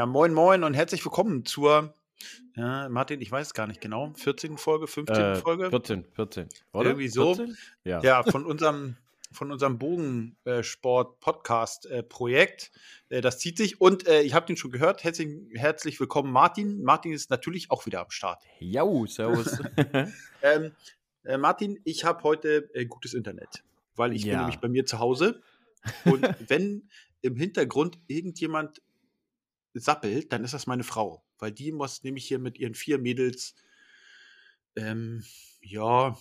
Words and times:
Ja, 0.00 0.06
moin, 0.06 0.32
moin 0.32 0.64
und 0.64 0.72
herzlich 0.72 1.04
willkommen 1.04 1.44
zur, 1.44 1.92
ja, 2.56 2.88
Martin, 2.88 3.20
ich 3.20 3.30
weiß 3.30 3.52
gar 3.52 3.66
nicht 3.66 3.82
genau, 3.82 4.14
14. 4.14 4.56
Folge, 4.56 4.86
15. 4.86 5.14
Äh, 5.14 5.36
Folge? 5.36 5.68
14, 5.68 6.06
14. 6.14 6.48
Oder? 6.72 6.88
Irgendwie 6.88 7.08
so. 7.08 7.34
14? 7.34 7.54
Ja. 7.84 8.00
Ja, 8.00 8.22
von 8.22 8.46
unserem, 8.46 8.96
von 9.30 9.52
unserem 9.52 9.78
Bogensport-Podcast-Projekt. 9.78 12.70
Äh, 13.10 13.20
das 13.20 13.40
zieht 13.40 13.58
sich 13.58 13.78
und 13.78 14.08
äh, 14.08 14.22
ich 14.22 14.32
habe 14.32 14.46
den 14.46 14.56
schon 14.56 14.70
gehört. 14.70 15.04
Herzlich, 15.04 15.36
herzlich 15.52 16.00
willkommen, 16.00 16.32
Martin. 16.32 16.82
Martin 16.82 17.12
ist 17.12 17.28
natürlich 17.28 17.70
auch 17.70 17.84
wieder 17.84 18.00
am 18.00 18.10
Start. 18.10 18.42
Jau, 18.58 19.04
servus. 19.04 19.58
Ähm, 20.42 20.72
äh, 21.24 21.36
Martin, 21.36 21.78
ich 21.84 22.06
habe 22.06 22.22
heute 22.22 22.70
äh, 22.72 22.86
gutes 22.86 23.12
Internet, 23.12 23.62
weil 23.96 24.14
ich 24.14 24.22
bin 24.22 24.32
Ja. 24.32 24.38
nämlich 24.38 24.60
bei 24.60 24.68
mir 24.68 24.86
zu 24.86 24.98
Hause. 24.98 25.42
Und 26.06 26.22
wenn 26.48 26.88
im 27.20 27.36
Hintergrund 27.36 27.98
irgendjemand 28.06 28.80
sappelt, 29.74 30.32
dann 30.32 30.44
ist 30.44 30.54
das 30.54 30.66
meine 30.66 30.84
Frau, 30.84 31.24
weil 31.38 31.52
die 31.52 31.72
muss 31.72 32.02
nämlich 32.02 32.26
hier 32.26 32.38
mit 32.38 32.58
ihren 32.58 32.74
vier 32.74 32.98
Mädels, 32.98 33.54
ähm, 34.76 35.24
ja, 35.62 36.16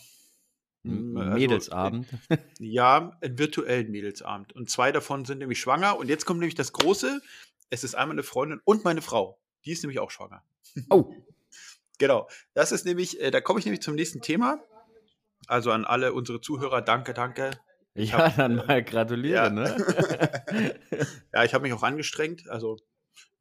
M- 0.83 1.17
also, 1.17 1.33
Mädelsabend. 1.37 2.07
äh, 2.29 2.37
ja, 2.59 3.17
einen 3.21 3.37
virtuellen 3.37 3.91
Mädelsabend. 3.91 4.53
Und 4.53 4.69
zwei 4.69 4.91
davon 4.91 5.25
sind 5.25 5.39
nämlich 5.39 5.59
schwanger. 5.59 5.97
Und 5.97 6.07
jetzt 6.07 6.25
kommt 6.25 6.39
nämlich 6.39 6.55
das 6.55 6.71
Große. 6.73 7.21
Es 7.69 7.83
ist 7.83 7.95
einmal 7.95 8.15
eine 8.15 8.23
Freundin 8.23 8.61
und 8.63 8.83
meine 8.85 9.01
Frau. 9.01 9.39
Die 9.65 9.71
ist 9.71 9.83
nämlich 9.83 9.99
auch 9.99 10.11
schwanger. 10.11 10.43
Oh, 10.89 11.13
Genau. 11.97 12.29
Das 12.53 12.71
ist 12.71 12.85
nämlich, 12.85 13.19
äh, 13.19 13.29
da 13.29 13.41
komme 13.41 13.59
ich 13.59 13.65
nämlich 13.65 13.81
zum 13.81 13.95
nächsten 13.95 14.21
Thema. 14.21 14.63
Also 15.47 15.71
an 15.71 15.83
alle 15.83 16.13
unsere 16.13 16.39
Zuhörer, 16.39 16.81
danke, 16.81 17.13
danke. 17.13 17.51
Ich 17.93 18.11
ja, 18.11 18.19
hab, 18.19 18.37
dann 18.37 18.59
äh, 18.59 18.65
mal 18.65 18.83
gratuliere, 18.83 19.43
ja. 19.45 19.49
ne? 19.49 19.75
Ja, 21.33 21.43
ich 21.43 21.53
habe 21.53 21.63
mich 21.63 21.73
auch 21.73 21.83
angestrengt, 21.83 22.47
also 22.49 22.77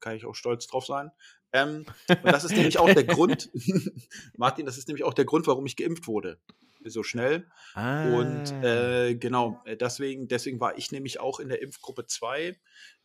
kann 0.00 0.16
ich 0.16 0.24
auch 0.24 0.34
stolz 0.34 0.66
drauf 0.66 0.86
sein. 0.86 1.10
Ähm, 1.52 1.86
und 2.08 2.32
das 2.32 2.44
ist 2.44 2.56
nämlich 2.56 2.78
auch 2.78 2.92
der 2.92 3.04
Grund, 3.04 3.50
Martin, 4.36 4.66
das 4.66 4.78
ist 4.78 4.88
nämlich 4.88 5.04
auch 5.04 5.14
der 5.14 5.24
Grund, 5.24 5.46
warum 5.46 5.66
ich 5.66 5.76
geimpft 5.76 6.06
wurde. 6.06 6.40
So 6.84 7.02
schnell. 7.02 7.46
ah. 7.74 8.14
Und 8.14 8.52
äh, 8.64 9.14
genau, 9.16 9.60
äh, 9.64 9.76
deswegen, 9.76 10.28
deswegen 10.28 10.60
war 10.60 10.78
ich 10.78 10.92
nämlich 10.92 11.20
auch 11.20 11.40
in 11.40 11.48
der 11.48 11.60
Impfgruppe 11.60 12.06
2. 12.06 12.56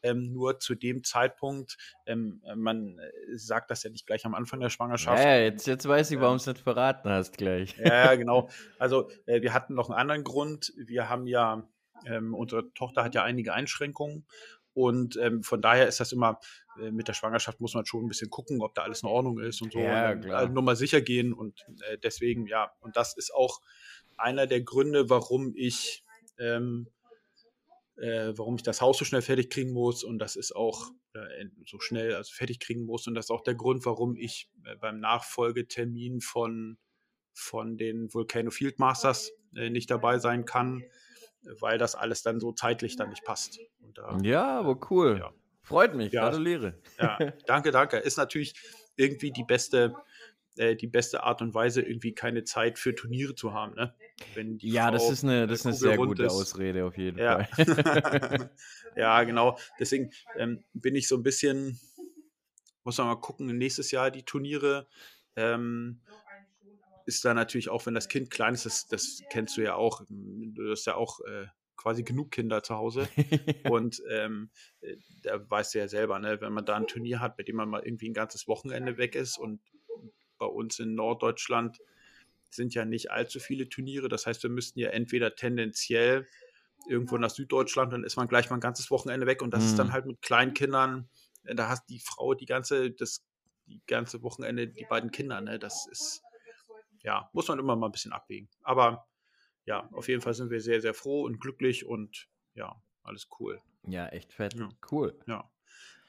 Ähm, 0.04 0.32
nur 0.34 0.60
zu 0.60 0.76
dem 0.76 1.04
Zeitpunkt, 1.04 1.78
ähm, 2.06 2.42
äh, 2.46 2.56
man 2.56 3.00
äh, 3.00 3.38
sagt 3.38 3.72
das 3.72 3.84
ja 3.84 3.90
nicht 3.90 4.06
gleich 4.06 4.26
am 4.26 4.36
Anfang 4.36 4.60
der 4.60 4.70
Schwangerschaft. 4.70 5.24
ja, 5.24 5.38
jetzt, 5.38 5.66
jetzt 5.66 5.88
weiß 5.88 6.12
ich, 6.12 6.20
warum 6.20 6.38
du 6.38 6.42
es 6.42 6.48
nicht 6.48 6.60
verraten 6.60 7.10
hast 7.10 7.38
gleich. 7.38 7.76
Ja, 7.78 8.06
ja, 8.06 8.16
genau. 8.16 8.50
Also 8.80 9.10
äh, 9.26 9.42
wir 9.42 9.54
hatten 9.54 9.74
noch 9.74 9.90
einen 9.90 10.00
anderen 10.00 10.24
Grund. 10.24 10.74
Wir 10.78 11.10
haben 11.10 11.26
ja, 11.26 11.68
ähm, 12.06 12.34
unsere 12.34 12.74
Tochter 12.74 13.04
hat 13.04 13.16
ja 13.16 13.24
einige 13.24 13.54
Einschränkungen 13.54 14.28
und 14.74 15.18
ähm, 15.18 15.44
von 15.44 15.62
daher 15.62 15.88
ist 15.88 16.00
das 16.00 16.12
immer, 16.12 16.40
äh, 16.82 16.92
mit 16.92 17.08
der 17.08 17.14
Schwangerschaft 17.14 17.62
muss 17.62 17.76
man 17.76 17.86
schon 17.86 18.06
ein 18.06 18.08
bisschen 18.08 18.30
gucken, 18.30 18.62
ob 18.62 18.74
da 18.74 18.82
alles 18.84 19.04
in 19.04 19.10
Ordnung 19.10 19.40
ist 19.40 19.62
und 19.62 19.72
so. 19.72 19.80
Ja, 19.80 20.12
und 20.12 20.26
äh, 20.26 20.50
nur 20.50 20.64
mal 20.64 20.76
sicher 20.76 21.02
gehen 21.02 21.34
und 21.34 21.66
äh, 21.88 21.98
deswegen, 21.98 22.48
ja, 22.48 22.72
und 22.80 22.98
das 22.98 23.16
ist 23.16 23.34
auch 23.34 23.62
einer 24.18 24.48
der 24.48 24.62
Gründe, 24.62 25.10
warum 25.10 25.54
ich, 25.56 26.04
ähm, 26.40 26.88
äh, 27.98 28.34
warum 28.36 28.56
ich 28.56 28.64
das 28.64 28.82
Haus 28.82 28.98
so 28.98 29.06
schnell 29.06 29.22
fertig 29.22 29.50
kriegen 29.50 29.72
muss. 29.72 30.04
Und 30.04 30.20
das 30.20 30.36
ist 30.36 30.56
auch 30.56 30.90
äh, 31.14 31.46
so 31.66 31.80
schnell 31.80 32.16
also 32.16 32.32
fertig 32.34 32.60
kriegen 32.60 32.86
muss. 32.86 33.08
Und 33.08 33.16
das 33.16 33.26
ist 33.26 33.32
auch 33.32 33.44
der 33.44 33.56
Grund, 33.56 33.86
warum 33.86 34.16
ich 34.16 34.50
äh, 34.66 34.76
beim 34.76 35.00
Nachfolgetermin 35.00 36.22
von 36.22 36.78
von 37.36 37.78
den 37.78 38.14
Volcano 38.14 38.52
Field 38.52 38.78
Masters 38.78 39.32
nicht 39.54 39.90
dabei 39.90 40.20
sein 40.20 40.46
kann, 40.46 40.84
weil 41.60 41.78
das 41.78 41.96
alles 41.96 42.24
dann 42.24 42.40
so 42.40 42.52
zeitlich 42.52 42.96
dann 42.96 43.10
nicht 43.10 43.24
passt. 43.26 43.60
Da, 43.94 44.18
Ja, 44.24 44.60
aber 44.60 44.80
cool. 44.92 45.18
Ja. 45.20 45.34
Freut 45.62 45.96
mich, 45.96 46.12
Ja. 46.12 46.30
gratuliere. 46.30 46.80
ja, 47.00 47.18
danke, 47.48 47.72
danke. 47.72 47.98
Ist 47.98 48.18
natürlich 48.18 48.54
irgendwie 48.96 49.32
die 49.32 49.44
beste, 49.44 49.96
äh, 50.58 50.76
die 50.76 50.88
beste 50.88 51.24
Art 51.24 51.42
und 51.42 51.54
Weise, 51.54 51.82
irgendwie 51.82 52.14
keine 52.14 52.44
Zeit 52.44 52.78
für 52.80 52.94
Turniere 52.96 53.36
zu 53.36 53.54
haben. 53.54 53.74
Ne? 53.76 53.94
Ja, 54.60 54.92
das 54.92 55.04
Frau, 55.04 55.12
ist 55.12 55.24
eine, 55.24 55.48
das 55.48 55.60
ist 55.60 55.66
eine 55.66 55.76
sehr 55.76 55.98
gute 55.98 56.24
ist. 56.24 56.32
Ausrede 56.32 56.86
auf 56.86 56.98
jeden 56.98 57.18
Ja. 57.20 57.44
Fall. 57.44 58.50
ja, 58.96 59.24
genau. 59.24 59.58
Deswegen 59.80 60.12
ähm, 60.38 60.64
bin 60.74 60.96
ich 60.96 61.08
so 61.08 61.16
ein 61.18 61.24
bisschen, 61.24 61.80
muss 62.84 62.98
man 62.98 63.08
mal 63.08 63.16
gucken, 63.16 63.46
nächstes 63.58 63.92
Jahr 63.92 64.12
die 64.12 64.24
Turniere. 64.24 64.88
Ähm, 65.36 66.02
ist 67.06 67.26
da 67.26 67.34
natürlich 67.34 67.70
auch, 67.70 67.86
wenn 67.86 67.94
das 67.94 68.10
Kind 68.10 68.30
klein 68.30 68.54
ist, 68.54 68.66
das, 68.66 68.88
das 68.88 69.22
kennst 69.30 69.58
du 69.58 69.62
ja 69.62 69.76
auch, 69.76 70.04
du 70.10 70.72
hast 70.72 70.86
ja 70.86 70.96
auch 70.96 71.20
äh, 71.22 71.48
quasi 71.76 72.04
genug 72.04 72.32
Kinder 72.32 72.64
zu 72.64 72.76
Hause. 72.76 73.08
Und 73.70 74.02
ähm, 74.10 74.50
äh, 74.82 74.96
da 75.24 75.50
weißt 75.50 75.74
du 75.74 75.80
ja 75.80 75.88
selber, 75.88 76.20
ne, 76.20 76.40
wenn 76.42 76.54
man 76.54 76.66
da 76.66 76.76
ein 76.76 76.88
Turnier 76.88 77.20
hat, 77.20 77.38
bei 77.38 77.44
dem 77.44 77.56
man 77.56 77.70
mal 77.70 77.84
irgendwie 77.84 78.10
ein 78.10 78.14
ganzes 78.14 78.48
Wochenende 78.48 78.98
weg 78.98 79.16
ist 79.16 79.38
und 79.38 79.62
bei 80.38 80.46
uns 80.46 80.80
in 80.80 80.96
Norddeutschland 80.96 81.80
sind 82.50 82.74
ja 82.74 82.86
nicht 82.86 83.12
allzu 83.12 83.40
viele 83.40 83.68
Turniere. 83.70 84.10
Das 84.10 84.26
heißt, 84.28 84.44
wir 84.44 84.50
müssten 84.50 84.80
ja 84.80 84.90
entweder 84.90 85.36
tendenziell 85.36 86.28
irgendwo 86.88 87.18
nach 87.18 87.30
Süddeutschland, 87.30 87.94
dann 87.94 88.04
ist 88.04 88.18
man 88.18 88.28
gleich 88.28 88.50
mal 88.50 88.58
ein 88.58 88.62
ganzes 88.62 88.92
Wochenende 88.92 89.26
weg 89.26 89.42
und 89.42 89.52
das 89.52 89.64
ist 89.64 89.80
dann 89.80 89.88
Mhm. 89.88 89.92
halt 89.94 90.06
mit 90.06 90.22
Kleinkindern, 90.22 91.10
äh, 91.46 91.56
da 91.56 91.70
hast 91.70 91.90
die 91.90 92.00
Frau 92.00 92.34
die 92.34 92.46
ganze, 92.46 92.92
das 92.92 93.26
die 93.68 93.82
ganze 93.88 94.22
Wochenende 94.24 94.68
die 94.68 94.86
beiden 94.90 95.12
Kinder, 95.12 95.40
ne? 95.40 95.58
Das 95.58 95.88
ist, 95.90 96.22
ja, 97.04 97.30
muss 97.34 97.48
man 97.48 97.60
immer 97.60 97.76
mal 97.76 97.88
ein 97.88 97.92
bisschen 97.92 98.14
abwägen. 98.14 98.50
Aber 98.64 99.08
ja, 99.66 99.88
auf 99.92 100.08
jeden 100.08 100.22
Fall 100.22 100.34
sind 100.34 100.50
wir 100.50 100.62
sehr, 100.62 100.82
sehr 100.82 100.94
froh 100.94 101.24
und 101.24 101.40
glücklich 101.40 101.86
und 101.86 102.28
ja, 102.56 102.76
alles 103.04 103.28
cool. 103.40 103.62
ja, 103.88 104.08
echt 104.08 104.34
fett. 104.34 104.54
Ja. 104.56 104.70
Cool. 104.92 105.18
Ja. 105.28 105.50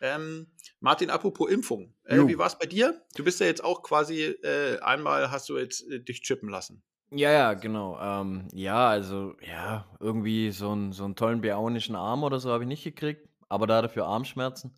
Ähm, 0.01 0.49
Martin, 0.81 1.11
apropos 1.11 1.51
Impfung. 1.51 1.95
Äh, 2.05 2.27
wie 2.27 2.39
war 2.39 2.47
es 2.47 2.59
bei 2.59 2.67
dir? 2.67 3.01
Du 3.17 3.25
bist 3.25 3.41
ja 3.41 3.47
jetzt 3.47 3.65
auch 3.65 3.83
quasi, 3.83 4.23
äh, 4.23 4.79
einmal 4.81 5.31
hast 5.31 5.49
du 5.49 5.57
jetzt 5.57 5.89
äh, 5.91 6.01
dich 6.01 6.23
chippen 6.23 6.49
lassen. 6.49 6.83
Ja, 7.11 7.31
ja, 7.31 7.55
genau. 7.55 7.99
Ähm, 8.01 8.49
ja, 8.53 8.89
also, 8.89 9.35
ja, 9.41 9.87
irgendwie 10.01 10.51
so, 10.51 10.75
ein, 10.75 10.93
so 10.93 11.05
einen 11.05 11.17
tollen 11.17 11.41
biaonischen 11.41 11.95
Arm 11.95 12.25
oder 12.25 12.41
so 12.41 12.51
habe 12.51 12.65
ich 12.65 12.69
nicht 12.69 12.85
gekriegt, 12.85 13.29
aber 13.49 13.67
da 13.67 13.83
dafür 13.83 14.07
Armschmerzen. 14.07 14.77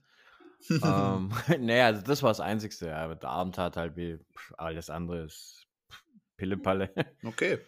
ähm, 0.70 1.32
naja, 1.60 1.86
also 1.86 2.02
das 2.02 2.22
war 2.22 2.30
das 2.30 2.40
Einzigste. 2.40 2.86
Ja, 2.86 3.12
der 3.14 3.30
Arm 3.30 3.52
tat 3.52 3.76
halt 3.76 3.96
wie 3.96 4.18
pff, 4.36 4.54
alles 4.58 4.90
andere 4.90 5.24
ist 5.24 5.65
Pillepalle. 6.36 6.90
Okay. 7.24 7.58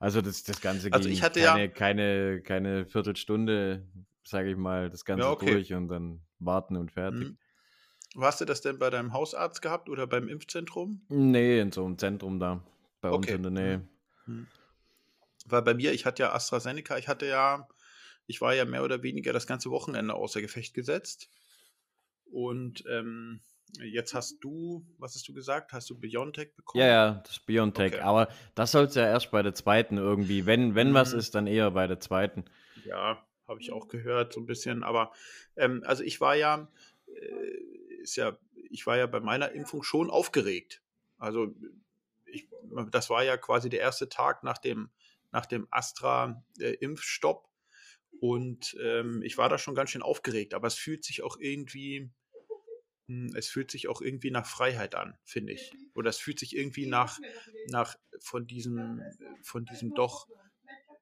Also 0.00 0.20
das, 0.20 0.42
das 0.42 0.60
Ganze 0.60 0.90
Also 0.90 1.08
ging 1.08 1.16
ich 1.16 1.22
hatte 1.22 1.40
ja- 1.40 1.52
keine, 1.54 1.70
keine, 1.70 2.42
keine 2.42 2.86
Viertelstunde, 2.86 3.86
sage 4.24 4.50
ich 4.50 4.56
mal, 4.56 4.90
das 4.90 5.04
Ganze 5.04 5.24
Ja, 5.26 5.30
okay. 5.30 5.52
durch 5.52 5.72
und 5.72 5.88
dann 5.88 6.20
warten 6.38 6.76
und 6.76 6.92
fertig. 6.92 7.28
Mhm. 7.28 7.38
Wo 8.16 8.22
Hast 8.24 8.40
du 8.40 8.44
das 8.44 8.60
denn 8.60 8.78
bei 8.78 8.90
deinem 8.90 9.12
Hausarzt 9.12 9.62
gehabt 9.62 9.88
oder 9.88 10.06
beim 10.06 10.28
Impfzentrum? 10.28 11.04
Nee, 11.08 11.58
in 11.60 11.72
so 11.72 11.84
einem 11.84 11.96
Zentrum 11.98 12.38
da, 12.38 12.62
bei 13.00 13.10
uns 13.10 13.26
Okay. 13.26 13.34
in 13.36 13.42
der 13.42 13.52
Nähe. 13.52 13.88
Weil 15.46 15.62
bei 15.62 15.74
mir, 15.74 15.92
ich 15.92 16.06
hatte 16.06 16.22
ja 16.24 16.32
AstraZeneca, 16.32 16.96
ich 16.98 17.08
hatte 17.08 17.26
ja, 17.26 17.68
ich 18.26 18.40
war 18.40 18.54
ja 18.54 18.64
mehr 18.64 18.84
oder 18.84 19.02
weniger 19.02 19.32
das 19.32 19.46
ganze 19.46 19.70
Wochenende 19.70 20.14
außer 20.14 20.40
Gefecht 20.40 20.74
gesetzt. 20.74 21.28
Und 22.30 22.84
ähm, 22.88 23.40
jetzt 23.82 24.14
hast 24.14 24.38
du, 24.40 24.84
was 24.98 25.14
hast 25.14 25.26
du 25.28 25.34
gesagt? 25.34 25.72
Hast 25.72 25.90
du 25.90 25.98
BioNTech 25.98 26.54
bekommen? 26.54 26.82
Ja, 26.82 26.88
ja, 26.88 27.10
das 27.24 27.32
ist 27.32 27.46
BioNTech. 27.46 27.94
Okay. 27.94 28.02
Aber 28.02 28.28
das 28.54 28.72
soll 28.72 28.84
es 28.84 28.94
ja 28.94 29.06
erst 29.06 29.30
bei 29.30 29.42
der 29.42 29.54
zweiten 29.54 29.98
irgendwie. 29.98 30.46
Wenn, 30.46 30.74
wenn 30.74 30.94
was 30.94 31.12
Mhm. 31.12 31.18
ist, 31.18 31.34
dann 31.34 31.46
eher 31.46 31.70
bei 31.70 31.86
der 31.86 32.00
zweiten. 32.00 32.44
Ja, 32.84 33.26
habe 33.48 33.60
ich 33.60 33.72
auch 33.72 33.88
gehört, 33.88 34.32
so 34.32 34.40
ein 34.40 34.46
bisschen. 34.46 34.82
Aber 34.82 35.12
ähm, 35.56 35.82
also 35.86 36.02
ich 36.02 36.20
war 36.20 36.34
ja, 36.34 36.68
äh, 37.06 38.02
ist 38.02 38.16
ja, 38.16 38.38
ich 38.70 38.86
war 38.86 38.96
ja 38.96 39.06
bei 39.06 39.20
meiner 39.20 39.52
Impfung 39.52 39.82
schon 39.82 40.10
aufgeregt. 40.10 40.82
Also 41.18 41.54
ich, 42.26 42.48
das 42.90 43.10
war 43.10 43.22
ja 43.24 43.36
quasi 43.36 43.68
der 43.68 43.80
erste 43.80 44.08
Tag 44.08 44.42
nach 44.42 44.58
dem, 44.58 44.90
nach 45.32 45.46
dem 45.46 45.66
Astra-Impfstopp. 45.70 47.48
Und 48.20 48.76
ähm, 48.82 49.22
ich 49.22 49.36
war 49.36 49.48
da 49.48 49.58
schon 49.58 49.74
ganz 49.74 49.90
schön 49.90 50.02
aufgeregt, 50.02 50.54
aber 50.54 50.66
es 50.66 50.74
fühlt 50.74 51.04
sich 51.04 51.22
auch 51.22 51.36
irgendwie, 51.38 52.10
es 53.34 53.48
fühlt 53.48 53.70
sich 53.70 53.88
auch 53.88 54.00
irgendwie 54.00 54.30
nach 54.30 54.46
Freiheit 54.46 54.94
an, 54.94 55.16
finde 55.24 55.52
ich. 55.52 55.72
Oder 55.94 56.10
es 56.10 56.18
fühlt 56.18 56.38
sich 56.38 56.56
irgendwie 56.56 56.86
nach, 56.86 57.18
nach 57.68 57.96
von 58.20 58.46
diesem, 58.46 59.02
von 59.42 59.64
diesem 59.64 59.94
doch, 59.94 60.28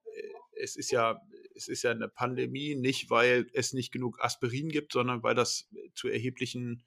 äh, 0.04 0.60
es 0.60 0.76
ist 0.76 0.90
ja, 0.90 1.20
es 1.54 1.68
ist 1.68 1.82
ja 1.82 1.92
eine 1.92 2.08
Pandemie, 2.08 2.74
nicht 2.74 3.10
weil 3.10 3.46
es 3.52 3.72
nicht 3.72 3.92
genug 3.92 4.20
Aspirin 4.20 4.68
gibt, 4.68 4.92
sondern 4.92 5.22
weil 5.22 5.34
das 5.34 5.68
zu 5.94 6.08
erheblichen 6.08 6.82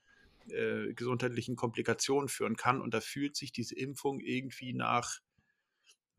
äh, 0.49 0.93
gesundheitlichen 0.93 1.55
Komplikationen 1.55 2.27
führen 2.27 2.55
kann. 2.55 2.81
Und 2.81 2.93
da 2.93 3.01
fühlt 3.01 3.35
sich 3.35 3.51
diese 3.51 3.75
Impfung 3.75 4.19
irgendwie 4.19 4.73
nach, 4.73 5.19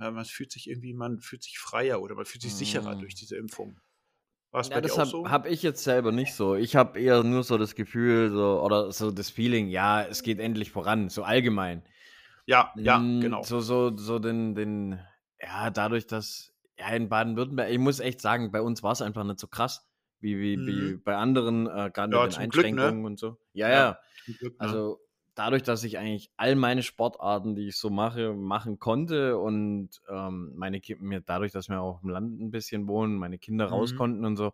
ja, 0.00 0.10
man 0.10 0.24
fühlt 0.24 0.52
sich 0.52 0.68
irgendwie, 0.68 0.94
man 0.94 1.20
fühlt 1.20 1.42
sich 1.42 1.58
freier 1.58 2.00
oder 2.00 2.14
man 2.14 2.26
fühlt 2.26 2.42
sich 2.42 2.54
sicherer 2.54 2.96
durch 2.96 3.14
diese 3.14 3.36
Impfung. 3.36 3.80
War 4.56 4.62
es 4.62 4.70
Ja, 4.70 4.80
das 4.80 4.96
habe 4.96 5.10
so? 5.10 5.28
hab 5.28 5.46
ich 5.46 5.62
jetzt 5.62 5.84
selber 5.84 6.12
nicht 6.12 6.32
so. 6.32 6.54
Ich 6.54 6.76
habe 6.76 6.98
eher 6.98 7.22
nur 7.22 7.42
so 7.42 7.58
das 7.58 7.74
Gefühl 7.74 8.30
so, 8.30 8.62
oder 8.62 8.90
so 8.90 9.10
das 9.10 9.28
Feeling, 9.28 9.68
ja, 9.68 10.02
es 10.02 10.22
geht 10.22 10.40
endlich 10.40 10.70
voran, 10.70 11.10
so 11.10 11.24
allgemein. 11.24 11.82
ja, 12.46 12.72
ja, 12.76 12.98
Mm, 12.98 13.20
genau. 13.20 13.42
So, 13.42 13.60
so, 13.60 13.94
so 13.98 14.18
den, 14.18 14.54
den, 14.54 14.98
ja, 15.42 15.68
dadurch, 15.68 16.06
dass, 16.06 16.54
ja, 16.78 16.88
in 16.88 17.10
Baden-Württemberg, 17.10 17.70
ich 17.70 17.78
muss 17.78 18.00
echt 18.00 18.22
sagen, 18.22 18.50
bei 18.50 18.62
uns 18.62 18.82
war 18.82 18.92
es 18.92 19.02
einfach 19.02 19.24
nicht 19.24 19.40
so 19.40 19.46
krass. 19.46 19.86
wie, 20.20 20.40
wie, 20.40 20.56
mhm. 20.56 20.66
wie 20.66 20.96
bei 20.96 21.16
anderen, 21.16 21.66
äh, 21.66 21.90
gerade 21.92 22.16
ja, 22.16 22.22
mit 22.24 22.32
den 22.32 22.40
Einschränkungen 22.40 22.76
Glück, 22.78 22.94
ne? 23.02 23.06
und 23.06 23.18
so. 23.18 23.36
Ja, 23.52 23.68
ja. 23.68 23.74
ja. 23.74 23.98
Glück, 24.38 24.54
ne? 24.54 24.56
Also 24.58 25.00
dadurch, 25.36 25.62
dass 25.62 25.84
ich 25.84 25.98
eigentlich 25.98 26.30
all 26.36 26.56
meine 26.56 26.82
Sportarten, 26.82 27.54
die 27.54 27.68
ich 27.68 27.76
so 27.76 27.90
mache, 27.90 28.32
machen 28.32 28.80
konnte 28.80 29.38
und 29.38 29.90
ähm, 30.08 30.52
meine 30.56 30.80
mir 30.98 31.20
dadurch, 31.20 31.52
dass 31.52 31.68
wir 31.68 31.80
auch 31.80 32.02
im 32.02 32.08
Land 32.08 32.40
ein 32.40 32.50
bisschen 32.50 32.88
wohnen, 32.88 33.16
meine 33.16 33.38
Kinder 33.38 33.68
mhm. 33.68 33.72
raus 33.72 33.94
konnten 33.94 34.24
und 34.24 34.36
so, 34.36 34.52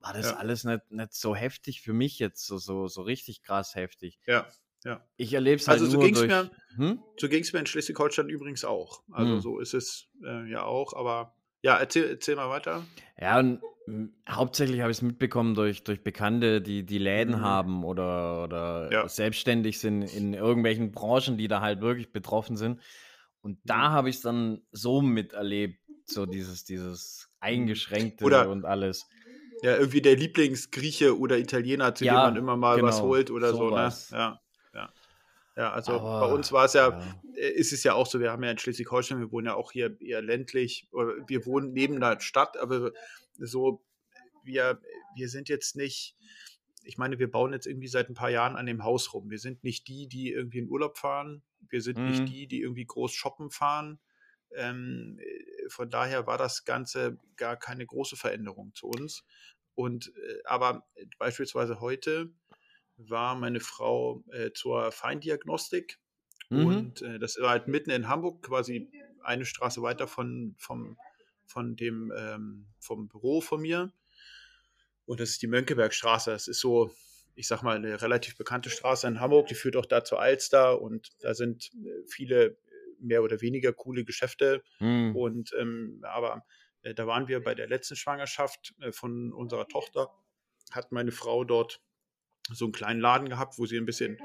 war 0.00 0.12
das 0.12 0.32
ja. 0.32 0.36
alles 0.36 0.64
nicht, 0.64 0.90
nicht 0.90 1.14
so 1.14 1.36
heftig 1.36 1.82
für 1.82 1.92
mich 1.92 2.18
jetzt, 2.18 2.46
so, 2.46 2.58
so, 2.58 2.88
so 2.88 3.02
richtig 3.02 3.42
krass 3.42 3.74
heftig. 3.74 4.18
Ja. 4.26 4.46
Ja. 4.84 5.02
Ich 5.16 5.32
erlebe 5.32 5.56
es 5.56 5.66
halt 5.66 5.80
also 5.80 5.92
so 5.92 5.98
nur 5.98 6.10
durch... 6.10 6.26
Mir, 6.26 6.50
hm? 6.76 7.02
So 7.16 7.28
ging 7.30 7.40
es 7.40 7.54
mir 7.54 7.60
in 7.60 7.66
Schleswig-Holstein 7.66 8.28
übrigens 8.28 8.66
auch. 8.66 9.02
Also 9.10 9.34
hm. 9.34 9.40
so 9.40 9.58
ist 9.58 9.72
es 9.72 10.08
äh, 10.22 10.50
ja 10.50 10.64
auch, 10.64 10.92
aber 10.94 11.34
ja, 11.62 11.78
erzähl, 11.78 12.10
erzähl 12.10 12.36
mal 12.36 12.50
weiter. 12.50 12.84
Ja, 13.18 13.38
und 13.38 13.62
hm, 13.86 14.14
hauptsächlich 14.28 14.80
habe 14.80 14.90
ich 14.90 14.98
es 14.98 15.02
mitbekommen 15.02 15.54
durch, 15.54 15.84
durch 15.84 16.02
Bekannte, 16.02 16.60
die, 16.60 16.84
die 16.84 16.98
Läden 16.98 17.36
mhm. 17.36 17.40
haben 17.40 17.84
oder, 17.84 18.44
oder 18.44 18.92
ja. 18.92 19.08
selbstständig 19.08 19.78
sind 19.78 20.02
in 20.02 20.34
irgendwelchen 20.34 20.92
Branchen, 20.92 21.36
die 21.36 21.48
da 21.48 21.60
halt 21.60 21.80
wirklich 21.80 22.12
betroffen 22.12 22.56
sind. 22.56 22.80
Und 23.40 23.58
da 23.64 23.90
mhm. 23.90 23.92
habe 23.92 24.10
ich 24.10 24.16
es 24.16 24.22
dann 24.22 24.62
so 24.72 25.02
miterlebt, 25.02 25.80
so 26.06 26.26
dieses, 26.26 26.64
dieses 26.64 27.28
mhm. 27.28 27.36
Eingeschränkte 27.40 28.24
oder, 28.24 28.48
und 28.48 28.64
alles. 28.64 29.06
Ja, 29.62 29.76
irgendwie 29.76 30.02
der 30.02 30.16
Lieblingsgrieche 30.16 31.18
oder 31.18 31.38
Italiener, 31.38 31.94
zu 31.94 32.04
ja, 32.04 32.14
dem 32.14 32.34
man 32.34 32.36
immer 32.36 32.56
mal 32.56 32.76
genau, 32.76 32.88
was 32.88 33.02
holt 33.02 33.30
oder 33.30 33.52
so. 33.52 33.70
Ne? 33.70 33.92
Ja. 34.10 34.40
Ja, 35.56 35.72
also 35.72 35.92
Aber, 35.92 36.26
bei 36.26 36.34
uns 36.34 36.50
war 36.50 36.64
es 36.64 36.72
ja, 36.72 36.88
ja, 36.88 37.00
äh, 37.36 37.50
ist 37.50 37.72
es 37.72 37.84
ja 37.84 37.94
auch 37.94 38.06
so, 38.06 38.18
wir 38.18 38.32
haben 38.32 38.42
ja 38.42 38.50
in 38.50 38.58
Schleswig-Holstein, 38.58 39.20
wir 39.20 39.30
wohnen 39.30 39.46
ja 39.46 39.54
auch 39.54 39.70
hier 39.70 40.00
eher 40.00 40.20
ländlich, 40.20 40.88
wir 40.92 41.46
wohnen 41.46 41.72
neben 41.72 42.00
der 42.00 42.18
Stadt, 42.20 42.56
aber 42.56 42.90
so, 43.38 43.84
wir, 44.44 44.80
wir 45.16 45.28
sind 45.28 45.48
jetzt 45.48 45.76
nicht, 45.76 46.16
ich 46.82 46.98
meine, 46.98 47.18
wir 47.18 47.30
bauen 47.30 47.52
jetzt 47.52 47.66
irgendwie 47.66 47.88
seit 47.88 48.08
ein 48.08 48.14
paar 48.14 48.30
Jahren 48.30 48.56
an 48.56 48.66
dem 48.66 48.84
Haus 48.84 49.12
rum. 49.14 49.30
Wir 49.30 49.38
sind 49.38 49.64
nicht 49.64 49.88
die, 49.88 50.06
die 50.06 50.30
irgendwie 50.30 50.58
in 50.58 50.68
Urlaub 50.68 50.98
fahren. 50.98 51.42
Wir 51.68 51.80
sind 51.80 51.98
mhm. 51.98 52.10
nicht 52.10 52.28
die, 52.28 52.46
die 52.46 52.60
irgendwie 52.60 52.84
groß 52.84 53.12
shoppen 53.12 53.50
fahren. 53.50 54.00
Ähm, 54.54 55.18
äh, 55.20 55.68
von 55.68 55.90
daher 55.90 56.26
war 56.26 56.38
das 56.38 56.64
Ganze 56.64 57.18
gar 57.36 57.56
keine 57.56 57.86
große 57.86 58.16
Veränderung 58.16 58.74
zu 58.74 58.86
uns. 58.86 59.24
Und 59.74 60.12
äh, 60.16 60.38
aber 60.44 60.86
beispielsweise 61.18 61.80
heute 61.80 62.32
war 62.96 63.34
meine 63.34 63.60
Frau 63.60 64.22
äh, 64.32 64.52
zur 64.52 64.92
Feindiagnostik. 64.92 65.98
Mhm. 66.50 66.66
Und 66.66 67.02
äh, 67.02 67.18
das 67.18 67.38
war 67.40 67.50
halt 67.50 67.68
mitten 67.68 67.90
in 67.90 68.08
Hamburg, 68.08 68.42
quasi 68.42 68.90
eine 69.22 69.44
Straße 69.46 69.82
weiter 69.82 70.06
von, 70.06 70.54
vom, 70.58 70.98
von 71.46 71.76
dem, 71.76 72.12
ähm, 72.16 72.66
vom 72.78 73.08
Büro 73.08 73.40
von 73.40 73.60
mir. 73.60 73.92
Und 75.06 75.20
das 75.20 75.30
ist 75.30 75.42
die 75.42 75.46
Mönckebergstraße. 75.46 76.30
Das 76.30 76.48
ist 76.48 76.60
so, 76.60 76.90
ich 77.34 77.46
sag 77.46 77.62
mal, 77.62 77.76
eine 77.76 78.00
relativ 78.00 78.36
bekannte 78.36 78.70
Straße 78.70 79.06
in 79.06 79.20
Hamburg. 79.20 79.48
Die 79.48 79.54
führt 79.54 79.76
auch 79.76 79.86
da 79.86 80.04
zur 80.04 80.20
Alster 80.20 80.80
und 80.80 81.10
da 81.20 81.34
sind 81.34 81.70
äh, 81.74 82.06
viele 82.08 82.56
mehr 83.00 83.22
oder 83.22 83.40
weniger 83.40 83.72
coole 83.72 84.04
Geschäfte. 84.04 84.62
Mhm. 84.80 85.14
Und 85.14 85.52
ähm, 85.58 86.00
aber 86.02 86.44
äh, 86.82 86.94
da 86.94 87.06
waren 87.06 87.28
wir 87.28 87.42
bei 87.42 87.54
der 87.54 87.66
letzten 87.66 87.96
Schwangerschaft 87.96 88.74
äh, 88.80 88.92
von 88.92 89.32
unserer 89.32 89.68
Tochter, 89.68 90.10
hat 90.70 90.92
meine 90.92 91.12
Frau 91.12 91.44
dort 91.44 91.80
so 92.52 92.66
einen 92.66 92.72
kleinen 92.72 93.00
Laden 93.00 93.28
gehabt, 93.28 93.58
wo 93.58 93.66
sie 93.66 93.78
ein 93.78 93.86
bisschen 93.86 94.18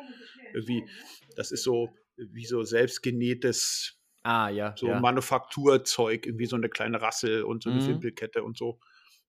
irgendwie, 0.54 0.88
das 1.36 1.52
ist 1.52 1.64
so 1.64 1.94
wie 2.18 2.46
so 2.46 2.64
selbstgenähtes 2.64 3.99
ah, 4.24 4.50
ja, 4.50 4.76
so 4.78 4.88
ja. 4.88 5.00
Manufakturzeug, 5.00 6.26
irgendwie 6.26 6.46
so 6.46 6.56
eine 6.56 6.70
kleine 6.70 7.02
Rassel 7.02 7.44
und 7.44 7.64
so 7.64 7.70
eine 7.70 7.82
mhm. 7.82 7.88
Wimpelkette 7.88 8.44
und 8.44 8.58
so. 8.58 8.80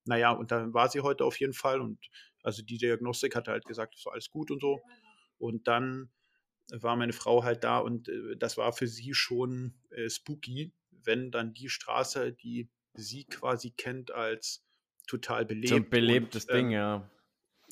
Naja, 0.05 0.31
und 0.33 0.51
dann 0.51 0.73
war 0.73 0.89
sie 0.89 1.01
heute 1.01 1.25
auf 1.25 1.39
jeden 1.39 1.53
Fall 1.53 1.81
und 1.81 1.99
also 2.43 2.63
die 2.63 2.79
Diagnostik 2.79 3.37
hatte 3.37 3.51
halt 3.51 3.67
gesagt, 3.67 3.95
es 3.97 4.07
war 4.07 4.15
alles 4.15 4.31
gut 4.31 4.51
und 4.51 4.61
so. 4.61 4.81
Und 5.39 5.69
dann 5.69 6.11
war 6.73 6.97
meine 6.97 7.13
Frau 7.13 7.45
halt 7.45 7.65
da 7.65 7.79
und 7.79 8.09
äh, 8.09 8.37
das 8.39 8.57
war 8.57 8.73
für 8.73 8.87
sie 8.87 9.15
schon 9.15 9.75
äh, 9.91 10.09
spooky, 10.09 10.73
wenn 10.91 11.31
dann 11.31 11.53
die 11.53 11.69
Straße, 11.69 12.33
die 12.33 12.69
sie 12.95 13.25
quasi 13.25 13.71
kennt 13.71 14.11
als 14.11 14.65
total 15.07 15.45
belebt. 15.45 15.69
So 15.69 15.77
ein 15.77 15.91
belebtes 15.91 16.45
und, 16.47 16.55
Ding, 16.55 16.71
äh, 16.71 16.75
ja 16.75 17.11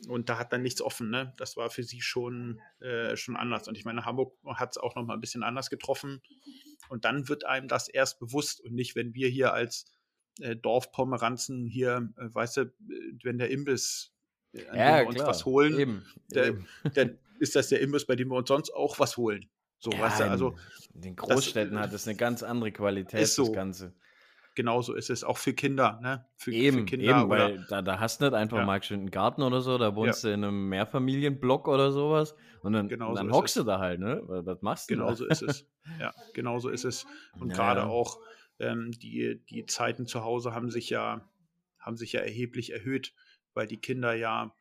und 0.07 0.29
da 0.29 0.39
hat 0.39 0.53
dann 0.53 0.63
nichts 0.63 0.81
offen. 0.81 1.11
Ne? 1.11 1.33
Das 1.39 1.57
war 1.57 1.71
für 1.71 1.83
sie 1.83 2.01
schon, 2.01 2.61
äh, 2.81 3.17
schon 3.17 3.37
anders. 3.37 3.67
Und 3.67 3.77
ich 3.77 3.85
meine, 3.85 4.05
Hamburg 4.05 4.37
hat 4.47 4.71
es 4.73 4.79
auch 4.79 4.95
noch 4.95 5.05
mal 5.05 5.15
ein 5.15 5.21
bisschen 5.21 5.43
anders 5.43 5.71
getroffen. 5.71 6.23
Und 6.89 7.05
dann 7.05 7.29
wird 7.29 7.45
einem 7.45 7.69
das 7.69 7.89
erst 7.89 8.19
bewusst 8.19 8.61
und 8.61 8.75
nicht, 8.75 8.97
wenn 8.97 9.15
wir 9.15 9.29
hier 9.29 9.53
als 9.53 9.87
äh, 10.41 10.57
Dorfpomeranzen 10.57 11.67
hier, 11.67 12.11
äh, 12.17 12.35
weißt 12.35 12.59
du, 12.59 12.75
wenn 13.23 13.39
der 13.39 13.51
Imbiss, 13.51 14.13
äh, 14.53 14.77
ja, 14.77 15.03
uns 15.03 15.19
was 15.19 15.45
holen, 15.45 15.79
eben, 15.79 16.07
der, 16.31 16.49
eben. 16.49 16.69
dann 16.95 17.19
ist 17.41 17.57
das 17.57 17.69
der 17.69 17.81
Imbiss, 17.81 18.07
bei 18.07 18.17
dem 18.17 18.29
wir 18.29 18.37
uns 18.37 18.49
sonst 18.49 18.71
auch 18.71 18.99
was 18.99 19.17
holen. 19.17 19.49
So, 19.81 19.91
ja, 19.91 20.01
weißt 20.01 20.21
du, 20.21 20.25
also. 20.25 20.57
In 20.95 21.03
den 21.03 21.17
Großstädten 21.17 21.75
das, 21.75 21.83
hat 21.85 21.93
es 21.93 22.09
eine 22.09 22.17
ganz 22.17 22.43
andere 22.43 22.73
Qualität, 22.73 23.27
so. 23.29 23.45
das 23.45 23.53
Ganze 23.53 23.95
genauso 24.59 24.95
ist 24.95 25.09
es 25.09 25.23
auch 25.23 25.39
für 25.39 25.53
Kinder, 25.53 26.01
ne? 26.03 26.27
Für, 26.37 26.51
eben, 26.51 26.79
für 26.79 26.85
Kinder 26.85 27.21
eben, 27.21 27.31
weil 27.31 27.65
da, 27.69 27.81
da 27.81 28.01
hast 28.01 28.21
du 28.21 28.25
nicht 28.25 28.35
einfach 28.35 28.59
ja. 28.59 28.67
mal 28.67 28.83
schön 28.83 28.99
einen 28.99 29.11
Garten 29.13 29.43
oder 29.43 29.61
so, 29.61 29.79
da 29.79 29.95
wohnst 29.95 30.25
ja. 30.25 30.31
du 30.31 30.35
in 30.35 30.43
einem 30.43 30.69
Mehrfamilienblock 30.69 31.69
oder 31.69 31.93
sowas 31.93 32.35
und 32.63 32.73
dann, 32.73 32.89
genauso 32.89 33.15
dann 33.15 33.31
hockst 33.31 33.55
du 33.55 33.63
da 33.63 33.79
halt, 33.79 34.01
ne? 34.01 34.21
Was 34.27 34.61
machst 34.61 34.91
du 34.91 34.95
Genauso 34.95 35.27
da? 35.27 35.31
ist 35.31 35.43
es. 35.43 35.65
Ja, 35.99 36.13
genauso 36.35 36.69
ist 36.69 36.85
es. 36.85 37.07
Und 37.39 37.51
ja. 37.51 37.57
gerade 37.57 37.87
auch 37.87 38.19
ähm, 38.59 38.93
die, 38.93 39.41
die 39.49 39.67
Zeiten 39.67 40.07
zu 40.07 40.25
Hause 40.25 40.55
haben 40.55 40.71
sich 40.71 40.91
ja, 40.91 41.29
haben 41.79 41.97
sich 41.97 42.13
ja 42.13 42.21
erheblich 42.21 42.73
erhöht, 42.73 43.15
weil 43.55 43.67
die 43.67 43.79
Kinder 43.79 44.15
ja 44.15 44.55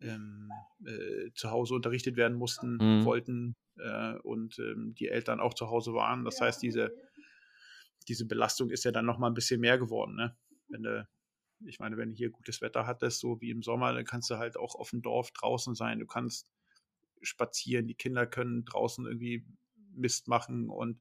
ähm, 0.00 0.50
äh, 0.84 1.30
zu 1.34 1.50
Hause 1.50 1.74
unterrichtet 1.74 2.16
werden 2.16 2.36
mussten, 2.36 2.76
mhm. 2.76 3.04
wollten 3.04 3.56
äh, 3.78 4.14
und 4.18 4.58
ähm, 4.58 4.94
die 4.94 5.08
Eltern 5.08 5.40
auch 5.40 5.54
zu 5.54 5.68
Hause 5.68 5.92
waren. 5.94 6.24
Das 6.24 6.40
heißt, 6.40 6.62
diese 6.62 6.94
diese 8.08 8.26
Belastung 8.26 8.70
ist 8.70 8.84
ja 8.84 8.92
dann 8.92 9.06
noch 9.06 9.18
mal 9.18 9.28
ein 9.28 9.34
bisschen 9.34 9.60
mehr 9.60 9.78
geworden. 9.78 10.16
Ne? 10.16 10.36
Wenn 10.68 10.82
du, 10.82 11.08
ich 11.64 11.78
meine, 11.78 11.96
wenn 11.96 12.10
du 12.10 12.16
hier 12.16 12.30
gutes 12.30 12.60
Wetter 12.60 12.86
hattest, 12.86 13.20
so 13.20 13.40
wie 13.40 13.50
im 13.50 13.62
Sommer, 13.62 13.92
dann 13.92 14.04
kannst 14.04 14.30
du 14.30 14.36
halt 14.36 14.56
auch 14.56 14.74
auf 14.74 14.90
dem 14.90 15.02
Dorf 15.02 15.30
draußen 15.32 15.74
sein. 15.74 15.98
Du 15.98 16.06
kannst 16.06 16.50
spazieren, 17.22 17.86
die 17.86 17.94
Kinder 17.94 18.26
können 18.26 18.64
draußen 18.64 19.06
irgendwie 19.06 19.44
Mist 19.94 20.28
machen 20.28 20.68
und 20.68 21.00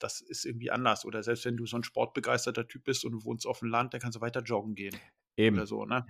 das 0.00 0.20
ist 0.20 0.44
irgendwie 0.44 0.70
anders. 0.70 1.04
Oder 1.04 1.22
selbst 1.22 1.44
wenn 1.44 1.56
du 1.56 1.66
so 1.66 1.76
ein 1.76 1.84
sportbegeisterter 1.84 2.66
Typ 2.66 2.84
bist 2.84 3.04
und 3.04 3.12
du 3.12 3.24
wohnst 3.24 3.46
auf 3.46 3.60
dem 3.60 3.68
Land, 3.68 3.94
dann 3.94 4.00
kannst 4.00 4.16
du 4.16 4.20
weiter 4.20 4.42
joggen 4.42 4.74
gehen. 4.74 4.96
Eben. 5.36 5.56
Oder 5.56 5.66
so, 5.66 5.84
ne? 5.84 6.06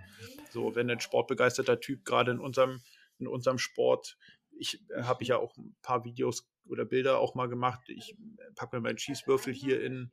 So, 0.50 0.74
wenn 0.74 0.90
ein 0.90 1.00
sportbegeisterter 1.00 1.80
Typ 1.80 2.04
gerade 2.04 2.32
in 2.32 2.38
unserem, 2.38 2.80
in 3.18 3.26
unserem 3.26 3.58
Sport, 3.58 4.16
ich 4.58 4.82
äh, 4.90 5.02
habe 5.02 5.22
ich 5.22 5.28
ja 5.28 5.36
auch 5.36 5.56
ein 5.56 5.76
paar 5.82 6.04
Videos 6.04 6.48
oder 6.66 6.84
Bilder 6.84 7.18
auch 7.18 7.34
mal 7.34 7.48
gemacht. 7.48 7.80
Ich 7.88 8.16
packe 8.54 8.76
mir 8.76 8.82
meinen 8.82 8.98
Schießwürfel 8.98 9.52
hier 9.52 9.82
in, 9.82 10.10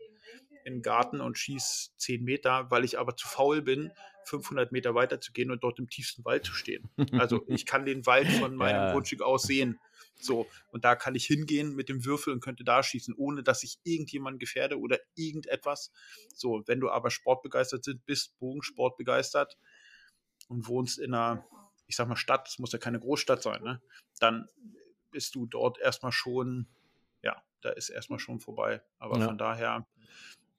in 0.65 0.75
den 0.75 0.81
Garten 0.81 1.21
und 1.21 1.37
schieße 1.37 1.91
10 1.97 2.23
Meter, 2.23 2.69
weil 2.71 2.83
ich 2.83 2.99
aber 2.99 3.15
zu 3.15 3.27
faul 3.27 3.61
bin, 3.61 3.91
500 4.25 4.71
Meter 4.71 4.95
weiter 4.95 5.21
zu 5.21 5.31
gehen 5.31 5.51
und 5.51 5.63
dort 5.63 5.79
im 5.79 5.89
tiefsten 5.89 6.23
Wald 6.25 6.45
zu 6.45 6.53
stehen. 6.53 6.89
Also 7.13 7.43
ich 7.47 7.65
kann 7.65 7.85
den 7.85 8.05
Wald 8.05 8.27
von 8.27 8.55
meinem 8.55 8.75
ja. 8.75 8.91
Grundstück 8.91 9.21
aus 9.21 9.43
sehen. 9.43 9.79
So, 10.19 10.47
und 10.71 10.83
da 10.85 10.95
kann 10.95 11.15
ich 11.15 11.25
hingehen 11.25 11.75
mit 11.75 11.89
dem 11.89 12.05
Würfel 12.05 12.33
und 12.33 12.41
könnte 12.41 12.63
da 12.63 12.83
schießen, 12.83 13.15
ohne 13.15 13.41
dass 13.41 13.63
ich 13.63 13.79
irgendjemanden 13.83 14.39
gefährde 14.39 14.79
oder 14.79 14.99
irgendetwas. 15.15 15.91
So, 16.35 16.63
wenn 16.67 16.79
du 16.79 16.89
aber 16.89 17.09
sportbegeistert 17.09 17.83
sind, 17.83 18.05
bist, 18.05 18.37
Bogensport 18.39 18.97
begeistert 18.97 19.57
und 20.49 20.67
wohnst 20.67 20.99
in 20.99 21.13
einer, 21.13 21.45
ich 21.87 21.95
sag 21.95 22.07
mal, 22.07 22.17
Stadt, 22.17 22.47
es 22.49 22.59
muss 22.59 22.73
ja 22.73 22.79
keine 22.79 22.99
Großstadt 22.99 23.41
sein, 23.41 23.63
ne? 23.63 23.81
dann 24.19 24.47
bist 25.11 25.35
du 25.35 25.45
dort 25.45 25.79
erstmal 25.79 26.11
schon, 26.11 26.67
ja, 27.23 27.41
da 27.61 27.69
ist 27.69 27.89
erstmal 27.89 28.19
schon 28.19 28.39
vorbei. 28.39 28.81
Aber 28.97 29.19
ja. 29.19 29.25
von 29.25 29.37
daher, 29.37 29.87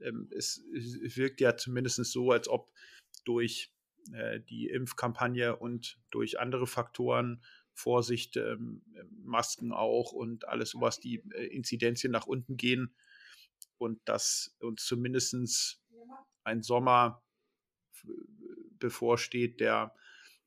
ähm, 0.00 0.28
es, 0.34 0.62
es, 0.74 1.16
wirkt 1.16 1.40
ja 1.40 1.56
zumindest 1.56 2.04
so, 2.04 2.32
als 2.32 2.48
ob 2.48 2.72
durch 3.24 3.72
äh, 4.12 4.40
die 4.40 4.68
Impfkampagne 4.68 5.56
und 5.56 5.98
durch 6.10 6.40
andere 6.40 6.66
Faktoren, 6.66 7.42
Vorsicht, 7.80 8.36
ähm, 8.36 8.82
Masken 9.24 9.72
auch 9.72 10.12
und 10.12 10.46
alles 10.48 10.70
sowas, 10.70 11.00
die 11.00 11.22
äh, 11.34 11.46
Inzidenzien 11.46 12.12
nach 12.12 12.26
unten 12.26 12.56
gehen 12.56 12.94
und 13.78 14.00
dass 14.04 14.56
uns 14.60 14.84
zumindest 14.84 15.80
ein 16.44 16.62
Sommer 16.62 17.22
bevorsteht, 18.78 19.60
der 19.60 19.94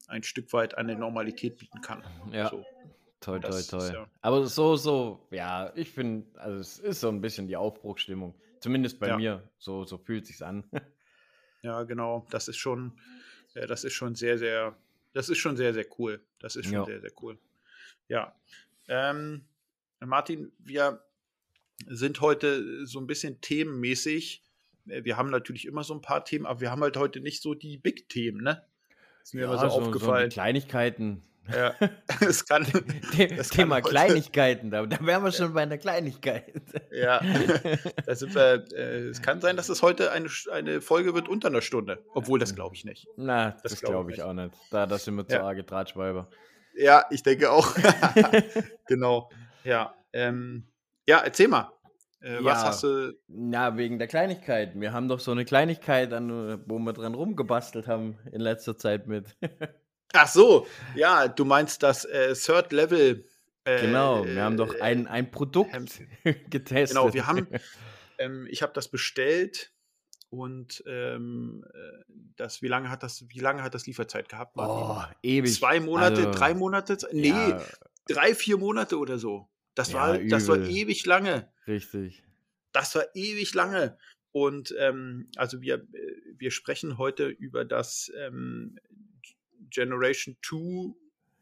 ein 0.08 0.24
Stück 0.24 0.54
weit 0.54 0.76
eine 0.78 0.96
Normalität 0.96 1.58
bieten 1.58 1.82
kann. 1.82 2.04
Ja. 2.32 2.50
So. 2.50 2.66
Toi, 3.22 3.40
toi, 3.40 3.62
toi. 3.62 3.88
Ja 3.88 4.08
Aber 4.22 4.46
so, 4.48 4.76
so, 4.76 5.28
ja, 5.32 5.72
ich 5.76 5.92
finde, 5.92 6.28
also 6.40 6.60
es 6.60 6.80
ist 6.80 7.00
so 7.00 7.08
ein 7.08 7.22
bisschen 7.22 7.48
die 7.48 7.56
Aufbruchsstimmung. 7.56 8.36
Zumindest 8.60 9.00
bei 9.00 9.08
ja. 9.08 9.18
mir. 9.18 9.50
So, 9.58 9.86
so 9.86 9.98
fühlt 9.98 10.26
sich's 10.26 10.42
an. 10.42 10.66
ja, 11.62 11.84
genau. 11.84 12.28
Das 12.32 12.50
ist 12.50 12.58
schon, 12.58 13.00
ja, 13.56 13.66
das 13.66 13.86
ist 13.86 13.94
schon 13.94 14.16
sehr, 14.16 14.38
sehr, 14.38 14.78
das 15.14 15.30
ist 15.30 15.38
schon 15.38 15.56
sehr, 15.58 15.74
sehr 15.74 15.86
cool. 15.98 16.22
Das 16.40 16.56
ist 16.56 16.66
schon 16.66 16.74
ja. 16.74 16.86
sehr, 16.86 17.02
sehr 17.02 17.12
cool. 17.22 17.38
Ja. 18.08 18.36
Ähm, 18.88 19.46
Martin, 20.00 20.52
wir 20.60 21.04
sind 21.88 22.22
heute 22.22 22.86
so 22.86 23.00
ein 23.00 23.08
bisschen 23.08 23.40
themenmäßig. 23.42 24.44
Äh, 24.88 25.04
wir 25.04 25.18
haben 25.18 25.30
natürlich 25.30 25.66
immer 25.66 25.84
so 25.84 25.94
ein 25.94 26.02
paar 26.02 26.26
Themen, 26.26 26.46
aber 26.46 26.62
wir 26.62 26.72
haben 26.72 26.82
halt 26.82 26.98
heute 26.98 27.22
nicht 27.22 27.42
so 27.42 27.54
die 27.54 27.78
Big-Themen, 27.78 28.44
ne? 28.44 28.64
Ist 29.24 29.34
mir 29.34 29.42
ja, 29.42 29.48
immer 29.48 29.58
so, 29.58 29.70
so 29.70 29.82
aufgefallen. 29.82 30.30
So 30.30 30.36
Kleinigkeiten. 30.36 31.24
Ja, 31.52 31.74
es 32.22 32.46
kann. 32.46 32.66
Das 33.36 33.50
Thema 33.50 33.82
kann 33.82 33.92
Kleinigkeiten, 33.92 34.72
da, 34.72 34.86
da 34.86 35.06
wären 35.06 35.24
wir 35.24 35.32
schon 35.32 35.54
bei 35.54 35.64
einer 35.64 35.78
Kleinigkeit. 35.78 36.54
Ja, 36.92 37.22
da 38.06 38.16
sind 38.16 38.34
wir, 38.34 38.66
äh, 38.74 39.08
es 39.08 39.22
kann 39.22 39.42
sein, 39.42 39.58
dass 39.58 39.70
es 39.70 39.82
heute 39.82 40.12
eine, 40.12 40.30
eine 40.52 40.82
Folge 40.82 41.14
wird 41.14 41.28
unter 41.28 41.50
einer 41.50 41.62
Stunde. 41.62 42.04
Obwohl, 42.14 42.40
das 42.40 42.56
glaube 42.56 42.76
ich 42.76 42.86
nicht. 42.86 43.08
Na, 43.18 43.52
das, 43.52 43.64
das 43.64 43.82
glaube 43.82 43.94
glaub 43.94 44.10
ich 44.10 44.18
nicht. 44.18 44.26
auch 44.26 44.34
nicht. 44.34 44.54
Da, 44.72 44.86
da 44.86 44.98
sind 44.98 45.16
wir 45.16 45.28
zu 45.28 45.36
ja. 45.36 45.44
arge 45.44 45.64
Drahtschweiber. 45.64 46.30
Ja, 46.76 47.06
ich 47.10 47.24
denke 47.24 47.52
auch. 47.52 47.76
genau. 48.88 49.30
Ja, 49.64 49.94
ähm, 50.14 50.68
ja, 51.08 51.20
erzähl 51.20 51.50
mal. 51.50 51.72
Äh, 52.22 52.36
ja, 52.36 52.46
was 52.46 52.64
hast 52.64 52.84
du. 52.84 53.14
Na, 53.28 53.78
wegen 53.78 54.00
der 54.00 54.08
Kleinigkeit. 54.08 54.80
Wir 54.80 54.94
haben 54.94 55.10
doch 55.10 55.20
so 55.20 55.32
eine 55.32 55.44
Kleinigkeit, 55.44 56.14
an, 56.14 56.64
wo 56.68 56.80
wir 56.80 56.94
dran 56.94 57.16
rumgebastelt 57.16 57.88
haben 57.88 58.18
in 58.32 58.40
letzter 58.40 58.78
Zeit 58.78 59.08
mit. 59.08 59.36
Ach 60.14 60.28
so, 60.28 60.68
ja, 60.96 61.28
du 61.28 61.44
meinst 61.44 61.84
das 61.84 62.06
äh, 62.06 62.34
Third 62.36 62.72
Level. 62.72 63.26
Äh, 63.66 63.82
genau, 63.82 64.26
wir 64.26 64.44
haben 64.44 64.58
doch 64.58 64.80
ein, 64.80 65.08
ein 65.08 65.32
Produkt 65.32 65.72
getestet. 66.50 66.98
Genau, 66.98 67.14
wir 67.14 67.26
haben, 67.26 67.48
ähm, 68.20 68.48
ich 68.50 68.62
habe 68.62 68.74
das 68.74 68.90
bestellt 68.90 69.74
und 70.30 70.84
ähm, 70.88 71.66
äh, 71.74 72.04
das, 72.36 72.62
wie 72.62 72.68
lange 72.68 72.90
hat 72.90 73.02
das, 73.04 73.26
wie 73.30 73.40
lange 73.40 73.64
hat 73.64 73.74
das 73.74 73.88
Lieferzeit 73.88 74.30
gehabt? 74.30 74.54
Oh, 74.56 75.02
ewig. 75.24 75.54
Zwei 75.54 75.80
Monate, 75.80 76.28
also, 76.28 76.32
drei 76.32 76.54
Monate? 76.54 76.98
Nee, 77.12 77.30
ja. 77.30 77.62
drei, 78.08 78.36
vier 78.36 78.58
Monate 78.58 79.00
oder 79.00 79.18
so. 79.18 79.50
Das 79.74 79.92
ja, 79.92 80.00
war, 80.00 80.18
das 80.20 80.48
war 80.48 80.58
ewig 80.58 81.06
lange. 81.06 81.52
Richtig. 81.68 82.24
Das 82.72 82.94
war 82.96 83.06
ewig 83.16 83.54
lange. 83.54 83.98
Und 84.32 84.74
ähm, 84.80 85.30
also 85.36 85.62
wir, 85.62 85.76
äh, 85.76 85.88
wir 86.38 86.52
sprechen 86.52 86.98
heute 86.98 87.28
über 87.28 87.66
das 87.66 88.12
ähm, 88.18 88.80
Generation 89.74 90.38
2 90.42 90.94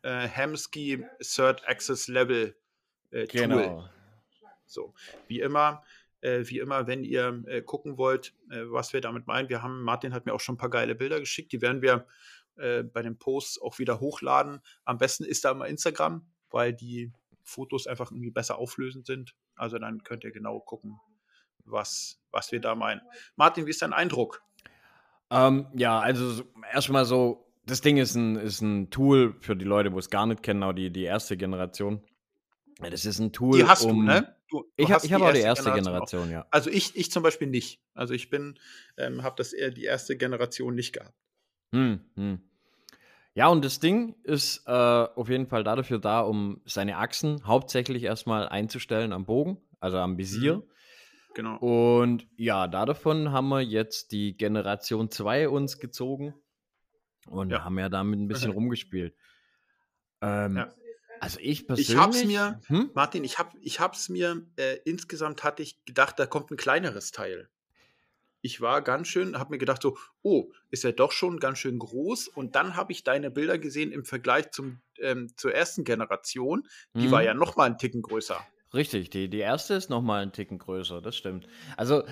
äh, 0.03 0.27
Hemsky 0.27 1.05
Third 1.19 1.67
Access 1.67 2.07
Level 2.07 2.55
äh, 3.11 3.27
Tool. 3.27 3.41
Genau. 3.41 3.89
So, 4.65 4.93
wie 5.27 5.41
immer, 5.41 5.83
äh, 6.21 6.43
wie 6.45 6.59
immer, 6.59 6.87
wenn 6.87 7.03
ihr 7.03 7.43
äh, 7.47 7.61
gucken 7.61 7.97
wollt, 7.97 8.33
äh, 8.49 8.63
was 8.65 8.93
wir 8.93 9.01
damit 9.01 9.27
meinen, 9.27 9.49
wir 9.49 9.61
haben, 9.61 9.83
Martin 9.83 10.13
hat 10.13 10.25
mir 10.25 10.33
auch 10.33 10.39
schon 10.39 10.55
ein 10.55 10.59
paar 10.59 10.69
geile 10.69 10.95
Bilder 10.95 11.19
geschickt, 11.19 11.51
die 11.51 11.61
werden 11.61 11.81
wir 11.81 12.07
äh, 12.55 12.83
bei 12.83 13.01
den 13.01 13.17
Posts 13.17 13.61
auch 13.61 13.79
wieder 13.79 13.99
hochladen. 13.99 14.61
Am 14.85 14.97
besten 14.97 15.25
ist 15.25 15.43
da 15.43 15.51
immer 15.51 15.67
Instagram, 15.67 16.25
weil 16.49 16.73
die 16.73 17.11
Fotos 17.43 17.87
einfach 17.87 18.11
irgendwie 18.11 18.31
besser 18.31 18.57
auflösend 18.57 19.05
sind. 19.05 19.35
Also 19.55 19.77
dann 19.77 20.03
könnt 20.03 20.23
ihr 20.23 20.31
genau 20.31 20.59
gucken, 20.59 20.99
was, 21.65 22.21
was 22.31 22.51
wir 22.51 22.61
da 22.61 22.75
meinen. 22.75 23.01
Martin, 23.35 23.65
wie 23.65 23.71
ist 23.71 23.81
dein 23.81 23.93
Eindruck? 23.93 24.41
Ähm, 25.29 25.67
ja, 25.73 25.99
also 25.99 26.43
erstmal 26.71 27.05
so 27.05 27.50
das 27.65 27.81
Ding 27.81 27.97
ist 27.97 28.15
ein, 28.15 28.35
ist 28.35 28.61
ein 28.61 28.89
Tool 28.89 29.35
für 29.39 29.55
die 29.55 29.65
Leute, 29.65 29.93
wo 29.93 29.99
es 29.99 30.09
gar 30.09 30.25
nicht 30.25 30.43
kennen, 30.43 30.63
auch 30.63 30.73
die, 30.73 30.91
die 30.91 31.03
erste 31.03 31.37
Generation. 31.37 32.01
Das 32.79 33.05
ist 33.05 33.19
ein 33.19 33.31
Tool. 33.31 33.59
Die 33.59 33.65
hast 33.65 33.85
um, 33.85 33.97
du, 33.97 34.03
ne? 34.03 34.35
Du, 34.49 34.61
du 34.61 34.67
ich 34.75 34.91
habe 34.91 35.07
hab 35.07 35.21
auch 35.21 35.33
die 35.33 35.39
erste 35.39 35.71
Generation, 35.71 36.23
Generation 36.23 36.31
ja. 36.31 36.45
Also 36.49 36.69
ich, 36.69 36.95
ich 36.95 37.11
zum 37.11 37.23
Beispiel 37.23 37.47
nicht. 37.47 37.79
Also 37.93 38.13
ich 38.13 38.29
bin, 38.29 38.57
ähm, 38.97 39.23
habe 39.23 39.35
das 39.37 39.53
eher 39.53 39.69
die 39.69 39.83
erste 39.83 40.17
Generation 40.17 40.73
nicht 40.73 40.93
gehabt. 40.93 41.15
Hm, 41.73 42.01
hm. 42.15 42.41
Ja, 43.33 43.47
und 43.47 43.63
das 43.63 43.79
Ding 43.79 44.15
ist 44.23 44.63
äh, 44.67 44.71
auf 44.71 45.29
jeden 45.29 45.47
Fall 45.47 45.63
dafür 45.63 45.99
da, 45.99 46.21
um 46.21 46.61
seine 46.65 46.97
Achsen 46.97 47.45
hauptsächlich 47.45 48.03
erstmal 48.03 48.49
einzustellen 48.49 49.13
am 49.13 49.25
Bogen, 49.25 49.57
also 49.79 49.97
am 49.97 50.17
Visier. 50.17 50.57
Mhm. 50.57 50.63
Genau. 51.33 51.57
Und 51.59 52.27
ja, 52.35 52.67
davon 52.67 53.31
haben 53.31 53.47
wir 53.47 53.61
jetzt 53.61 54.11
die 54.11 54.35
Generation 54.35 55.09
2 55.09 55.47
uns 55.47 55.79
gezogen. 55.79 56.33
Und 57.27 57.51
ja. 57.51 57.63
haben 57.63 57.77
ja 57.79 57.89
damit 57.89 58.19
ein 58.19 58.27
bisschen 58.27 58.51
rumgespielt. 58.51 59.15
Ähm, 60.21 60.57
ja. 60.57 60.73
Also 61.19 61.39
ich 61.39 61.67
persönlich. 61.67 61.89
Ich 61.89 61.97
hab's 61.97 62.23
mir, 62.23 62.59
hm? 62.65 62.89
Martin, 62.95 63.23
ich 63.23 63.37
hab, 63.37 63.53
ich 63.61 63.79
hab's 63.79 64.09
mir, 64.09 64.43
äh, 64.55 64.77
insgesamt 64.85 65.43
hatte 65.43 65.61
ich 65.61 65.83
gedacht, 65.85 66.17
da 66.17 66.25
kommt 66.25 66.49
ein 66.49 66.57
kleineres 66.57 67.11
Teil. 67.11 67.49
Ich 68.41 68.59
war 68.59 68.81
ganz 68.81 69.07
schön, 69.07 69.37
hab 69.37 69.51
mir 69.51 69.59
gedacht 69.59 69.83
so, 69.83 69.99
oh, 70.23 70.51
ist 70.71 70.83
er 70.83 70.93
doch 70.93 71.11
schon 71.11 71.39
ganz 71.39 71.59
schön 71.59 71.77
groß. 71.77 72.27
Und 72.27 72.55
dann 72.55 72.75
habe 72.75 72.91
ich 72.91 73.03
deine 73.03 73.29
Bilder 73.29 73.59
gesehen 73.59 73.91
im 73.91 74.03
Vergleich 74.03 74.49
zum, 74.49 74.81
ähm, 74.99 75.31
zur 75.37 75.53
ersten 75.53 75.83
Generation. 75.83 76.67
Die 76.95 77.03
hm. 77.03 77.11
war 77.11 77.21
ja 77.21 77.35
noch 77.35 77.55
mal 77.55 77.65
einen 77.65 77.77
Ticken 77.77 78.01
größer. 78.01 78.43
Richtig, 78.73 79.11
die, 79.11 79.29
die 79.29 79.39
erste 79.39 79.75
ist 79.75 79.91
noch 79.91 80.01
mal 80.01 80.23
einen 80.23 80.31
Ticken 80.31 80.57
größer, 80.57 81.01
das 81.01 81.15
stimmt. 81.15 81.47
Also 81.77 82.03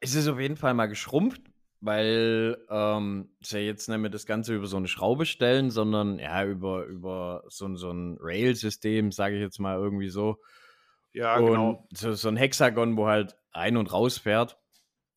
es 0.00 0.14
ist 0.14 0.26
auf 0.28 0.40
jeden 0.40 0.56
Fall 0.56 0.72
mal 0.72 0.86
geschrumpft, 0.86 1.42
weil 1.82 2.64
ähm, 2.70 3.28
ja 3.42 3.58
jetzt 3.58 3.88
nicht 3.88 3.98
mehr 3.98 4.08
das 4.08 4.24
Ganze 4.24 4.54
über 4.54 4.66
so 4.66 4.76
eine 4.76 4.86
Schraube 4.86 5.26
stellen, 5.26 5.70
sondern 5.70 6.20
ja 6.20 6.44
über, 6.44 6.84
über 6.84 7.42
so, 7.48 7.74
so 7.74 7.90
ein 7.90 8.16
Rail-System, 8.20 9.10
sage 9.10 9.34
ich 9.34 9.42
jetzt 9.42 9.58
mal 9.58 9.76
irgendwie 9.76 10.08
so. 10.08 10.38
Ja, 11.12 11.36
und 11.36 11.46
genau. 11.46 11.88
So, 11.92 12.12
so 12.12 12.28
ein 12.28 12.36
Hexagon, 12.36 12.96
wo 12.96 13.08
halt 13.08 13.36
ein- 13.50 13.76
und 13.76 13.92
raus 13.92 14.16
fährt. 14.16 14.56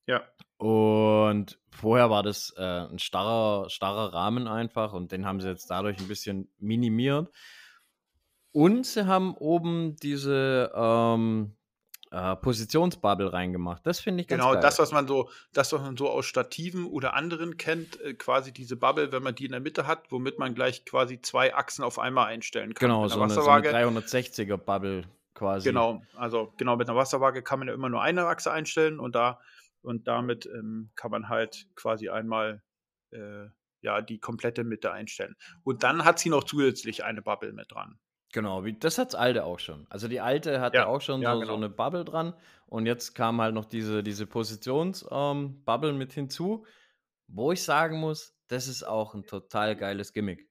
Ja. 0.08 0.24
Und 0.58 1.60
vorher 1.70 2.10
war 2.10 2.24
das 2.24 2.52
äh, 2.58 2.62
ein 2.64 2.98
starrer, 2.98 3.70
starrer 3.70 4.14
Rahmen 4.14 4.48
einfach 4.48 4.94
und 4.94 5.12
den 5.12 5.26
haben 5.26 5.42
sie 5.42 5.50
jetzt 5.50 5.70
dadurch 5.70 6.00
ein 6.00 6.08
bisschen 6.08 6.50
minimiert. 6.58 7.30
Und 8.52 8.88
sie 8.88 9.06
haben 9.06 9.36
oben 9.36 9.98
diese, 9.98 10.72
ähm, 10.74 11.58
äh, 12.12 12.36
Positionsbubble 12.36 13.34
reingemacht. 13.34 13.86
Das 13.86 14.00
finde 14.00 14.22
ich 14.22 14.28
ganz 14.28 14.40
genau, 14.40 14.52
geil. 14.52 14.62
Genau, 14.62 14.68
das, 14.68 14.80
was 14.80 14.92
man 14.92 15.08
so, 15.08 15.30
das, 15.54 15.74
was 15.74 15.82
man 15.82 15.98
so 15.98 16.10
aus 16.10 16.26
Stativen 16.26 16.86
oder 16.86 17.14
anderen 17.14 17.58
kennt, 17.58 18.00
äh, 18.02 18.14
quasi 18.14 18.52
diese 18.52 18.76
Bubble, 18.76 19.12
wenn 19.12 19.24
man 19.24 19.36
die 19.36 19.46
in 19.46 19.52
der 19.52 19.60
Mitte 19.60 19.88
hat, 19.88 20.12
womit 20.12 20.40
man 20.40 20.56
gleich 20.56 20.86
quasi 20.86 21.22
zwei 21.22 21.54
Achsen 21.56 21.84
auf 21.84 22.00
einmal 22.00 22.28
einstellen 22.28 22.74
kann. 22.74 22.88
Genau, 22.88 23.08
so 23.08 23.22
eine, 23.22 23.34
so 23.34 23.48
eine 23.48 23.70
360er 23.70 24.58
Bubble 24.58 25.04
quasi. 25.34 25.68
Genau, 25.68 26.02
also 26.16 26.54
genau 26.58 26.76
mit 26.76 26.90
einer 26.90 26.98
Wasserwaage 26.98 27.44
kann 27.44 27.60
man 27.60 27.68
ja 27.68 27.74
immer 27.74 27.90
nur 27.90 28.02
eine 28.02 28.26
Achse 28.26 28.52
einstellen 28.52 29.00
und 29.00 29.16
da 29.16 29.40
und 29.82 30.08
damit 30.08 30.48
ähm, 30.48 30.90
kann 30.96 31.12
man 31.12 31.30
halt 31.30 31.68
quasi 31.76 32.10
einmal 32.10 32.64
äh, 33.12 33.48
ja 33.82 34.02
die 34.02 34.20
komplette 34.20 34.64
Mitte 34.64 34.92
einstellen. 34.92 35.36
Und 35.64 35.84
dann 35.84 36.06
hat 36.06 36.20
sie 36.20 36.30
noch 36.30 36.44
zusätzlich 36.44 37.04
eine 37.04 37.22
Bubble 37.22 37.54
mit 37.54 37.72
dran. 37.72 38.00
Genau, 38.36 38.64
wie, 38.66 38.74
das 38.74 38.98
hat's 38.98 39.16
alte 39.16 39.46
auch 39.46 39.60
schon. 39.60 39.88
Also 39.90 40.10
die 40.10 40.20
alte 40.20 40.60
hatte 40.60 40.80
ja, 40.80 40.88
auch 40.88 41.00
schon 41.00 41.22
ja, 41.22 41.32
so, 41.32 41.40
genau. 41.40 41.54
so, 41.54 41.56
eine 41.56 41.70
Bubble 41.70 42.04
dran 42.04 42.34
und 42.66 42.86
jetzt 42.86 43.16
kam 43.16 43.40
halt 43.40 43.56
noch 43.56 43.64
diese, 43.64 44.04
diese 44.04 44.28
Positions-Bubble 44.28 45.92
ähm, 45.92 45.98
mit 45.98 46.12
hinzu, 46.12 46.66
wo 47.30 47.54
ich 47.54 47.64
sagen 47.64 47.98
muss, 47.98 48.36
das 48.50 48.68
ist 48.68 48.84
auch 48.84 49.16
ein 49.16 49.26
total 49.26 49.78
geiles 49.78 50.12
Gimmick. 50.12 50.50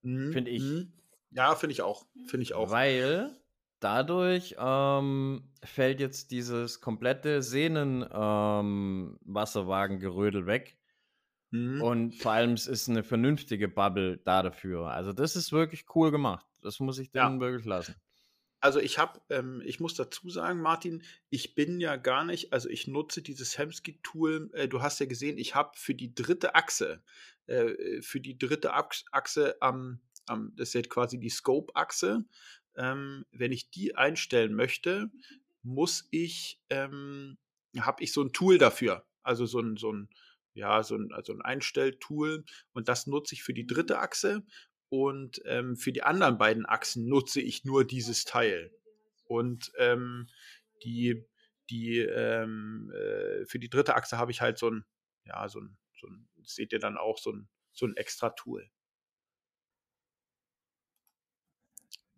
Mhm. 0.00 0.32
Finde 0.32 0.50
ich. 0.50 0.62
Mhm. 0.62 0.94
Ja, 1.32 1.54
finde 1.56 1.74
ich 1.74 1.82
auch. 1.82 2.06
Finde 2.26 2.42
ich 2.42 2.54
auch. 2.54 2.70
Weil 2.70 3.36
dadurch 3.80 4.56
ähm, 4.58 5.52
fällt 5.62 6.00
jetzt 6.00 6.30
dieses 6.30 6.80
komplette 6.80 7.42
Sehnen-Wasserwagengerödel 7.42 10.40
ähm, 10.40 10.46
weg. 10.46 10.78
Mhm. 11.50 11.82
Und 11.82 12.14
vor 12.14 12.32
allem 12.32 12.54
es 12.54 12.66
ist 12.66 12.88
eine 12.88 13.02
vernünftige 13.02 13.68
Bubble 13.68 14.16
da 14.24 14.42
dafür. 14.42 14.86
Also 14.86 15.12
das 15.12 15.36
ist 15.36 15.52
wirklich 15.52 15.84
cool 15.94 16.10
gemacht. 16.10 16.46
Das 16.62 16.80
muss 16.80 16.98
ich 16.98 17.10
denen 17.10 17.34
ja. 17.34 17.40
wirklich 17.40 17.64
lassen. 17.64 17.94
Also 18.60 18.78
ich 18.78 18.98
habe, 18.98 19.20
ähm, 19.30 19.62
ich 19.64 19.80
muss 19.80 19.94
dazu 19.94 20.28
sagen, 20.28 20.60
Martin, 20.60 21.02
ich 21.30 21.54
bin 21.54 21.80
ja 21.80 21.96
gar 21.96 22.24
nicht, 22.24 22.52
also 22.52 22.68
ich 22.68 22.86
nutze 22.86 23.22
dieses 23.22 23.56
Hemsky-Tool. 23.56 24.50
Äh, 24.52 24.68
du 24.68 24.82
hast 24.82 25.00
ja 25.00 25.06
gesehen, 25.06 25.38
ich 25.38 25.54
habe 25.54 25.70
für 25.74 25.94
die 25.94 26.14
dritte 26.14 26.54
Achse, 26.54 27.02
äh, 27.46 28.02
für 28.02 28.20
die 28.20 28.38
dritte 28.38 28.74
Achse 28.74 29.56
am, 29.60 30.00
am, 30.26 30.52
das 30.56 30.68
ist 30.68 30.74
ja 30.74 30.82
quasi 30.82 31.18
die 31.18 31.30
Scope-Achse. 31.30 32.24
Ähm, 32.76 33.24
wenn 33.32 33.50
ich 33.50 33.70
die 33.70 33.96
einstellen 33.96 34.54
möchte, 34.54 35.10
muss 35.62 36.06
ich, 36.10 36.60
ähm, 36.68 37.38
habe 37.78 38.02
ich 38.02 38.12
so 38.12 38.22
ein 38.22 38.32
Tool 38.32 38.58
dafür. 38.58 39.06
Also 39.22 39.46
so 39.46 39.60
ein, 39.60 39.78
so 39.78 39.90
ein, 39.90 40.10
ja, 40.52 40.82
so 40.82 40.96
ein, 40.96 41.12
also 41.12 41.32
ein 41.32 41.40
Einstelltool 41.40 42.44
und 42.72 42.88
das 42.88 43.06
nutze 43.06 43.34
ich 43.34 43.42
für 43.42 43.54
die 43.54 43.66
dritte 43.66 44.00
Achse 44.00 44.44
und 44.90 45.40
ähm, 45.46 45.76
für 45.76 45.92
die 45.92 46.02
anderen 46.02 46.36
beiden 46.36 46.66
Achsen 46.66 47.08
nutze 47.08 47.40
ich 47.40 47.64
nur 47.64 47.86
dieses 47.86 48.24
Teil. 48.24 48.72
Und 49.24 49.72
ähm, 49.78 50.28
die, 50.82 51.24
die, 51.70 51.98
ähm, 52.00 52.92
äh, 52.92 53.46
für 53.46 53.60
die 53.60 53.70
dritte 53.70 53.94
Achse 53.94 54.18
habe 54.18 54.32
ich 54.32 54.40
halt 54.40 54.58
so 54.58 54.68
ein, 54.68 54.84
ja, 55.24 55.48
so 55.48 55.60
ein, 55.60 55.78
so 55.98 56.08
ein, 56.08 56.28
seht 56.42 56.72
ihr 56.72 56.80
dann 56.80 56.98
auch 56.98 57.18
so 57.18 57.30
ein, 57.30 57.48
so 57.72 57.86
ein 57.86 57.96
extra 57.96 58.30
Tool. 58.30 58.68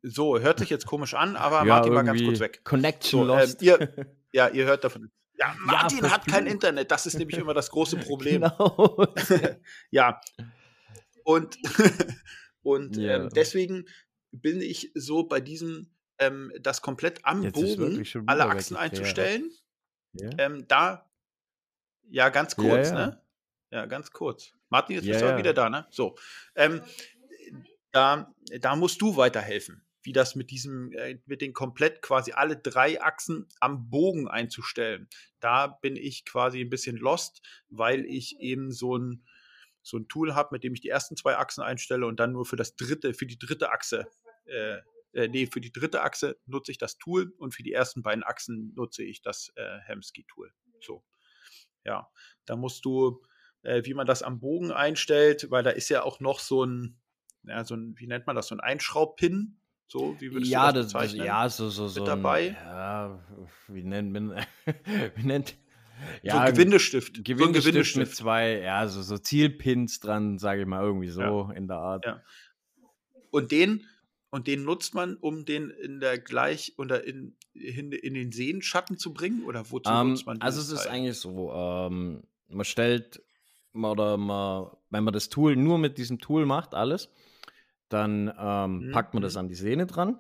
So, 0.03 0.41
hört 0.41 0.59
sich 0.59 0.71
jetzt 0.71 0.87
komisch 0.87 1.15
an, 1.15 1.37
aber 1.37 1.59
ja, 1.59 1.65
Martin 1.65 1.95
war 1.95 2.05
ganz 2.05 2.23
kurz 2.23 2.41
weg. 2.41 2.65
Connection 2.65 3.27
so, 3.27 3.33
ähm, 3.35 3.39
lost. 3.39 3.63
ihr, 3.63 4.17
ja, 4.33 4.49
ihr 4.49 4.65
hört 4.65 4.83
davon. 4.83 5.13
Ja, 5.35 5.55
Martin 5.61 6.05
ja, 6.05 6.11
hat 6.11 6.27
kein 6.27 6.47
Internet. 6.47 6.91
Das 6.91 7.05
ist 7.05 7.19
nämlich 7.19 7.37
immer 7.37 7.55
das 7.55 7.71
große 7.71 7.97
Problem. 7.99 8.41
Genau. 8.41 9.07
ja. 9.91 10.21
Und 11.25 11.57
und 12.63 12.97
ja. 12.97 13.17
ähm, 13.17 13.29
deswegen 13.35 13.87
bin 14.31 14.61
ich 14.61 14.91
so 14.95 15.25
bei 15.25 15.41
diesem, 15.41 15.89
ähm, 16.19 16.53
das 16.61 16.83
komplett 16.83 17.25
am 17.25 17.43
Jetzt 17.43 17.55
Bogen 17.55 18.05
alle 18.27 18.47
Achsen 18.47 18.77
einzustellen. 18.77 19.51
Ja. 20.15 20.31
Ähm, 20.39 20.67
da, 20.69 21.11
ja, 22.09 22.29
ganz 22.29 22.57
kurz, 22.57 22.91
ja, 22.91 23.07
ne? 23.07 23.23
Ja, 23.71 23.87
ganz 23.87 24.11
kurz. 24.11 24.53
Martin, 24.69 24.97
jetzt 24.97 25.07
Ja, 25.07 25.13
bist 25.13 25.23
du 25.23 25.27
aber 25.27 25.35
ja. 25.35 25.39
wieder 25.39 25.55
da, 25.55 25.71
ne? 25.71 25.87
So. 25.91 26.17
Ähm, 26.55 26.83
da, 27.91 28.35
da 28.61 28.77
musst 28.77 29.01
du 29.01 29.17
weiterhelfen, 29.17 29.85
wie 30.03 30.13
das 30.13 30.35
mit 30.35 30.51
diesem, 30.51 30.93
äh, 30.93 31.19
mit 31.27 31.41
den 31.41 31.53
komplett 31.53 32.03
quasi 32.03 32.33
alle 32.33 32.57
drei 32.57 33.01
Achsen 33.01 33.49
am 33.61 33.89
Bogen 33.91 34.29
einzustellen. 34.29 35.09
Da 35.41 35.67
bin 35.67 35.97
ich 35.97 36.25
quasi 36.25 36.61
ein 36.61 36.71
bisschen 36.71 36.97
lost, 36.97 37.43
weil 37.69 38.05
ich 38.05 38.41
eben 38.41 38.73
so 38.73 38.97
ein, 38.97 39.25
so 39.83 39.97
ein 39.99 40.09
Tool 40.09 40.35
habe, 40.35 40.51
mit 40.53 40.65
dem 40.65 40.75
ich 40.75 40.81
die 40.81 40.89
ersten 40.89 41.17
zwei 41.17 41.37
Achsen 41.37 41.63
einstelle 41.63 42.07
und 42.07 42.21
dann 42.21 42.33
nur 42.33 42.45
für 42.47 42.57
das 42.57 42.77
dritte, 42.77 43.15
für 43.15 43.27
die 43.27 43.39
dritte 43.39 43.71
Achse, 43.71 44.07
äh, 44.47 44.79
äh, 45.13 45.29
nee, 45.29 45.47
für 45.47 45.61
die 45.61 45.73
dritte 45.73 46.03
Achse 46.03 46.39
nutze 46.47 46.73
ich 46.73 46.79
das 46.79 46.99
Tool 46.99 47.33
und 47.39 47.55
für 47.55 47.63
die 47.63 47.73
ersten 47.73 48.03
beiden 48.03 48.25
Achsen 48.25 48.73
nutze 48.75 49.03
ich 49.03 49.23
das 49.23 49.53
äh, 49.57 49.79
Hemsky-Tool. 49.81 50.53
So. 50.81 51.05
Ja, 51.85 52.09
da 52.47 52.57
musst 52.57 52.85
du, 52.85 53.23
äh, 53.63 53.85
wie 53.85 53.95
man 53.95 54.07
das 54.07 54.23
am 54.23 54.41
Bogen 54.41 54.73
einstellt, 54.73 55.51
weil 55.51 55.63
da 55.63 55.71
ist 55.71 55.89
ja 55.89 56.03
auch 56.03 56.21
noch 56.21 56.39
so 56.41 56.65
ein, 56.65 57.01
ja, 57.45 57.65
so 57.65 57.75
ein, 57.75 57.95
wie 57.99 58.07
nennt 58.07 58.27
man 58.27 58.37
das, 58.37 58.49
so 58.49 58.55
ein 58.55 58.61
Einschraubpin. 58.61 59.59
So, 59.89 60.19
wie 60.21 60.33
würdest 60.33 60.51
Ja, 60.53 60.73
du 60.73 60.79
das 60.79 60.87
bezeichnen? 60.87 61.27
ja, 61.27 61.49
so, 61.49 61.69
so, 61.69 61.89
so. 61.89 62.01
ein- 62.03 62.07
dabei? 62.07 62.49
Ja, 62.65 63.23
wie 63.69 63.83
nennt 63.83 64.13
man, 64.13 64.47
wie 65.17 65.27
nennt, 65.27 65.57
so 66.23 66.27
ja, 66.29 66.41
ein 66.41 66.53
Gewindestift. 66.53 67.17
so 67.17 67.21
ein 67.21 67.25
Gewindestift, 67.25 67.67
mit 67.67 67.75
Gewindestift. 67.75 68.17
zwei, 68.17 68.61
ja, 68.61 68.89
so, 68.89 69.03
so 69.03 69.19
Zielpins 69.19 70.01
dran, 70.01 70.39
sage 70.39 70.63
ich 70.63 70.67
mal, 70.67 70.83
irgendwie 70.83 71.09
so 71.11 71.51
in 71.55 71.69
der 71.69 71.79
Art. 71.79 72.05
Ja. 72.07 72.23
Und 73.31 73.51
den, 73.53 73.87
und 74.31 74.47
den 74.47 74.65
nutzt 74.65 74.95
man, 74.95 75.17
um 75.17 75.45
den 75.45 75.71
in 75.71 76.01
der 76.01 76.19
gleich 76.19 76.75
oder 76.79 77.05
in, 77.05 77.37
in, 77.55 77.93
in 77.93 78.15
den 78.15 78.33
Seenschatten 78.33 78.99
zu 78.99 79.13
bringen? 79.13 79.45
Oder 79.45 79.71
wozu 79.71 79.91
Ähm, 79.91 80.11
nutzt 80.11 80.27
man 80.27 80.41
also 80.41 80.61
es 80.61 80.71
ist 80.71 80.85
Teil? 80.85 80.93
eigentlich 80.93 81.19
so, 81.19 81.53
ähm, 81.53 82.23
man 82.49 82.65
stellt 82.65 83.23
oder 83.75 84.17
man, 84.19 84.67
wenn 84.91 85.05
man 85.05 85.15
das 85.15 85.29
Tool 85.31 85.57
nur 85.57 85.79
mit 85.79 85.97
diesem 85.99 86.19
Tool 86.19 86.45
macht, 86.47 86.75
alles, 86.75 87.11
dann 87.89 88.33
ähm, 88.39 88.89
Mhm, 88.89 88.93
packt 88.93 89.15
man 89.15 89.23
das 89.23 89.35
mhm. 89.35 89.41
an 89.41 89.49
die 89.49 89.55
Sehne 89.55 89.87
dran, 89.87 90.19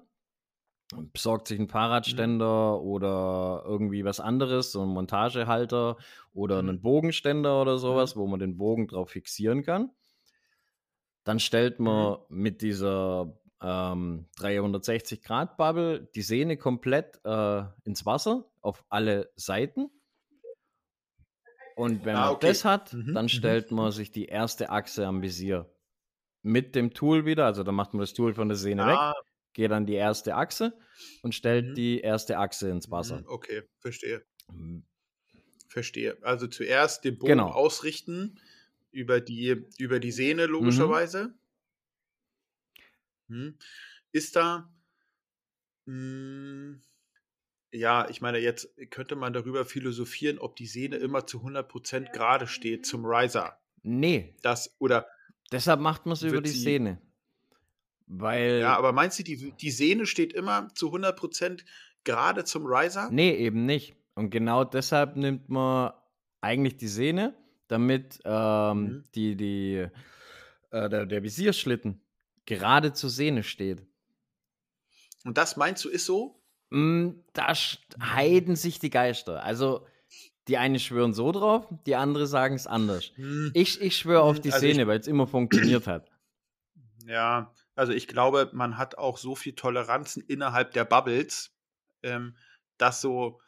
besorgt 1.12 1.48
sich 1.48 1.58
einen 1.58 1.68
Fahrradständer 1.68 2.80
oder 2.80 3.62
irgendwie 3.66 4.04
was 4.04 4.20
anderes, 4.20 4.72
so 4.72 4.82
einen 4.82 4.92
Montagehalter 4.92 5.96
oder 6.32 6.58
Mhm. 6.58 6.60
einen 6.60 6.82
Bogenständer 6.82 7.60
oder 7.60 7.78
sowas, 7.78 8.16
wo 8.16 8.26
man 8.26 8.40
den 8.40 8.56
Bogen 8.58 8.88
drauf 8.88 9.10
fixieren 9.10 9.62
kann. 9.62 9.90
Dann 11.24 11.38
stellt 11.38 11.78
man 11.78 12.18
mit 12.28 12.62
dieser 12.62 13.38
ähm, 13.60 14.28
360-Grad-Bubble 14.36 16.08
die 16.14 16.22
Sehne 16.22 16.56
komplett 16.56 17.20
äh, 17.24 17.64
ins 17.84 18.04
Wasser 18.04 18.50
auf 18.60 18.84
alle 18.88 19.32
Seiten. 19.36 19.90
Und 21.74 22.04
wenn 22.04 22.18
Ah, 22.18 22.20
man 22.20 22.36
okay. 22.36 22.40
das 22.40 22.64
hat, 22.64 22.98
Mhm, 22.98 23.10
dann 23.12 23.28
mhm. 23.30 23.56
stellt 23.56 23.70
man 23.70 23.92
sich 23.92 24.10
die 24.10 24.26
erste 24.26 24.70
Achse 24.70 25.06
am 25.06 25.22
Visier 25.22 25.74
mit 26.42 26.74
dem 26.76 26.94
Tool 26.94 27.26
wieder. 27.26 27.46
Also 27.46 27.64
dann 27.64 27.74
macht 27.76 27.94
man 27.94 28.00
das 28.02 28.14
Tool 28.14 28.34
von 28.34 28.48
der 28.48 28.56
Sehne 28.58 28.86
weg, 28.86 29.02
Ah, 29.04 29.14
geht 29.52 29.70
an 29.72 29.86
die 29.86 29.94
erste 29.94 30.34
Achse 30.34 30.78
und 31.22 31.34
stellt 31.34 31.70
Mhm. 31.70 31.74
die 31.74 32.00
erste 32.00 32.38
Achse 32.38 32.70
ins 32.70 32.90
Wasser. 32.90 33.18
mhm, 33.20 33.24
okay, 33.28 33.62
verstehe. 33.80 34.24
Mhm. 34.50 34.84
Verstehe. 35.68 36.18
Also 36.22 36.46
zuerst 36.48 37.04
den 37.04 37.18
Bogen 37.18 37.30
Genau. 37.32 37.48
ausrichten 37.50 38.38
über 38.90 39.20
die, 39.20 39.64
über 39.78 40.00
die 40.00 40.08
Mhm. 40.08 40.12
Sehne, 40.12 40.46
logischerweise. 40.46 41.34
Hm. 43.28 43.56
Ist 44.12 44.36
da. 44.36 44.70
Hm, 45.86 46.80
ja, 47.72 48.08
ich 48.10 48.20
meine, 48.20 48.38
jetzt 48.38 48.68
könnte 48.90 49.16
man 49.16 49.32
darüber 49.32 49.64
philosophieren, 49.64 50.38
ob 50.38 50.56
die 50.56 50.66
Sehne 50.66 50.96
immer 50.96 51.26
zu 51.26 51.42
100% 51.42 52.12
gerade 52.12 52.46
steht 52.46 52.86
zum 52.86 53.04
Riser. 53.06 53.58
Nee, 53.82 54.34
Das, 54.42 54.76
oder, 54.78 55.06
deshalb 55.50 55.80
macht 55.80 56.06
man 56.06 56.12
es 56.14 56.22
über 56.22 56.40
die 56.40 56.50
Sehne. 56.50 57.00
Weil. 58.06 58.60
ja, 58.60 58.76
aber 58.76 58.92
meinst 58.92 59.18
du, 59.18 59.22
die, 59.22 59.52
die 59.52 59.70
Sehne 59.70 60.06
steht 60.06 60.32
immer 60.32 60.68
zu 60.74 60.90
100% 60.92 61.64
gerade 62.04 62.44
zum 62.44 62.66
Riser? 62.66 63.08
Nee, 63.10 63.32
eben 63.34 63.64
nicht. 63.66 63.94
Und 64.14 64.30
genau 64.30 64.64
deshalb 64.64 65.16
nimmt 65.16 65.48
man 65.48 65.92
eigentlich 66.40 66.76
die 66.76 66.88
Sehne, 66.88 67.34
damit 67.68 68.20
ähm, 68.24 68.82
Mhm. 68.82 69.04
die, 69.14 69.36
die, 69.36 69.86
äh, 70.70 70.88
der, 70.90 71.06
der 71.06 71.22
Visierschlitten 71.22 72.00
gerade 72.44 72.92
zur 72.92 73.08
Sehne 73.10 73.42
steht. 73.42 73.86
Und 75.24 75.38
das 75.38 75.56
meinst 75.56 75.84
du, 75.84 75.88
ist 75.88 76.04
so? 76.06 76.42
Mm, 76.70 77.10
Da 77.32 77.50
sch- 77.52 77.78
heiden 78.00 78.56
sich 78.56 78.78
die 78.80 78.90
Geister. 78.90 79.42
Also, 79.44 79.86
die 80.48 80.58
einen 80.58 80.80
schwören 80.80 81.14
so 81.14 81.30
drauf, 81.30 81.68
die 81.86 81.94
andere 81.94 82.26
sagen 82.26 82.56
es 82.56 82.66
anders. 82.66 83.12
Hm. 83.14 83.52
Ich, 83.54 83.80
ich 83.80 83.96
schwöre 83.96 84.22
auf 84.22 84.36
Hm, 84.36 84.42
die 84.42 84.52
also 84.52 84.66
Sehne, 84.66 84.86
weil 84.88 84.98
es 84.98 85.06
immer 85.06 85.26
funktioniert 85.28 85.86
hat. 85.86 86.10
Ja, 87.06 87.52
also 87.74 87.92
ich 87.92 88.08
glaube, 88.08 88.50
man 88.52 88.76
hat 88.78 88.98
auch 88.98 89.16
so 89.18 89.34
viel 89.34 89.54
Toleranzen 89.54 90.22
innerhalb 90.26 90.72
der 90.72 90.84
Bubbles, 90.84 91.50
ähm, 92.02 92.36
dass 92.78 93.00
so, 93.00 93.40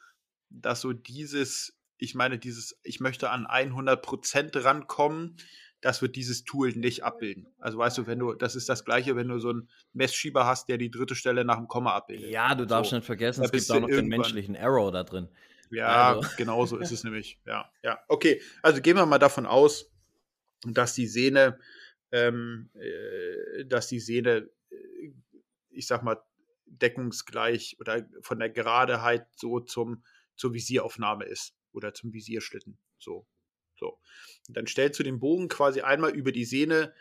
dass 0.51 0.81
so 0.81 0.93
dieses, 0.93 1.79
ich 1.99 2.15
meine, 2.15 2.39
dieses, 2.39 2.79
ich 2.83 3.01
möchte 3.01 3.31
an 3.31 3.47
100% 3.47 4.65
rankommen, 4.65 5.37
das 5.81 6.01
wird 6.01 6.17
dieses 6.17 6.45
Tool 6.45 6.73
nicht 6.73 7.05
abbilden. 7.05 7.47
Also 7.59 7.77
weißt 7.77 7.99
du, 7.99 8.07
wenn 8.07 8.19
du, 8.19 8.33
das 8.33 8.57
ist 8.57 8.69
das 8.71 8.85
Gleiche, 8.87 9.17
wenn 9.17 9.29
du 9.29 9.39
so 9.39 9.51
einen 9.51 9.69
Messschieber 9.93 10.47
hast, 10.47 10.69
der 10.71 10.79
die 10.79 10.91
dritte 10.91 11.15
Stelle 11.15 11.45
nach 11.45 11.57
dem 11.57 11.69
Komma 11.69 11.93
abbildet. 11.95 12.31
Ja, 12.31 12.55
du 12.55 12.67
darfst 12.67 12.91
So. 12.91 12.97
nicht 12.97 13.05
vergessen, 13.05 13.41
Da 13.41 13.47
es 13.47 13.53
gibt 13.53 13.71
auch 13.71 13.81
noch 13.81 13.89
den 13.89 14.07
menschlichen 14.09 14.55
Error 14.55 14.91
da 14.93 15.05
drin. 15.05 15.29
Ja, 15.71 16.15
Also- 16.15 16.29
genau 16.39 16.65
so 16.65 16.79
ist 16.79 16.91
es 16.91 17.05
nämlich. 17.05 17.39
Ja, 17.45 17.71
ja. 17.83 17.99
Okay, 18.09 18.41
also 18.63 18.81
gehen 18.81 18.97
wir 18.97 19.05
mal 19.05 19.19
davon 19.19 19.45
aus, 19.45 19.91
dass 20.67 20.95
die 20.95 21.07
Sehne, 21.07 21.59
ähm, 22.13 22.71
äh, 22.75 23.65
dass 23.67 23.89
die 23.89 24.01
Sehne, 24.01 24.49
äh, 24.71 25.13
ich 25.71 25.87
sag 25.87 26.03
mal, 26.03 26.23
deckungsgleich 26.67 27.77
oder 27.81 28.07
von 28.23 28.39
der 28.39 28.51
Geradeheit 28.51 29.27
so 29.37 29.61
zum, 29.61 30.05
zur 30.37 30.55
Visieraufnahme 30.55 31.25
ist 31.25 31.55
oder 31.73 31.95
zum 31.95 32.13
Visierschlitten. 32.13 32.79
So. 32.99 33.27
So. 33.77 33.99
Und 34.49 34.57
dann 34.57 34.67
stellst 34.67 34.99
du 34.99 35.03
den 35.03 35.21
Bogen 35.21 35.49
quasi 35.49 35.81
einmal 35.81 36.15
über 36.15 36.33
die 36.33 36.45
Sehne 36.45 36.95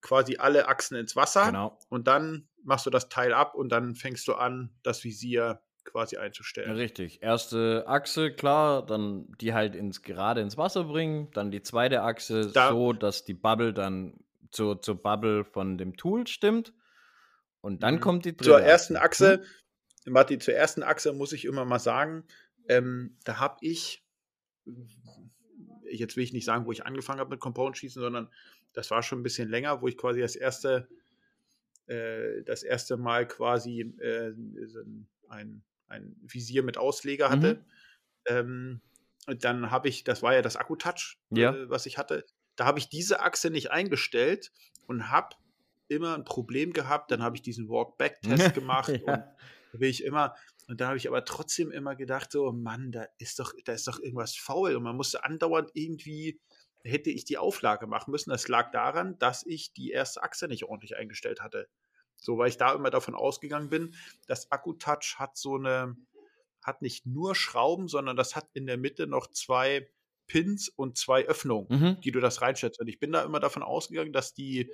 quasi 0.00 0.36
alle 0.36 0.66
Achsen 0.68 0.96
ins 0.96 1.14
Wasser 1.14 1.46
Genau. 1.46 1.78
und 1.88 2.08
dann 2.08 2.48
machst 2.64 2.86
du 2.86 2.90
das 2.90 3.08
Teil 3.08 3.32
ab 3.32 3.54
und 3.54 3.68
dann 3.70 3.94
fängst 3.94 4.26
du 4.28 4.34
an, 4.34 4.74
das 4.82 5.04
Visier 5.04 5.62
quasi 5.84 6.16
einzustellen. 6.16 6.72
Richtig. 6.76 7.22
Erste 7.22 7.84
Achse, 7.86 8.32
klar, 8.32 8.84
dann 8.86 9.30
die 9.40 9.52
halt 9.54 9.74
ins 9.74 10.02
gerade 10.02 10.40
ins 10.40 10.56
Wasser 10.56 10.84
bringen, 10.84 11.30
dann 11.32 11.50
die 11.50 11.62
zweite 11.62 12.02
Achse 12.02 12.50
Da- 12.52 12.70
so, 12.70 12.92
dass 12.92 13.24
die 13.24 13.34
Bubble 13.34 13.72
dann 13.72 14.14
zur, 14.50 14.80
zur 14.82 14.96
Bubble 15.02 15.44
von 15.44 15.78
dem 15.78 15.96
Tool 15.96 16.26
stimmt. 16.26 16.72
Und 17.60 17.82
dann 17.82 17.96
Mhm. 17.96 18.00
kommt 18.00 18.24
die 18.24 18.32
dritte 18.36 18.44
zur 18.50 18.60
ersten? 18.60 18.96
Achse, 18.96 19.42
Martin, 20.06 20.40
zur 20.40 20.54
ersten 20.54 20.82
Achse 20.82 21.12
muss 21.12 21.32
ich 21.32 21.44
immer 21.44 21.64
mal 21.64 21.78
sagen, 21.78 22.24
ähm, 22.68 23.16
da 23.24 23.38
habe 23.38 23.56
ich, 23.60 24.04
jetzt 25.90 26.16
will 26.16 26.24
ich 26.24 26.32
nicht 26.32 26.44
sagen, 26.44 26.66
wo 26.66 26.72
ich 26.72 26.84
angefangen 26.86 27.20
habe 27.20 27.30
mit 27.30 27.40
Compound 27.40 27.76
schießen, 27.76 28.00
sondern 28.02 28.28
das 28.72 28.90
war 28.90 29.02
schon 29.02 29.20
ein 29.20 29.22
bisschen 29.22 29.48
länger, 29.48 29.80
wo 29.82 29.88
ich 29.88 29.96
quasi 29.96 30.20
das 30.20 30.34
erste, 30.36 30.88
äh, 31.86 32.42
das 32.44 32.62
erste 32.62 32.96
Mal 32.96 33.26
quasi 33.28 33.80
äh, 34.00 34.32
ein- 35.28 35.62
ein, 35.92 36.16
Visier 36.22 36.62
mit 36.62 36.78
Ausleger 36.78 37.30
hatte. 37.30 37.54
Mhm. 37.54 37.64
Ähm, 38.26 38.80
und 39.26 39.44
dann 39.44 39.70
habe 39.70 39.88
ich, 39.88 40.04
das 40.04 40.22
war 40.22 40.34
ja 40.34 40.42
das 40.42 40.56
Akku-Touch, 40.56 41.18
Ja. 41.30 41.54
äh, 41.54 41.70
was 41.70 41.86
ich 41.86 41.98
hatte, 41.98 42.24
da 42.56 42.64
habe 42.66 42.78
ich 42.78 42.88
diese 42.88 43.20
Achse 43.20 43.50
nicht 43.50 43.70
eingestellt 43.70 44.52
und 44.86 45.10
habe 45.10 45.36
immer 45.88 46.14
ein 46.14 46.24
Problem 46.24 46.72
gehabt. 46.72 47.10
Dann 47.10 47.22
habe 47.22 47.36
ich 47.36 47.42
diesen 47.42 47.68
Walk-Back-Test 47.68 48.54
gemacht 48.54 48.88
und 48.88 49.06
ja. 49.06 49.16
da 49.72 49.80
will 49.80 49.88
ich 49.88 50.04
immer, 50.04 50.34
und 50.68 50.80
da 50.80 50.88
habe 50.88 50.96
ich 50.96 51.08
aber 51.08 51.24
trotzdem 51.24 51.70
immer 51.70 51.96
gedacht, 51.96 52.32
so, 52.32 52.52
Mann, 52.52 52.92
da 52.92 53.06
ist 53.18 53.38
doch, 53.38 53.52
da 53.64 53.72
ist 53.72 53.86
doch 53.86 54.00
irgendwas 54.00 54.36
faul. 54.36 54.76
Und 54.76 54.82
man 54.82 54.96
musste 54.96 55.24
andauernd 55.24 55.70
irgendwie, 55.74 56.40
hätte 56.84 57.10
ich 57.10 57.24
die 57.24 57.38
Auflage 57.38 57.86
machen 57.86 58.10
müssen. 58.10 58.30
Das 58.30 58.48
lag 58.48 58.70
daran, 58.70 59.18
dass 59.18 59.44
ich 59.46 59.72
die 59.72 59.90
erste 59.90 60.22
Achse 60.22 60.48
nicht 60.48 60.64
ordentlich 60.64 60.96
eingestellt 60.96 61.40
hatte. 61.40 61.68
So, 62.22 62.38
weil 62.38 62.48
ich 62.48 62.56
da 62.56 62.72
immer 62.72 62.90
davon 62.90 63.14
ausgegangen 63.14 63.68
bin, 63.68 63.94
das 64.26 64.50
Akku-Touch 64.50 65.16
hat 65.18 65.36
so 65.36 65.56
eine, 65.56 65.96
hat 66.62 66.80
nicht 66.80 67.04
nur 67.04 67.34
Schrauben, 67.34 67.88
sondern 67.88 68.16
das 68.16 68.36
hat 68.36 68.48
in 68.54 68.66
der 68.66 68.78
Mitte 68.78 69.06
noch 69.08 69.26
zwei 69.26 69.90
Pins 70.28 70.68
und 70.68 70.96
zwei 70.96 71.26
Öffnungen 71.26 71.66
Mhm. 71.68 72.00
die 72.00 72.12
du 72.12 72.20
das 72.20 72.40
reinstellst. 72.40 72.80
Und 72.80 72.88
ich 72.88 73.00
bin 73.00 73.12
da 73.12 73.22
immer 73.24 73.40
davon 73.40 73.62
ausgegangen, 73.62 74.12
dass 74.12 74.34
die, 74.34 74.72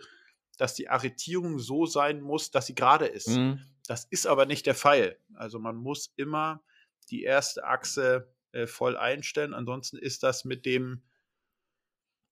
dass 0.59 0.75
die 0.75 0.89
Arretierung 0.91 1.59
so 1.59 1.87
sein 1.87 2.21
muss, 2.21 2.51
dass 2.51 2.67
sie 2.67 2.75
gerade 2.75 3.07
ist. 3.07 3.29
Mhm. 3.29 3.61
Das 3.87 4.05
ist 4.05 4.27
aber 4.27 4.45
nicht 4.45 4.67
der 4.67 4.75
Fall. 4.75 5.19
Also 5.35 5.59
man 5.59 5.77
muss 5.77 6.13
immer 6.17 6.63
die 7.11 7.23
erste 7.23 7.65
Achse 7.65 8.31
äh, 8.53 8.67
voll 8.67 8.97
einstellen. 8.97 9.55
Ansonsten 9.55 9.97
ist 9.97 10.23
das 10.23 10.45
mit 10.45 10.67
dem, 10.67 11.03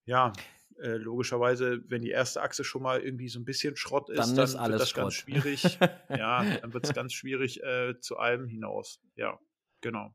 ja, 0.05 0.33
äh, 0.78 0.96
logischerweise, 0.96 1.80
wenn 1.88 2.02
die 2.02 2.10
erste 2.10 2.42
Achse 2.42 2.64
schon 2.64 2.82
mal 2.82 3.00
irgendwie 3.00 3.28
so 3.28 3.38
ein 3.38 3.44
bisschen 3.44 3.76
Schrott 3.76 4.10
ist, 4.10 4.18
Dann 4.18 4.36
dann, 4.36 4.44
ist 4.44 4.54
wird 4.54 4.80
das 4.80 4.94
ganz 4.94 5.14
Schrott. 5.14 5.14
schwierig. 5.14 5.78
ja, 6.10 6.44
dann 6.60 6.74
wird 6.74 6.84
es 6.84 6.94
ganz 6.94 7.12
schwierig 7.12 7.62
äh, 7.62 7.98
zu 8.00 8.18
allem 8.18 8.46
hinaus. 8.46 9.00
Ja, 9.14 9.38
genau. 9.80 10.14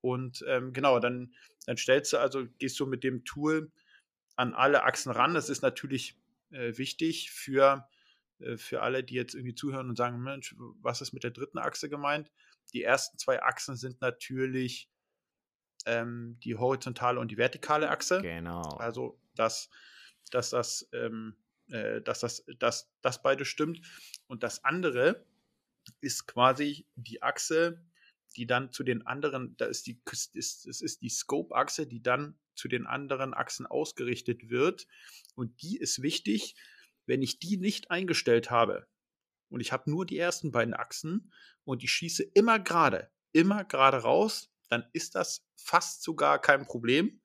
Und 0.00 0.44
ähm, 0.48 0.72
genau, 0.72 1.00
dann, 1.00 1.34
dann 1.66 1.76
stellst 1.76 2.12
du, 2.12 2.18
also 2.18 2.46
gehst 2.58 2.78
du 2.80 2.86
mit 2.86 3.04
dem 3.04 3.24
Tool 3.24 3.72
an 4.36 4.54
alle 4.54 4.84
Achsen 4.84 5.12
ran. 5.12 5.34
Das 5.34 5.48
ist 5.48 5.62
natürlich 5.62 6.18
äh, 6.50 6.76
wichtig 6.76 7.30
für, 7.30 7.88
äh, 8.38 8.56
für 8.56 8.82
alle, 8.82 9.02
die 9.04 9.14
jetzt 9.14 9.34
irgendwie 9.34 9.54
zuhören 9.54 9.88
und 9.88 9.96
sagen, 9.96 10.22
Mensch, 10.22 10.54
was 10.80 11.00
ist 11.00 11.12
mit 11.12 11.24
der 11.24 11.30
dritten 11.30 11.58
Achse 11.58 11.88
gemeint? 11.88 12.30
Die 12.72 12.82
ersten 12.82 13.18
zwei 13.18 13.42
Achsen 13.42 13.76
sind 13.76 14.00
natürlich 14.00 14.90
ähm, 15.86 16.38
die 16.42 16.56
horizontale 16.56 17.20
und 17.20 17.30
die 17.30 17.36
vertikale 17.36 17.90
Achse. 17.90 18.20
Genau. 18.22 18.62
Also, 18.78 19.18
dass, 19.34 19.70
dass, 20.30 20.50
das, 20.50 20.88
ähm, 20.92 21.36
äh, 21.68 22.00
dass, 22.02 22.20
das, 22.20 22.44
dass 22.58 22.90
das 23.02 23.22
beide 23.22 23.44
stimmt. 23.44 23.80
Und 24.26 24.42
das 24.42 24.64
andere 24.64 25.26
ist 26.00 26.26
quasi 26.26 26.86
die 26.94 27.22
Achse, 27.22 27.84
die 28.36 28.46
dann 28.46 28.72
zu 28.72 28.82
den 28.82 29.06
anderen, 29.06 29.56
da 29.56 29.66
ist 29.66 29.86
die, 29.86 30.00
ist, 30.32 30.66
es 30.66 30.80
ist 30.80 31.02
die 31.02 31.08
Scope-Achse, 31.08 31.86
die 31.86 32.02
dann 32.02 32.38
zu 32.56 32.68
den 32.68 32.86
anderen 32.86 33.34
Achsen 33.34 33.66
ausgerichtet 33.66 34.50
wird. 34.50 34.86
Und 35.34 35.62
die 35.62 35.78
ist 35.78 36.02
wichtig, 36.02 36.56
wenn 37.06 37.22
ich 37.22 37.38
die 37.38 37.56
nicht 37.56 37.90
eingestellt 37.90 38.50
habe 38.50 38.86
und 39.50 39.60
ich 39.60 39.72
habe 39.72 39.90
nur 39.90 40.06
die 40.06 40.18
ersten 40.18 40.52
beiden 40.52 40.74
Achsen 40.74 41.32
und 41.64 41.82
ich 41.84 41.92
schieße 41.92 42.22
immer 42.22 42.58
gerade, 42.58 43.10
immer 43.32 43.64
gerade 43.64 43.98
raus, 43.98 44.50
dann 44.68 44.88
ist 44.92 45.14
das 45.14 45.46
fast 45.56 46.02
sogar 46.02 46.40
kein 46.40 46.66
Problem. 46.66 47.20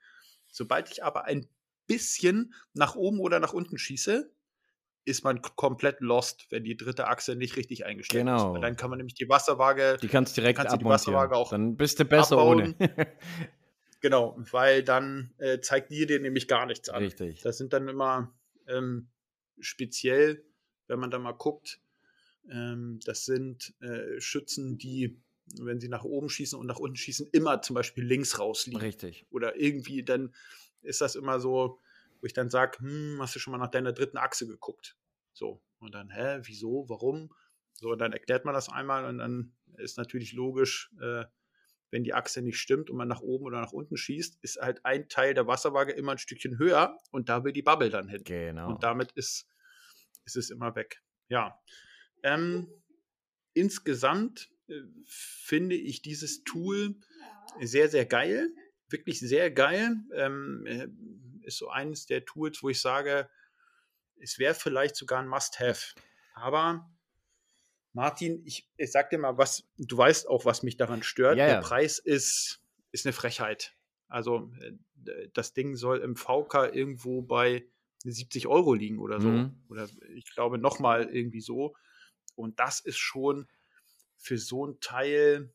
Sobald 0.52 0.91
ich 0.91 1.04
aber 1.04 1.26
ein 1.26 1.48
bisschen 1.89 2.54
nach 2.73 2.95
oben 2.95 3.19
oder 3.19 3.41
nach 3.41 3.52
unten 3.52 3.78
schieße, 3.78 4.32
ist 5.06 5.23
man 5.23 5.41
komplett 5.41 5.99
lost, 6.02 6.47
wenn 6.52 6.63
die 6.63 6.78
dritte 6.78 7.08
Achse 7.08 7.36
nicht 7.36 7.58
richtig 7.58 7.86
eingestellt 7.86 8.25
genau. 8.25 8.49
ist. 8.49 8.54
Weil 8.54 8.62
dann 8.62 8.75
kann 8.78 8.89
man 8.89 8.97
nämlich 8.97 9.15
die 9.15 9.28
Wasserwaage, 9.28 9.97
die 10.02 10.08
kannst 10.08 10.38
direkt 10.38 10.60
kannst 10.60 10.80
die 10.80 10.86
Wasserwaage 10.86 11.36
auch 11.36 11.49
dann 11.49 11.75
bist 11.75 11.99
du 11.99 12.06
besser 12.06 12.38
abbauen. 12.38 12.75
ohne. 12.80 13.08
genau, 14.02 14.38
weil 14.52 14.84
dann 14.84 15.34
äh, 15.38 15.60
zeigt 15.60 15.91
die 15.91 16.06
dir 16.06 16.19
nämlich 16.19 16.47
gar 16.47 16.65
nichts 16.65 16.89
an. 16.89 17.04
Richtig. 17.04 17.41
Das 17.41 17.58
sind 17.58 17.73
dann 17.73 17.88
immer 17.88 18.34
ähm, 18.67 19.10
speziell, 19.60 20.45
wenn 20.88 20.99
man 20.99 21.12
da 21.12 21.17
mal 21.17 21.34
guckt, 21.34 21.82
ähm, 22.49 22.99
das 23.04 23.25
sind 23.25 23.73
äh, 23.82 24.21
Schützen, 24.21 24.78
die 24.78 25.19
wenn 25.58 25.80
sie 25.80 25.89
nach 25.89 26.04
oben 26.04 26.30
schießen 26.30 26.60
und 26.60 26.67
nach 26.67 26.80
unten 26.80 26.95
schießen, 26.95 27.30
immer 27.32 27.62
zum 27.62 27.73
Beispiel 27.73 28.04
links 28.04 28.39
rausliegen. 28.39 28.82
Richtig. 28.82 29.25
Oder 29.32 29.60
irgendwie, 29.60 30.04
dann 30.04 30.34
ist 30.82 31.02
das 31.02 31.15
immer 31.15 31.39
so, 31.39 31.80
wo 32.22 32.26
ich 32.26 32.34
dann 32.34 32.50
sage, 32.50 32.80
hm, 32.80 33.18
hast 33.20 33.36
du 33.36 33.39
schon 33.39 33.52
mal 33.52 33.58
nach 33.58 33.72
deiner 33.72 33.94
dritten 33.94 34.18
Achse 34.18 34.48
geguckt? 34.48 34.98
So. 35.34 35.62
Und 35.80 35.94
dann, 35.96 36.10
hä, 36.10 36.39
wieso, 36.44 36.86
warum? 36.89 37.34
So, 37.74 37.92
und 37.92 38.00
dann 38.00 38.12
erklärt 38.12 38.44
man 38.44 38.54
das 38.54 38.70
einmal 38.70 39.06
und 39.06 39.20
dann 39.20 39.56
ist 39.78 39.98
natürlich 39.98 40.34
logisch, 40.34 40.92
äh, 41.02 41.24
wenn 41.92 42.04
die 42.04 42.13
Achse 42.13 42.42
nicht 42.42 42.60
stimmt 42.60 42.89
und 42.89 42.98
man 42.98 43.08
nach 43.08 43.22
oben 43.22 43.46
oder 43.46 43.62
nach 43.62 43.72
unten 43.72 43.98
schießt, 43.98 44.39
ist 44.42 44.58
halt 44.62 44.86
ein 44.86 45.08
Teil 45.08 45.34
der 45.34 45.48
Wasserwaage 45.48 45.94
immer 45.94 46.12
ein 46.12 46.18
Stückchen 46.18 46.60
höher 46.60 46.98
und 47.12 47.30
da 47.30 47.44
will 47.44 47.54
die 47.54 47.62
Bubble 47.62 47.89
dann 47.89 48.10
hin. 48.10 48.24
Genau. 48.26 48.70
Und 48.70 48.84
damit 48.84 49.13
ist, 49.13 49.48
ist 50.26 50.36
es 50.36 50.50
immer 50.50 50.76
weg. 50.76 51.02
Ja. 51.30 51.60
Ähm, 52.24 52.68
insgesamt 53.54 54.50
finde 55.06 55.76
ich 55.76 56.02
dieses 56.02 56.44
Tool 56.44 56.96
sehr, 57.60 57.89
sehr 57.89 58.06
geil. 58.06 58.50
Wirklich 58.89 59.19
sehr 59.19 59.52
geil. 59.52 59.95
Ähm, 60.13 60.65
äh, 60.65 60.88
ist 61.45 61.58
so 61.58 61.69
eines 61.69 62.06
der 62.06 62.25
Tools, 62.25 62.62
wo 62.62 62.69
ich 62.69 62.82
sage, 62.82 63.30
es 64.19 64.39
wäre 64.39 64.54
vielleicht 64.54 64.95
sogar 64.95 65.19
ein 65.19 65.28
Must-Have. 65.28 65.95
Aber 66.34 66.89
Martin, 67.93 68.41
ich, 68.45 68.69
ich 68.78 68.91
sag 68.91 69.10
dir 69.10 69.17
mal, 69.17 69.38
was, 69.38 69.67
du 69.78 69.97
weißt 69.97 70.28
auch, 70.28 70.45
was 70.45 70.63
mich 70.63 70.78
daran 70.78 71.04
stört. 71.04 71.38
Ja, 71.38 71.45
der 71.45 71.56
ja. 71.56 71.62
Preis 71.62 71.99
ist, 71.99 72.62
ist 72.91 73.06
eine 73.06 73.13
Frechheit. 73.13 73.75
Also 74.08 74.52
äh, 74.62 75.30
das 75.34 75.54
Ding 75.54 75.75
soll 75.75 75.99
im 75.99 76.15
VK 76.15 76.73
irgendwo 76.73 77.21
bei 77.21 77.65
70 78.04 78.47
Euro 78.47 78.73
liegen 78.73 78.99
oder 78.99 79.19
so. 79.19 79.30
Mhm. 79.30 79.63
Oder 79.69 79.89
ich 80.13 80.34
glaube 80.34 80.58
nochmal 80.58 81.10
irgendwie 81.10 81.41
so. 81.41 81.75
Und 82.36 82.60
das 82.60 82.80
ist 82.80 82.97
schon 82.97 83.47
für 84.17 84.38
so 84.38 84.65
ein 84.65 84.80
Teil, 84.80 85.54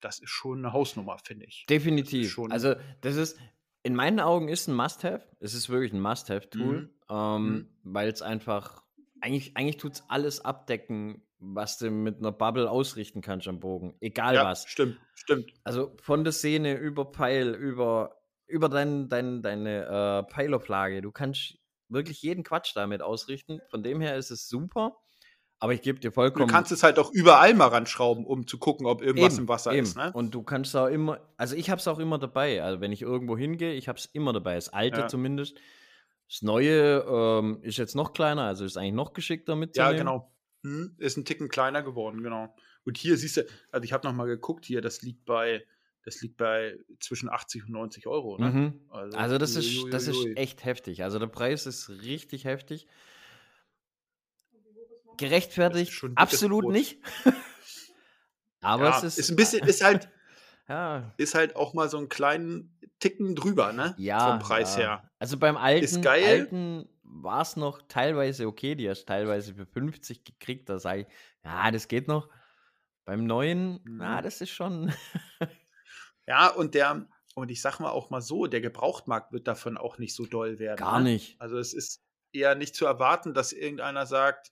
das 0.00 0.18
ist 0.18 0.30
schon 0.30 0.58
eine 0.58 0.72
Hausnummer, 0.72 1.18
finde 1.24 1.46
ich. 1.46 1.66
Definitiv. 1.68 2.38
also, 2.50 2.74
das 3.00 3.16
ist, 3.16 3.38
in 3.82 3.94
meinen 3.94 4.20
Augen 4.20 4.48
ist 4.48 4.68
ein 4.68 4.74
Must-Have. 4.74 5.22
Es 5.40 5.54
ist 5.54 5.68
wirklich 5.68 5.92
ein 5.92 6.00
Must-Have-Tool, 6.00 6.80
Mhm. 6.82 6.90
ähm, 7.10 7.46
Mhm. 7.52 7.68
weil 7.82 8.08
es 8.08 8.22
einfach, 8.22 8.82
eigentlich, 9.20 9.56
eigentlich 9.56 9.76
tut 9.78 9.92
es 9.94 10.04
alles 10.08 10.40
abdecken, 10.44 11.22
was 11.38 11.76
du 11.78 11.90
mit 11.90 12.18
einer 12.18 12.32
Bubble 12.32 12.70
ausrichten 12.70 13.20
kannst 13.20 13.48
am 13.48 13.60
Bogen. 13.60 13.96
Egal 14.00 14.34
Ja, 14.34 14.44
was. 14.44 14.66
stimmt, 14.66 14.98
stimmt. 15.14 15.52
Also 15.64 15.94
von 16.00 16.24
der 16.24 16.32
Szene 16.32 16.74
über 16.76 17.10
Peil, 17.12 17.50
über, 17.54 18.16
über 18.46 18.68
dein, 18.70 19.08
dein, 19.08 19.42
deine 19.42 19.84
äh, 20.28 20.32
Peilauflage. 20.32 21.02
Du 21.02 21.12
kannst 21.12 21.58
wirklich 21.90 22.22
jeden 22.22 22.44
Quatsch 22.44 22.72
damit 22.74 23.02
ausrichten. 23.02 23.60
Von 23.70 23.82
dem 23.82 24.00
her 24.00 24.16
ist 24.16 24.30
es 24.30 24.48
super. 24.48 24.96
Aber 25.64 25.72
ich 25.72 25.80
gebe 25.80 25.98
dir 25.98 26.10
Du 26.10 26.14
vollkommen. 26.14 26.46
kannst 26.50 26.72
es 26.72 26.82
halt 26.82 26.98
auch 26.98 27.10
überall 27.12 27.54
mal 27.54 27.68
ranschrauben, 27.68 28.26
um 28.26 28.46
zu 28.46 28.58
gucken, 28.58 28.86
ob 28.86 29.00
irgendwas 29.00 29.32
Eben, 29.34 29.44
im 29.44 29.48
Wasser 29.48 29.72
eben. 29.72 29.84
ist. 29.84 29.96
Ne? 29.96 30.12
Und 30.12 30.34
du 30.34 30.42
kannst 30.42 30.76
auch 30.76 30.88
immer, 30.88 31.20
also 31.38 31.56
ich 31.56 31.70
habe 31.70 31.78
es 31.80 31.88
auch 31.88 31.98
immer 31.98 32.18
dabei. 32.18 32.62
Also 32.62 32.82
wenn 32.82 32.92
ich 32.92 33.00
irgendwo 33.00 33.36
hingehe, 33.38 33.72
ich 33.72 33.88
habe 33.88 33.98
es 33.98 34.04
immer 34.04 34.34
dabei. 34.34 34.56
Das 34.56 34.68
alte 34.68 35.00
Ja. 35.00 35.08
zumindest. 35.08 35.56
Das 36.28 36.42
neue 36.42 37.04
ähm, 37.08 37.60
ist 37.62 37.78
jetzt 37.78 37.94
noch 37.94 38.12
kleiner, 38.12 38.42
also 38.42 38.66
ist 38.66 38.76
eigentlich 38.76 38.92
noch 38.92 39.14
geschickter 39.14 39.52
Ja, 39.54 39.56
mitzunehmen. 39.56 39.96
genau. 39.96 40.32
Hm, 40.64 40.94
ist 40.98 41.16
ein 41.16 41.24
Ticken 41.24 41.48
kleiner 41.48 41.82
geworden, 41.82 42.22
genau. 42.22 42.54
Und 42.84 42.98
hier 42.98 43.16
siehst 43.16 43.38
du, 43.38 43.46
also 43.72 43.84
ich 43.84 43.92
habe 43.94 44.06
noch 44.06 44.14
mal 44.14 44.26
geguckt, 44.26 44.66
hier, 44.66 44.82
das 44.82 45.00
liegt 45.00 45.24
bei, 45.24 45.64
das 46.04 46.20
liegt 46.20 46.36
bei 46.36 46.76
zwischen 47.00 47.30
80 47.30 47.64
und 47.64 47.70
90 47.70 48.06
Euro. 48.06 48.36
Ne? 48.38 48.50
Mhm. 48.50 48.80
Also 48.90 49.38
das 49.38 49.56
ist, 49.56 49.86
das 49.90 50.08
ist 50.08 50.26
echt 50.36 50.64
heftig. 50.66 51.02
Also 51.04 51.18
der 51.18 51.26
Preis 51.28 51.64
ist 51.66 51.88
richtig 51.88 52.44
heftig. 52.44 52.86
Gerechtfertigt 55.16 56.04
absolut 56.14 56.68
nicht. 56.68 56.98
Aber 58.60 58.84
ja, 58.84 58.98
es 58.98 59.04
ist, 59.04 59.18
ist 59.18 59.30
ein 59.30 59.36
bisschen, 59.36 59.64
ist 59.68 59.84
halt, 59.84 60.08
ja, 60.68 61.12
ist 61.18 61.34
halt 61.34 61.56
auch 61.56 61.74
mal 61.74 61.88
so 61.88 61.98
einen 61.98 62.08
kleinen 62.08 62.78
Ticken 62.98 63.34
drüber, 63.34 63.72
ne? 63.72 63.94
ja, 63.98 64.30
Vom 64.30 64.38
Preis 64.38 64.76
ja. 64.76 64.80
her. 64.80 65.10
Also 65.18 65.36
beim 65.38 65.56
alten, 65.56 66.06
alten 66.06 66.88
war 67.02 67.42
es 67.42 67.56
noch 67.56 67.82
teilweise 67.88 68.46
okay, 68.46 68.74
die 68.74 68.88
hast 68.88 69.06
teilweise 69.06 69.54
für 69.54 69.66
50 69.66 70.24
gekriegt, 70.24 70.68
da 70.68 70.78
sage 70.78 71.02
ich, 71.02 71.06
ja, 71.44 71.70
das 71.70 71.88
geht 71.88 72.08
noch. 72.08 72.28
Beim 73.04 73.24
neuen, 73.26 73.80
na, 73.84 74.20
Mhm. 74.20 74.24
das 74.24 74.40
ist 74.40 74.50
schon. 74.50 74.92
Ja, 76.26 76.48
und 76.48 76.74
der, 76.74 77.06
und 77.34 77.50
ich 77.50 77.60
sag 77.60 77.80
mal 77.80 77.90
auch 77.90 78.08
mal 78.08 78.22
so, 78.22 78.46
der 78.46 78.62
Gebrauchtmarkt 78.62 79.32
wird 79.32 79.46
davon 79.46 79.76
auch 79.76 79.98
nicht 79.98 80.14
so 80.14 80.24
doll 80.24 80.58
werden. 80.58 80.78
Gar 80.78 81.00
ne? 81.00 81.10
nicht. 81.10 81.38
Also 81.38 81.58
es 81.58 81.74
ist 81.74 82.02
eher 82.32 82.54
nicht 82.54 82.74
zu 82.74 82.86
erwarten, 82.86 83.34
dass 83.34 83.52
irgendeiner 83.52 84.06
sagt, 84.06 84.50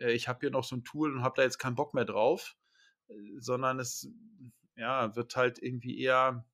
äh, 0.00 0.12
ich 0.12 0.28
habe 0.28 0.40
hier 0.40 0.50
noch 0.50 0.64
so 0.64 0.76
ein 0.76 0.84
Tool 0.84 1.12
und 1.14 1.22
habe 1.22 1.34
da 1.36 1.42
jetzt 1.42 1.58
keinen 1.58 1.74
Bock 1.76 1.94
mehr 1.94 2.04
drauf, 2.04 2.56
äh, 3.08 3.14
sondern 3.38 3.78
es 3.80 4.08
ja, 4.76 5.14
wird 5.16 5.36
halt 5.36 5.58
irgendwie 5.60 6.00
eher, 6.00 6.44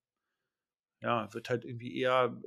ja, 1.01 1.33
wird 1.35 1.51
halt 1.51 1.65
irgendwie 1.65 1.97
eher 1.99 2.41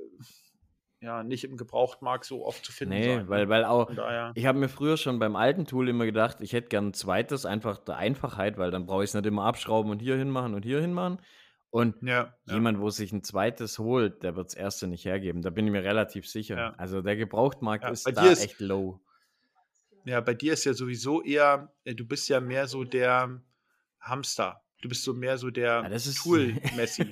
ja, 1.00 1.22
nicht 1.22 1.44
im 1.44 1.56
Gebrauchtmarkt 1.56 2.24
so 2.24 2.44
oft 2.44 2.64
zu 2.64 2.72
finden 2.72 2.94
Nee, 2.94 3.04
sein. 3.06 3.22
ne? 3.24 3.28
weil, 3.28 3.48
weil 3.48 3.64
auch, 3.64 3.88
ich 4.34 4.46
habe 4.46 4.58
mir 4.58 4.68
früher 4.68 4.96
schon 4.96 5.20
beim 5.20 5.36
alten 5.36 5.64
Tool 5.64 5.88
immer 5.88 6.04
gedacht, 6.06 6.40
ich 6.40 6.52
hätte 6.52 6.68
gern 6.68 6.88
ein 6.88 6.94
zweites, 6.94 7.46
einfach 7.46 7.78
der 7.78 7.96
Einfachheit, 7.96 8.58
weil 8.58 8.72
dann 8.72 8.86
brauche 8.86 9.04
ich 9.04 9.10
es 9.10 9.14
nicht 9.14 9.26
immer 9.26 9.44
abschrauben 9.44 9.92
und 9.92 10.00
hier 10.00 10.16
hinmachen 10.16 10.54
und 10.54 10.64
hier 10.64 10.80
hinmachen. 10.80 11.22
Und 11.70 11.96
ja, 12.02 12.34
ja. 12.46 12.54
jemand, 12.54 12.80
wo 12.80 12.90
sich 12.90 13.12
ein 13.12 13.22
zweites 13.22 13.78
holt, 13.78 14.22
der 14.24 14.34
wird 14.34 14.46
das 14.46 14.54
erste 14.54 14.88
nicht 14.88 15.04
hergeben. 15.04 15.42
Da 15.42 15.50
bin 15.50 15.66
ich 15.66 15.72
mir 15.72 15.84
relativ 15.84 16.26
sicher. 16.26 16.56
Ja. 16.56 16.74
Also 16.78 17.02
der 17.02 17.14
Gebrauchtmarkt 17.14 17.84
Ja, 17.84 17.90
ist 17.90 18.04
da 18.16 18.26
ist- 18.26 18.42
echt 18.42 18.58
low. 18.58 19.00
Ja, 20.08 20.22
bei 20.22 20.32
dir 20.32 20.54
ist 20.54 20.64
ja 20.64 20.72
sowieso 20.72 21.22
eher, 21.22 21.74
äh, 21.84 21.94
du 21.94 22.06
bist 22.06 22.30
ja 22.30 22.40
mehr 22.40 22.66
so 22.66 22.82
der 22.84 23.42
Hamster. 24.00 24.62
Du 24.80 24.88
bist 24.88 25.02
so 25.02 25.12
mehr 25.12 25.36
so 25.36 25.50
der 25.50 25.82
Ja, 25.90 25.98
Tool-Messi. 26.22 27.10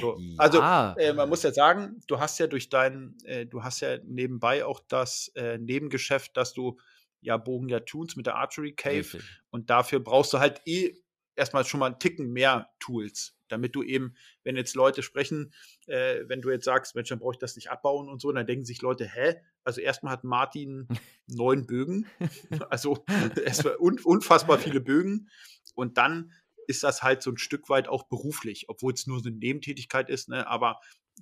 So. 0.00 0.18
Also, 0.36 0.58
ja. 0.58 0.94
Äh, 0.98 1.14
man 1.14 1.28
muss 1.28 1.42
ja 1.42 1.52
sagen, 1.52 2.00
du 2.06 2.18
hast 2.20 2.38
ja 2.38 2.48
durch 2.48 2.68
dein, 2.68 3.16
äh, 3.24 3.46
du 3.46 3.62
hast 3.62 3.80
ja 3.80 3.96
nebenbei 4.04 4.64
auch 4.64 4.80
das 4.88 5.28
äh, 5.36 5.56
Nebengeschäft, 5.56 6.36
dass 6.36 6.52
du 6.52 6.78
ja 7.20 7.38
Bogen 7.38 7.70
ja 7.70 7.80
tunst 7.80 8.16
mit 8.16 8.26
der 8.26 8.34
Archery 8.34 8.74
Cave 8.74 8.98
Richtig. 8.98 9.24
und 9.50 9.70
dafür 9.70 10.00
brauchst 10.00 10.34
du 10.34 10.38
halt 10.38 10.60
eh 10.66 10.94
erstmal 11.34 11.64
schon 11.64 11.80
mal 11.80 11.86
einen 11.86 11.98
Ticken 11.98 12.30
mehr 12.30 12.68
Tools, 12.78 13.35
damit 13.48 13.74
du 13.74 13.82
eben, 13.82 14.14
wenn 14.44 14.56
jetzt 14.56 14.74
Leute 14.74 15.02
sprechen, 15.02 15.52
äh, 15.86 16.24
wenn 16.26 16.42
du 16.42 16.50
jetzt 16.50 16.64
sagst, 16.64 16.94
Mensch, 16.94 17.08
dann 17.08 17.18
brauche 17.18 17.34
ich 17.34 17.38
das 17.38 17.56
nicht 17.56 17.70
abbauen 17.70 18.08
und 18.08 18.20
so, 18.20 18.32
dann 18.32 18.46
denken 18.46 18.64
sich 18.64 18.82
Leute, 18.82 19.06
hä? 19.06 19.36
Also 19.64 19.80
erstmal 19.80 20.12
hat 20.12 20.24
Martin 20.24 20.88
neun 21.26 21.66
Bögen, 21.66 22.06
also 22.70 23.04
erstmal 23.44 23.76
un 23.76 23.98
unfassbar 24.00 24.58
viele 24.58 24.80
Bögen 24.80 25.28
und 25.74 25.98
dann 25.98 26.32
ist 26.66 26.82
das 26.82 27.02
halt 27.02 27.22
so 27.22 27.30
ein 27.30 27.38
Stück 27.38 27.68
weit 27.68 27.88
auch 27.88 28.04
beruflich, 28.08 28.68
obwohl 28.68 28.92
es 28.92 29.06
nur 29.06 29.20
so 29.20 29.28
eine 29.28 29.36
Nebentätigkeit 29.36 30.10
ist, 30.10 30.28
ne, 30.28 30.46
aber 30.48 30.80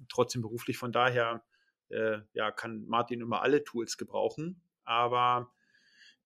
trotzdem 0.09 0.43
beruflich. 0.43 0.79
Von 0.79 0.93
daher 0.93 1.45
äh, 1.91 2.19
ja, 2.33 2.51
kann 2.51 2.87
Martin 2.87 3.21
immer 3.21 3.43
alle 3.43 3.65
Tools 3.65 3.97
gebrauchen. 3.97 4.61
Aber 4.85 5.53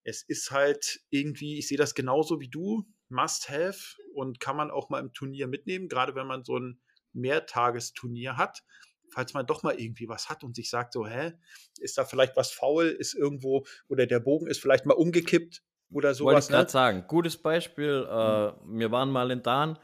es 0.03 0.23
ist 0.23 0.51
halt 0.51 1.01
irgendwie, 1.09 1.57
ich 1.57 1.67
sehe 1.67 1.77
das 1.77 1.93
genauso 1.95 2.39
wie 2.39 2.49
du, 2.49 2.85
must 3.09 3.49
have 3.49 3.97
und 4.13 4.39
kann 4.39 4.55
man 4.55 4.71
auch 4.71 4.89
mal 4.89 4.99
im 4.99 5.13
Turnier 5.13 5.47
mitnehmen, 5.47 5.87
gerade 5.87 6.15
wenn 6.15 6.27
man 6.27 6.43
so 6.43 6.57
ein 6.57 6.79
Mehrtagesturnier 7.13 8.37
hat. 8.37 8.63
falls 9.11 9.33
man 9.33 9.45
doch 9.45 9.63
mal 9.63 9.79
irgendwie 9.79 10.07
was 10.07 10.29
hat 10.29 10.43
und 10.43 10.55
sich 10.55 10.69
sagt, 10.69 10.93
so, 10.93 11.07
hä, 11.07 11.33
ist 11.79 11.97
da 11.97 12.05
vielleicht 12.05 12.35
was 12.35 12.51
faul, 12.51 12.85
ist 12.85 13.15
irgendwo, 13.15 13.65
oder 13.87 14.05
der 14.05 14.19
Bogen 14.19 14.47
ist 14.47 14.61
vielleicht 14.61 14.85
mal 14.85 14.93
umgekippt 14.93 15.63
oder 15.91 16.13
sowas. 16.13 16.33
Wollte 16.33 16.45
ich 16.45 16.49
gerade 16.49 16.63
ne? 16.65 16.69
sagen, 16.69 17.05
gutes 17.07 17.37
Beispiel, 17.37 18.07
äh, 18.09 18.51
mhm. 18.51 18.79
wir 18.79 18.91
waren 18.91 19.09
mal 19.09 19.31
in 19.31 19.41
Dahn, 19.41 19.79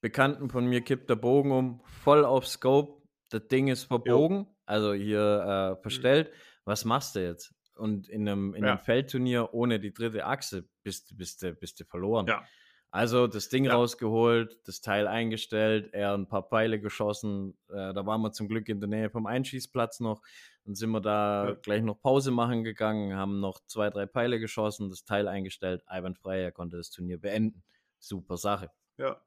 Bekannten 0.00 0.48
von 0.48 0.64
mir 0.64 0.82
kippt 0.82 1.10
der 1.10 1.16
Bogen 1.16 1.50
um, 1.50 1.80
voll 2.04 2.24
auf 2.24 2.46
Scope, 2.46 3.02
das 3.30 3.48
Ding 3.48 3.66
ist 3.66 3.84
verbogen, 3.84 4.36
jo. 4.36 4.56
also 4.64 4.94
hier 4.94 5.20
äh, 5.20 5.70
mhm. 5.70 5.82
verstellt, 5.82 6.30
mhm. 6.30 6.34
was 6.64 6.84
machst 6.84 7.16
du 7.16 7.24
jetzt? 7.26 7.54
Und 7.74 8.08
in 8.08 8.28
einem, 8.28 8.54
in 8.54 8.64
ja. 8.64 8.72
einem 8.72 8.80
Feldturnier 8.80 9.54
ohne 9.54 9.78
die 9.78 9.92
dritte 9.92 10.24
Achse 10.24 10.68
bist, 10.82 11.16
bist, 11.16 11.40
bist, 11.40 11.60
bist 11.60 11.80
du 11.80 11.84
verloren. 11.84 12.26
Ja. 12.26 12.44
Also 12.90 13.26
das 13.26 13.50
Ding 13.50 13.64
ja. 13.64 13.74
rausgeholt, 13.74 14.66
das 14.66 14.80
Teil 14.80 15.06
eingestellt, 15.06 15.92
er 15.92 16.14
ein 16.14 16.26
paar 16.26 16.42
Pfeile 16.42 16.80
geschossen. 16.80 17.58
Äh, 17.68 17.92
da 17.92 18.06
waren 18.06 18.22
wir 18.22 18.32
zum 18.32 18.48
Glück 18.48 18.68
in 18.68 18.80
der 18.80 18.88
Nähe 18.88 19.10
vom 19.10 19.26
Einschießplatz 19.26 20.00
noch. 20.00 20.22
Dann 20.64 20.74
sind 20.74 20.90
wir 20.90 21.00
da 21.00 21.48
ja. 21.48 21.54
gleich 21.54 21.82
noch 21.82 22.00
Pause 22.00 22.30
machen 22.30 22.64
gegangen, 22.64 23.14
haben 23.14 23.40
noch 23.40 23.60
zwei, 23.66 23.90
drei 23.90 24.06
Pfeile 24.06 24.40
geschossen, 24.40 24.88
das 24.88 25.04
Teil 25.04 25.28
eingestellt. 25.28 25.82
Ivan 25.90 26.14
Freier 26.14 26.50
konnte 26.50 26.78
das 26.78 26.90
Turnier 26.90 27.20
beenden. 27.20 27.62
Super 27.98 28.36
Sache. 28.36 28.70
Ja, 28.96 29.20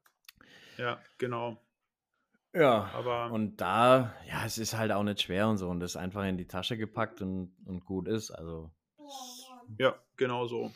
ja, 0.78 1.00
genau. 1.18 1.62
Ja, 2.54 2.90
aber 2.94 3.32
und 3.32 3.60
da, 3.60 4.14
ja, 4.28 4.44
es 4.44 4.58
ist 4.58 4.76
halt 4.76 4.92
auch 4.92 5.02
nicht 5.02 5.22
schwer 5.22 5.48
und 5.48 5.56
so 5.56 5.68
und 5.68 5.80
das 5.80 5.96
einfach 5.96 6.24
in 6.24 6.36
die 6.36 6.46
Tasche 6.46 6.76
gepackt 6.76 7.22
und, 7.22 7.54
und 7.64 7.84
gut 7.84 8.08
ist. 8.08 8.30
Also. 8.30 8.70
Ja, 9.78 9.94
genau 10.16 10.46
so. 10.46 10.70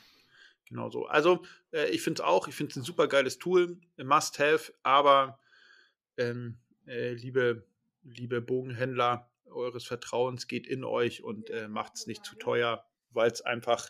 Genau 0.68 0.90
so. 0.90 1.06
Also, 1.06 1.44
äh, 1.72 1.88
ich 1.90 2.02
finde 2.02 2.22
es 2.22 2.26
auch, 2.26 2.48
ich 2.48 2.54
finde 2.54 2.70
es 2.70 2.76
ein 2.76 2.82
super 2.82 3.06
geiles 3.06 3.38
Tool, 3.38 3.78
must 3.96 4.38
have, 4.38 4.72
aber 4.82 5.38
ähm, 6.16 6.58
äh, 6.86 7.12
liebe, 7.12 7.66
liebe 8.02 8.40
Bogenhändler 8.40 9.30
eures 9.50 9.84
Vertrauens, 9.84 10.48
geht 10.48 10.66
in 10.66 10.84
euch 10.84 11.22
und 11.22 11.50
äh, 11.50 11.68
macht 11.68 11.94
es 11.94 12.06
nicht 12.06 12.24
zu 12.24 12.36
teuer, 12.36 12.84
weil 13.10 13.30
es 13.30 13.42
einfach, 13.42 13.88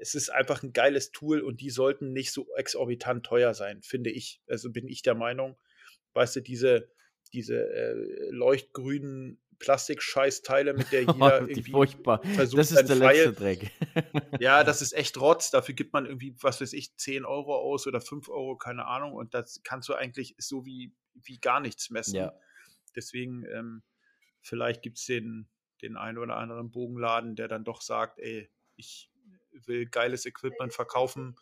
es 0.00 0.14
ist 0.14 0.30
einfach 0.30 0.62
ein 0.62 0.72
geiles 0.72 1.12
Tool 1.12 1.40
und 1.40 1.60
die 1.60 1.70
sollten 1.70 2.12
nicht 2.12 2.32
so 2.32 2.46
exorbitant 2.56 3.24
teuer 3.24 3.54
sein, 3.54 3.82
finde 3.82 4.10
ich. 4.10 4.42
Also 4.46 4.70
bin 4.70 4.88
ich 4.88 5.02
der 5.02 5.14
Meinung. 5.14 5.56
Weißt 6.12 6.36
du, 6.36 6.40
diese, 6.40 6.90
diese 7.32 7.56
äh, 7.56 8.30
leuchtgrünen 8.30 9.40
Plastikscheißteile, 9.58 10.74
mit 10.74 10.92
der 10.92 11.02
jeder 11.12 11.40
irgendwie 11.40 11.70
furchtbar. 11.70 12.22
versucht, 12.22 12.60
Das 12.60 12.70
ist 12.72 12.88
der 12.88 12.96
Pfeil. 12.96 13.16
letzte 13.16 13.32
Dreck. 13.32 13.70
ja, 14.40 14.64
das 14.64 14.82
ist 14.82 14.92
echt 14.92 15.18
Rotz. 15.20 15.50
Dafür 15.50 15.74
gibt 15.74 15.92
man 15.92 16.06
irgendwie, 16.06 16.34
was 16.40 16.60
weiß 16.60 16.72
ich, 16.72 16.96
10 16.96 17.24
Euro 17.24 17.56
aus 17.56 17.86
oder 17.86 18.00
5 18.00 18.28
Euro, 18.28 18.56
keine 18.56 18.86
Ahnung. 18.86 19.14
Und 19.14 19.34
das 19.34 19.62
kannst 19.64 19.88
du 19.88 19.94
eigentlich 19.94 20.34
so 20.38 20.64
wie, 20.64 20.94
wie 21.14 21.38
gar 21.38 21.60
nichts 21.60 21.90
messen. 21.90 22.16
Ja. 22.16 22.32
Deswegen, 22.94 23.44
ähm, 23.46 23.82
vielleicht 24.40 24.82
gibt 24.82 24.98
es 24.98 25.06
den, 25.06 25.48
den 25.82 25.96
einen 25.96 26.18
oder 26.18 26.36
anderen 26.36 26.70
Bogenladen, 26.70 27.36
der 27.36 27.48
dann 27.48 27.64
doch 27.64 27.82
sagt, 27.82 28.18
ey, 28.18 28.50
ich 28.76 29.10
will 29.52 29.86
geiles 29.86 30.26
Equipment 30.26 30.72
verkaufen 30.72 31.36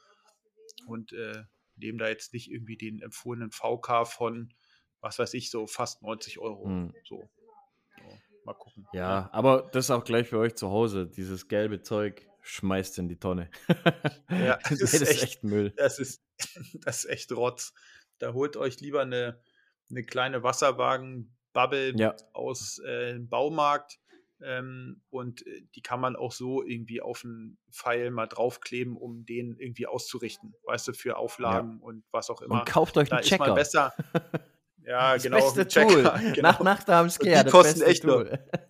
und 0.86 1.12
äh, 1.12 1.44
nehmen 1.76 1.98
da 1.98 2.08
jetzt 2.08 2.32
nicht 2.32 2.50
irgendwie 2.50 2.76
den 2.76 3.00
empfohlenen 3.00 3.50
VK 3.50 4.06
von, 4.06 4.52
was 5.00 5.18
weiß 5.18 5.34
ich, 5.34 5.50
so 5.50 5.66
fast 5.66 6.02
90 6.02 6.38
Euro. 6.38 6.66
Hm. 6.66 6.94
So. 7.04 7.28
Mal 8.44 8.54
gucken. 8.54 8.86
Ja, 8.92 9.28
aber 9.32 9.68
das 9.72 9.86
ist 9.86 9.90
auch 9.90 10.04
gleich 10.04 10.28
für 10.28 10.38
euch 10.38 10.54
zu 10.54 10.70
Hause. 10.70 11.06
Dieses 11.06 11.48
gelbe 11.48 11.82
Zeug 11.82 12.28
schmeißt 12.42 12.98
in 12.98 13.08
die 13.08 13.18
Tonne. 13.18 13.50
Ja, 14.28 14.58
das, 14.68 14.80
ist, 14.80 15.02
echt, 15.02 15.22
echt, 15.22 15.44
Müll. 15.44 15.72
Das 15.76 15.98
ist, 15.98 16.22
das 16.84 17.04
ist 17.04 17.10
echt 17.10 17.32
Rotz. 17.32 17.72
Da 18.18 18.32
holt 18.32 18.56
euch 18.56 18.80
lieber 18.80 19.02
eine, 19.02 19.40
eine 19.90 20.04
kleine 20.04 20.42
Wasserwagen-Bubble 20.42 21.94
ja. 21.96 22.14
aus 22.32 22.78
äh, 22.80 23.18
Baumarkt. 23.18 23.98
Ähm, 24.42 25.00
und 25.10 25.46
äh, 25.46 25.62
die 25.74 25.80
kann 25.80 26.00
man 26.00 26.16
auch 26.16 26.32
so 26.32 26.62
irgendwie 26.62 27.00
auf 27.00 27.24
einen 27.24 27.56
Pfeil 27.70 28.10
mal 28.10 28.26
draufkleben, 28.26 28.96
um 28.96 29.24
den 29.24 29.56
irgendwie 29.56 29.86
auszurichten. 29.86 30.54
Weißt 30.64 30.88
du, 30.88 30.92
für 30.92 31.16
Auflagen 31.16 31.78
ja. 31.78 31.84
und 31.86 32.04
was 32.10 32.28
auch 32.28 32.42
immer. 32.42 32.60
Und 32.60 32.66
kauft 32.66 32.96
euch 32.98 33.10
einen 33.10 33.22
da 33.22 33.26
Checker. 33.26 33.54
besser. 33.54 33.94
Ja, 34.94 35.14
das 35.14 35.22
genau. 35.24 35.52
Beste 35.52 35.66
Tool. 35.86 36.02
Genau. 36.34 36.48
Nach, 36.48 36.60
nach 36.60 36.82
der 36.84 37.04
Die 37.04 37.50
kosten 37.50 37.82
echt 37.82 38.02
Tool. 38.02 38.24
nur. 38.24 38.38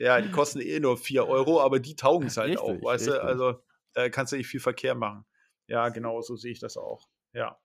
Ja, 0.00 0.20
die 0.20 0.30
kosten 0.30 0.60
eh 0.60 0.78
nur 0.78 0.96
4 0.96 1.26
Euro, 1.26 1.60
aber 1.60 1.80
die 1.80 1.96
taugen 1.96 2.28
es 2.28 2.36
halt 2.36 2.50
richtig, 2.50 2.62
auch, 2.64 2.84
weißt 2.84 3.08
richtig. 3.08 3.20
du? 3.20 3.26
Also 3.26 3.60
da 3.94 4.08
kannst 4.08 4.32
du 4.32 4.36
nicht 4.36 4.46
viel 4.46 4.60
Verkehr 4.60 4.94
machen. 4.94 5.26
Ja, 5.66 5.88
genau, 5.88 6.20
so 6.20 6.36
sehe 6.36 6.52
ich 6.52 6.60
das 6.60 6.76
auch. 6.76 7.08
Ja. 7.32 7.58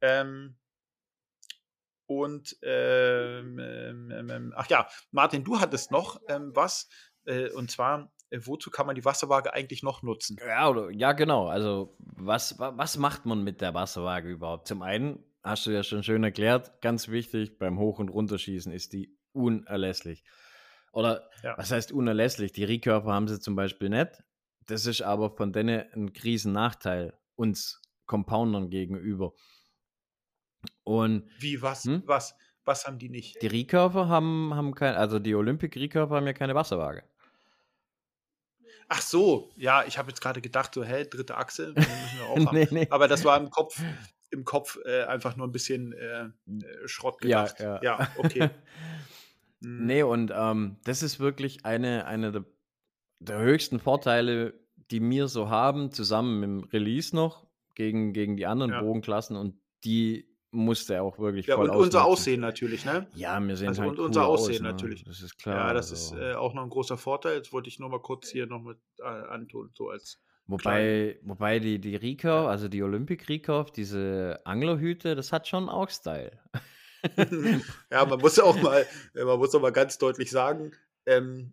Ähm, 0.00 0.56
und 2.06 2.58
ähm, 2.62 3.60
ähm, 3.60 4.10
ähm, 4.10 4.30
ähm 4.30 4.52
ach 4.56 4.68
ja, 4.70 4.88
Martin, 5.12 5.44
du 5.44 5.60
hattest 5.60 5.92
noch 5.92 6.20
ähm, 6.26 6.50
was, 6.52 6.88
äh, 7.26 7.48
und 7.50 7.70
zwar, 7.70 8.12
äh, 8.30 8.40
wozu 8.42 8.68
kann 8.72 8.86
man 8.86 8.96
die 8.96 9.04
Wasserwaage 9.04 9.52
eigentlich 9.52 9.84
noch 9.84 10.02
nutzen? 10.02 10.38
Ja, 10.44 10.90
ja, 10.90 11.12
genau. 11.12 11.46
Also, 11.46 11.96
was, 12.00 12.58
was 12.58 12.98
macht 12.98 13.24
man 13.24 13.44
mit 13.44 13.60
der 13.60 13.72
Wasserwaage 13.72 14.30
überhaupt? 14.30 14.66
Zum 14.66 14.82
einen 14.82 15.24
hast 15.42 15.66
du 15.66 15.70
ja 15.70 15.82
schon 15.82 16.02
schön 16.02 16.24
erklärt, 16.24 16.80
ganz 16.80 17.08
wichtig, 17.08 17.58
beim 17.58 17.78
Hoch- 17.78 17.98
und 17.98 18.08
Runterschießen 18.08 18.72
ist 18.72 18.92
die 18.92 19.16
unerlässlich. 19.32 20.24
Oder 20.92 21.28
ja. 21.42 21.56
was 21.56 21.70
heißt 21.70 21.92
unerlässlich? 21.92 22.52
Die 22.52 22.64
Recurver 22.64 23.12
haben 23.12 23.28
sie 23.28 23.40
zum 23.40 23.56
Beispiel 23.56 23.88
nicht. 23.88 24.22
Das 24.66 24.86
ist 24.86 25.02
aber 25.02 25.30
von 25.30 25.52
denen 25.52 25.84
ein 25.92 26.12
Kriesennachteil 26.12 27.18
uns 27.34 27.80
Compoundern 28.06 28.70
gegenüber. 28.70 29.32
Und 30.84 31.28
wie 31.38 31.60
was? 31.62 31.84
Hm? 31.84 32.02
Was? 32.06 32.36
Was 32.64 32.86
haben 32.86 32.98
die 32.98 33.08
nicht? 33.08 33.42
Die 33.42 33.48
Recurver 33.48 34.08
haben, 34.08 34.54
haben 34.54 34.74
kein, 34.74 34.94
also 34.94 35.18
die 35.18 35.34
Olympic 35.34 35.78
Recurver 35.80 36.16
haben 36.16 36.26
ja 36.26 36.32
keine 36.32 36.54
Wasserwaage. 36.54 37.02
Ach 38.88 39.00
so, 39.00 39.50
ja, 39.56 39.84
ich 39.84 39.98
habe 39.98 40.10
jetzt 40.10 40.20
gerade 40.20 40.40
gedacht, 40.40 40.74
so, 40.74 40.84
hä, 40.84 41.04
dritte 41.04 41.36
Achse, 41.36 41.74
nee, 42.52 42.68
nee. 42.70 42.86
aber 42.90 43.08
das 43.08 43.24
war 43.24 43.38
im 43.38 43.48
Kopf, 43.48 43.82
im 44.32 44.44
Kopf 44.44 44.78
äh, 44.84 45.02
einfach 45.04 45.36
nur 45.36 45.46
ein 45.46 45.52
bisschen 45.52 45.92
äh, 45.92 46.24
äh 46.24 46.88
Schrott 46.88 47.20
gedacht. 47.20 47.60
Ja, 47.60 47.80
ja. 47.82 47.98
ja 47.98 48.08
okay. 48.16 48.50
hm. 49.62 49.86
Nee, 49.86 50.02
und 50.02 50.32
ähm, 50.34 50.76
das 50.84 51.02
ist 51.02 51.20
wirklich 51.20 51.64
eine, 51.64 52.06
eine 52.06 52.32
der, 52.32 52.44
der, 53.20 53.38
höchsten 53.40 53.78
Vorteile, 53.78 54.54
die 54.90 55.00
wir 55.00 55.28
so 55.28 55.48
haben, 55.48 55.92
zusammen 55.92 56.40
mit 56.40 56.48
dem 56.48 56.70
Release 56.70 57.14
noch 57.14 57.46
gegen, 57.74 58.12
gegen 58.12 58.36
die 58.36 58.46
anderen 58.46 58.72
ja. 58.72 58.80
Bogenklassen 58.80 59.36
und 59.36 59.60
die 59.84 60.28
musste 60.50 61.00
auch 61.02 61.18
wirklich 61.18 61.46
ja, 61.46 61.56
voll 61.56 61.70
und 61.70 61.76
unser 61.76 62.04
Aussehen 62.04 62.40
natürlich, 62.40 62.84
ne? 62.84 63.06
Ja, 63.14 63.40
wir 63.40 63.56
sehen 63.56 63.68
also 63.68 63.82
halt 63.82 63.92
und 63.92 63.98
cool 63.98 64.04
unser 64.06 64.26
Aussehen 64.26 64.56
aus, 64.56 64.62
ne? 64.62 64.68
natürlich. 64.68 65.04
Das 65.04 65.22
ist 65.22 65.38
klar. 65.38 65.68
Ja, 65.68 65.74
das 65.74 65.90
also. 65.90 66.16
ist 66.16 66.22
äh, 66.22 66.34
auch 66.34 66.52
noch 66.52 66.62
ein 66.62 66.68
großer 66.68 66.98
Vorteil. 66.98 67.36
Jetzt 67.36 67.52
wollte 67.52 67.68
ich 67.68 67.78
nur 67.78 67.88
mal 67.88 68.00
kurz 68.00 68.28
hier 68.28 68.46
noch 68.46 68.60
mit 68.60 68.78
äh, 68.98 69.04
antun, 69.04 69.70
so 69.74 69.88
als 69.88 70.20
Wobei, 70.46 71.18
wobei 71.22 71.58
die, 71.60 71.78
die 71.78 71.96
Recurve, 71.96 72.48
also 72.48 72.68
die 72.68 72.82
Olympic 72.82 73.28
Recurve, 73.28 73.72
diese 73.74 74.40
Anglerhüte, 74.44 75.14
das 75.14 75.32
hat 75.32 75.48
schon 75.48 75.68
auch 75.68 75.88
Style. 75.88 76.38
ja, 77.90 78.04
man 78.04 78.20
muss 78.20 78.38
auch 78.38 78.60
mal, 78.60 78.86
man 79.14 79.38
muss 79.38 79.54
auch 79.54 79.60
mal 79.60 79.72
ganz 79.72 79.98
deutlich 79.98 80.30
sagen, 80.30 80.72
ähm, 81.06 81.52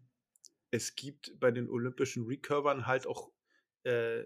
es 0.72 0.96
gibt 0.96 1.40
bei 1.40 1.52
den 1.52 1.70
olympischen 1.70 2.26
Recurvern 2.26 2.86
halt 2.86 3.08
auch 3.08 3.32
äh, 3.84 4.24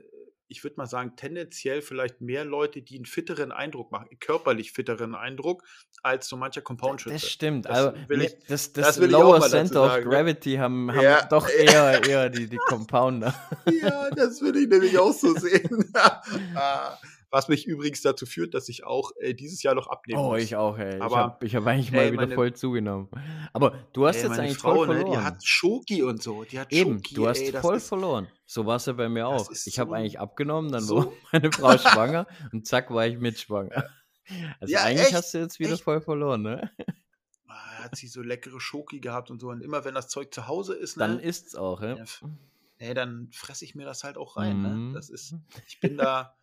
ich 0.47 0.63
würde 0.63 0.75
mal 0.77 0.85
sagen, 0.85 1.15
tendenziell 1.15 1.81
vielleicht 1.81 2.21
mehr 2.21 2.45
Leute, 2.45 2.81
die 2.81 2.95
einen 2.95 3.05
fitteren 3.05 3.51
Eindruck 3.51 3.91
machen, 3.91 4.07
körperlich 4.19 4.71
fitteren 4.71 5.15
Eindruck, 5.15 5.63
als 6.03 6.27
so 6.27 6.37
mancher 6.37 6.61
Compound-Schütze. 6.61 7.15
Das 7.15 7.29
stimmt. 7.29 7.65
Das 7.65 7.77
also, 7.77 8.09
will 8.09 8.21
ich, 8.21 8.37
das, 8.47 8.73
das, 8.73 8.97
das 8.97 9.09
Lower 9.09 9.41
Center 9.41 9.83
of 9.83 9.95
ne? 9.97 10.03
Gravity 10.03 10.55
haben, 10.55 10.91
haben 10.91 11.01
ja. 11.01 11.25
doch 11.25 11.49
eher, 11.57 12.03
eher 12.07 12.29
die, 12.29 12.47
die 12.47 12.57
Compounder. 12.57 13.33
Ja, 13.81 14.09
das 14.11 14.41
würde 14.41 14.59
ich 14.59 14.67
nämlich 14.67 14.97
auch 14.97 15.13
so 15.13 15.33
sehen. 15.33 15.91
Ah. 16.55 16.97
Was 17.33 17.47
mich 17.47 17.65
übrigens 17.65 18.03
dazu 18.03 18.27
führt, 18.27 18.53
dass 18.53 18.69
ich 18.69 18.83
auch 18.83 19.11
äh, 19.17 19.33
dieses 19.33 19.63
Jahr 19.63 19.73
noch 19.73 19.87
abnehme. 19.87 20.21
Oh, 20.21 20.35
ich 20.35 20.55
auch, 20.55 20.77
ey. 20.77 20.99
Aber, 20.99 21.15
ich 21.15 21.17
habe 21.17 21.45
ich 21.47 21.55
hab 21.55 21.65
eigentlich 21.65 21.91
mal 21.91 22.01
ey, 22.01 22.11
wieder 22.11 22.21
meine, 22.21 22.35
voll 22.35 22.53
zugenommen. 22.53 23.09
Aber 23.53 23.73
du 23.91 24.05
hast 24.05 24.17
ey, 24.17 24.27
jetzt 24.27 24.37
eigentlich 24.37 24.57
Frau, 24.59 24.75
voll 24.75 24.85
verloren. 24.85 25.09
Ne, 25.09 25.17
die 25.17 25.25
hat 25.25 25.43
Schoki 25.43 26.03
und 26.03 26.21
so. 26.21 26.43
Die 26.43 26.59
hat 26.59 26.71
Eben, 26.71 26.97
Schoki, 26.97 27.15
du 27.15 27.27
hast 27.27 27.39
ey, 27.39 27.51
voll 27.53 27.77
ist, 27.77 27.87
verloren. 27.87 28.27
So 28.45 28.67
war 28.67 28.75
es 28.75 28.85
ja 28.85 28.93
bei 28.93 29.09
mir 29.09 29.27
auch. 29.27 29.49
Ich 29.49 29.63
so, 29.63 29.81
habe 29.81 29.95
eigentlich 29.95 30.19
abgenommen, 30.19 30.71
dann 30.71 30.83
so. 30.83 30.97
war 30.97 31.11
meine 31.31 31.51
Frau 31.51 31.75
schwanger 31.79 32.27
und 32.51 32.67
zack 32.67 32.91
war 32.93 33.07
ich 33.07 33.17
mit 33.17 33.39
schwanger. 33.39 33.89
Also 34.59 34.71
ja, 34.71 34.83
eigentlich 34.83 35.07
echt, 35.07 35.15
hast 35.15 35.33
du 35.33 35.39
jetzt 35.39 35.57
wieder 35.57 35.73
echt? 35.73 35.81
voll 35.81 36.01
verloren, 36.01 36.43
ne? 36.43 36.69
Ah, 37.47 37.83
hat 37.83 37.95
sie 37.95 38.09
so 38.09 38.21
leckere 38.21 38.61
Schoki 38.61 38.99
gehabt 38.99 39.31
und 39.31 39.41
so. 39.41 39.49
Und 39.49 39.63
immer 39.63 39.83
wenn 39.85 39.95
das 39.95 40.07
Zeug 40.07 40.31
zu 40.31 40.47
Hause 40.47 40.75
ist, 40.75 40.97
ne, 40.97 41.07
dann 41.07 41.19
ist's 41.19 41.55
auch, 41.55 41.81
ja. 41.81 41.95
Ey, 42.77 42.93
dann 42.93 43.29
fresse 43.31 43.65
ich 43.65 43.73
mir 43.73 43.85
das 43.85 44.03
halt 44.03 44.17
auch 44.17 44.37
rein. 44.37 44.61
Ne? 44.61 44.69
Mhm. 44.69 44.87
Ne? 44.89 44.93
Das 44.93 45.09
ist, 45.09 45.33
ich 45.65 45.79
bin 45.79 45.97
da, 45.97 46.35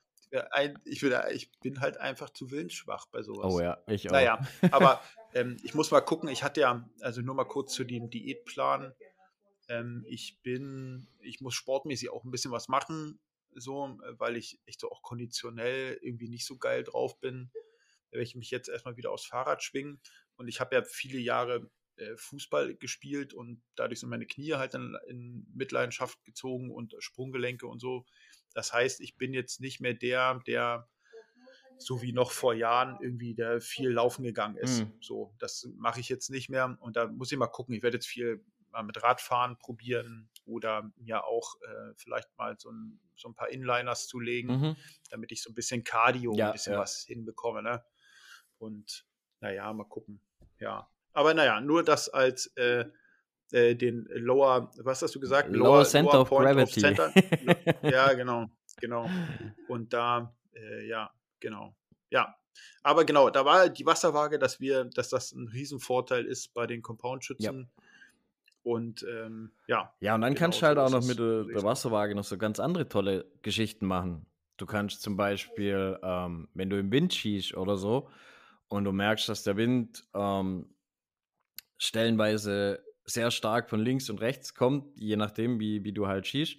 ein, 0.53 0.79
ich, 0.85 1.01
bin, 1.01 1.12
ich 1.33 1.51
bin 1.61 1.81
halt 1.81 1.97
einfach 1.99 2.31
zu 2.31 2.51
willensschwach 2.51 3.07
bei 3.07 3.23
sowas. 3.23 3.53
Oh 3.53 3.61
ja, 3.61 3.83
ich 3.87 4.09
auch. 4.09 4.12
Naja, 4.12 4.40
aber 4.71 5.03
ähm, 5.35 5.57
ich 5.64 5.75
muss 5.75 5.90
mal 5.90 6.01
gucken. 6.01 6.29
Ich 6.29 6.43
hatte 6.43 6.61
ja, 6.61 6.88
also 7.01 7.21
nur 7.21 7.35
mal 7.35 7.45
kurz 7.45 7.73
zu 7.75 7.85
dem 7.85 8.11
Diätplan. 8.11 8.95
Ähm, 9.69 10.05
ich 10.09 10.40
bin, 10.43 11.09
ich 11.21 11.40
muss 11.40 11.55
sportmäßig 11.55 12.11
auch 12.11 12.25
ein 12.25 12.31
bisschen 12.31 12.53
was 12.53 12.69
machen, 12.69 13.21
so, 13.55 13.99
weil 14.19 14.37
ich 14.37 14.61
echt 14.66 14.81
so 14.81 14.90
auch 14.90 15.03
konditionell 15.03 15.99
irgendwie 16.03 16.29
nicht 16.29 16.47
so 16.47 16.57
geil 16.57 16.85
drauf 16.85 17.19
bin. 17.21 17.51
Da 18.11 18.16
werde 18.16 18.25
ich 18.25 18.37
mich 18.37 18.51
jetzt 18.51 18.69
erstmal 18.69 18.97
wieder 18.97 19.11
aufs 19.11 19.27
Fahrrad 19.27 19.62
schwingen. 19.62 20.01
Und 20.37 20.49
ich 20.49 20.61
habe 20.61 20.75
ja 20.75 20.83
viele 20.83 21.19
Jahre 21.19 21.71
äh, 21.97 22.16
Fußball 22.16 22.75
gespielt 22.77 23.35
und 23.35 23.62
dadurch 23.77 24.01
sind 24.01 24.09
meine 24.09 24.27
Knie 24.27 24.55
halt 24.55 24.75
dann 24.75 24.97
in 25.07 25.47
Mitleidenschaft 25.55 26.25
gezogen 26.25 26.71
und 26.71 26.95
Sprunggelenke 26.99 27.66
und 27.66 27.81
so. 27.81 28.05
Das 28.55 28.73
heißt, 28.73 29.01
ich 29.01 29.17
bin 29.17 29.33
jetzt 29.33 29.61
nicht 29.61 29.81
mehr 29.81 29.95
der, 29.95 30.41
der 30.47 30.89
so 31.79 32.03
wie 32.03 32.13
noch 32.13 32.31
vor 32.33 32.55
Jahren 32.55 32.99
irgendwie 33.01 33.35
der 33.35 33.61
viel 33.61 33.91
laufen 33.91 34.23
gegangen 34.23 34.57
ist. 34.57 34.81
Mhm. 34.81 34.93
So, 35.01 35.35
das 35.39 35.69
mache 35.77 36.01
ich 36.01 36.09
jetzt 36.09 36.31
nicht 36.31 36.51
mehr 36.51 36.77
und 36.81 36.97
da 36.97 37.07
muss 37.07 37.33
ich 37.33 37.39
mal 37.39 37.47
gucken. 37.47 37.75
Ich 37.75 37.83
werde 37.83 37.97
jetzt 37.97 38.07
viel 38.07 38.45
mal 38.71 38.83
mit 38.83 39.03
Radfahren 39.03 39.59
probieren 39.59 40.31
oder 40.45 40.93
mir 40.97 41.25
auch 41.25 41.57
äh, 41.63 41.95
vielleicht 41.97 42.29
mal 42.37 42.57
so 42.59 42.71
ein, 42.71 43.01
so 43.17 43.29
ein 43.29 43.35
paar 43.35 43.49
Inliners 43.49 44.07
zulegen, 44.07 44.61
mhm. 44.61 44.77
damit 45.11 45.33
ich 45.33 45.43
so 45.43 45.51
ein 45.51 45.55
bisschen 45.55 45.85
Cardio, 45.85 46.35
ja, 46.35 46.49
ein 46.49 46.53
bisschen 46.53 46.75
ja. 46.75 46.79
was 46.79 47.03
hinbekomme. 47.03 47.63
Ne? 47.63 47.85
Und 48.59 49.07
naja, 49.41 49.73
mal 49.73 49.85
gucken. 49.85 50.21
Ja. 50.59 50.89
Aber 51.13 51.35
naja, 51.35 51.61
nur 51.61 51.83
das 51.83 52.09
als 52.09 52.47
äh, 52.57 52.85
äh, 53.53 53.75
den 53.75 54.07
Lower, 54.15 54.71
was 54.79 55.03
hast 55.03 55.15
du 55.15 55.21
gesagt? 55.21 55.51
Lower, 55.51 55.77
Lower 55.77 55.85
Center 55.85 56.13
Lower 56.13 56.23
of 56.23 56.31
Gravity. 56.31 56.63
Of 56.63 56.97
Center. 56.97 57.13
ja, 57.91 58.13
genau, 58.13 58.47
genau. 58.81 59.09
Und 59.69 59.93
da, 59.93 60.35
äh, 60.55 60.87
ja, 60.89 61.11
genau. 61.41 61.75
Ja, 62.11 62.35
aber 62.83 63.05
genau, 63.05 63.31
da 63.31 63.45
war 63.45 63.69
die 63.69 63.87
Wasserwaage, 63.87 64.39
dass 64.39 64.61
wir, 64.61 64.85
dass 64.85 65.09
das 65.09 65.33
ein 65.33 65.49
Riesenvorteil 65.49 66.25
ist 66.25 66.55
bei 66.55 66.67
den 66.67 66.83
Compound-Schützen. 66.83 67.71
Ja. 67.75 67.83
Und 68.63 69.07
ähm, 69.11 69.53
ja. 69.67 69.93
Ja, 70.01 70.15
und 70.15 70.21
dann 70.21 70.35
genau 70.35 70.41
kannst 70.41 70.63
du 70.63 70.67
halt 70.67 70.79
auch 70.79 70.91
noch 70.91 71.05
mit 71.05 71.19
der, 71.19 71.45
der, 71.45 71.63
Wasserwaage 71.63 72.15
noch 72.15 72.25
so 72.25 72.37
ganz 72.37 72.61
andere 72.61 72.89
tolle 72.89 73.27
Geschichten 73.43 73.87
machen. 73.87 74.27
Du 74.57 74.67
kannst 74.67 75.03
zum 75.03 75.17
Beispiel, 75.17 75.99
ähm, 76.03 76.49
wenn 76.55 76.69
du 76.69 76.79
im 76.79 76.93
Wind 76.93 77.15
schießt 77.15 77.55
oder 77.55 77.77
so 77.77 78.11
und 78.69 78.85
du 78.85 78.93
merkst, 78.93 79.29
dass 79.29 79.43
der 79.43 79.57
Wind 79.57 80.05
ähm, 80.15 80.75
stellenweise 81.79 82.85
sehr 83.12 83.31
stark 83.31 83.70
von 83.70 83.81
links 83.81 84.11
und 84.11 84.20
rechts 84.20 84.55
kommt, 84.55 84.99
je 84.99 85.16
nachdem, 85.16 85.61
wie, 85.61 85.85
wie 85.85 85.92
du 85.92 86.07
halt 86.07 86.27
schießt, 86.27 86.59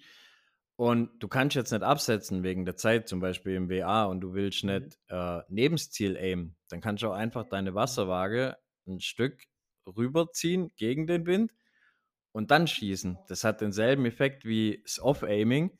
und 0.76 1.22
du 1.22 1.28
kannst 1.28 1.54
jetzt 1.54 1.70
nicht 1.70 1.82
absetzen 1.82 2.42
wegen 2.42 2.64
der 2.64 2.76
Zeit, 2.76 3.08
zum 3.08 3.20
Beispiel 3.20 3.54
im 3.54 3.68
WA, 3.68 4.04
und 4.04 4.20
du 4.20 4.34
willst 4.34 4.64
mhm. 4.64 4.70
nicht 4.72 4.98
äh, 5.08 5.40
nebens 5.48 5.90
Ziel 5.90 6.16
aimen, 6.16 6.56
dann 6.68 6.80
kannst 6.80 7.02
du 7.02 7.08
auch 7.08 7.14
einfach 7.14 7.44
deine 7.48 7.74
Wasserwaage 7.74 8.56
ein 8.86 9.00
Stück 9.00 9.44
rüberziehen 9.86 10.72
gegen 10.76 11.06
den 11.06 11.26
Wind 11.26 11.52
und 12.32 12.50
dann 12.50 12.66
schießen. 12.66 13.18
Das 13.28 13.44
hat 13.44 13.60
denselben 13.60 14.06
Effekt 14.06 14.44
wie 14.44 14.80
das 14.82 14.98
Off-Aiming. 14.98 15.78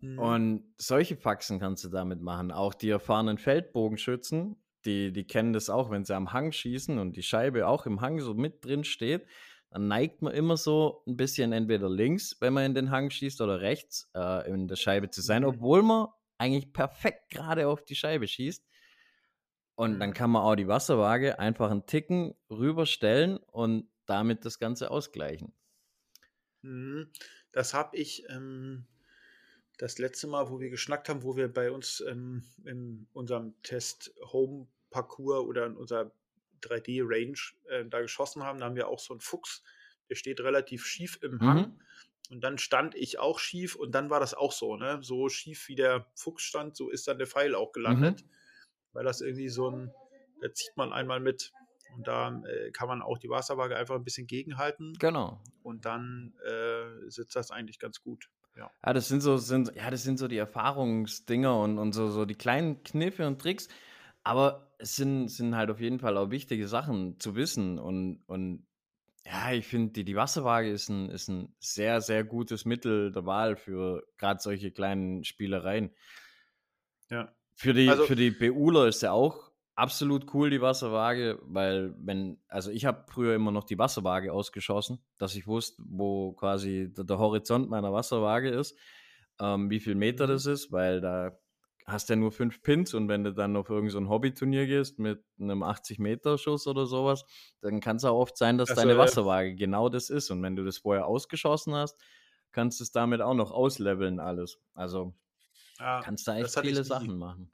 Mhm. 0.00 0.18
Und 0.18 0.74
solche 0.78 1.16
Faxen 1.16 1.60
kannst 1.60 1.84
du 1.84 1.88
damit 1.88 2.20
machen. 2.20 2.50
Auch 2.50 2.74
die 2.74 2.90
erfahrenen 2.90 3.38
Feldbogenschützen, 3.38 4.56
die, 4.86 5.12
die 5.12 5.26
kennen 5.26 5.52
das 5.52 5.68
auch, 5.68 5.90
wenn 5.90 6.04
sie 6.04 6.14
am 6.14 6.32
Hang 6.32 6.52
schießen 6.52 6.98
und 6.98 7.16
die 7.16 7.22
Scheibe 7.22 7.66
auch 7.66 7.86
im 7.86 8.00
Hang 8.00 8.20
so 8.20 8.34
mit 8.34 8.64
drin 8.64 8.84
steht 8.84 9.26
dann 9.70 9.88
neigt 9.88 10.22
man 10.22 10.32
immer 10.32 10.56
so 10.56 11.02
ein 11.06 11.16
bisschen 11.16 11.52
entweder 11.52 11.90
links, 11.90 12.36
wenn 12.40 12.54
man 12.54 12.64
in 12.64 12.74
den 12.74 12.90
Hang 12.90 13.10
schießt, 13.10 13.40
oder 13.40 13.60
rechts 13.60 14.08
äh, 14.14 14.48
in 14.50 14.68
der 14.68 14.76
Scheibe 14.76 15.10
zu 15.10 15.20
sein, 15.20 15.42
mhm. 15.42 15.48
obwohl 15.48 15.82
man 15.82 16.08
eigentlich 16.38 16.72
perfekt 16.72 17.30
gerade 17.30 17.68
auf 17.68 17.84
die 17.84 17.94
Scheibe 17.94 18.26
schießt. 18.26 18.64
Und 19.74 19.98
dann 20.00 20.10
mhm. 20.10 20.14
kann 20.14 20.30
man 20.30 20.42
auch 20.42 20.56
die 20.56 20.68
Wasserwaage 20.68 21.38
einfach 21.38 21.70
einen 21.70 21.84
Ticken 21.84 22.34
rüberstellen 22.48 23.36
und 23.36 23.90
damit 24.06 24.46
das 24.46 24.58
Ganze 24.58 24.90
ausgleichen. 24.90 25.52
Mhm. 26.62 27.10
Das 27.52 27.74
habe 27.74 27.96
ich 27.96 28.24
ähm, 28.30 28.86
das 29.76 29.98
letzte 29.98 30.26
Mal, 30.26 30.48
wo 30.48 30.60
wir 30.60 30.70
geschnackt 30.70 31.10
haben, 31.10 31.22
wo 31.22 31.36
wir 31.36 31.52
bei 31.52 31.70
uns 31.70 32.02
ähm, 32.08 32.44
in 32.64 33.08
unserem 33.12 33.60
Test 33.62 34.14
Home 34.32 34.68
Parcours 34.96 35.44
oder 35.44 35.66
in 35.66 35.76
unserer 35.76 36.10
3D-Range 36.62 37.38
äh, 37.68 37.84
da 37.84 38.00
geschossen 38.00 38.42
haben. 38.42 38.58
Da 38.58 38.66
haben 38.66 38.76
wir 38.76 38.88
auch 38.88 38.98
so 38.98 39.12
einen 39.12 39.20
Fuchs, 39.20 39.62
der 40.08 40.14
steht 40.14 40.40
relativ 40.40 40.86
schief 40.86 41.18
im 41.22 41.40
Hang. 41.40 41.58
Mhm. 41.58 41.80
Und 42.30 42.40
dann 42.42 42.58
stand 42.58 42.94
ich 42.94 43.18
auch 43.18 43.38
schief 43.38 43.76
und 43.76 43.92
dann 43.92 44.10
war 44.10 44.18
das 44.18 44.34
auch 44.34 44.52
so, 44.52 44.76
ne? 44.76 44.98
So 45.02 45.28
schief 45.28 45.68
wie 45.68 45.76
der 45.76 46.06
Fuchs 46.14 46.42
stand, 46.42 46.76
so 46.76 46.88
ist 46.88 47.06
dann 47.06 47.18
der 47.18 47.26
Pfeil 47.26 47.54
auch 47.54 47.72
gelandet. 47.72 48.22
Mhm. 48.22 48.30
Weil 48.94 49.04
das 49.04 49.20
irgendwie 49.20 49.50
so 49.50 49.70
ein, 49.70 49.92
da 50.40 50.52
zieht 50.52 50.76
man 50.76 50.92
einmal 50.92 51.20
mit. 51.20 51.52
Und 51.94 52.08
da 52.08 52.42
äh, 52.46 52.70
kann 52.72 52.88
man 52.88 53.02
auch 53.02 53.18
die 53.18 53.28
Wasserwaage 53.28 53.76
einfach 53.76 53.94
ein 53.94 54.04
bisschen 54.04 54.26
gegenhalten. 54.26 54.94
Genau. 54.98 55.40
Und 55.62 55.84
dann 55.84 56.34
äh, 56.44 57.10
sitzt 57.10 57.36
das 57.36 57.50
eigentlich 57.50 57.78
ganz 57.78 58.00
gut. 58.00 58.28
Ja. 58.56 58.70
ja, 58.84 58.92
das 58.92 59.08
sind 59.08 59.20
so, 59.20 59.36
sind, 59.36 59.74
ja, 59.76 59.90
das 59.90 60.02
sind 60.02 60.18
so 60.18 60.28
die 60.28 60.38
Erfahrungsdinger 60.38 61.60
und, 61.60 61.78
und 61.78 61.92
so, 61.92 62.08
so 62.08 62.24
die 62.24 62.34
kleinen 62.34 62.82
Kniffe 62.82 63.26
und 63.26 63.40
Tricks. 63.40 63.68
Aber 64.26 64.72
es 64.78 64.96
sind, 64.96 65.28
sind 65.28 65.54
halt 65.54 65.70
auf 65.70 65.80
jeden 65.80 66.00
Fall 66.00 66.16
auch 66.16 66.30
wichtige 66.30 66.66
Sachen 66.66 67.20
zu 67.20 67.36
wissen. 67.36 67.78
Und, 67.78 68.24
und 68.26 68.66
ja, 69.24 69.52
ich 69.52 69.68
finde, 69.68 69.92
die, 69.92 70.04
die 70.04 70.16
Wasserwaage 70.16 70.68
ist 70.68 70.88
ein, 70.88 71.10
ist 71.10 71.28
ein 71.28 71.54
sehr, 71.60 72.00
sehr 72.00 72.24
gutes 72.24 72.64
Mittel 72.64 73.12
der 73.12 73.24
Wahl 73.24 73.54
für 73.54 74.02
gerade 74.18 74.40
solche 74.40 74.72
kleinen 74.72 75.22
Spielereien. 75.22 75.94
Ja. 77.08 77.32
Für 77.54 77.72
die, 77.72 77.88
also, 77.88 78.02
für 78.02 78.16
die 78.16 78.32
BUler 78.32 78.88
ist 78.88 79.00
ja 79.00 79.12
auch 79.12 79.52
absolut 79.76 80.34
cool, 80.34 80.50
die 80.50 80.60
Wasserwaage, 80.60 81.38
weil 81.42 81.94
wenn, 81.96 82.42
also 82.48 82.72
ich 82.72 82.84
habe 82.84 83.04
früher 83.08 83.36
immer 83.36 83.52
noch 83.52 83.64
die 83.64 83.78
Wasserwaage 83.78 84.32
ausgeschossen, 84.32 84.98
dass 85.18 85.36
ich 85.36 85.46
wusste, 85.46 85.80
wo 85.86 86.32
quasi 86.32 86.92
der, 86.92 87.04
der 87.04 87.18
Horizont 87.18 87.70
meiner 87.70 87.92
Wasserwaage 87.92 88.50
ist, 88.50 88.76
ähm, 89.38 89.70
wie 89.70 89.78
viel 89.78 89.94
Meter 89.94 90.26
mhm. 90.26 90.30
das 90.30 90.46
ist, 90.46 90.72
weil 90.72 91.00
da 91.00 91.38
hast 91.86 92.08
ja 92.08 92.16
nur 92.16 92.32
fünf 92.32 92.62
Pins 92.62 92.94
und 92.94 93.08
wenn 93.08 93.22
du 93.22 93.32
dann 93.32 93.56
auf 93.56 93.70
irgendein 93.70 94.04
so 94.04 94.10
Hobbyturnier 94.10 94.66
gehst 94.66 94.98
mit 94.98 95.24
einem 95.38 95.62
80-Meter-Schuss 95.62 96.66
oder 96.66 96.86
sowas, 96.86 97.24
dann 97.60 97.80
kann 97.80 97.96
es 97.96 98.04
auch 98.04 98.18
oft 98.18 98.36
sein, 98.36 98.58
dass 98.58 98.70
also, 98.70 98.82
deine 98.82 98.98
Wasserwaage 98.98 99.54
genau 99.54 99.88
das 99.88 100.10
ist. 100.10 100.30
Und 100.30 100.42
wenn 100.42 100.56
du 100.56 100.64
das 100.64 100.78
vorher 100.78 101.06
ausgeschossen 101.06 101.74
hast, 101.74 101.96
kannst 102.50 102.80
du 102.80 102.84
es 102.84 102.90
damit 102.90 103.20
auch 103.20 103.34
noch 103.34 103.52
ausleveln 103.52 104.18
alles. 104.18 104.58
Also 104.74 105.14
ja, 105.78 106.00
kannst 106.02 106.26
da 106.26 106.36
echt 106.36 106.58
viele 106.58 106.82
Sachen 106.82 107.18
machen. 107.18 107.52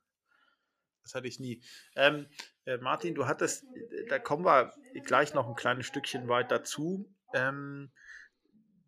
Das 1.03 1.15
hatte 1.15 1.27
ich 1.27 1.39
nie. 1.39 1.63
Ähm, 1.97 2.27
äh, 2.65 2.79
Martin, 2.79 3.15
du 3.15 3.27
hattest, 3.27 3.67
da 4.09 4.19
kommen 4.19 4.45
wir 4.45 4.73
gleich 5.05 5.35
noch 5.35 5.49
ein 5.49 5.57
kleines 5.57 5.87
Stückchen 5.87 6.29
weit 6.29 6.51
dazu. 6.51 7.13
Ähm, 7.35 7.91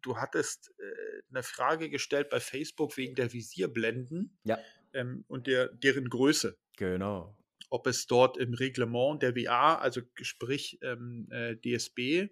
du 0.00 0.16
hattest 0.16 0.72
äh, 0.78 1.22
eine 1.30 1.42
Frage 1.42 1.90
gestellt 1.90 2.30
bei 2.30 2.40
Facebook 2.40 2.96
wegen 2.96 3.14
der 3.14 3.32
Visierblenden. 3.32 4.38
Ja 4.44 4.58
ähm, 4.94 5.24
und 5.28 5.46
der, 5.46 5.68
deren 5.68 6.08
Größe. 6.08 6.56
Genau. 6.76 7.36
Ob 7.70 7.86
es 7.86 8.06
dort 8.06 8.36
im 8.36 8.54
Reglement 8.54 9.22
der 9.22 9.34
WA, 9.34 9.76
also 9.76 10.00
sprich 10.22 10.78
ähm, 10.82 11.28
äh, 11.30 11.56
DSB, 11.56 12.28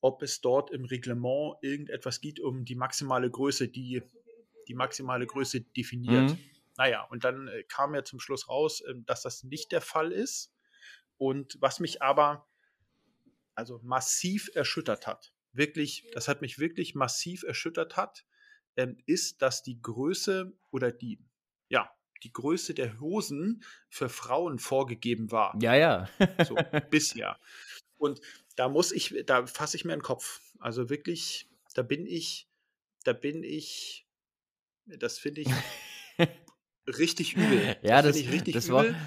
ob 0.00 0.22
es 0.22 0.40
dort 0.40 0.70
im 0.70 0.84
Reglement 0.84 1.56
irgendetwas 1.62 2.20
gibt, 2.20 2.40
um 2.40 2.64
die 2.64 2.74
maximale 2.74 3.30
Größe, 3.30 3.68
die 3.68 4.02
die 4.68 4.74
maximale 4.74 5.26
Größe 5.26 5.62
definiert. 5.62 6.30
Mhm. 6.30 6.38
Naja, 6.76 7.02
und 7.10 7.24
dann 7.24 7.48
äh, 7.48 7.64
kam 7.64 7.94
ja 7.94 8.04
zum 8.04 8.20
Schluss 8.20 8.48
raus, 8.48 8.80
äh, 8.82 8.94
dass 9.04 9.22
das 9.22 9.42
nicht 9.42 9.72
der 9.72 9.80
Fall 9.80 10.12
ist. 10.12 10.52
Und 11.18 11.56
was 11.60 11.80
mich 11.80 12.02
aber 12.02 12.48
also 13.54 13.80
massiv 13.82 14.48
erschüttert 14.54 15.06
hat, 15.06 15.34
wirklich, 15.52 16.08
das 16.12 16.28
hat 16.28 16.40
mich 16.40 16.58
wirklich 16.58 16.94
massiv 16.94 17.42
erschüttert 17.42 17.96
hat, 17.96 18.24
ähm, 18.76 18.96
ist, 19.06 19.42
dass 19.42 19.62
die 19.62 19.82
Größe 19.82 20.52
oder 20.70 20.92
die 20.92 21.18
ja, 21.70 21.90
die 22.22 22.32
Größe 22.32 22.74
der 22.74 23.00
Hosen 23.00 23.64
für 23.88 24.08
Frauen 24.08 24.58
vorgegeben 24.58 25.30
war. 25.30 25.56
Ja, 25.60 25.74
ja. 25.74 26.08
so 26.46 26.54
bisher. 26.90 27.38
Und 27.96 28.20
da 28.56 28.68
muss 28.68 28.92
ich, 28.92 29.14
da 29.26 29.46
fasse 29.46 29.76
ich 29.76 29.84
mir 29.84 29.92
den 29.92 30.02
Kopf. 30.02 30.40
Also 30.58 30.90
wirklich, 30.90 31.48
da 31.74 31.82
bin 31.82 32.06
ich, 32.06 32.48
da 33.04 33.12
bin 33.12 33.42
ich, 33.42 34.06
das 34.84 35.18
finde 35.18 35.42
ich 35.42 35.48
richtig 36.86 37.36
übel. 37.36 37.76
Ja, 37.82 38.02
das, 38.02 38.12
das, 38.12 38.16
ich 38.16 38.32
richtig 38.32 38.54
das 38.54 38.66
übel. 38.66 38.92
War, 38.92 39.00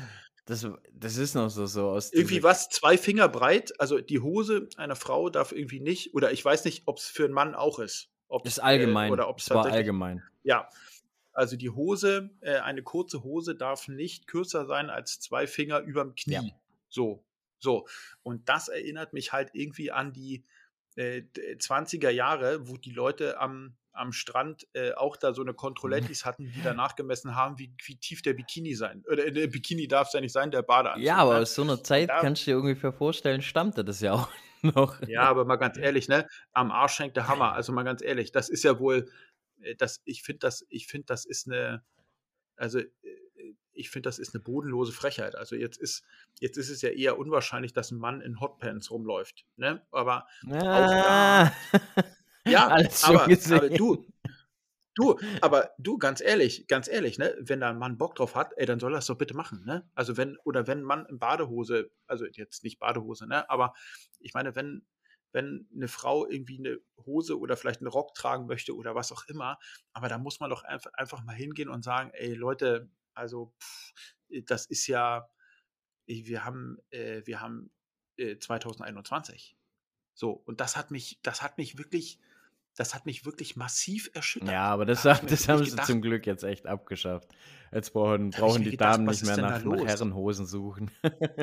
das, 0.46 0.68
das 0.92 1.18
ist 1.18 1.36
noch 1.36 1.50
so, 1.50 1.66
so 1.66 1.90
aus. 1.90 2.12
Irgendwie 2.12 2.44
was, 2.44 2.70
zwei 2.70 2.98
Finger 2.98 3.30
breit. 3.30 3.80
Also 3.80 4.00
die 4.00 4.20
Hose 4.20 4.68
einer 4.78 4.96
Frau 4.96 5.30
darf 5.30 5.52
irgendwie 5.52 5.80
nicht, 5.80 6.14
oder 6.14 6.32
ich 6.32 6.44
weiß 6.44 6.66
nicht, 6.66 6.84
ob 6.86 6.98
es 6.98 7.08
für 7.08 7.26
einen 7.26 7.34
Mann 7.34 7.56
auch 7.56 7.80
ist. 7.80 8.10
Ob's, 8.28 8.44
das 8.46 8.54
ist 8.58 8.64
allgemein. 8.64 9.10
Äh, 9.10 9.14
oder 9.14 9.30
ob 9.30 9.40
es 9.40 9.50
war 9.50 9.66
allgemein. 9.66 10.24
Ja, 10.44 10.68
also 11.34 11.58
die 11.58 11.70
Hose, 11.70 12.30
äh, 12.42 12.58
eine 12.58 12.84
kurze 12.84 13.24
Hose 13.24 13.56
darf 13.56 13.88
nicht 13.88 14.28
kürzer 14.28 14.66
sein 14.66 14.90
als 14.90 15.20
zwei 15.20 15.48
Finger 15.48 15.80
überm 15.80 16.16
Knie. 16.16 16.34
Ja. 16.34 16.44
So, 16.90 17.26
so. 17.60 17.88
Und 18.22 18.48
das 18.50 18.68
erinnert 18.68 19.14
mich 19.14 19.34
halt 19.34 19.50
irgendwie 19.54 19.92
an 19.92 20.14
die 20.14 20.46
äh, 20.96 21.24
20er 21.58 22.10
Jahre, 22.10 22.68
wo 22.68 22.78
die 22.78 22.92
Leute 22.92 23.40
am, 23.40 23.76
am 23.94 24.12
Strand 24.12 24.68
äh, 24.74 24.94
auch 24.94 25.18
da 25.18 25.34
so 25.34 25.42
eine 25.42 25.54
Controlettis 25.54 26.26
hatten, 26.26 26.52
die 26.52 26.62
danach 26.64 26.96
gemessen 26.96 27.36
haben, 27.36 27.58
wie, 27.58 27.74
wie 27.86 27.96
tief 27.96 28.22
der 28.22 28.34
Bikini 28.34 28.76
sein. 28.76 29.04
Oder 29.12 29.32
der 29.32 29.48
Bikini 29.48 29.88
darf 29.88 30.08
es 30.08 30.14
ja 30.14 30.22
nicht 30.22 30.34
sein, 30.34 30.52
der 30.52 30.62
Badeanzug. 30.62 31.04
Ja, 31.04 31.18
aber 31.18 31.34
ne? 31.34 31.40
aus 31.40 31.56
so 31.56 31.64
einer 31.64 31.82
Zeit 31.84 32.10
da, 32.10 32.20
kannst 32.20 32.46
du 32.46 32.52
dir 32.52 32.58
ungefähr 32.58 32.94
vorstellen, 32.94 33.42
stammte 33.42 33.84
das 33.84 34.02
ja 34.02 34.14
auch 34.14 34.30
noch. 34.62 35.02
Ja, 35.08 35.24
aber 35.24 35.46
mal 35.46 35.58
ganz 35.58 35.78
ehrlich, 35.78 36.08
ne? 36.08 36.28
Am 36.54 36.72
Arsch 36.72 37.00
hängt 37.00 37.16
der 37.16 37.28
Hammer. 37.28 37.54
Also 37.54 37.74
mal 37.74 37.84
ganz 37.84 38.02
ehrlich, 38.04 38.32
das 38.32 38.50
ist 38.50 38.64
ja 38.64 38.80
wohl 38.80 38.98
äh, 38.98 39.06
das, 39.78 40.02
ich 40.06 40.24
finde 40.24 40.40
das, 40.40 40.66
ich 40.70 40.88
finde, 40.88 41.06
das 41.08 41.26
ist 41.26 41.48
eine, 41.48 41.84
also 42.56 42.80
äh, 42.80 42.88
ich 43.76 43.90
finde, 43.90 44.08
das 44.08 44.20
ist 44.20 44.34
eine 44.34 44.44
bodenlose 44.44 44.92
Frechheit. 44.92 45.36
Also 45.36 45.56
jetzt 45.56 45.78
ist, 45.78 46.04
jetzt 46.40 46.58
ist 46.58 46.70
es 46.70 46.82
ja 46.82 46.90
eher 46.90 47.18
unwahrscheinlich, 47.18 47.74
dass 47.74 47.92
ein 47.92 47.98
Mann 47.98 48.22
in 48.22 48.40
Hotpants 48.40 48.92
rumläuft. 48.92 49.46
Ne? 49.56 49.86
Aber 49.92 50.28
ah. 50.50 51.46
auch 51.46 51.52
da. 51.52 51.54
Ja, 52.46 52.68
aber, 52.68 53.24
aber, 53.24 53.70
du, 53.70 54.06
du, 54.96 55.20
aber 55.42 55.72
du, 55.78 55.98
ganz 55.98 56.20
ehrlich, 56.20 56.68
ganz 56.68 56.90
ehrlich, 56.90 57.18
ne, 57.18 57.34
wenn 57.40 57.62
da 57.62 57.70
ein 57.70 57.78
Mann 57.78 57.98
Bock 57.98 58.16
drauf 58.16 58.36
hat, 58.36 58.52
ey, 58.58 58.66
dann 58.66 58.82
soll 58.82 58.94
er 58.94 59.00
es 59.00 59.06
doch 59.06 59.18
bitte 59.18 59.34
machen, 59.34 59.64
ne? 59.66 59.90
Also 59.96 60.18
wenn, 60.18 60.38
oder 60.44 60.68
wenn 60.68 60.80
ein 60.80 60.84
Mann 60.84 61.06
in 61.06 61.20
Badehose, 61.20 61.90
also 62.06 62.26
jetzt 62.26 62.66
nicht 62.66 62.80
Badehose, 62.80 63.28
ne, 63.28 63.50
aber 63.50 63.74
ich 64.20 64.34
meine, 64.34 64.56
wenn, 64.56 64.86
wenn 65.34 65.68
eine 65.76 65.88
Frau 65.88 66.28
irgendwie 66.28 66.60
eine 66.60 66.80
Hose 67.06 67.38
oder 67.38 67.58
vielleicht 67.58 67.82
einen 67.82 67.88
Rock 67.88 68.14
tragen 68.14 68.46
möchte 68.46 68.76
oder 68.76 68.96
was 68.96 69.12
auch 69.12 69.28
immer, 69.28 69.60
aber 69.92 70.08
da 70.08 70.18
muss 70.18 70.40
man 70.40 70.50
doch 70.50 70.64
einfach, 70.64 70.94
einfach 70.94 71.24
mal 71.24 71.36
hingehen 71.36 71.70
und 71.70 71.84
sagen, 71.84 72.12
ey 72.14 72.34
Leute, 72.34 72.90
also 73.14 73.54
pff, 73.60 73.94
das 74.46 74.66
ist 74.68 74.88
ja, 74.88 75.30
wir 76.06 76.46
haben, 76.46 76.78
äh, 76.90 77.22
wir 77.26 77.42
haben 77.42 77.72
äh, 78.18 78.38
2021. 78.38 79.58
So, 80.14 80.32
und 80.32 80.62
das 80.62 80.78
hat 80.78 80.92
mich, 80.92 81.20
das 81.24 81.42
hat 81.42 81.58
mich 81.58 81.78
wirklich, 81.78 82.20
das 82.76 82.96
hat 82.96 83.06
mich 83.06 83.26
wirklich 83.26 83.56
massiv 83.56 84.10
erschüttert. 84.14 84.50
Ja, 84.50 84.66
aber 84.66 84.86
das, 84.86 85.04
da 85.04 85.14
das 85.16 85.48
haben 85.48 85.64
sie 85.64 85.72
gedacht, 85.72 85.88
zum 85.88 86.02
Glück 86.02 86.26
jetzt 86.26 86.44
echt 86.44 86.66
abgeschafft. 86.66 87.30
Jetzt 87.72 87.92
brauchen, 87.92 88.30
brauchen 88.30 88.64
die 88.64 88.72
gedacht, 88.72 88.96
Damen 88.96 89.06
nicht 89.06 89.26
mehr 89.26 89.38
nach, 89.38 89.64
nach, 89.64 89.86
Herrenhosen 89.86 90.46
suchen. 90.46 90.92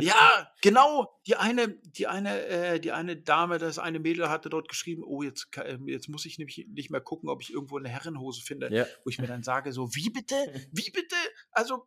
ja, 0.00 0.48
genau. 0.62 1.20
Die 1.26 1.34
eine, 1.34 1.68
die 1.68 2.06
eine, 2.06 2.46
äh, 2.46 2.80
die 2.80 2.92
eine 2.92 3.16
Dame, 3.16 3.58
das 3.58 3.78
eine 3.80 3.98
Mädel 3.98 4.28
hatte 4.28 4.48
dort 4.48 4.68
geschrieben, 4.68 5.02
oh, 5.04 5.22
jetzt, 5.22 5.48
ähm, 5.64 5.88
jetzt 5.88 6.08
muss 6.08 6.24
ich 6.26 6.38
nämlich 6.38 6.68
nicht 6.70 6.90
mehr 6.90 7.00
gucken, 7.00 7.28
ob 7.28 7.42
ich 7.42 7.52
irgendwo 7.52 7.78
eine 7.78 7.88
Herrenhose 7.88 8.42
finde, 8.42 8.72
ja. 8.72 8.86
wo 9.04 9.10
ich 9.10 9.18
mir 9.18 9.26
dann 9.26 9.42
sage, 9.42 9.72
so, 9.72 9.94
wie 9.94 10.10
bitte? 10.10 10.34
Wie 10.72 10.90
bitte? 10.90 11.16
Also, 11.50 11.84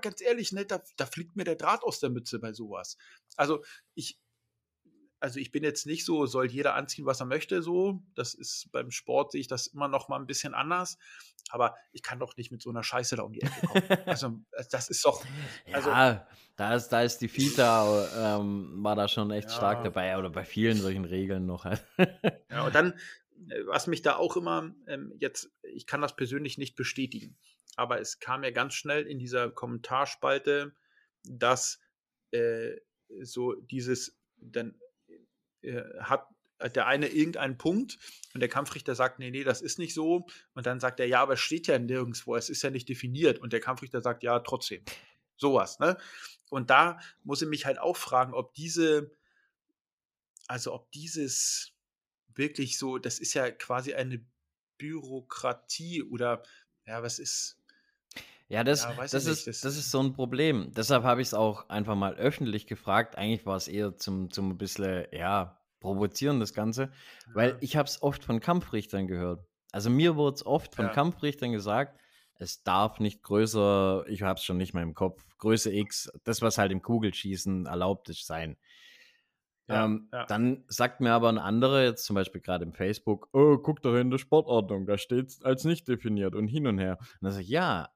ganz 0.00 0.20
ehrlich, 0.22 0.52
ne, 0.52 0.64
da, 0.64 0.82
da 0.96 1.06
fliegt 1.06 1.36
mir 1.36 1.44
der 1.44 1.56
Draht 1.56 1.82
aus 1.82 2.00
der 2.00 2.10
Mütze 2.10 2.38
bei 2.38 2.52
sowas. 2.52 2.96
Also, 3.36 3.62
ich, 3.94 4.18
also 5.24 5.40
ich 5.40 5.50
bin 5.50 5.64
jetzt 5.64 5.86
nicht 5.86 6.04
so, 6.04 6.26
soll 6.26 6.50
jeder 6.50 6.74
anziehen, 6.74 7.06
was 7.06 7.20
er 7.20 7.24
möchte, 7.24 7.62
so. 7.62 8.02
Das 8.14 8.34
ist 8.34 8.70
beim 8.72 8.90
Sport 8.90 9.32
sehe 9.32 9.40
ich 9.40 9.48
das 9.48 9.66
immer 9.66 9.88
noch 9.88 10.10
mal 10.10 10.20
ein 10.20 10.26
bisschen 10.26 10.52
anders. 10.52 10.98
Aber 11.48 11.76
ich 11.92 12.02
kann 12.02 12.18
doch 12.18 12.36
nicht 12.36 12.50
mit 12.50 12.60
so 12.60 12.68
einer 12.68 12.82
Scheiße 12.82 13.16
da 13.16 13.22
um 13.22 13.32
die 13.32 13.40
Ecke 13.40 13.66
kommen. 13.66 13.84
also 14.06 14.38
äh, 14.52 14.64
das 14.70 14.90
ist 14.90 15.02
doch. 15.02 15.24
Also, 15.72 15.88
ja, 15.88 16.28
da 16.56 16.74
ist, 16.74 16.88
da 16.88 17.00
ist 17.00 17.22
die 17.22 17.28
Fita, 17.28 18.36
ähm, 18.36 18.84
war 18.84 18.96
da 18.96 19.08
schon 19.08 19.30
echt 19.30 19.48
ja. 19.48 19.56
stark 19.56 19.82
dabei, 19.82 20.18
oder 20.18 20.28
bei 20.28 20.44
vielen 20.44 20.76
solchen 20.76 21.06
Regeln 21.06 21.46
noch. 21.46 21.64
ja, 21.64 22.66
und 22.66 22.74
dann, 22.74 22.92
äh, 23.48 23.64
was 23.64 23.86
mich 23.86 24.02
da 24.02 24.16
auch 24.16 24.36
immer 24.36 24.74
ähm, 24.86 25.14
jetzt, 25.20 25.50
ich 25.62 25.86
kann 25.86 26.02
das 26.02 26.16
persönlich 26.16 26.58
nicht 26.58 26.76
bestätigen, 26.76 27.38
aber 27.76 27.98
es 27.98 28.18
kam 28.20 28.44
ja 28.44 28.50
ganz 28.50 28.74
schnell 28.74 29.06
in 29.06 29.18
dieser 29.18 29.50
Kommentarspalte, 29.50 30.74
dass 31.22 31.80
äh, 32.30 32.76
so 33.22 33.54
dieses 33.54 34.18
dann 34.36 34.74
hat 36.00 36.28
der 36.60 36.86
eine 36.86 37.08
irgendeinen 37.08 37.58
Punkt 37.58 37.98
und 38.32 38.40
der 38.40 38.48
Kampfrichter 38.48 38.94
sagt, 38.94 39.18
nee, 39.18 39.30
nee, 39.30 39.44
das 39.44 39.60
ist 39.60 39.78
nicht 39.78 39.94
so. 39.94 40.26
Und 40.54 40.66
dann 40.66 40.80
sagt 40.80 41.00
er, 41.00 41.06
ja, 41.06 41.20
aber 41.20 41.34
es 41.34 41.40
steht 41.40 41.66
ja 41.66 41.78
nirgendwo, 41.78 42.36
es 42.36 42.48
ist 42.48 42.62
ja 42.62 42.70
nicht 42.70 42.88
definiert. 42.88 43.38
Und 43.38 43.52
der 43.52 43.60
Kampfrichter 43.60 44.00
sagt, 44.00 44.22
ja, 44.22 44.38
trotzdem. 44.40 44.82
Sowas, 45.36 45.80
ne? 45.80 45.98
Und 46.50 46.70
da 46.70 47.00
muss 47.24 47.42
ich 47.42 47.48
mich 47.48 47.66
halt 47.66 47.78
auch 47.78 47.96
fragen, 47.96 48.34
ob 48.34 48.54
diese, 48.54 49.10
also 50.46 50.72
ob 50.72 50.90
dieses 50.92 51.72
wirklich 52.28 52.78
so, 52.78 52.98
das 52.98 53.18
ist 53.18 53.34
ja 53.34 53.50
quasi 53.50 53.94
eine 53.94 54.24
Bürokratie 54.78 56.02
oder, 56.02 56.42
ja, 56.86 57.02
was 57.02 57.18
ist, 57.18 57.58
ja, 58.48 58.62
das, 58.62 58.84
ja, 58.84 58.94
das, 58.96 59.14
ist, 59.26 59.46
das, 59.46 59.60
das, 59.60 59.76
ist 59.76 59.90
so 59.90 60.00
ein 60.00 60.12
Problem. 60.12 60.70
Deshalb 60.76 61.02
habe 61.02 61.22
ich 61.22 61.28
es 61.28 61.34
auch 61.34 61.68
einfach 61.68 61.94
mal 61.94 62.14
öffentlich 62.14 62.66
gefragt. 62.66 63.16
Eigentlich 63.16 63.46
war 63.46 63.56
es 63.56 63.68
eher 63.68 63.96
zum, 63.96 64.30
zum 64.30 64.50
ein 64.50 64.58
bisschen, 64.58 65.06
ja, 65.12 65.58
provozieren 65.80 66.40
das 66.40 66.54
Ganze, 66.54 66.82
ja. 66.82 67.34
weil 67.34 67.56
ich 67.60 67.76
habe 67.76 67.88
es 67.88 68.02
oft 68.02 68.24
von 68.24 68.40
Kampfrichtern 68.40 69.06
gehört. 69.06 69.44
Also 69.72 69.90
mir 69.90 70.16
wurde 70.16 70.36
es 70.36 70.46
oft 70.46 70.74
von 70.74 70.86
ja. 70.86 70.92
Kampfrichtern 70.92 71.52
gesagt, 71.52 72.00
es 72.36 72.62
darf 72.62 73.00
nicht 73.00 73.22
größer, 73.22 74.04
ich 74.08 74.22
habe 74.22 74.38
es 74.38 74.44
schon 74.44 74.56
nicht 74.56 74.74
mehr 74.74 74.82
im 74.82 74.94
Kopf, 74.94 75.22
Größe 75.38 75.72
X, 75.72 76.10
das, 76.24 76.42
was 76.42 76.58
halt 76.58 76.72
im 76.72 76.82
Kugelschießen 76.82 77.66
erlaubt 77.66 78.08
ist, 78.08 78.26
sein. 78.26 78.56
Ja, 79.68 79.84
ähm, 79.84 80.08
ja. 80.12 80.26
Dann 80.26 80.64
sagt 80.68 81.00
mir 81.00 81.12
aber 81.12 81.28
ein 81.28 81.38
anderer, 81.38 81.82
jetzt 81.84 82.04
zum 82.04 82.14
Beispiel 82.14 82.40
gerade 82.40 82.64
im 82.64 82.72
Facebook, 82.72 83.28
oh, 83.32 83.58
guck 83.58 83.82
doch 83.82 83.94
in 83.94 84.10
der 84.10 84.18
Sportordnung, 84.18 84.86
da 84.86 84.98
steht 84.98 85.28
es 85.28 85.42
als 85.42 85.64
nicht 85.64 85.88
definiert 85.88 86.34
und 86.34 86.48
hin 86.48 86.66
und 86.66 86.78
her. 86.78 86.98
Und 86.98 87.22
dann 87.22 87.32
sage 87.32 87.44
ich, 87.44 87.50
ja, 87.50 87.88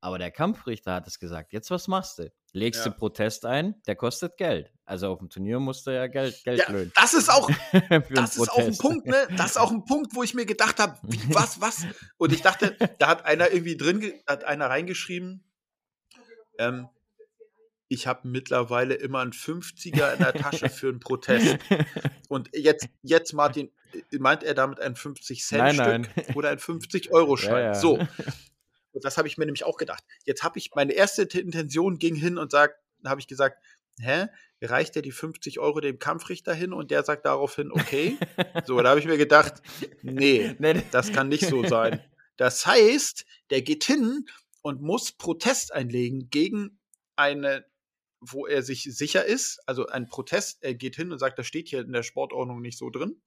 aber 0.00 0.18
der 0.18 0.30
Kampfrichter 0.30 0.94
hat 0.94 1.06
es 1.06 1.18
gesagt. 1.18 1.52
Jetzt 1.52 1.70
was 1.70 1.88
machst 1.88 2.18
du? 2.18 2.32
Legst 2.52 2.84
ja. 2.84 2.90
du 2.90 2.96
Protest 2.96 3.44
ein? 3.46 3.74
Der 3.86 3.96
kostet 3.96 4.36
Geld. 4.36 4.72
Also 4.84 5.08
auf 5.08 5.18
dem 5.18 5.28
Turnier 5.28 5.60
musst 5.60 5.86
du 5.86 5.90
ja 5.90 6.06
Geld, 6.06 6.42
Geld 6.42 6.58
ja, 6.60 6.70
löhnen. 6.70 6.92
Das 6.94 7.14
ist 7.14 7.30
auch, 7.30 7.48
das 8.10 8.36
ist 8.36 8.50
auch 8.50 8.58
ein 8.58 8.76
Punkt, 8.76 9.06
ne? 9.06 9.28
Das 9.36 9.52
ist 9.52 9.56
auch 9.56 9.70
ein 9.70 9.84
Punkt, 9.84 10.14
wo 10.14 10.22
ich 10.22 10.34
mir 10.34 10.46
gedacht 10.46 10.80
habe, 10.80 10.98
was, 11.28 11.60
was? 11.60 11.86
Und 12.16 12.32
ich 12.32 12.42
dachte, 12.42 12.76
da 12.98 13.08
hat 13.08 13.24
einer 13.24 13.50
irgendwie 13.50 13.76
drin, 13.76 14.12
hat 14.26 14.44
einer 14.44 14.66
reingeschrieben, 14.66 15.44
ähm, 16.58 16.88
ich 17.92 18.06
habe 18.06 18.28
mittlerweile 18.28 18.94
immer 18.94 19.18
einen 19.18 19.32
50er 19.32 20.12
in 20.12 20.18
der 20.20 20.32
Tasche 20.32 20.68
für 20.68 20.88
einen 20.88 21.00
Protest. 21.00 21.58
Und 22.28 22.48
jetzt, 22.54 22.88
jetzt 23.02 23.32
Martin, 23.32 23.72
äh, 23.92 24.18
meint 24.18 24.44
er 24.44 24.54
damit 24.54 24.80
ein 24.80 24.94
50-Cent-Stück 24.94 26.36
oder 26.36 26.50
ein 26.50 26.58
50-Euro-Schein? 26.58 27.52
Ja, 27.52 27.60
ja. 27.60 27.74
So. 27.74 27.98
Und 29.00 29.06
das 29.06 29.16
habe 29.16 29.28
ich 29.28 29.38
mir 29.38 29.46
nämlich 29.46 29.64
auch 29.64 29.78
gedacht. 29.78 30.04
Jetzt 30.26 30.42
habe 30.42 30.58
ich, 30.58 30.72
meine 30.74 30.92
erste 30.92 31.22
Intention 31.22 31.98
ging 31.98 32.14
hin 32.14 32.36
und 32.36 32.50
sagt, 32.50 32.78
habe 33.02 33.18
ich 33.18 33.26
gesagt, 33.26 33.64
hä, 33.98 34.26
reicht 34.60 34.94
der 34.94 35.00
die 35.00 35.10
50 35.10 35.58
Euro 35.58 35.80
dem 35.80 35.98
Kampfrichter 35.98 36.52
hin 36.52 36.74
und 36.74 36.90
der 36.90 37.02
sagt 37.02 37.24
daraufhin, 37.24 37.72
okay. 37.72 38.18
so, 38.66 38.78
da 38.82 38.90
habe 38.90 39.00
ich 39.00 39.06
mir 39.06 39.16
gedacht, 39.16 39.62
nee, 40.02 40.54
das 40.90 41.12
kann 41.12 41.28
nicht 41.28 41.46
so 41.46 41.66
sein. 41.66 42.04
Das 42.36 42.66
heißt, 42.66 43.24
der 43.48 43.62
geht 43.62 43.84
hin 43.84 44.26
und 44.60 44.82
muss 44.82 45.12
Protest 45.12 45.72
einlegen 45.72 46.28
gegen 46.28 46.78
eine, 47.16 47.64
wo 48.20 48.46
er 48.46 48.62
sich 48.62 48.82
sicher 48.82 49.24
ist, 49.24 49.60
also 49.66 49.86
ein 49.86 50.08
Protest, 50.08 50.62
er 50.62 50.74
geht 50.74 50.96
hin 50.96 51.10
und 51.10 51.18
sagt, 51.18 51.38
das 51.38 51.46
steht 51.46 51.68
hier 51.68 51.80
in 51.80 51.92
der 51.92 52.02
Sportordnung 52.02 52.60
nicht 52.60 52.76
so 52.76 52.90
drin 52.90 53.22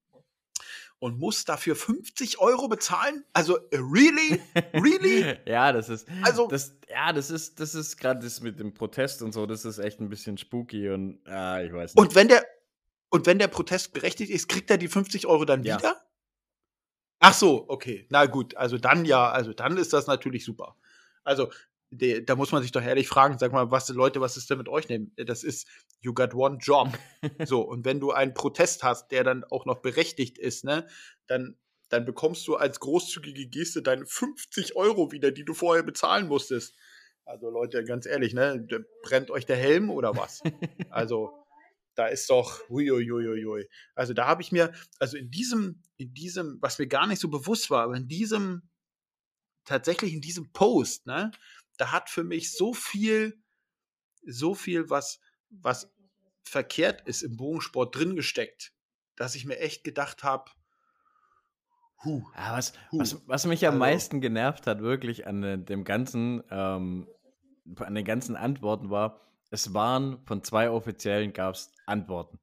und 1.03 1.19
muss 1.19 1.43
dafür 1.43 1.75
50 1.75 2.39
Euro 2.39 2.69
bezahlen? 2.69 3.25
Also, 3.33 3.57
äh, 3.71 3.77
really? 3.77 4.41
Really? 4.73 5.37
ja, 5.45 5.73
das 5.73 5.89
ist, 5.89 6.07
also, 6.21 6.47
das, 6.47 6.77
ja, 6.89 7.11
das 7.11 7.29
ist, 7.29 7.59
das 7.59 7.75
ist 7.75 7.97
gerade 7.97 8.21
das 8.21 8.39
mit 8.39 8.57
dem 8.57 8.73
Protest 8.73 9.21
und 9.21 9.33
so, 9.33 9.45
das 9.45 9.65
ist 9.65 9.79
echt 9.79 9.99
ein 9.99 10.07
bisschen 10.07 10.37
spooky 10.37 10.89
und, 10.89 11.19
ah, 11.27 11.61
ich 11.61 11.73
weiß 11.73 11.93
nicht. 11.93 12.01
Und 12.01 12.15
wenn 12.15 12.29
der, 12.29 12.45
und 13.09 13.25
wenn 13.25 13.37
der 13.37 13.49
Protest 13.49 13.91
berechtigt 13.91 14.31
ist, 14.31 14.47
kriegt 14.47 14.71
er 14.71 14.77
die 14.77 14.87
50 14.87 15.27
Euro 15.27 15.43
dann 15.43 15.65
ja. 15.65 15.77
wieder? 15.77 16.01
Ach 17.19 17.33
so, 17.33 17.65
okay. 17.67 18.07
Na 18.09 18.25
gut, 18.25 18.55
also 18.55 18.77
dann 18.77 19.03
ja, 19.03 19.29
also 19.29 19.51
dann 19.51 19.75
ist 19.75 19.91
das 19.91 20.07
natürlich 20.07 20.45
super. 20.45 20.77
Also 21.25 21.51
de, 21.97 22.21
da 22.21 22.35
muss 22.35 22.51
man 22.51 22.61
sich 22.61 22.71
doch 22.71 22.81
ehrlich 22.81 23.07
fragen, 23.07 23.37
sag 23.37 23.51
mal, 23.51 23.71
was 23.71 23.89
Leute, 23.89 24.21
was 24.21 24.37
ist 24.37 24.49
denn 24.49 24.57
mit 24.57 24.69
euch 24.69 24.89
nehmen? 24.89 25.13
Das 25.15 25.43
ist, 25.43 25.67
you 26.01 26.13
got 26.13 26.33
one 26.33 26.57
job. 26.61 26.89
so, 27.45 27.61
und 27.61 27.85
wenn 27.85 27.99
du 27.99 28.11
einen 28.11 28.33
Protest 28.33 28.83
hast, 28.83 29.11
der 29.11 29.23
dann 29.23 29.43
auch 29.43 29.65
noch 29.65 29.81
berechtigt 29.81 30.37
ist, 30.37 30.63
ne, 30.63 30.87
dann, 31.27 31.57
dann 31.89 32.05
bekommst 32.05 32.47
du 32.47 32.55
als 32.55 32.79
großzügige 32.79 33.47
Geste 33.47 33.81
deine 33.81 34.05
50 34.05 34.75
Euro 34.75 35.11
wieder, 35.11 35.31
die 35.31 35.45
du 35.45 35.53
vorher 35.53 35.83
bezahlen 35.83 36.27
musstest. 36.27 36.75
Also 37.25 37.49
Leute, 37.49 37.83
ganz 37.83 38.05
ehrlich, 38.05 38.33
ne, 38.33 38.67
brennt 39.03 39.31
euch 39.31 39.45
der 39.45 39.57
Helm 39.57 39.89
oder 39.89 40.15
was? 40.15 40.41
Also, 40.89 41.31
da 41.95 42.07
ist 42.07 42.29
doch, 42.29 42.67
huiuiuiui. 42.69 43.69
Also 43.95 44.13
da 44.13 44.25
habe 44.25 44.41
ich 44.41 44.51
mir, 44.51 44.73
also 44.99 45.17
in 45.17 45.29
diesem, 45.29 45.83
in 45.97 46.13
diesem, 46.13 46.57
was 46.61 46.79
mir 46.79 46.87
gar 46.87 47.07
nicht 47.07 47.19
so 47.19 47.29
bewusst 47.29 47.69
war, 47.69 47.83
aber 47.83 47.95
in 47.95 48.07
diesem, 48.07 48.69
tatsächlich 49.65 50.13
in 50.13 50.21
diesem 50.21 50.51
Post, 50.51 51.05
ne, 51.05 51.31
da 51.77 51.91
hat 51.91 52.09
für 52.09 52.23
mich 52.23 52.55
so 52.55 52.73
viel, 52.73 53.41
so 54.25 54.53
viel, 54.55 54.89
was, 54.89 55.19
was 55.49 55.93
verkehrt 56.43 57.01
ist 57.07 57.23
im 57.23 57.37
Bogensport 57.37 57.95
drin 57.95 58.15
gesteckt, 58.15 58.73
dass 59.15 59.35
ich 59.35 59.45
mir 59.45 59.59
echt 59.59 59.83
gedacht 59.83 60.23
habe, 60.23 60.51
huh, 62.03 62.23
ja, 62.35 62.57
was, 62.57 62.73
huh. 62.91 62.99
was, 62.99 63.27
was, 63.27 63.45
mich 63.45 63.65
am 63.65 63.75
also, 63.75 63.79
meisten 63.79 64.21
genervt 64.21 64.67
hat, 64.67 64.81
wirklich 64.81 65.25
an 65.27 65.65
dem 65.65 65.83
ganzen, 65.83 66.43
ähm, 66.49 67.07
an 67.77 67.95
den 67.95 68.05
ganzen 68.05 68.35
Antworten 68.35 68.89
war, 68.89 69.21
es 69.49 69.73
waren 69.73 70.25
von 70.25 70.43
zwei 70.43 70.69
Offiziellen 70.69 71.31
gab 71.31 71.55
es 71.55 71.71
Antworten. 71.85 72.39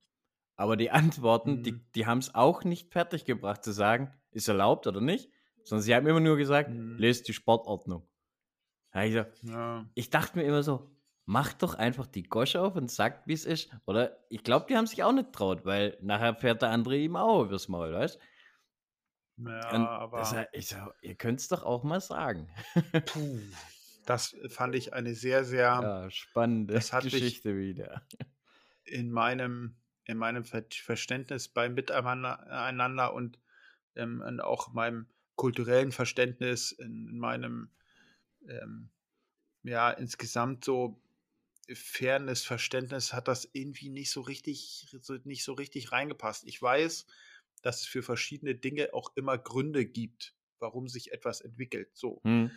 Aber 0.57 0.77
die 0.77 0.91
Antworten, 0.91 1.59
mhm. 1.59 1.63
die, 1.63 1.81
die 1.95 2.07
haben 2.07 2.19
es 2.19 2.35
auch 2.35 2.65
nicht 2.65 2.93
fertiggebracht 2.93 3.65
zu 3.65 3.73
sagen, 3.73 4.13
ist 4.31 4.47
erlaubt 4.47 4.87
oder 4.87 5.01
nicht, 5.01 5.31
sondern 5.65 5.83
sie 5.83 5.95
haben 5.95 6.07
immer 6.07 6.21
nur 6.21 6.37
gesagt, 6.37 6.71
mhm. 6.71 6.97
lest 6.99 7.29
die 7.29 7.33
Sportordnung. 7.33 8.07
Also, 8.91 9.25
ja. 9.43 9.91
Ich 9.95 10.11
dachte 10.11 10.39
mir 10.39 10.45
immer 10.45 10.63
so, 10.63 10.91
mach 11.27 11.53
doch 11.55 11.75
einfach 11.75 12.07
die 12.07 12.25
Gosche 12.25 12.61
auf 12.63 12.77
und 12.77 12.91
sagt, 12.91 13.27
wie 13.29 13.35
es 13.35 13.45
ist. 13.47 13.71
Oder 13.87 14.25
ich 14.31 14.45
glaube, 14.45 14.67
die 14.69 14.77
haben 14.77 14.87
sich 14.87 15.03
auch 15.05 15.13
nicht 15.13 15.33
traut, 15.33 15.65
weil 15.67 15.99
nachher 16.03 16.35
fährt 16.37 16.63
der 16.63 16.71
andere 16.71 16.97
ihm 16.99 17.17
auch 17.17 17.45
übers 17.45 17.69
Maul, 17.69 17.93
weißt 17.95 18.19
Ja, 19.39 19.71
und 19.73 19.91
aber. 20.03 20.27
Das, 20.33 20.35
ich 20.53 20.69
so, 20.69 20.77
ihr 21.03 21.15
könnt 21.17 21.41
es 21.41 21.49
doch 21.49 21.63
auch 21.63 21.83
mal 21.85 22.01
sagen. 22.01 22.49
Puh. 23.05 23.55
Das 24.07 24.37
fand 24.49 24.75
ich 24.75 24.93
eine 24.93 25.15
sehr, 25.15 25.45
sehr 25.45 25.83
Ja, 25.83 26.11
spannende 26.11 26.85
Geschichte 26.99 27.57
wieder. 27.57 28.07
in 28.85 29.11
meinem 29.11 29.77
in 30.05 30.17
meinem 30.19 30.45
Ver 30.45 30.65
Verständnis 30.73 31.49
beim 31.49 31.75
Miteinander 31.75 33.13
und, 33.15 33.39
ähm, 33.97 34.23
und 34.23 34.41
auch 34.41 34.73
meinem 34.73 35.09
kulturellen 35.37 35.93
Verständnis, 35.93 36.73
in 36.73 37.09
in 37.09 37.19
meinem, 37.19 37.71
ähm, 38.49 38.91
ja, 39.63 39.91
insgesamt 39.91 40.65
so 40.65 41.01
Fairness, 41.73 42.45
Verständnis 42.45 43.13
hat 43.13 43.29
das 43.29 43.49
irgendwie 43.53 43.91
nicht 43.91 44.11
so 44.11 44.23
richtig 44.23 44.89
so 45.01 45.15
nicht 45.25 45.45
so 45.45 45.53
richtig 45.53 45.93
reingepasst. 45.93 46.45
Ich 46.47 46.61
weiß, 46.61 47.07
dass 47.63 47.81
es 47.81 47.87
für 47.87 48.03
verschiedene 48.03 48.55
Dinge 48.55 48.95
auch 48.95 49.13
immer 49.17 49.39
Gründe 49.39 49.87
gibt, 49.87 50.35
warum 50.59 50.89
sich 50.89 51.13
etwas 51.13 51.41
entwickelt, 51.41 51.91
so. 51.97 52.21
Mhm. 52.25 52.51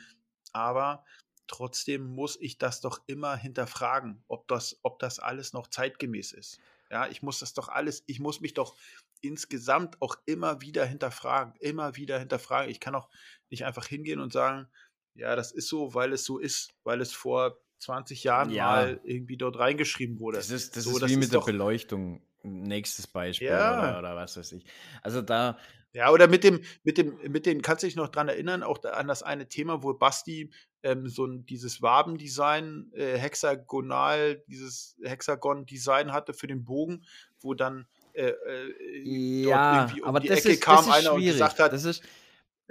Aber 0.53 1.05
trotzdem 1.47 2.03
muss 2.15 2.38
ich 2.39 2.57
das 2.57 2.81
doch 2.81 3.03
immer 3.07 3.36
hinterfragen, 3.36 4.23
ob 4.27 4.47
das 4.47 4.79
ob 4.84 4.99
das 4.99 5.19
alles 5.19 5.53
noch 5.53 5.67
zeitgemäß 5.67 6.31
ist. 6.34 6.59
Ja, 6.89 7.07
ich 7.07 7.21
muss 7.21 7.39
das 7.39 7.53
doch 7.53 7.69
alles 7.69 8.03
ich 8.07 8.19
muss 8.19 8.41
mich 8.41 8.53
doch 8.53 8.75
insgesamt 9.21 10.01
auch 10.01 10.17
immer 10.25 10.61
wieder 10.61 10.86
hinterfragen, 10.86 11.55
immer 11.59 11.95
wieder 11.95 12.19
hinterfragen. 12.19 12.69
Ich 12.71 12.79
kann 12.79 12.95
auch 12.95 13.09
nicht 13.49 13.65
einfach 13.65 13.88
hingehen 13.88 14.19
und 14.19 14.34
sagen: 14.34 14.67
„Ja, 15.16 15.36
das 15.36 15.51
ist 15.51 15.68
so, 15.70 15.93
weil 15.93 16.14
es 16.14 16.26
so 16.26 16.39
ist, 16.39 16.74
weil 16.84 17.01
es 17.01 17.14
vor 17.14 17.59
20 17.80 18.24
Jahren 18.24 18.55
Ja. 18.55 18.59
mal 18.59 18.99
irgendwie 19.03 19.38
dort 19.38 19.59
reingeschrieben 19.59 20.20
wurde.“ 20.20 20.45
Das 20.45 20.49
ist 20.49 20.76
das 20.76 20.88
So, 20.88 20.89
ist 20.89 20.99
das 20.99 21.05
wie 21.05 21.16
ist 21.16 21.18
mit 21.18 21.32
der 21.32 21.39
Beleuchtung. 21.39 22.22
Nächstes 22.45 23.07
Beispiel 23.07 23.70
oder 23.70 23.97
Ja. 23.97 23.99
oder 23.99 24.16
was 24.18 24.36
weiß 24.36 24.51
ich. 24.53 24.66
Also, 25.01 25.22
da 25.22 25.57
Ja, 25.95 26.09
oder 26.09 26.28
mit 26.28 26.43
dem 26.43 26.61
mit 26.84 26.97
dem 26.97 27.20
mit 27.32 27.45
den 27.45 27.61
kannst 27.61 27.84
du 27.84 27.88
dich 27.88 27.95
noch 27.95 28.09
dran 28.09 28.28
erinnern, 28.28 28.64
auch 28.64 28.84
an 28.84 29.07
das 29.07 29.22
eine 29.22 29.47
Thema, 29.47 29.84
wo 29.84 29.93
Basti, 29.93 30.51
ähm, 30.82 31.07
so 31.07 31.24
'n 31.26 31.45
dieses 31.45 31.84
Wabendesign, 31.84 32.91
äh, 32.95 33.16
hexagonal 33.20 34.43
dieses 34.47 34.97
Hexagon-Design 35.03 36.11
hatte 36.11 36.34
für 36.34 36.47
den 36.47 36.66
Bogen, 36.66 37.05
wo 37.41 37.53
dann, 37.53 37.86
äh, 38.14 38.30
äh, 38.30 39.07
dort 39.43 39.68
Ja, 39.70 39.70
irgendwie 39.70 40.01
um 40.01 40.18
aber 40.18 40.20
die 40.20 40.30
das 40.30 40.45
Ecke 40.45 40.57
ist 40.57 40.70
das 40.70 40.86
kam 40.86 40.88
ist 40.88 40.97
einer 40.97 41.14
und 41.14 41.26
schwierig. 41.26 41.28
gesagt 41.28 41.59
hat 41.59 41.74
Das 41.74 41.84
ist 41.84 42.03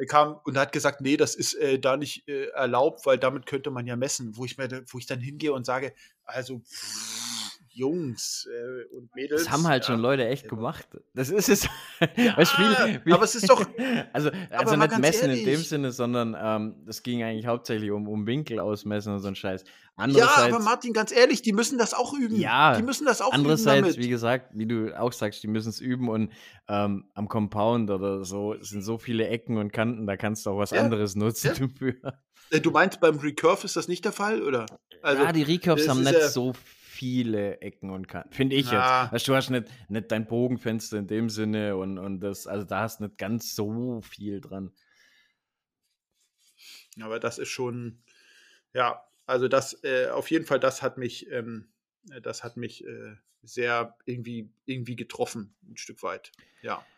kam 0.06 0.38
und 0.44 0.58
hat 0.58 0.72
gesagt: 0.72 1.00
„Ne, 1.00 1.16
das 1.16 1.34
ist, 1.34 1.54
äh, 1.54 1.78
da 1.78 1.96
nicht, 1.96 2.28
äh, 2.28 2.46
erlaubt, 2.48 3.06
weil 3.06 3.18
damit 3.18 3.46
könnte 3.46 3.70
man 3.70 3.86
ja 3.86 3.96
messen.“ 3.96 4.36
Wo 4.36 4.44
ich 4.44 4.58
mir 4.58 4.68
wo 4.90 4.98
ich 4.98 5.06
dann 5.06 5.20
hingehe 5.20 5.52
und 5.52 5.64
sage: 5.66 5.92
„Also, 6.24 6.62
Jungs, 7.74 8.46
äh, 8.50 8.84
und 8.94 9.14
Das 9.34 9.48
haben 9.48 9.66
Mädels, 9.66 9.66
halt 9.66 9.86
schon 9.86 9.98
ja, 9.98 10.00
Leute 10.00 10.26
echt 10.28 10.46
gemacht. 10.48 10.86
Das 11.14 11.30
ist 11.30 11.48
es. 11.48 11.68
Ja, 12.56 12.90
wie 13.04 13.14
aber 13.14 13.24
es 13.24 13.34
ist 13.34 13.48
doch 13.48 13.64
also 14.12 14.30
also 14.56 14.76
nicht 14.76 14.96
messen 14.96 15.30
in 15.30 15.42
dem 15.42 15.64
ehrlich 15.64 15.64
Sinne, 15.64 15.90
sondern, 15.92 16.36
ähm, 16.38 16.84
es 16.86 17.02
ging 17.02 17.22
eigentlich 17.22 17.46
hauptsächlich 17.46 17.90
um 17.90 18.08
um 18.08 18.26
Winkel 18.26 18.60
ausmessen 18.60 19.12
und 19.14 19.20
so 19.20 19.28
'n 19.28 19.34
Scheiß. 19.34 19.64
Ja, 20.04 20.26
aber 20.44 20.58
Andererseits 20.58 20.58
Martin, 20.58 20.92
ganz 20.92 21.12
ehrlich, 21.12 21.42
die 21.42 21.52
müssen 21.52 21.78
das 21.78 21.94
auch 21.94 22.12
üben. 22.12 22.58
Die 22.74 22.82
Ja, 22.82 22.82
müssen 22.82 23.06
das 23.06 23.20
auch 23.20 23.42
üben 23.42 23.64
andererseits, 23.64 23.96
wie 23.96 24.08
gesagt, 24.08 24.50
wie 24.54 24.66
du 24.66 24.98
auch 24.98 25.12
sagst, 25.12 25.42
die 25.42 25.48
müssen's 25.48 25.80
üben 25.80 26.08
und, 26.08 26.32
ähm, 26.68 27.10
am 27.14 27.28
Compound 27.28 27.90
oder 27.90 28.24
so 28.24 28.56
sind 28.60 28.82
so 28.82 28.98
viele 28.98 29.28
Ecken 29.28 29.58
und 29.58 29.72
Kanten, 29.72 30.06
da 30.06 30.16
kannst 30.16 30.46
du 30.46 30.50
auch 30.50 30.58
was 30.58 30.72
Ja, 30.72 30.82
anderes 30.82 31.14
nutzen 31.14 31.50
dafür. 31.78 31.94
Äh, 32.50 32.60
du 32.60 32.70
meinst, 32.70 33.00
beim 33.00 33.18
Recurve 33.18 33.64
ist 33.64 33.76
das 33.76 33.88
nicht 33.88 34.04
der 34.04 34.12
Fall, 34.12 34.42
oder? 34.42 34.66
Also, 35.02 35.22
Ja, 35.24 35.32
die 35.32 35.42
Recurves 35.42 35.82
es 35.82 35.88
haben 35.88 36.02
nicht 36.02 36.20
so 36.22 36.52
viele 37.02 37.60
Ecken 37.62 37.90
und 37.90 38.06
Kanten, 38.08 38.32
finde 38.32 38.54
ich 38.56 38.70
jetzt. 38.70 38.94
Na. 38.94 39.10
Weißt 39.10 39.26
du, 39.26 39.34
hast 39.34 39.50
nicht 39.50 39.68
nicht 39.88 40.10
dein 40.12 40.26
Bogenfenster 40.26 40.98
in 40.98 41.06
dem 41.08 41.28
Sinne 41.30 41.76
und 41.76 41.98
und 41.98 42.20
das 42.20 42.46
also, 42.46 42.64
da 42.66 42.80
hast 42.82 43.00
nicht 43.00 43.18
ganz 43.18 43.54
so 43.56 44.00
viel 44.02 44.40
dran. 44.40 44.72
Aber 47.00 47.18
das 47.20 47.38
ist 47.38 47.48
schon 47.48 48.02
ja, 48.74 49.04
also 49.26 49.48
das, 49.48 49.82
äh 49.84 50.08
auf 50.10 50.30
jeden 50.30 50.46
Fall, 50.46 50.60
das 50.60 50.82
hat 50.82 50.98
mich, 50.98 51.30
ähm 51.30 51.72
äh, 52.10 52.20
das 52.22 52.44
hat 52.44 52.56
mich, 52.56 52.84
äh, 52.86 53.16
sehr 53.42 53.96
irgendwie 54.06 54.52
irgendwie 54.66 54.96
getroffen, 54.96 55.56
'n 55.68 55.76
Stück 55.76 56.02
weit, 56.02 56.32
ja. 56.62 56.88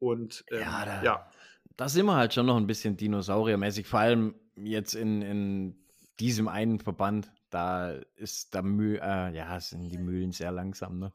Und, 0.00 0.46
Ja, 0.54 0.84
ähm, 0.84 0.86
da 0.86 1.00
ja. 1.00 1.32
da 1.76 1.88
sind 1.88 2.06
wir 2.06 2.16
halt 2.16 2.34
schon 2.34 2.46
noch 2.46 2.56
'n 2.56 2.66
bisschen 2.66 2.96
dinosauriermäßig, 2.96 3.86
vor 3.86 4.00
allem 4.00 4.34
jetzt 4.56 4.94
in 4.94 5.22
in 5.22 5.76
diesem 6.20 6.48
einen 6.48 6.80
Verband. 6.80 7.32
Da 7.50 7.92
ist 8.16 8.54
der 8.54 8.62
Mühl 8.62 8.96
äh, 9.02 9.34
ja, 9.34 9.58
sind 9.60 9.88
die 9.88 9.98
Mühlen 9.98 10.32
sehr 10.32 10.52
langsam, 10.52 10.98
ne? 10.98 11.12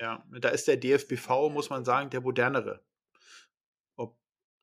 Ja, 0.00 0.24
da 0.40 0.48
ist 0.48 0.66
der 0.68 0.76
DFBV, 0.76 1.48
muss 1.50 1.70
man 1.70 1.84
sagen, 1.84 2.10
der 2.10 2.20
modernere. 2.20 2.80
Ob 3.96 4.16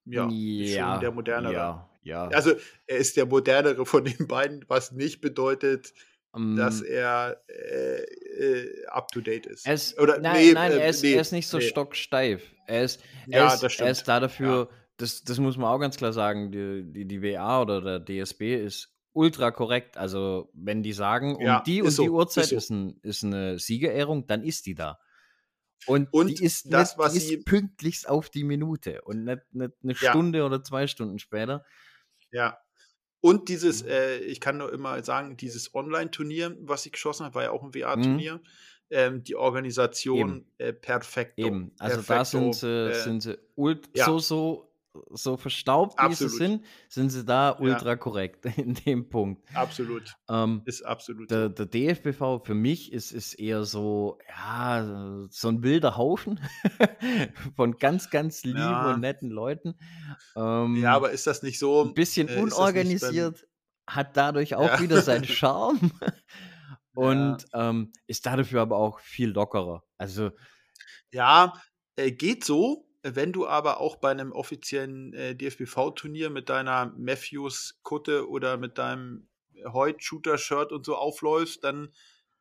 ja, 0.05 0.27
schon 0.61 0.99
der 0.99 1.11
Ja, 1.11 1.11
modernere. 1.11 1.53
ja, 1.53 1.89
ja. 2.03 2.27
Also, 2.30 2.55
er 2.88 2.97
ist 2.97 3.15
der 3.17 3.25
modernere 3.25 3.86
von 3.86 4.03
den 4.05 4.27
beiden, 4.27 4.65
was 4.67 4.91
nicht 4.91 5.21
bedeutet, 5.21 5.93
dass 6.55 6.82
Hm. 6.82 6.86
er, 6.88 7.41
äh, 7.47 8.03
äh, 8.03 8.86
up 8.88 9.11
to 9.11 9.21
date 9.21 9.45
ist. 9.45 9.65
Ist 9.65 9.99
Oder 9.99 10.19
nein, 10.19 10.45
ne, 10.47 10.53
nein, 10.53 10.71
äh, 10.71 10.80
er 10.80 10.89
ist 10.89 11.03
ne, 11.03 11.09
er 11.15 11.21
ist 11.21 11.32
nicht 11.32 11.47
so 11.47 11.57
ne. 11.57 11.61
stocksteif. 11.61 12.53
Er 12.65 12.84
ist 12.84 13.03
er 13.30 13.39
Ja, 13.39 13.53
ist 13.53 13.61
das 13.63 13.80
er 13.80 13.91
ist 13.91 14.07
da 14.07 14.15
Ja. 14.15 14.19
dafür 14.21 14.69
das 14.97 15.23
das 15.23 15.38
muss 15.39 15.57
man 15.57 15.67
auch 15.67 15.80
ganz 15.80 15.97
klar 15.97 16.13
sagen, 16.13 16.51
die 16.51 16.84
die 16.91 17.05
die 17.07 17.21
WA 17.21 17.61
oder 17.61 17.82
der 17.82 17.99
DSB 17.99 18.55
ist 18.55 18.93
ultra 19.20 19.51
korrekt. 19.51 19.97
Also, 19.97 20.49
wenn 20.53 20.84
die 20.84 20.93
sagen, 20.93 21.36
um 21.36 21.61
Ja, 21.61 21.63
die 21.63 21.82
ist 21.82 21.97
und 21.97 21.99
die 22.01 22.09
so, 22.09 22.09
Uhrzeit 22.09 22.51
ist 22.51 22.53
so. 22.53 22.63
ist 22.65 22.72
'n 22.72 22.99
ist 23.03 23.24
'ne 23.24 23.59
Siegerehrung, 23.59 24.28
dann 24.28 24.43
ist 24.43 24.65
die 24.67 24.76
da. 24.76 24.99
Und 25.86 26.09
die 26.28 26.38
Und 26.38 26.43
ist 26.43 26.70
das, 26.70 26.97
nicht 26.97 26.97
was 26.97 27.15
die 27.15 27.20
sie 27.20 27.38
ist 27.38 27.38
pünktlichst 27.38 28.09
auf 28.09 28.30
die 28.32 28.43
Minute 28.45 29.01
und 29.03 29.26
nicht 29.26 29.41
nicht 29.53 29.74
'ne 29.84 29.95
Ja. 30.01 30.20
Stunde 30.20 30.45
oder 30.45 30.63
2 30.63 30.88
Stunden 30.88 31.20
später. 31.20 31.65
Ja. 32.34 32.59
Und 33.22 33.49
dieses, 33.49 33.84
äh 33.84 34.20
ich 34.20 34.41
kann 34.41 34.57
nur 34.57 34.74
immer 34.74 35.03
sagen, 35.03 35.38
dieses 35.38 35.74
Onlineturnier, 35.76 36.57
was 36.61 36.84
sie 36.84 36.91
geschossen 36.91 37.26
hat, 37.26 37.36
war 37.36 37.43
ja 37.43 37.51
auch 37.51 37.63
'n 37.63 37.74
Mhm. 37.93 38.30
WA-Turnier. 38.30 38.41
Ähm, 38.91 39.24
die 39.24 39.36
Eben. 40.13 40.39
Organisation, 40.39 40.51
äh, 40.59 40.74
perfekto. 40.74 41.38
Eben. 41.38 41.72
Also, 41.80 42.01
da 42.01 42.26
sind 42.26 42.53
sie 42.55 42.91
äh 42.91 42.93
sind 42.93 43.22
sie 43.22 43.38
ult 43.55 43.89
ja. 43.93 44.13
so 44.13 44.20
so 44.20 44.68
so 45.11 45.37
verstaubt, 45.37 46.01
wie 46.03 46.13
sie 46.15 46.29
sind, 46.29 46.65
sind 46.89 47.09
sie 47.09 47.25
da 47.25 47.57
Ja. 47.65 47.81
ultra 47.81 47.95
korrekt 47.95 48.45
in 48.57 48.73
dem 48.75 49.09
Punkt. 49.09 49.47
Absolut. 49.53 50.17
Ähm, 50.29 50.65
Ist 50.65 50.83
absolut 50.85 51.29
der 51.29 51.49
der 51.49 51.65
DFBV 51.67 52.39
für 52.45 52.55
mich 52.55 52.91
ist 52.93 53.11
ist 53.11 53.35
eher 53.35 53.65
so, 53.65 54.19
ja, 54.29 55.27
so 55.29 55.49
'n 55.49 55.63
wilder 55.63 55.97
Haufen 55.97 56.39
von 57.55 57.77
ganz, 57.79 58.09
ganz 58.09 58.43
lieben 58.45 58.85
Ja. 58.85 58.85
und 58.85 58.99
netten 59.01 59.29
Leuten. 59.31 59.75
Ja, 60.73 60.93
Ähm, 60.93 60.95
aber 60.95 61.11
ist 61.11 61.27
das 61.27 61.41
nicht 61.43 61.59
so 61.59 61.95
bisschen 61.95 62.27
äh, 62.27 62.31
unorganisiert, 62.31 63.47
hat 63.89 64.17
dadurch 64.17 64.55
auch 64.55 64.77
Ja. 64.77 64.79
wieder 64.79 64.99
seinen 64.99 65.27
Charme 65.27 65.91
Ja. 67.01 67.41
und, 67.41 67.47
ähm, 67.53 67.93
ist 68.07 68.25
da 68.25 68.35
dafür 68.37 68.61
aber 68.61 68.77
auch 68.77 68.99
viel 68.99 69.29
lockerer. 69.31 69.83
Also 69.97 70.31
Ja, 71.13 71.53
äh, 71.95 72.11
geht 72.11 72.43
so. 72.43 72.88
Wenn 73.06 73.32
du 73.32 73.47
aber 73.47 73.80
auch 73.80 73.95
bei 73.95 74.14
'nem 74.14 74.34
offiziellen, 74.34 75.14
äh, 75.14 75.34
DFBV-Turnier 75.36 76.30
mit 76.30 76.50
deiner 76.50 76.88
Matthews-Kutte 76.97 78.28
oder 78.30 78.58
mit 78.58 78.78
deinem 78.78 79.30
Hoyt-Shooter-Shirt 79.66 80.72
und 80.74 80.86
so 80.86 80.95
aufläufst, 80.97 81.64
dann, 81.64 81.93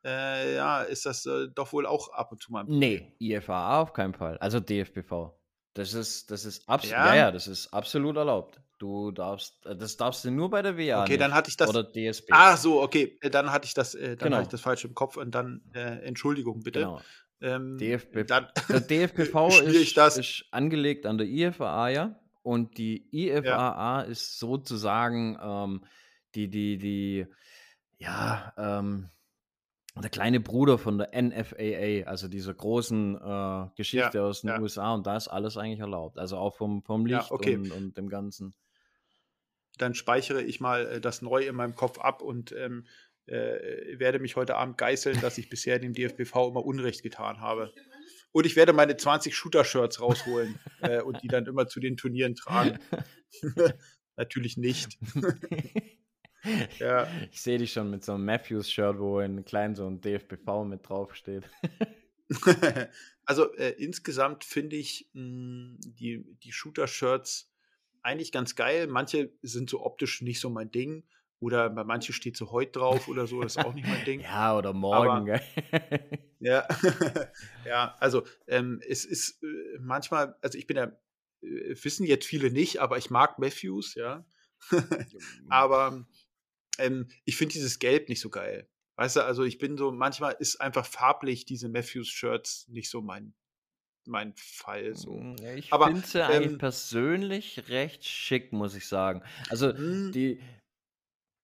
äh, 0.03 0.55
ja, 0.55 0.81
ist 0.81 1.05
das, 1.05 1.25
äh, 1.25 1.47
doch 1.53 1.71
wohl 1.71 1.85
auch 1.85 2.09
ab 2.11 2.31
und 2.33 2.41
zu 2.41 2.51
mal 2.51 2.61
'n 2.61 2.69
Problem. 2.69 3.05
Ne, 3.05 3.15
IFAA 3.19 3.81
auf 3.81 3.93
keinen 3.93 4.13
Fall. 4.13 4.37
Also, 4.37 4.59
DFBV. 4.59 5.33
Das 5.73 5.93
ist 5.93 6.29
das 6.31 6.45
ist 6.45 6.67
abs 6.67 6.93
ja, 6.97 7.13
ja, 7.15 7.31
Ja? 7.31 7.31
das 7.31 7.47
ist 7.47 7.73
absolut 7.73 8.17
erlaubt. 8.17 8.61
Du 8.79 9.11
darfst 9.11 9.65
äh, 9.65 9.75
das 9.75 9.97
darfst 9.97 10.25
du 10.25 10.31
nur 10.31 10.49
bei 10.49 10.61
der 10.61 10.77
WA 10.77 11.07
Okay, 11.07 11.17
dann 11.17 11.33
nicht 11.33 11.35
hatte 11.35 11.49
ich 11.49 11.57
das 11.57 11.71
oder 11.71 11.83
DSB. 11.83 12.33
Ach 12.33 12.57
so, 12.57 12.81
okay, 12.81 13.17
äh, 13.21 13.29
dann 13.31 13.51
hatte 13.51 13.65
ich 13.67 13.73
das 13.75 13.95
äh, 13.95 14.17
dann 14.17 14.33
hatte 14.33 14.43
ich 14.43 14.47
Genau. 14.47 14.51
das 14.51 14.61
falsch 14.61 14.85
im 14.85 14.95
Kopf 14.95 15.17
und 15.17 15.31
dann, 15.35 15.63
äh, 15.73 15.99
Entschuldigung 16.05 16.63
bitte. 16.63 16.93
Genau. 16.93 17.09
Ähm, 17.41 17.77
DFB 17.77 18.25
dann 18.27 18.47
der 18.67 18.81
DFBV 18.81 19.51
schwierig 19.51 19.87
ist 19.87 19.97
das 19.97 20.17
ist 20.17 20.45
angelegt 20.51 21.05
an 21.05 21.17
der 21.17 21.27
IFAA, 21.27 21.89
ja. 21.89 22.19
Und 22.41 22.77
die 22.77 23.07
Ja. 23.11 23.37
IFAA 23.37 24.01
ist 24.01 24.39
sozusagen, 24.39 25.37
ähm, 25.41 25.85
die 26.35 26.49
die 26.49 26.77
die 26.77 27.25
ja, 27.97 28.53
ähm, 28.57 29.09
der 29.95 30.09
kleine 30.09 30.39
Bruder 30.39 30.77
von 30.77 30.97
der 30.97 31.09
NFAA, 31.13 32.07
also 32.07 32.27
dieser 32.29 32.53
großen, 32.53 33.15
äh, 33.15 33.19
Ja, 33.19 33.73
Geschichte 33.75 34.23
aus 34.23 34.41
den 34.41 34.51
ja. 34.51 34.59
USA 34.61 34.93
und 34.93 35.05
da 35.05 35.17
ist 35.17 35.27
alles 35.27 35.57
eigentlich 35.57 35.79
erlaubt. 35.79 36.17
Also, 36.17 36.37
auch 36.37 36.55
vom 36.55 36.83
vom 36.83 37.05
Ja, 37.07 37.17
Licht 37.19 37.31
okay. 37.31 37.55
und 37.57 37.71
und 37.71 37.97
dem 37.97 38.09
Ganzen. 38.09 38.53
Dann 39.77 39.95
speichere 39.95 40.41
ich 40.41 40.59
mal, 40.59 40.85
äh, 40.87 41.01
das 41.01 41.21
neu 41.21 41.45
in 41.47 41.55
meinem 41.55 41.75
Kopf 41.75 41.99
ab 41.99 42.21
und, 42.21 42.51
ähm, 42.53 42.85
äh, 43.29 43.99
werde 43.99 44.19
mich 44.19 44.35
heute 44.35 44.55
Abend 44.55 44.77
geißeln, 44.77 45.21
dass 45.21 45.37
ich 45.37 45.49
bisher 45.49 45.79
dem 45.79 45.93
DFBV 45.93 46.49
immer 46.49 46.65
Unrecht 46.65 47.03
getan 47.03 47.41
habe. 47.41 47.73
Und 48.31 48.45
ich 48.45 48.55
werde 48.55 48.73
meine 48.73 48.95
20 48.97 49.35
Shooter-Shirts 49.35 50.01
rausholen, 50.01 50.59
äh, 50.81 51.01
und 51.01 51.21
die 51.23 51.27
dann 51.27 51.45
immer 51.45 51.67
zu 51.67 51.79
den 51.79 51.97
Turnieren 51.97 52.35
tragen. 52.35 52.79
Natürlich 54.17 54.57
nicht. 54.57 54.97
Ja. 56.79 57.05
Ich 57.33 57.41
sehe 57.41 57.57
dich 57.57 57.73
schon 57.73 57.89
mit 57.89 58.05
so 58.05 58.13
'nem 58.13 58.23
Matthews-Shirt, 58.23 58.97
wo 58.97 59.19
in 59.19 59.43
klein 59.43 59.75
so 59.75 59.85
'n 59.85 59.99
DFBV 59.99 60.63
mit 60.63 60.87
draufsteht. 60.87 61.43
Also, 63.25 63.53
äh, 63.55 63.71
insgesamt 63.77 64.45
finde 64.45 64.77
ich, 64.77 65.09
hm, 65.13 65.77
die 65.83 66.23
die 66.41 66.53
Shooter-Shirts 66.53 67.51
eigentlich 68.03 68.31
ganz 68.31 68.55
geil. 68.55 68.87
Manche 68.87 69.33
sind 69.41 69.69
so 69.69 69.85
optisch 69.85 70.21
nicht 70.21 70.39
so 70.39 70.49
mein 70.49 70.71
Ding, 70.71 71.03
Oder 71.41 71.69
bei 71.69 71.83
manchen 71.85 72.13
steht 72.13 72.35
so 72.35 72.51
heute 72.51 72.79
drauf 72.79 73.07
oder 73.07 73.25
so, 73.25 73.41
das 73.41 73.55
ist 73.55 73.65
auch 73.65 73.73
nicht 73.73 73.87
mein 73.87 74.03
Ding. 74.05 74.21
ja, 74.21 74.57
oder 74.57 74.73
morgen. 74.73 75.31
Aber, 75.31 75.41
ja, 76.39 76.67
ja, 77.65 77.95
also 77.99 78.25
ähm, 78.47 78.81
es 78.87 79.05
ist 79.05 79.41
äh, 79.43 79.79
manchmal, 79.79 80.35
also 80.41 80.57
ich 80.57 80.67
bin 80.67 80.77
ja, 80.77 80.91
äh, 81.41 81.75
wissen 81.81 82.05
jetzt 82.05 82.25
viele 82.25 82.51
nicht, 82.51 82.79
aber 82.79 82.97
ich 82.97 83.09
mag 83.09 83.39
Matthews, 83.39 83.95
ja. 83.95 84.25
aber 85.49 86.05
ähm, 86.77 87.07
ich 87.23 87.37
finde 87.37 87.53
dieses 87.53 87.79
Gelb 87.79 88.09
nicht 88.09 88.19
so 88.19 88.29
geil. 88.29 88.67
Weißt 88.99 89.15
du, 89.15 89.23
also 89.23 89.45
ich 89.45 89.59
bin 89.59 89.77
so, 89.77 89.93
manchmal 89.93 90.35
ist 90.39 90.59
einfach 90.59 90.85
farblich 90.85 91.45
diese 91.45 91.69
Matthews-Shirts 91.69 92.67
nicht 92.67 92.89
so 92.89 93.01
mein, 93.01 93.33
mein 94.05 94.33
Fall. 94.35 94.93
So. 94.93 95.13
Hm, 95.13 95.37
ich 95.55 95.69
finde 95.69 96.05
sie 96.05 96.19
ähm, 96.19 96.25
eigentlich 96.25 96.57
persönlich 96.59 97.69
recht 97.69 98.03
schick, 98.03 98.51
muss 98.51 98.75
ich 98.75 98.87
sagen. 98.87 99.23
Also 99.49 99.73
hm. 99.73 100.11
die, 100.11 100.41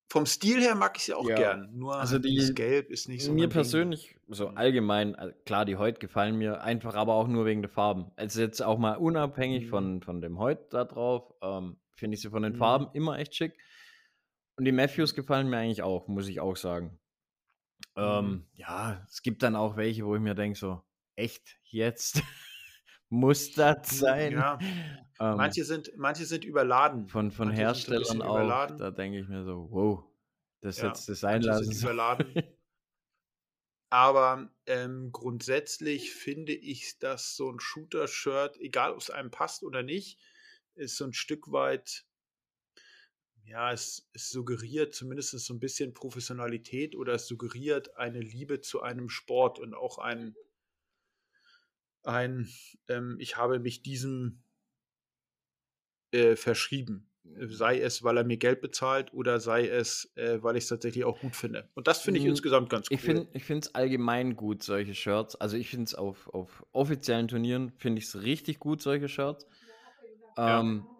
vom 0.07 0.25
Stil 0.25 0.61
her 0.61 0.75
mag 0.75 0.97
ich 0.97 1.03
sie 1.03 1.13
auch 1.13 1.27
ja. 1.27 1.35
gern. 1.35 1.69
Nur 1.73 1.95
also 1.95 2.19
die, 2.19 2.37
das 2.37 2.53
Gelb 2.53 2.89
ist 2.89 3.09
nicht 3.09 3.23
so. 3.23 3.33
Mir 3.33 3.49
persönlich, 3.49 4.09
Ding. 4.09 4.35
so 4.35 4.49
mhm. 4.49 4.57
allgemein, 4.57 5.15
äh, 5.15 5.33
klar, 5.45 5.65
die 5.65 5.77
heute 5.77 5.99
gefallen 5.99 6.37
mir 6.37 6.61
einfach, 6.61 6.95
aber 6.95 7.13
auch 7.13 7.27
nur 7.27 7.45
wegen 7.45 7.61
der 7.61 7.71
Farben. 7.71 8.11
Also 8.15 8.41
jetzt 8.41 8.61
auch 8.61 8.77
mal 8.77 8.95
unabhängig 8.95 9.65
mhm. 9.65 9.69
von, 9.69 10.01
von 10.01 10.21
dem 10.21 10.39
Heut 10.39 10.73
da 10.73 10.85
drauf, 10.85 11.33
ähm, 11.41 11.77
finde 11.95 12.15
ich 12.15 12.21
sie 12.21 12.29
von 12.29 12.43
den 12.43 12.53
mhm. 12.53 12.57
Farben 12.57 12.87
immer 12.93 13.17
echt 13.17 13.35
schick. 13.35 13.57
Und 14.57 14.65
die 14.65 14.71
Matthews 14.71 15.15
gefallen 15.15 15.49
mir 15.49 15.57
eigentlich 15.57 15.81
auch, 15.81 16.07
muss 16.07 16.27
ich 16.27 16.39
auch 16.39 16.55
sagen. 16.55 16.99
Ähm, 17.97 18.25
mhm. 18.25 18.45
ja, 18.53 19.05
es 19.09 19.21
gibt 19.21 19.43
dann 19.43 19.55
auch 19.55 19.75
welche, 19.75 20.05
wo 20.05 20.15
ich 20.15 20.21
mir 20.21 20.35
denke, 20.35 20.57
so, 20.57 20.81
echt, 21.15 21.57
jetzt 21.63 22.21
muss 23.09 23.53
das 23.53 23.99
sein? 23.99 24.33
Ja. 24.33 24.59
Ähm, 25.19 25.37
manche, 25.37 25.63
sind, 25.63 25.91
manche 25.95 26.25
sind 26.25 26.43
überladen. 26.43 27.07
Von, 27.07 27.31
von 27.31 27.49
Herstellern 27.49 28.21
auch. 28.21 28.35
Überladen. 28.35 28.77
Da 28.77 28.91
denke 28.91 29.19
ich 29.19 29.27
mir 29.27 29.45
so, 29.45 29.67
wow, 29.71 30.03
das 30.61 30.77
ja, 30.77 30.87
jetzt 30.87 31.07
das 31.07 31.23
einlassen. 31.23 31.71
Sind 31.71 31.83
überladen. 31.83 32.33
Aber 33.89 34.51
ähm, 34.65 35.11
grundsätzlich 35.11 36.11
finde 36.13 36.53
ich, 36.53 36.99
dass 36.99 37.35
so 37.35 37.49
ein 37.49 37.59
Shooter-Shirt, 37.59 38.57
egal 38.59 38.91
ob 38.91 38.99
es 38.99 39.09
einem 39.09 39.31
passt 39.31 39.63
oder 39.63 39.83
nicht, 39.83 40.19
ist 40.73 40.97
so 40.97 41.05
ein 41.05 41.13
Stück 41.13 41.51
weit, 41.51 42.05
ja, 43.45 43.71
es, 43.71 44.09
es 44.11 44.31
suggeriert 44.31 44.93
zumindest 44.93 45.31
so 45.39 45.53
ein 45.53 45.59
bisschen 45.59 45.93
Professionalität 45.93 46.95
oder 46.95 47.13
es 47.13 47.27
suggeriert 47.27 47.95
eine 47.95 48.19
Liebe 48.19 48.59
zu 48.59 48.81
einem 48.81 49.07
Sport 49.07 49.59
und 49.59 49.73
auch 49.73 49.99
ein, 49.99 50.35
ein, 52.03 52.49
ähm, 52.89 53.17
ich 53.19 53.37
habe 53.37 53.59
mich 53.59 53.83
diesem 53.83 54.43
äh, 56.15 56.35
verschrieben. 56.35 57.09
Sei 57.47 57.79
es, 57.79 58.03
weil 58.03 58.17
er 58.17 58.23
mir 58.23 58.37
Geld 58.37 58.61
bezahlt 58.61 59.13
oder 59.13 59.39
sei 59.39 59.67
es, 59.67 60.11
äh, 60.15 60.41
weil 60.41 60.55
ich 60.55 60.63
es 60.65 60.69
tatsächlich 60.69 61.03
auch 61.03 61.19
gut 61.19 61.35
finde. 61.35 61.67
Und 61.73 61.87
das 61.87 62.01
finde 62.01 62.19
ich 62.19 62.23
mhm. 62.23 62.31
insgesamt 62.31 62.69
ganz 62.69 62.87
cool. 62.89 63.27
Ich 63.33 63.43
finde 63.43 63.59
es 63.67 63.75
allgemein 63.75 64.35
gut, 64.35 64.63
solche 64.63 64.93
Shirts. 64.93 65.35
Also 65.35 65.57
ich 65.57 65.69
finde 65.69 65.85
es 65.85 65.95
auf, 65.95 66.29
auf 66.33 66.65
offiziellen 66.71 67.27
Turnieren, 67.27 67.73
finde 67.77 67.99
ich 67.99 68.05
es 68.05 68.21
richtig 68.21 68.59
gut, 68.59 68.81
solche 68.81 69.09
Shirts. 69.09 69.45
Ähm, 70.37 70.85
ja. 70.85 70.95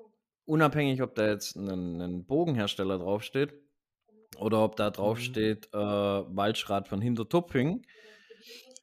Unabhängig, 0.46 1.02
ob 1.02 1.16
da 1.16 1.28
jetzt 1.28 1.56
ein, 1.56 2.02
ein 2.02 2.26
Bogenhersteller 2.26 2.98
draufsteht 2.98 3.54
oder 4.38 4.62
ob 4.62 4.76
da 4.76 4.90
draufsteht 4.90 5.70
mhm. 5.74 5.80
äh, 5.80 5.84
Waldschrat 6.36 6.88
von 6.88 7.02
Hintertupfing 7.02 7.86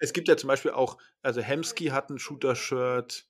es 0.02 0.12
gibt 0.12 0.26
ja 0.26 0.36
zum 0.36 0.48
Beispiel 0.48 0.72
auch, 0.72 0.98
also 1.22 1.40
Hemsky 1.40 1.86
hat 1.86 2.10
ein 2.10 2.18
Shooter-Shirt 2.18 3.24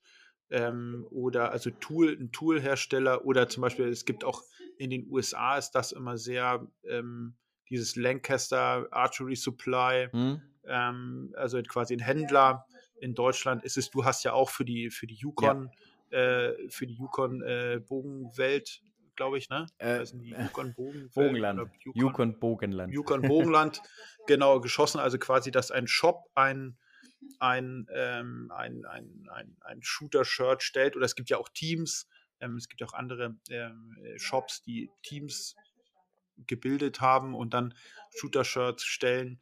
ähm, 0.52 1.06
oder 1.10 1.50
also 1.50 1.70
Tool, 1.70 2.16
ein 2.20 2.30
Tool-Hersteller 2.30 3.24
oder 3.24 3.48
zum 3.48 3.62
Beispiel, 3.62 3.88
es 3.88 4.04
gibt 4.04 4.22
auch 4.22 4.42
in 4.78 4.90
den 4.90 5.10
USA 5.10 5.56
ist 5.56 5.72
das 5.72 5.92
immer 5.92 6.18
sehr, 6.18 6.66
ähm, 6.88 7.34
dieses 7.70 7.96
Lancaster 7.96 8.86
Archery 8.90 9.34
Supply, 9.34 10.08
hm. 10.10 10.42
ähm, 10.66 11.34
also 11.36 11.60
quasi 11.62 11.94
ein 11.94 12.00
Händler. 12.00 12.66
In 13.00 13.14
Deutschland 13.14 13.64
ist 13.64 13.78
es, 13.78 13.90
du 13.90 14.04
hast 14.04 14.24
ja 14.24 14.32
auch 14.32 14.50
für 14.50 14.64
die, 14.64 14.90
für 14.90 15.06
die 15.06 15.14
Yukon, 15.14 15.70
ja. 16.10 16.18
äh, 16.18 16.68
für 16.68 16.86
die 16.86 16.94
Yukon 16.94 17.42
äh, 17.42 17.80
Bogenwelt 17.80 18.82
glaube 19.14 19.38
ich, 19.38 19.50
ne? 19.50 19.66
Äh, 19.78 19.98
also 19.98 20.16
Yukon 20.16 20.74
Bogen, 20.74 21.10
Bogenland. 21.14 21.60
Yukon, 21.84 22.00
Yukon 22.00 22.40
Bogenland. 22.40 22.94
Yukon 22.94 23.22
Bogenland, 23.22 23.82
genau, 24.26 24.58
geschossen. 24.60 25.00
Also 25.00 25.18
quasi, 25.18 25.50
dass 25.50 25.70
ein 25.70 25.86
Shop 25.86 26.30
ein, 26.34 26.78
ein, 27.38 27.86
ähm, 27.92 28.50
ein, 28.54 28.84
ein, 28.84 29.28
ein, 29.30 29.56
ein 29.60 29.82
Shooter-Shirt 29.82 30.62
stellt. 30.62 30.96
Oder 30.96 31.06
es 31.06 31.14
gibt 31.14 31.30
ja 31.30 31.38
auch 31.38 31.48
Teams, 31.48 32.08
ähm, 32.40 32.56
es 32.56 32.68
gibt 32.68 32.82
auch 32.82 32.92
andere 32.92 33.36
ähm, 33.50 33.96
Shops, 34.16 34.62
die 34.62 34.90
Teams 35.02 35.56
gebildet 36.46 37.00
haben 37.00 37.34
und 37.34 37.54
dann 37.54 37.74
Shooter-Shirts 38.16 38.84
stellen. 38.84 39.40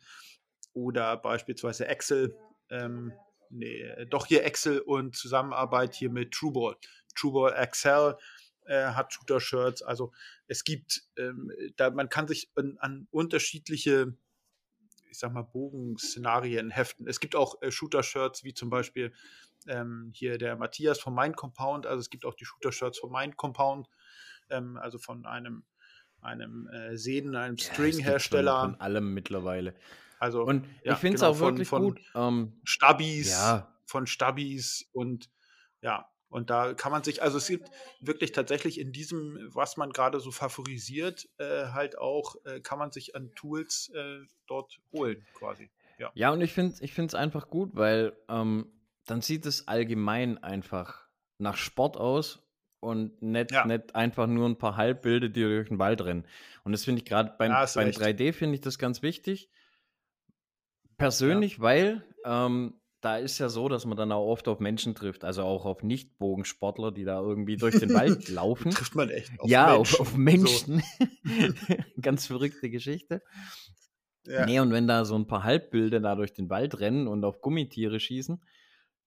Oder 0.73 1.17
beispielsweise 1.17 1.87
Excel. 1.89 2.37
Ähm, 2.69 3.13
nee, 3.49 3.85
doch 4.07 4.27
hier 4.27 4.45
Excel 4.45 4.81
und 4.81 5.17
Zusammenarbeit 5.17 5.95
hier 5.95 6.11
mit 6.11 6.33
Trueball. 6.33 6.77
Trueball 7.15 7.53
Excel 7.55 8.17
äh, 8.67 8.93
hat 8.93 9.13
Shooter-Shirts. 9.13 9.83
Also 9.83 10.13
es 10.47 10.65
gibt, 10.65 11.03
ähm, 11.17 11.51
da 11.77 11.91
man 11.91 12.09
kann 12.09 12.29
sich 12.29 12.51
an, 12.55 12.77
an, 12.79 13.09
unterschiedliche, 13.11 14.15
ich 15.11 15.19
sag 15.19 15.33
mal, 15.33 15.43
Bogenszenarien 15.43 16.71
heften. 16.71 17.07
Es 17.07 17.21
gibt 17.21 17.37
auch 17.37 17.61
äh, 17.63 17.71
Shooter-Shirts, 17.71 18.45
wie 18.45 18.55
zum 18.55 18.71
Beispiel 18.71 19.13
ähm, 19.67 20.11
hier 20.15 20.39
der 20.39 20.57
Matthias 20.57 21.01
von 21.01 21.15
Mind 21.15 21.37
Compound. 21.37 21.87
Also 21.87 22.01
es 22.01 22.11
gibt 22.11 22.25
auch 22.25 22.35
die 22.35 22.45
Shooter-Shirts 22.45 22.99
von 22.99 23.11
Mind 23.11 23.37
Compound, 23.37 23.89
ähm, 24.49 24.77
also 24.77 24.99
von 24.99 25.27
einem 25.27 25.65
einem 26.23 26.69
äh, 26.69 26.97
Sehnen, 26.97 27.35
einem 27.35 27.57
ja, 27.57 27.73
String-Hersteller. 27.73 28.61
Von 28.61 28.81
allem 28.81 29.15
mittlerweile. 29.15 29.75
Also, 30.19 30.43
und 30.43 30.67
ja, 30.85 30.93
ich 30.93 30.99
finde 30.99 31.15
es 31.15 31.23
genau, 31.23 31.33
auch 31.33 31.39
wirklich 31.39 31.67
von, 31.67 31.83
gut. 31.83 32.01
Ähm, 32.15 32.61
Stabis, 32.65 33.31
ja. 33.31 33.75
von 33.87 34.07
Stabis 34.07 34.91
und 34.93 35.31
ja, 35.81 36.10
und 36.31 36.49
da 36.49 36.75
kann 36.75 36.93
man 36.93 37.03
sich, 37.03 37.23
also 37.23 37.39
es 37.39 37.49
gibt 37.49 37.71
wirklich 38.01 38.33
tatsächlich 38.33 38.79
in 38.79 38.93
diesem, 38.93 39.51
was 39.53 39.77
man 39.77 39.93
gerade 39.93 40.21
so 40.21 40.31
favorisiert, 40.31 41.29
äh, 41.39 41.67
halt 41.73 41.99
auch, 41.99 42.37
äh, 42.45 42.61
kann 42.61 42.79
man 42.79 42.93
sich 42.93 43.17
an 43.17 43.33
Tools 43.35 43.91
äh, 43.95 44.21
dort 44.47 44.79
holen, 44.93 45.27
quasi. 45.35 45.71
Ja, 45.99 46.11
ja 46.15 46.31
und 46.31 46.41
ich 46.41 46.53
finde 46.53 46.77
es 46.81 47.15
einfach 47.15 47.51
gut, 47.51 47.71
weil 47.75 48.17
ähm, 48.29 48.73
dann 49.07 49.21
sieht 49.21 49.45
es 49.45 49.67
allgemein 49.67 50.43
einfach 50.43 51.09
nach 51.39 51.57
Sport 51.57 51.97
aus 51.97 52.41
und 52.79 53.21
nicht, 53.21 53.51
ja. 53.51 53.67
nicht 53.67 53.97
einfach 53.97 54.29
nur 54.29 54.49
ein 54.49 54.57
paar 54.57 54.77
Halbbilder, 54.77 55.29
die 55.29 55.43
durch 55.43 55.69
den 55.69 55.81
Wald 55.81 56.01
rennen. 56.03 56.27
Und 56.63 56.73
das 56.73 56.85
finde 56.85 57.01
ich 57.01 57.07
gerade 57.07 57.35
beim, 57.39 57.51
ja, 57.51 57.67
beim 57.75 57.89
3D 57.89 58.33
finde 58.33 58.55
ich 58.55 58.61
das 58.61 58.79
ganz 58.79 59.03
wichtig. 59.03 59.51
Persönlich, 60.97 61.57
ja. 61.57 61.63
weil 61.63 62.05
ähm, 62.25 62.80
da 63.01 63.17
ist 63.17 63.39
ja 63.39 63.49
so, 63.49 63.69
dass 63.69 63.87
man 63.87 63.97
dann 63.97 64.13
auch 64.13 64.27
oft 64.27 64.47
auf 64.49 64.61
Menschen 64.61 64.95
trifft, 64.95 65.25
also 65.25 65.43
auch 65.43 65.65
auf 65.65 65.83
Nicht-Bogensportler, 65.83 66.93
die 66.93 67.05
da 67.05 67.21
irgendwie 67.21 67.57
durch 67.57 67.79
den 67.79 67.95
Wald 67.95 68.29
laufen. 68.29 68.71
trifft 68.71 68.95
man 68.95 69.09
echt 69.09 69.31
auf 69.41 69.49
ja, 69.49 69.77
Menschen. 69.77 69.81
Auf, 69.81 70.01
auf 70.01 70.17
Menschen. 70.17 70.83
So. 70.99 71.77
Ganz 72.03 72.27
verrückte 72.27 72.71
Geschichte. 72.71 73.23
Ja. 74.27 74.45
Nee, 74.45 74.61
und 74.61 74.71
wenn 74.71 74.87
da 74.87 75.05
so 75.05 75.17
ein 75.17 75.27
paar 75.27 75.45
Halbbilder 75.45 76.01
da 76.01 76.15
durch 76.15 76.35
den 76.35 76.51
Wald 76.51 76.79
rennen 76.81 77.09
und 77.09 77.25
auf 77.25 77.41
Gummitiere 77.41 78.01
schießen, 78.01 78.43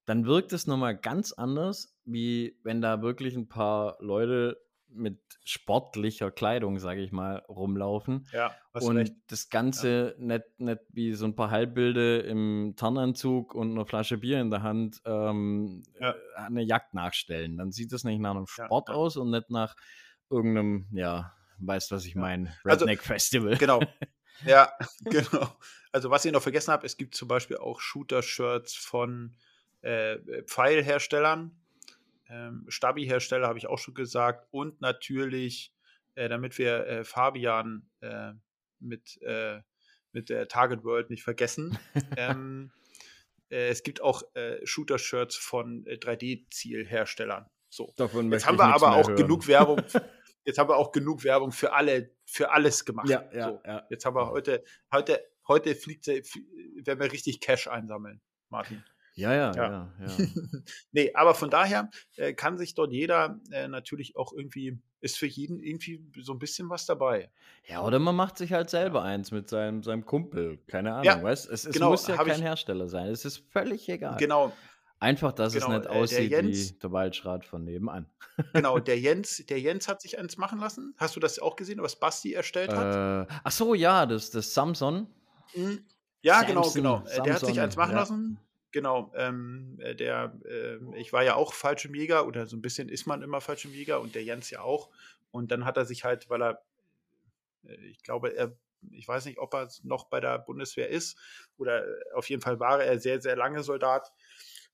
dann 0.06 0.26
wirkt 0.26 0.54
es 0.54 0.68
nochmal 0.68 0.98
ganz 0.98 1.32
anders, 1.32 1.96
wie 2.04 2.58
wenn 2.64 2.82
da 2.82 3.02
wirklich 3.02 3.36
ein 3.36 3.48
paar 3.48 3.98
Leute 4.00 4.58
mit 4.94 5.20
sportlicher 5.44 6.32
Kleidung, 6.32 6.80
sage 6.80 7.02
ich 7.02 7.12
mal, 7.12 7.44
rumlaufen. 7.50 8.28
Ja, 8.32 8.56
und 8.74 8.98
recht. 8.98 9.14
das 9.28 9.50
Ganze 9.50 10.16
ja. 10.18 10.24
nicht, 10.26 10.60
nicht 10.60 10.80
wie 10.90 11.14
so 11.14 11.26
ein 11.26 11.36
paar 11.36 11.52
Halbbilde 11.52 12.20
im 12.20 12.74
Tarnanzug 12.78 13.54
und 13.56 13.72
eine 13.72 13.86
Flasche 13.86 14.18
Bier 14.18 14.42
in 14.42 14.50
der 14.50 14.64
Hand 14.64 15.02
ähm, 15.06 15.84
ja. 16.00 16.12
Äh, 16.12 16.16
eine 16.36 16.64
Jagd 16.64 16.94
nachstellen. 16.94 17.58
Dann 17.58 17.72
sieht 17.72 17.92
das 17.92 18.04
nicht 18.04 18.20
nach 18.20 18.32
einem 18.32 18.48
Sport 18.48 18.90
ja, 18.90 18.96
aus 18.96 19.18
und 19.18 19.32
nicht 19.32 19.50
nach 19.50 19.76
irgendeinem, 20.30 20.88
ja, 20.92 21.34
weißt 21.60 21.92
was 21.92 22.06
ich 22.06 22.16
meine, 22.16 22.54
also 22.64 22.86
Redneck 22.86 23.00
also, 23.00 23.14
Festival. 23.14 23.58
Genau. 23.58 23.80
Ja, 24.46 24.74
genau. 25.06 25.48
Also 25.92 26.10
was 26.10 26.26
ich 26.26 26.32
noch 26.32 26.42
vergessen 26.42 26.72
habe, 26.72 26.86
es 26.86 26.98
gibt 26.98 27.16
zum 27.16 27.28
Beispiel 27.28 27.58
auch 27.58 27.80
Shooter-Shirts 27.80 28.76
von 28.76 29.36
äh, 29.82 30.18
Pfeilherstellern 30.46 31.52
ähm, 32.34 32.66
Stabi-Hersteller 32.68 33.48
habe 33.48 33.60
ich 33.60 33.68
auch 33.68 33.78
schon 33.78 33.94
gesagt. 33.94 34.48
Und 34.52 34.82
natürlich, 34.82 35.74
äh, 36.16 36.28
damit 36.30 36.58
wir 36.58 36.88
äh, 36.88 37.04
Fabian 37.04 37.90
äh, 38.02 38.34
mit, 38.80 39.22
äh, 39.22 39.62
mit 40.12 40.30
der 40.30 40.48
Target 40.48 40.84
World 40.84 41.10
nicht 41.10 41.24
vergessen, 41.24 41.78
ähm, 42.18 42.72
äh, 43.50 43.68
es 43.70 43.84
gibt 43.84 44.02
auch 44.02 44.24
äh, 44.34 44.66
Shooter-Shirts 44.66 45.36
von 45.36 45.86
3D-Zielherstellern. 45.86 47.46
So. 47.70 47.94
Davon 47.98 48.32
jetzt 48.32 48.48
haben 48.48 48.58
wir 48.58 48.66
aber 48.66 48.96
auch 48.96 49.08
hören. 49.08 49.18
genug 49.18 49.48
Werbung. 49.48 49.82
Jetzt 50.46 50.58
haben 50.58 50.70
wir 50.70 50.76
auch 50.76 50.92
genug 50.92 51.24
Werbung 51.24 51.54
für 51.54 51.72
alle, 51.72 52.12
für 52.26 52.52
alles 52.52 52.84
gemacht. 52.84 53.08
Ja, 53.08 53.24
ja, 53.32 53.48
so. 53.48 53.62
ja. 53.66 53.88
Jetzt 53.90 54.04
haben 54.04 54.18
wir 54.18 54.30
heute, 54.30 54.62
heute, 54.92 55.26
heute 55.48 55.74
fliegt, 55.74 56.06
werden 56.08 57.00
wir 57.00 57.14
richtig 57.14 57.40
Cash 57.40 57.70
einsammeln, 57.70 58.22
Martin. 58.50 58.84
Ja, 59.16 59.34
ja, 59.34 59.52
ja. 59.56 59.64
ja, 59.64 59.90
ja. 60.08 60.26
nee, 60.92 61.12
aber 61.14 61.36
von 61.36 61.50
daher 61.50 61.90
äh, 62.16 62.34
kann 62.34 62.58
sich 62.58 62.74
dort 62.74 62.92
jeder 62.92 63.40
äh, 63.52 63.68
natürlich 63.68 64.16
auch 64.16 64.34
irgendwie 64.34 64.80
ist 65.02 65.18
für 65.18 65.28
jeden 65.28 65.60
irgendwie 65.60 66.02
so 66.22 66.32
ein 66.32 66.40
bisschen 66.40 66.70
was 66.70 66.86
dabei. 66.86 67.30
Ja, 67.68 67.84
oder 67.84 68.00
man 68.00 68.16
macht 68.16 68.38
sich 68.38 68.54
halt 68.54 68.70
selber 68.70 69.00
ja. 69.00 69.06
eins 69.06 69.32
mit 69.32 69.50
seinem, 69.50 69.84
seinem 69.84 70.06
Kumpel. 70.06 70.60
Keine 70.68 70.94
Ahnung, 70.94 71.04
ja, 71.04 71.22
weißt 71.22 71.50
es, 71.50 71.66
es 71.66 71.74
genau, 71.74 71.92
muss 71.92 72.08
ja 72.08 72.16
kein 72.16 72.42
Hersteller 72.42 72.88
sein. 72.88 73.08
Es 73.08 73.26
ist 73.26 73.44
völlig 73.52 73.88
egal. 73.90 74.18
Genau. 74.18 74.54
Einfach, 75.00 75.34
dass 75.34 75.54
genau, 75.54 75.72
es 75.72 75.80
nicht 75.80 75.88
aussieht 75.88 76.32
der 76.32 76.44
Jens, 76.44 76.76
wie 76.76 76.80
der 76.80 76.92
Waldschrat 76.94 77.44
von 77.44 77.66
nebenan. 77.66 78.10
genau, 78.54 78.80
der 78.80 78.98
Jens, 78.98 79.44
der 79.50 79.60
Jens 79.60 79.90
hat 79.90 80.02
sich 80.02 80.18
eins 80.18 80.38
machen 80.38 80.60
lassen. 80.60 80.96
Hast 80.98 81.18
du 81.18 81.20
das 81.20 81.40
auch 81.40 81.58
gesehen, 81.58 81.82
was 81.82 82.00
Basti 82.00 82.32
erstellt 82.32 82.74
hat? 82.74 83.28
Äh, 83.28 83.34
ach 83.44 83.52
so, 83.52 83.74
ja, 83.76 84.06
das, 84.06 84.32
das 84.32 84.54
Samson. 84.54 85.08
Mhm. 85.54 85.84
Ja, 86.22 86.44
genau, 86.44 86.64
Samson, 86.64 86.82
genau, 86.82 86.98
genau. 87.00 87.08
Samson, 87.10 87.24
der 87.26 87.34
hat 87.34 87.46
sich 87.46 87.60
eins 87.60 87.76
machen 87.76 87.96
lassen. 87.96 88.40
Genau, 88.74 89.12
ähm, 89.16 89.78
äh, 89.80 89.96
der, 89.96 90.34
äh, 90.46 90.78
ich 91.00 91.14
war 91.14 91.24
ja 91.24 91.36
auch 91.36 91.54
Fallschirmjäger 91.54 92.26
oder 92.26 92.48
so 92.48 92.58
ein 92.58 92.62
bisschen 92.64 92.90
ist 92.90 93.06
man 93.06 93.22
immer 93.22 93.40
Fallschirmjäger 93.40 94.02
und 94.02 94.16
der 94.16 94.24
Jens 94.24 94.50
ja 94.50 94.62
auch. 94.62 94.90
Und 95.32 95.52
dann 95.52 95.64
hat 95.64 95.78
er 95.78 95.86
sich 95.86 96.04
halt, 96.04 96.28
weil 96.32 96.42
er, 96.42 96.64
äh, 97.66 97.76
ich 97.88 98.02
glaube, 98.04 98.36
er, 98.36 98.58
ich 98.92 99.08
weiß 99.08 99.26
nicht, 99.26 99.38
ob 99.40 99.54
er 99.54 99.70
noch 99.84 100.06
bei 100.06 100.20
der 100.20 100.40
Bundeswehr 100.40 100.90
ist 100.90 101.18
oder 101.58 101.86
äh, 101.88 102.12
auf 102.16 102.30
jeden 102.30 102.42
Fall 102.42 102.60
war 102.60 102.84
er 102.84 103.00
sehr, 103.00 103.22
sehr 103.22 103.36
lange 103.36 103.64
Soldat 103.64 104.12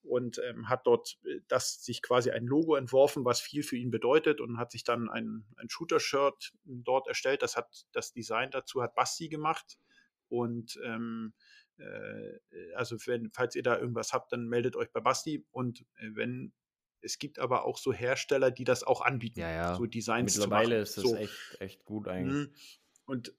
und 0.02 0.42
ähm, 0.50 0.70
hat 0.70 0.88
dort 0.88 1.20
das 1.50 1.84
sich 1.84 2.02
quasi 2.02 2.32
ein 2.32 2.46
Logo 2.46 2.76
entworfen, 2.76 3.26
was 3.26 3.42
viel 3.42 3.64
für 3.64 3.76
ihn 3.76 3.92
bedeutet 3.92 4.40
und 4.40 4.58
hat 4.58 4.72
sich 4.72 4.86
dann 4.86 5.10
ein, 5.10 5.46
ein 5.58 5.70
Shooter-Shirt 5.70 6.54
dort 6.64 7.08
erstellt. 7.10 7.42
Das 7.44 7.58
hat 7.58 7.86
das 7.92 8.14
Design 8.14 8.50
dazu 8.52 8.82
hat 8.82 8.96
Basti 8.96 9.28
gemacht 9.28 9.78
und 10.30 10.80
ähm, 10.86 11.34
äh, 11.36 11.49
also 12.76 12.98
wenn, 13.06 13.30
falls 13.32 13.56
ihr 13.56 13.64
da 13.64 13.78
irgendwas 13.78 14.14
habt, 14.14 14.32
dann 14.32 14.48
meldet 14.48 14.76
euch 14.76 14.92
bei 14.92 15.00
Basti. 15.00 15.46
Und 15.52 15.82
äh, 15.98 16.10
wenn 16.14 16.54
es 17.02 17.18
gibt 17.18 17.40
aber 17.40 17.64
auch 17.64 17.78
so 17.78 17.94
Hersteller, 17.94 18.52
die 18.52 18.66
das 18.66 18.84
auch 18.84 19.02
anbieten, 19.02 19.40
ja, 19.40 19.52
ja. 19.52 19.76
so 19.76 19.86
Designs 19.86 20.38
Mittlerweile 20.38 20.82
ist 20.82 20.98
das 20.98 21.06
so. 21.06 21.16
echt, 21.16 21.58
echt 21.60 21.86
gut 21.86 22.08
eigentlich. 22.08 22.50
Mhm. 22.50 22.54
Und 23.06 23.34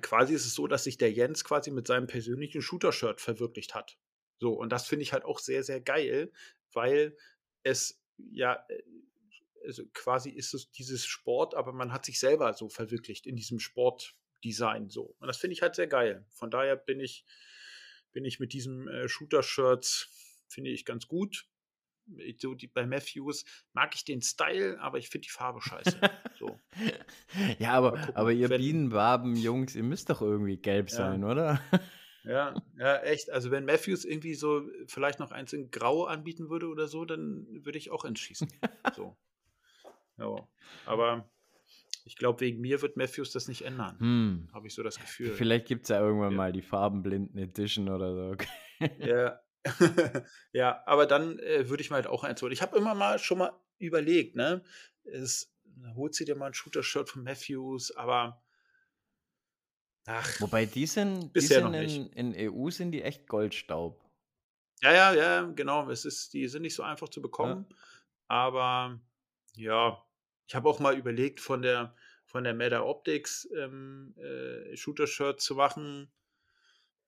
quasi 0.00 0.34
ist 0.34 0.46
es 0.46 0.54
so, 0.54 0.66
dass 0.66 0.84
sich 0.84 0.96
der 0.96 1.12
Jens 1.12 1.44
quasi 1.44 1.70
mit 1.70 1.86
seinem 1.86 2.06
persönlichen 2.06 2.62
Shooter-Shirt 2.62 3.20
verwirklicht 3.20 3.74
hat. 3.74 3.98
So, 4.38 4.52
und 4.54 4.70
das 4.70 4.86
finde 4.86 5.02
ich 5.02 5.12
halt 5.12 5.24
auch 5.24 5.38
sehr, 5.38 5.62
sehr 5.62 5.80
geil, 5.80 6.32
weil 6.72 7.16
es 7.62 8.00
ja, 8.30 8.64
äh, 8.68 8.82
also 9.66 9.84
quasi 9.92 10.30
ist 10.30 10.54
es 10.54 10.70
dieses 10.70 11.04
Sport, 11.04 11.54
aber 11.54 11.72
man 11.72 11.92
hat 11.92 12.04
sich 12.04 12.18
selber 12.18 12.52
so 12.54 12.68
verwirklicht 12.68 13.26
in 13.26 13.36
diesem 13.36 13.58
Sportdesign 13.58 14.88
so. 14.88 15.14
Und 15.18 15.28
das 15.28 15.36
finde 15.36 15.52
ich 15.52 15.62
halt 15.62 15.74
sehr 15.74 15.86
geil. 15.86 16.24
Von 16.30 16.50
daher 16.50 16.76
bin 16.76 16.98
ich, 17.00 17.26
bin 18.12 18.24
ich 18.24 18.40
mit 18.40 18.52
diesem 18.52 18.88
äh, 18.88 19.08
Shooter-Shirts, 19.08 20.08
finde 20.48 20.70
ich 20.70 20.84
ganz 20.84 21.06
gut. 21.06 21.46
So 22.38 22.54
die, 22.54 22.66
bei 22.66 22.86
Matthews 22.86 23.44
mag 23.72 23.94
ich 23.94 24.04
den 24.04 24.20
Style, 24.20 24.80
aber 24.80 24.98
ich 24.98 25.08
finde 25.08 25.26
die 25.26 25.32
Farbe 25.32 25.60
scheiße. 25.62 26.00
So. 26.38 26.58
ja, 27.58 27.72
aber, 27.72 28.08
aber 28.14 28.32
ihr 28.32 28.48
Bienenwaben-Jungs, 28.48 29.76
ihr 29.76 29.84
müsst 29.84 30.10
doch 30.10 30.20
irgendwie 30.20 30.56
gelb 30.56 30.90
sein, 30.90 31.22
ja. 31.22 31.30
oder? 31.30 31.60
ja, 32.24 32.54
ja, 32.78 32.96
echt. 33.02 33.30
Also 33.30 33.50
wenn 33.52 33.64
Matthews 33.64 34.04
irgendwie 34.04 34.34
so 34.34 34.68
vielleicht 34.86 35.20
noch 35.20 35.30
eins 35.30 35.52
in 35.52 35.70
Grau 35.70 36.04
anbieten 36.04 36.48
würde 36.50 36.68
oder 36.68 36.88
so, 36.88 37.04
dann 37.04 37.46
würde 37.64 37.78
ich 37.78 37.90
auch 37.90 38.04
entschießen. 38.06 38.48
so. 38.96 39.16
Ja. 40.18 40.48
Aber 40.86 41.30
ich 42.04 42.16
glaube, 42.16 42.40
wegen 42.40 42.60
mir 42.60 42.82
wird 42.82 42.96
Matthews 42.96 43.32
das 43.32 43.48
nicht 43.48 43.62
ändern. 43.62 43.98
Hm. 43.98 44.48
Habe 44.52 44.66
ich 44.66 44.74
so 44.74 44.82
das 44.82 44.98
Gefühl. 44.98 45.32
Vielleicht 45.32 45.66
gibt 45.66 45.84
es 45.84 45.88
ja 45.90 46.00
irgendwann 46.00 46.32
ja. 46.32 46.36
mal 46.36 46.52
die 46.52 46.62
Farbenblinden 46.62 47.38
Edition 47.38 47.88
oder 47.88 48.14
so. 48.14 48.36
ja. 48.98 49.40
ja, 50.52 50.82
aber 50.86 51.06
dann 51.06 51.38
äh, 51.38 51.68
würde 51.68 51.82
ich 51.82 51.90
mal 51.90 51.96
halt 51.96 52.06
auch 52.06 52.24
eins 52.24 52.40
holen. 52.40 52.52
Ich 52.52 52.62
habe 52.62 52.78
immer 52.78 52.94
mal 52.94 53.18
schon 53.18 53.38
mal 53.38 53.52
überlegt, 53.78 54.34
ne? 54.34 54.62
Es, 55.04 55.54
holt 55.94 56.14
sie 56.14 56.24
dir 56.24 56.36
mal 56.36 56.46
ein 56.46 56.54
Shooter-Shirt 56.54 57.08
von 57.08 57.22
Matthews, 57.22 57.94
aber 57.96 58.42
ach. 60.06 60.40
Wobei 60.40 60.66
die 60.66 60.86
sind, 60.86 61.34
die 61.34 61.40
sind 61.40 61.74
in, 61.74 62.34
in, 62.34 62.52
EU 62.52 62.70
sind 62.70 62.92
die 62.92 63.02
echt 63.02 63.26
Goldstaub. 63.26 64.02
Ja, 64.82 64.92
ja, 64.92 65.14
ja, 65.14 65.42
genau. 65.42 65.90
Es 65.90 66.04
ist, 66.04 66.32
die 66.32 66.48
sind 66.48 66.62
nicht 66.62 66.74
so 66.74 66.82
einfach 66.82 67.08
zu 67.08 67.20
bekommen. 67.20 67.66
Ja. 67.68 67.76
Aber 68.28 69.00
ja, 69.56 70.02
ich 70.50 70.56
habe 70.56 70.68
auch 70.68 70.80
mal 70.80 70.98
überlegt, 70.98 71.38
von 71.38 71.62
der, 71.62 71.94
von 72.26 72.42
der 72.42 72.54
Meta 72.54 72.80
Optics 72.80 73.48
ähm, 73.56 74.16
äh, 74.18 74.76
Shooter-Shirt 74.76 75.40
zu 75.40 75.54
machen. 75.54 76.10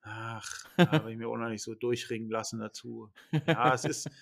Ach, 0.02 0.64
habe 0.78 1.10
ich 1.10 1.18
mir 1.18 1.26
auch 1.26 1.36
noch 1.36 1.48
nicht 1.48 1.64
so 1.64 1.74
durchringen 1.74 2.30
lassen 2.30 2.60
dazu. 2.60 3.10
Ja, 3.46 3.74
es 3.74 3.84
ist. 3.84 4.08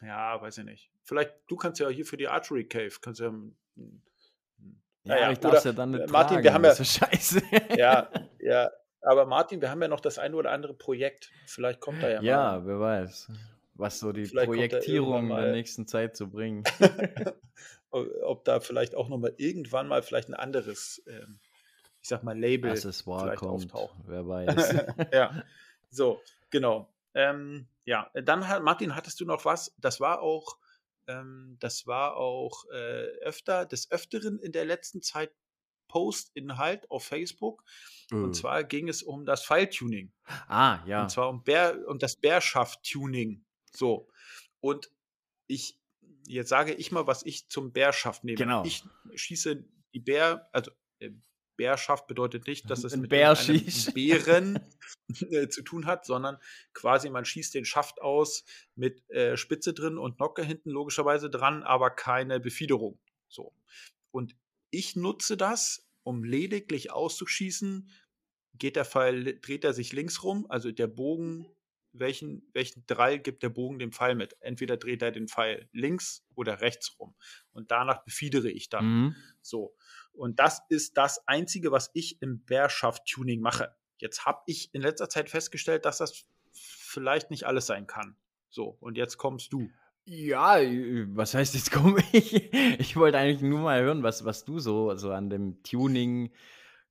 Ja, 0.00 0.40
weiß 0.40 0.58
ich 0.58 0.64
nicht. 0.64 0.92
Vielleicht, 1.02 1.34
du 1.48 1.56
kannst 1.56 1.80
ja 1.80 1.88
hier 1.88 2.06
für 2.06 2.16
die 2.16 2.28
Archery 2.28 2.68
Cave, 2.68 2.92
kannst 3.02 3.18
ja. 3.18 3.34
Ja, 5.02 5.18
ja 5.18 5.32
ich 5.32 5.40
darf 5.40 5.64
ja 5.64 5.72
dann 5.72 5.90
nicht 5.90 6.08
Martin, 6.08 6.36
tragen, 6.36 6.44
wir 6.44 6.54
haben 6.54 6.64
ja. 6.64 6.84
Scheiße. 6.84 7.42
Ja, 7.76 8.08
ja. 8.38 8.70
Aber 9.00 9.26
Martin, 9.26 9.60
wir 9.60 9.70
haben 9.70 9.82
ja 9.82 9.88
noch 9.88 9.98
das 9.98 10.20
eine 10.20 10.36
oder 10.36 10.52
andere 10.52 10.72
Projekt. 10.72 11.32
Vielleicht 11.46 11.80
kommt 11.80 12.00
da 12.00 12.08
ja 12.08 12.18
mal. 12.18 12.24
Ja, 12.24 12.64
wer 12.64 12.78
weiß 12.78 13.28
was 13.78 13.98
so 13.98 14.12
die 14.12 14.26
vielleicht 14.26 14.48
Projektierung 14.48 15.28
der 15.28 15.52
nächsten 15.52 15.86
Zeit 15.86 16.16
zu 16.16 16.28
bringen. 16.30 16.64
ob 17.90 18.44
da 18.44 18.60
vielleicht 18.60 18.94
auch 18.94 19.08
nochmal 19.08 19.34
irgendwann 19.38 19.88
mal 19.88 20.02
vielleicht 20.02 20.28
ein 20.28 20.34
anderes, 20.34 21.02
ähm, 21.06 21.38
ich 22.02 22.08
sag 22.08 22.22
mal, 22.22 22.38
Label 22.38 22.70
Accessoire 22.70 23.24
vielleicht 23.24 23.38
kommt, 23.38 23.72
auftauchen. 23.72 24.04
Wer 24.06 24.26
weiß. 24.28 24.74
ja, 25.12 25.42
so, 25.90 26.20
genau. 26.50 26.92
Ähm, 27.14 27.66
ja, 27.84 28.10
dann 28.14 28.46
hat, 28.46 28.62
Martin, 28.62 28.94
hattest 28.94 29.20
du 29.20 29.24
noch 29.24 29.44
was? 29.44 29.74
Das 29.78 30.00
war 30.00 30.20
auch, 30.20 30.58
ähm, 31.06 31.56
das 31.60 31.86
war 31.86 32.16
auch 32.16 32.64
äh, 32.70 33.06
öfter, 33.22 33.64
des 33.64 33.90
Öfteren 33.90 34.38
in 34.40 34.52
der 34.52 34.66
letzten 34.66 35.00
Zeit 35.00 35.32
Postinhalt 35.88 36.90
auf 36.90 37.04
Facebook. 37.04 37.64
Mhm. 38.10 38.24
Und 38.24 38.34
zwar 38.34 38.62
ging 38.64 38.88
es 38.88 39.02
um 39.02 39.24
das 39.24 39.42
File-Tuning. 39.44 40.12
Ah, 40.46 40.80
ja. 40.86 41.02
Und 41.02 41.10
zwar 41.10 41.30
um, 41.30 41.42
Bär, 41.42 41.78
um 41.88 41.98
das 41.98 42.16
Bärschaft-Tuning. 42.16 43.44
So. 43.76 44.08
Und 44.60 44.90
ich, 45.46 45.80
jetzt 46.26 46.48
sage 46.48 46.74
ich 46.74 46.92
mal, 46.92 47.06
was 47.06 47.24
ich 47.24 47.48
zum 47.48 47.72
Bärschaft 47.72 48.24
nehme. 48.24 48.36
Genau. 48.36 48.64
Ich 48.64 48.84
schieße 49.14 49.64
die 49.94 50.00
Bär, 50.00 50.48
also 50.52 50.70
äh, 51.00 51.10
Bärschaft 51.56 52.06
bedeutet 52.06 52.46
nicht, 52.46 52.70
dass 52.70 52.84
es 52.84 52.94
Ein 52.94 53.02
mit 53.02 53.10
Bär 53.10 53.36
einem 53.36 53.64
Bären 53.92 54.60
äh, 55.30 55.48
zu 55.48 55.62
tun 55.62 55.86
hat, 55.86 56.06
sondern 56.06 56.38
quasi 56.72 57.10
man 57.10 57.24
schießt 57.24 57.54
den 57.54 57.64
Schaft 57.64 58.00
aus 58.00 58.44
mit 58.76 59.08
äh, 59.10 59.36
Spitze 59.36 59.74
drin 59.74 59.98
und 59.98 60.20
Nocke 60.20 60.44
hinten 60.44 60.70
logischerweise 60.70 61.28
dran, 61.28 61.62
aber 61.64 61.90
keine 61.90 62.40
Befiederung. 62.40 62.98
So. 63.28 63.52
Und 64.10 64.36
ich 64.70 64.96
nutze 64.96 65.36
das, 65.36 65.86
um 66.04 66.24
lediglich 66.24 66.92
auszuschießen. 66.92 67.90
Geht 68.54 68.76
der 68.76 68.84
Pfeil, 68.84 69.38
dreht 69.40 69.64
er 69.64 69.72
sich 69.72 69.92
links 69.92 70.22
rum, 70.22 70.46
also 70.48 70.70
der 70.70 70.86
Bogen 70.86 71.46
welchen, 71.92 72.48
welchen 72.52 72.86
Drall 72.86 73.18
gibt 73.18 73.42
der 73.42 73.48
Bogen 73.48 73.78
dem 73.78 73.92
Pfeil 73.92 74.14
mit. 74.14 74.36
Entweder 74.40 74.76
dreht 74.76 75.02
er 75.02 75.10
den 75.10 75.28
Pfeil 75.28 75.68
links 75.72 76.24
oder 76.34 76.60
rechts 76.60 76.98
rum. 76.98 77.14
Und 77.52 77.70
danach 77.70 78.04
befiedere 78.04 78.50
ich 78.50 78.68
dann. 78.68 78.84
Mhm. 78.84 79.16
So. 79.42 79.74
Und 80.12 80.38
das 80.38 80.62
ist 80.68 80.96
das 80.96 81.26
Einzige, 81.26 81.70
was 81.72 81.90
ich 81.94 82.20
im 82.22 82.44
Bärschaft-Tuning 82.44 83.40
mache. 83.40 83.74
Jetzt 83.98 84.26
habe 84.26 84.42
ich 84.46 84.72
in 84.74 84.82
letzter 84.82 85.08
Zeit 85.08 85.30
festgestellt, 85.30 85.84
dass 85.84 85.98
das 85.98 86.26
vielleicht 86.52 87.30
nicht 87.30 87.44
alles 87.44 87.66
sein 87.66 87.86
kann. 87.86 88.16
So, 88.50 88.76
und 88.80 88.96
jetzt 88.96 89.18
kommst 89.18 89.52
du. 89.52 89.68
Ja, 90.04 90.56
was 91.14 91.34
heißt 91.34 91.54
jetzt 91.54 91.70
komme 91.70 92.02
ich? 92.12 92.50
Ich 92.78 92.96
wollte 92.96 93.18
eigentlich 93.18 93.42
nur 93.42 93.60
mal 93.60 93.82
hören, 93.82 94.02
was, 94.02 94.24
was 94.24 94.44
du 94.44 94.58
so, 94.58 94.94
so 94.94 95.12
an 95.12 95.28
dem 95.28 95.62
Tuning 95.62 96.32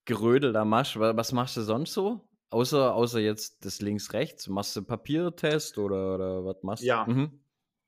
Gerödel 0.05 0.53
da 0.53 0.65
machst. 0.65 0.97
Was 0.99 1.31
machst 1.33 1.57
du 1.57 1.61
sonst 1.61 1.93
so? 1.93 2.26
Außer, 2.49 2.93
außer 2.93 3.19
jetzt 3.19 3.65
das 3.65 3.81
links-rechts, 3.81 4.47
machst 4.47 4.75
du 4.75 4.81
Papiertest 4.81 5.77
oder, 5.77 6.15
oder 6.15 6.45
was 6.45 6.63
machst 6.63 6.83
du? 6.83 6.87
Ja. 6.87 7.05
Mhm. 7.05 7.39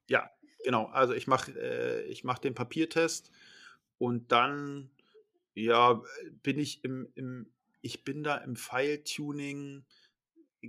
Ja, 0.10 0.30
genau. 0.66 0.88
Also 0.88 1.14
ich 1.14 1.28
mache 1.28 1.52
äh, 1.52 2.14
mach 2.24 2.40
den 2.40 2.56
Papiertest 2.56 3.32
und 3.98 4.32
dann 4.32 4.90
ja, 5.54 6.02
bin 6.44 6.60
ich 6.60 6.84
im, 6.84 7.08
im 7.16 7.48
ich 7.82 8.04
bin 8.04 8.24
da 8.24 8.36
im 8.38 8.58
File-Tuning 8.58 9.86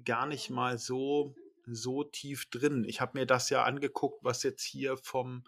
gar 0.04 0.26
nicht 0.26 0.50
mal 0.50 0.78
so, 0.78 1.34
so 1.66 2.04
tief 2.04 2.48
drin. 2.50 2.84
Ich 2.84 3.00
habe 3.00 3.18
mir 3.18 3.26
das 3.26 3.50
ja 3.50 3.64
angeguckt, 3.64 4.22
was 4.22 4.44
jetzt 4.44 4.62
hier 4.62 4.96
vom, 4.98 5.44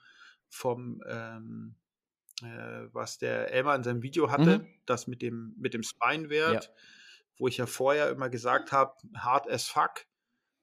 vom 0.48 1.00
ähm, 1.08 1.76
äh, 2.42 2.88
was 2.92 3.18
der 3.18 3.52
Elmar 3.52 3.76
in 3.76 3.84
seinem 3.84 4.02
Video 4.02 4.32
hatte, 4.32 4.58
mhm. 4.58 4.66
das 4.84 5.06
mit 5.06 5.22
dem, 5.22 5.54
mit 5.56 5.74
dem 5.74 5.84
Spine-Wert. 5.84 6.64
Ja 6.64 6.70
wo 7.42 7.48
ich 7.48 7.56
ja 7.56 7.66
vorher 7.66 8.08
immer 8.10 8.30
gesagt 8.30 8.70
habe, 8.70 8.94
hard 9.16 9.50
as 9.50 9.66
fuck. 9.66 10.06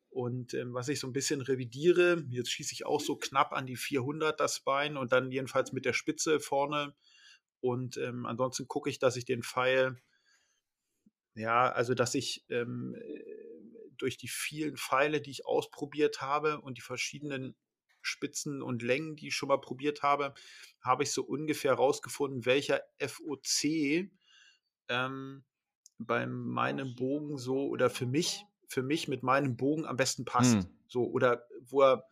Und 0.07 0.53
ähm, 0.53 0.73
was 0.73 0.87
ich 0.87 1.01
so 1.01 1.07
ein 1.07 1.13
bisschen 1.13 1.41
revidiere, 1.41 2.23
jetzt 2.29 2.51
schieße 2.51 2.71
ich 2.73 2.85
auch 2.85 3.01
so 3.01 3.17
knapp 3.17 3.51
an 3.51 3.65
die 3.65 3.75
400 3.75 4.39
das 4.39 4.61
Bein 4.61 4.95
und 4.95 5.11
dann 5.11 5.29
jedenfalls 5.29 5.73
mit 5.73 5.83
der 5.83 5.91
Spitze 5.91 6.39
vorne. 6.39 6.95
Und 7.59 7.97
ähm, 7.97 8.25
ansonsten 8.25 8.69
gucke 8.69 8.89
ich, 8.89 8.97
dass 8.97 9.17
ich 9.17 9.25
den 9.25 9.43
Pfeil, 9.43 10.01
ja, 11.35 11.69
also 11.69 11.95
dass 11.95 12.15
ich 12.15 12.45
ähm, 12.47 12.95
durch 13.97 14.15
die 14.15 14.29
vielen 14.29 14.77
Pfeile, 14.77 15.19
die 15.19 15.31
ich 15.31 15.45
ausprobiert 15.45 16.21
habe 16.21 16.61
und 16.61 16.77
die 16.77 16.81
verschiedenen 16.81 17.57
Spitzen 18.01 18.61
und 18.61 18.83
Längen, 18.83 19.17
die 19.17 19.27
ich 19.27 19.35
schon 19.35 19.49
mal 19.49 19.59
probiert 19.59 20.01
habe, 20.01 20.33
habe 20.81 21.03
ich 21.03 21.11
so 21.11 21.23
ungefähr 21.23 21.73
rausgefunden, 21.73 22.45
welcher 22.45 22.83
FOC 23.05 24.09
ähm, 24.87 25.43
bei 25.99 26.25
meinem 26.25 26.95
Bogen 26.95 27.37
so 27.37 27.67
oder 27.67 27.89
für 27.89 28.05
mich, 28.05 28.45
für 28.67 28.81
mich 28.81 29.07
mit 29.07 29.21
meinem 29.21 29.57
Bogen 29.57 29.85
am 29.85 29.97
besten 29.97 30.25
passt. 30.25 30.55
Hm. 30.55 30.65
So, 30.87 31.03
oder 31.03 31.45
wo 31.61 31.83
er, 31.83 32.05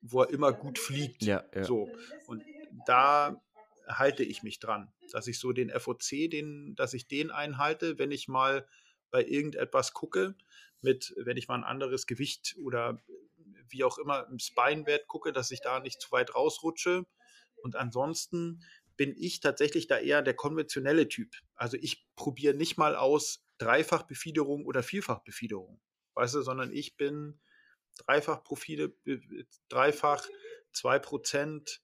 wo 0.00 0.22
er 0.22 0.30
immer 0.30 0.52
gut 0.52 0.78
fliegt. 0.78 1.22
Ja, 1.22 1.44
ja. 1.54 1.64
So. 1.64 1.88
Und 2.26 2.42
da 2.86 3.40
halte 3.86 4.24
ich 4.24 4.42
mich 4.42 4.58
dran, 4.58 4.90
dass 5.12 5.26
ich 5.26 5.38
so 5.38 5.52
den 5.52 5.70
FOC, 5.70 6.30
den, 6.30 6.74
dass 6.74 6.94
ich 6.94 7.06
den 7.06 7.30
einhalte, 7.30 7.98
wenn 7.98 8.10
ich 8.10 8.28
mal 8.28 8.66
bei 9.10 9.24
irgendetwas 9.24 9.92
gucke, 9.92 10.34
mit, 10.80 11.14
wenn 11.18 11.36
ich 11.36 11.48
mal 11.48 11.56
ein 11.56 11.64
anderes 11.64 12.06
Gewicht 12.06 12.56
oder 12.58 13.00
wie 13.68 13.84
auch 13.84 13.98
immer 13.98 14.26
im 14.28 14.38
Spinewert 14.38 15.06
gucke, 15.06 15.32
dass 15.32 15.50
ich 15.50 15.60
da 15.60 15.80
nicht 15.80 16.00
zu 16.00 16.10
weit 16.12 16.34
rausrutsche. 16.34 17.06
Und 17.62 17.76
ansonsten 17.76 18.62
bin 18.96 19.14
ich 19.16 19.40
tatsächlich 19.40 19.86
da 19.86 19.98
eher 19.98 20.22
der 20.22 20.34
konventionelle 20.34 21.08
Typ. 21.08 21.34
Also 21.54 21.76
ich 21.80 22.06
probiere 22.16 22.54
nicht 22.54 22.76
mal 22.76 22.96
aus 22.96 23.44
Dreifachbefiederung 23.58 24.66
oder 24.66 24.82
Vielfachbefiederung, 24.82 25.80
weißt 26.14 26.34
du, 26.34 26.42
sondern 26.42 26.72
ich 26.72 26.96
bin 26.96 27.40
Dreifachprofile, 28.06 28.92
dreifach, 29.68 30.26
zwei 30.72 30.98
Prozent 30.98 31.82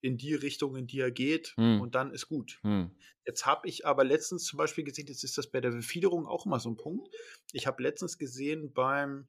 in 0.00 0.16
die 0.16 0.34
Richtung, 0.34 0.76
in 0.76 0.86
die 0.86 1.00
er 1.00 1.10
geht 1.10 1.54
hm. 1.56 1.80
und 1.80 1.94
dann 1.94 2.12
ist 2.12 2.28
gut. 2.28 2.58
Hm. 2.62 2.90
Jetzt 3.26 3.46
habe 3.46 3.68
ich 3.68 3.86
aber 3.86 4.02
letztens 4.02 4.44
zum 4.44 4.56
Beispiel 4.56 4.84
gesehen, 4.84 5.06
jetzt 5.06 5.24
ist 5.24 5.38
das 5.38 5.50
bei 5.50 5.60
der 5.60 5.70
Befiederung 5.70 6.26
auch 6.26 6.46
immer 6.46 6.58
so 6.58 6.70
ein 6.70 6.76
Punkt. 6.76 7.08
Ich 7.52 7.66
habe 7.66 7.82
letztens 7.82 8.18
gesehen 8.18 8.72
beim, 8.72 9.28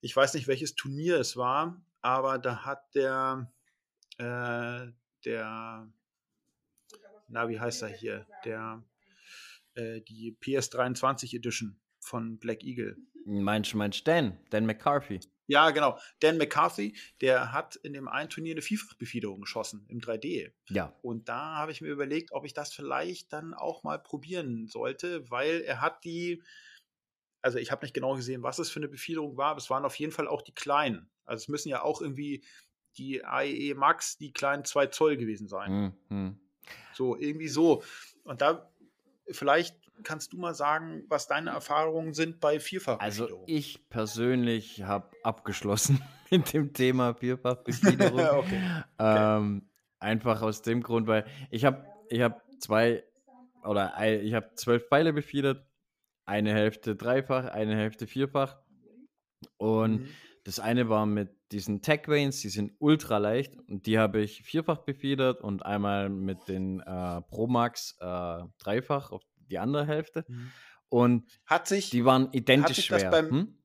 ich 0.00 0.14
weiß 0.14 0.34
nicht 0.34 0.46
welches 0.46 0.74
Turnier 0.74 1.18
es 1.18 1.36
war, 1.36 1.82
aber 2.02 2.38
da 2.38 2.64
hat 2.64 2.94
der, 2.94 3.50
äh, 4.18 4.92
der, 5.24 5.90
na 7.34 7.48
wie 7.48 7.58
heißt 7.58 7.82
er 7.82 7.88
hier, 7.88 8.26
der, 8.44 8.82
äh, 9.74 10.00
die 10.02 10.36
PS23 10.40 11.34
Edition 11.34 11.80
von 11.98 12.38
Black 12.38 12.62
Eagle. 12.62 12.96
Meinst 13.26 13.72
du, 13.72 13.76
meinst 13.76 14.06
Dan, 14.06 14.38
Dan 14.50 14.66
McCarthy? 14.66 15.20
Ja, 15.46 15.70
genau. 15.70 15.98
Dan 16.20 16.38
McCarthy, 16.38 16.96
der 17.20 17.52
hat 17.52 17.76
in 17.76 17.92
dem 17.92 18.06
einen 18.06 18.30
Turnier 18.30 18.54
eine 18.54 18.62
Vielfachbefiederung 18.62 19.40
geschossen 19.40 19.84
im 19.88 20.00
3D. 20.00 20.52
Ja. 20.70 20.96
Und 21.02 21.28
da 21.28 21.56
habe 21.56 21.72
ich 21.72 21.80
mir 21.80 21.88
überlegt, 21.88 22.32
ob 22.32 22.46
ich 22.46 22.54
das 22.54 22.72
vielleicht 22.72 23.32
dann 23.32 23.52
auch 23.52 23.82
mal 23.82 23.98
probieren 23.98 24.68
sollte, 24.68 25.28
weil 25.28 25.60
er 25.62 25.80
hat 25.80 26.04
die, 26.04 26.42
also 27.42 27.58
ich 27.58 27.72
habe 27.72 27.84
nicht 27.84 27.94
genau 27.94 28.14
gesehen, 28.14 28.44
was 28.44 28.60
es 28.60 28.70
für 28.70 28.78
eine 28.78 28.88
Befiederung 28.88 29.36
war, 29.36 29.48
aber 29.48 29.58
es 29.58 29.68
waren 29.70 29.84
auf 29.84 29.96
jeden 29.96 30.12
Fall 30.12 30.28
auch 30.28 30.40
die 30.40 30.54
kleinen. 30.54 31.10
Also 31.24 31.42
es 31.42 31.48
müssen 31.48 31.68
ja 31.68 31.82
auch 31.82 32.00
irgendwie 32.00 32.44
die 32.96 33.24
AEE 33.24 33.74
Max, 33.74 34.18
die 34.18 34.32
kleinen 34.32 34.64
2 34.64 34.86
Zoll 34.86 35.16
gewesen 35.16 35.48
sein. 35.48 35.96
Mhm. 36.08 36.40
So, 36.92 37.16
irgendwie 37.16 37.48
so. 37.48 37.82
Und 38.24 38.40
da 38.40 38.70
vielleicht 39.30 39.76
kannst 40.02 40.32
du 40.32 40.38
mal 40.38 40.54
sagen, 40.54 41.04
was 41.08 41.26
deine 41.26 41.50
Erfahrungen 41.50 42.14
sind 42.14 42.40
bei 42.40 42.58
Vierfachbefiederung? 42.60 43.40
Also 43.40 43.44
ich 43.46 43.88
persönlich 43.88 44.82
habe 44.82 45.10
abgeschlossen 45.22 46.02
mit 46.30 46.52
dem 46.52 46.72
Thema 46.72 47.14
Vierfachbefiederung. 47.14 48.20
okay. 48.38 48.82
Ähm, 48.98 49.68
einfach 49.98 50.42
aus 50.42 50.62
dem 50.62 50.82
Grund, 50.82 51.06
weil 51.06 51.26
ich 51.50 51.64
habe 51.64 51.84
ich 52.08 52.20
hab 52.20 52.42
zwei 52.60 53.04
oder 53.64 53.94
ich 54.22 54.34
habe 54.34 54.54
zwölf 54.54 54.86
Pfeile 54.88 55.12
befiedert, 55.12 55.66
eine 56.26 56.52
Hälfte 56.52 56.96
dreifach, 56.96 57.46
eine 57.46 57.76
Hälfte 57.76 58.06
vierfach 58.06 58.56
und 59.56 60.02
mhm. 60.02 60.08
das 60.44 60.60
eine 60.60 60.88
war 60.88 61.06
mit 61.06 61.30
diesen 61.54 61.82
Tech 61.82 62.02
Vanes, 62.08 62.40
die 62.40 62.48
sind 62.48 62.72
ultra 62.78 63.18
leicht 63.18 63.56
und 63.68 63.86
die 63.86 63.98
habe 63.98 64.20
ich 64.20 64.42
vierfach 64.42 64.78
befiedert 64.78 65.40
und 65.40 65.64
einmal 65.64 66.08
mit 66.08 66.48
den 66.48 66.80
äh, 66.80 67.22
Pro 67.22 67.46
Max 67.46 67.96
äh, 68.00 68.42
dreifach 68.58 69.12
auf 69.12 69.22
die 69.48 69.58
andere 69.58 69.86
Hälfte. 69.86 70.24
Mhm. 70.28 70.50
Und 70.88 71.40
hat 71.46 71.66
sich, 71.68 71.90
die 71.90 72.04
waren 72.04 72.28
identisch 72.32 72.86
schwer. 72.86 73.10
Beim, 73.10 73.30
hm? 73.30 73.58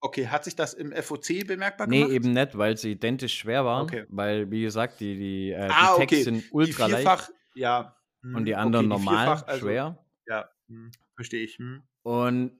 Okay, 0.00 0.26
hat 0.28 0.44
sich 0.44 0.54
das 0.54 0.74
im 0.74 0.92
FOC 0.92 1.46
bemerkbar 1.46 1.86
gemacht? 1.86 2.08
Nee, 2.08 2.14
eben 2.14 2.32
nicht, 2.32 2.58
weil 2.58 2.76
sie 2.76 2.92
identisch 2.92 3.38
schwer 3.38 3.64
waren. 3.64 3.84
Okay. 3.84 4.04
Weil, 4.08 4.50
wie 4.50 4.62
gesagt, 4.62 5.00
die, 5.00 5.16
die, 5.16 5.50
äh, 5.50 5.68
ah, 5.70 5.94
die 5.94 6.00
Tags 6.00 6.12
okay. 6.12 6.22
sind 6.22 6.44
ultra 6.50 6.86
leicht. 6.86 7.32
Ja. 7.54 7.96
Und 8.22 8.44
die 8.44 8.54
hm, 8.54 8.60
anderen 8.60 8.92
okay, 8.92 8.98
die 8.98 9.04
normal 9.04 9.26
vierfach, 9.26 9.48
also, 9.48 9.66
schwer. 9.66 10.04
Ja, 10.26 10.50
hm, 10.68 10.90
verstehe 11.14 11.44
ich. 11.44 11.58
Hm. 11.58 11.82
Und 12.02 12.58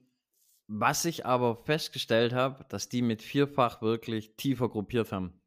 was 0.67 1.05
ich 1.05 1.25
aber 1.25 1.55
festgestellt 1.55 2.33
habe, 2.33 2.65
dass 2.69 2.89
die 2.89 3.01
mit 3.01 3.21
vierfach 3.21 3.81
wirklich 3.81 4.35
tiefer 4.35 4.69
gruppiert 4.69 5.11
haben. 5.11 5.41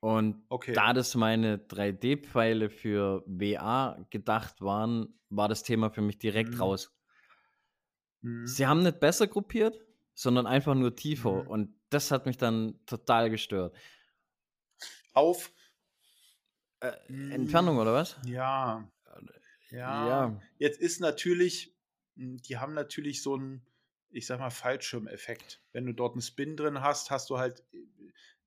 Und 0.00 0.44
okay. 0.48 0.72
da 0.72 0.92
das 0.92 1.14
meine 1.14 1.58
3D-Pfeile 1.58 2.70
für 2.70 3.22
WA 3.26 4.04
gedacht 4.10 4.60
waren, 4.60 5.18
war 5.30 5.48
das 5.48 5.62
Thema 5.62 5.90
für 5.90 6.02
mich 6.02 6.18
direkt 6.18 6.54
mhm. 6.54 6.60
raus. 6.60 6.92
Mhm. 8.20 8.46
Sie 8.46 8.66
haben 8.66 8.82
nicht 8.82 9.00
besser 9.00 9.28
gruppiert, 9.28 9.80
sondern 10.14 10.46
einfach 10.46 10.74
nur 10.74 10.94
tiefer. 10.94 11.44
Mhm. 11.44 11.48
Und 11.48 11.80
das 11.88 12.10
hat 12.10 12.26
mich 12.26 12.36
dann 12.36 12.84
total 12.84 13.30
gestört. 13.30 13.76
Auf 15.14 15.52
äh, 16.80 16.92
Entfernung 17.30 17.78
oder 17.78 17.94
was? 17.94 18.16
Ja. 18.26 18.90
ja. 19.70 20.08
Ja. 20.08 20.42
Jetzt 20.58 20.80
ist 20.80 21.00
natürlich, 21.00 21.76
hm, 22.16 22.38
die 22.38 22.58
haben 22.58 22.74
natürlich 22.74 23.22
so 23.22 23.34
einen, 23.34 23.64
ich 24.12 24.26
sag 24.26 24.38
mal, 24.38 24.50
Fallschirmeffekt. 24.50 25.60
Wenn 25.72 25.86
du 25.86 25.92
dort 25.92 26.12
einen 26.12 26.22
Spin 26.22 26.56
drin 26.56 26.80
hast, 26.80 27.10
hast 27.10 27.30
du 27.30 27.38
halt 27.38 27.64
äh, 27.72 27.78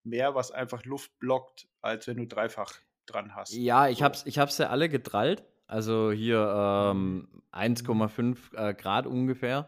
mehr, 0.04 0.36
was 0.36 0.52
einfach 0.52 0.86
Luft 0.86 1.18
blockt, 1.20 1.68
als 1.82 2.08
wenn 2.08 2.18
du 2.18 2.28
dreifach 2.28 2.74
dran 3.06 3.36
hast. 3.36 3.54
Ja, 3.54 3.88
ich 3.88 4.00
so. 4.00 4.06
hab's, 4.06 4.26
ich 4.26 4.40
hab's 4.40 4.58
ja 4.58 4.70
alle 4.70 4.90
gedrallt. 4.90 5.44
Also 5.68 6.12
hier 6.12 6.40
ähm, 6.40 7.44
1,5 7.52 8.22
mhm. 8.22 8.38
äh, 8.54 8.74
Grad 8.74 9.08
ungefähr. 9.08 9.68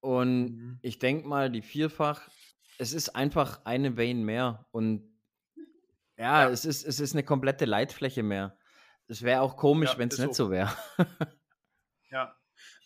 Und 0.00 0.56
mhm. 0.56 0.78
ich 0.82 0.98
denke 0.98 1.26
mal, 1.26 1.50
die 1.50 1.62
vierfach, 1.62 2.28
es 2.78 2.92
ist 2.92 3.16
einfach 3.16 3.64
eine 3.64 3.96
Vein 3.96 4.22
mehr. 4.22 4.66
Und 4.70 5.08
ja, 6.16 6.44
ja, 6.44 6.50
Es, 6.50 6.64
ist, 6.64 6.84
es 6.84 7.00
ist 7.00 7.14
eine 7.14 7.24
komplette 7.24 7.64
Leitfläche 7.64 8.22
mehr. 8.22 8.56
Es 9.06 9.22
wäre 9.22 9.40
auch 9.40 9.56
komisch, 9.56 9.92
ja, 9.92 9.98
wenn 9.98 10.08
es 10.08 10.18
nicht 10.18 10.34
so, 10.34 10.46
so 10.46 10.50
wäre. 10.50 10.70
ja, 12.10 12.36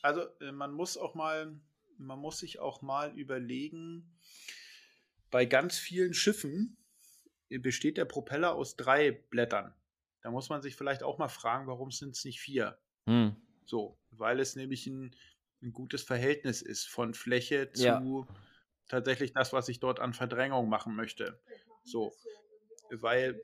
also 0.02 0.22
äh, 0.40 0.52
man 0.52 0.72
muss 0.72 0.96
auch 0.96 1.14
mal, 1.14 1.58
man 2.04 2.18
muss 2.18 2.38
sich 2.38 2.58
auch 2.58 2.82
mal 2.82 3.16
überlegen, 3.18 4.18
bei 5.30 5.46
ganz 5.46 5.78
vielen 5.78 6.14
Schiffen 6.14 6.76
besteht 7.48 7.96
der 7.96 8.04
Propeller 8.04 8.54
aus 8.54 8.76
drei 8.76 9.10
Blättern. 9.10 9.74
Da 10.22 10.30
muss 10.30 10.48
man 10.48 10.62
sich 10.62 10.76
vielleicht 10.76 11.02
auch 11.02 11.18
mal 11.18 11.28
fragen, 11.28 11.66
warum 11.66 11.90
sind 11.90 12.16
es 12.16 12.24
nicht 12.24 12.40
vier? 12.40 12.78
Hm. 13.06 13.36
So, 13.64 13.98
weil 14.10 14.40
es 14.40 14.56
nämlich 14.56 14.86
ein, 14.86 15.14
ein, 15.62 15.72
gutes 15.72 16.02
Verhältnis 16.02 16.62
ist 16.62 16.86
von 16.86 17.14
Fläche 17.14 17.72
zu 17.72 17.84
ja. 17.84 18.26
tatsächlich 18.88 19.32
das, 19.32 19.52
was 19.52 19.68
ich 19.68 19.80
dort 19.80 20.00
an 20.00 20.14
Verdrängung 20.14 20.68
machen 20.68 20.94
möchte. 20.94 21.40
So, 21.84 22.14
weil 22.90 23.42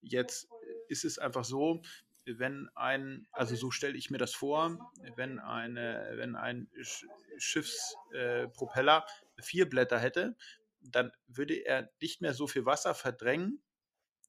jetzt 0.00 0.48
ist 0.88 1.04
es 1.04 1.18
einfach 1.18 1.44
so, 1.44 1.82
wenn 2.26 2.68
ein, 2.74 3.26
also 3.30 3.54
so 3.54 3.70
stelle 3.70 3.96
ich 3.96 4.10
mir 4.10 4.18
das 4.18 4.34
vor, 4.34 4.92
wenn 5.14 5.38
eine, 5.38 6.12
wenn 6.14 6.34
ein 6.34 6.68
Schiffspropeller 7.38 9.06
äh, 9.36 9.42
vier 9.42 9.68
Blätter 9.68 9.98
hätte, 9.98 10.36
dann 10.80 11.12
würde 11.26 11.54
er 11.54 11.90
nicht 12.00 12.20
mehr 12.20 12.34
so 12.34 12.46
viel 12.46 12.66
Wasser 12.66 12.94
verdrängen, 12.94 13.62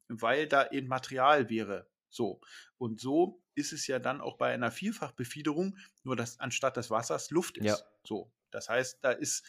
weil 0.07 0.47
da 0.47 0.69
eben 0.69 0.87
Material 0.87 1.49
wäre. 1.49 1.87
So. 2.09 2.39
Und 2.77 2.99
so 2.99 3.41
ist 3.55 3.73
es 3.73 3.87
ja 3.87 3.99
dann 3.99 4.21
auch 4.21 4.37
bei 4.37 4.53
einer 4.53 4.71
Vielfachbefiederung, 4.71 5.77
nur 6.03 6.15
dass 6.15 6.39
anstatt 6.39 6.77
des 6.77 6.89
Wassers 6.89 7.31
Luft 7.31 7.57
ist. 7.57 7.65
Ja. 7.65 7.77
So. 8.03 8.31
Das 8.51 8.69
heißt, 8.69 8.99
da 9.01 9.11
ist, 9.11 9.45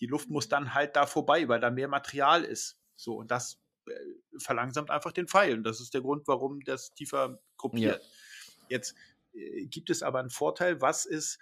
die 0.00 0.06
Luft 0.06 0.28
muss 0.28 0.48
dann 0.48 0.74
halt 0.74 0.96
da 0.96 1.06
vorbei, 1.06 1.48
weil 1.48 1.60
da 1.60 1.70
mehr 1.70 1.88
Material 1.88 2.44
ist. 2.44 2.78
So. 2.96 3.16
Und 3.16 3.30
das 3.30 3.61
verlangsamt 4.38 4.90
einfach 4.90 5.12
den 5.12 5.28
Pfeil. 5.28 5.54
Und 5.56 5.64
das 5.64 5.80
ist 5.80 5.94
der 5.94 6.00
Grund, 6.00 6.26
warum 6.26 6.60
das 6.60 6.92
tiefer 6.94 7.40
gruppiert. 7.56 8.02
Ja. 8.02 8.66
Jetzt 8.68 8.94
äh, 9.34 9.66
gibt 9.66 9.90
es 9.90 10.02
aber 10.02 10.20
einen 10.20 10.30
Vorteil, 10.30 10.80
was 10.80 11.04
ist, 11.04 11.38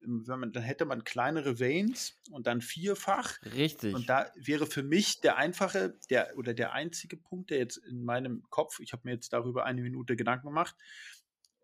wenn 0.00 0.38
man, 0.38 0.52
dann 0.52 0.62
hätte 0.62 0.84
man 0.84 1.04
kleinere 1.04 1.58
Veins 1.60 2.20
und 2.30 2.46
dann 2.46 2.60
vierfach. 2.60 3.40
Richtig. 3.42 3.94
Und 3.94 4.08
da 4.08 4.30
wäre 4.34 4.66
für 4.66 4.82
mich 4.82 5.20
der 5.20 5.36
einfache, 5.36 5.98
der 6.10 6.36
oder 6.36 6.52
der 6.52 6.72
einzige 6.72 7.16
Punkt, 7.16 7.50
der 7.50 7.58
jetzt 7.58 7.78
in 7.78 8.04
meinem 8.04 8.42
Kopf, 8.50 8.80
ich 8.80 8.92
habe 8.92 9.02
mir 9.04 9.14
jetzt 9.14 9.32
darüber 9.32 9.64
eine 9.64 9.80
Minute 9.80 10.16
Gedanken 10.16 10.48
gemacht, 10.48 10.76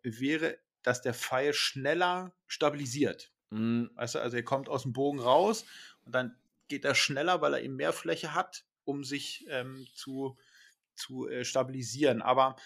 wäre, 0.03 0.59
dass 0.83 1.03
der 1.03 1.13
Pfeil 1.13 1.53
schneller 1.53 2.35
stabilisiert. 2.47 3.31
Mhm. 3.51 3.91
Weißt 3.95 4.15
du, 4.15 4.21
also 4.21 4.37
er 4.37 4.43
kommt 4.43 4.69
aus 4.69 4.83
dem 4.83 4.93
Bogen 4.93 5.21
raus 5.21 5.67
und 6.07 6.15
dann 6.15 6.37
geht 6.69 6.85
er 6.85 6.95
schneller, 6.95 7.43
weil 7.43 7.55
er 7.55 7.63
eben 7.63 7.77
mehr 7.77 7.93
Fläche 7.93 8.35
hat, 8.35 8.65
um 8.85 9.05
sich 9.05 9.47
ähm, 9.49 9.87
zu, 9.95 10.37
zu 10.97 11.29
äh, 11.29 11.45
stabilisieren. 11.45 12.23
Aber 12.23 12.57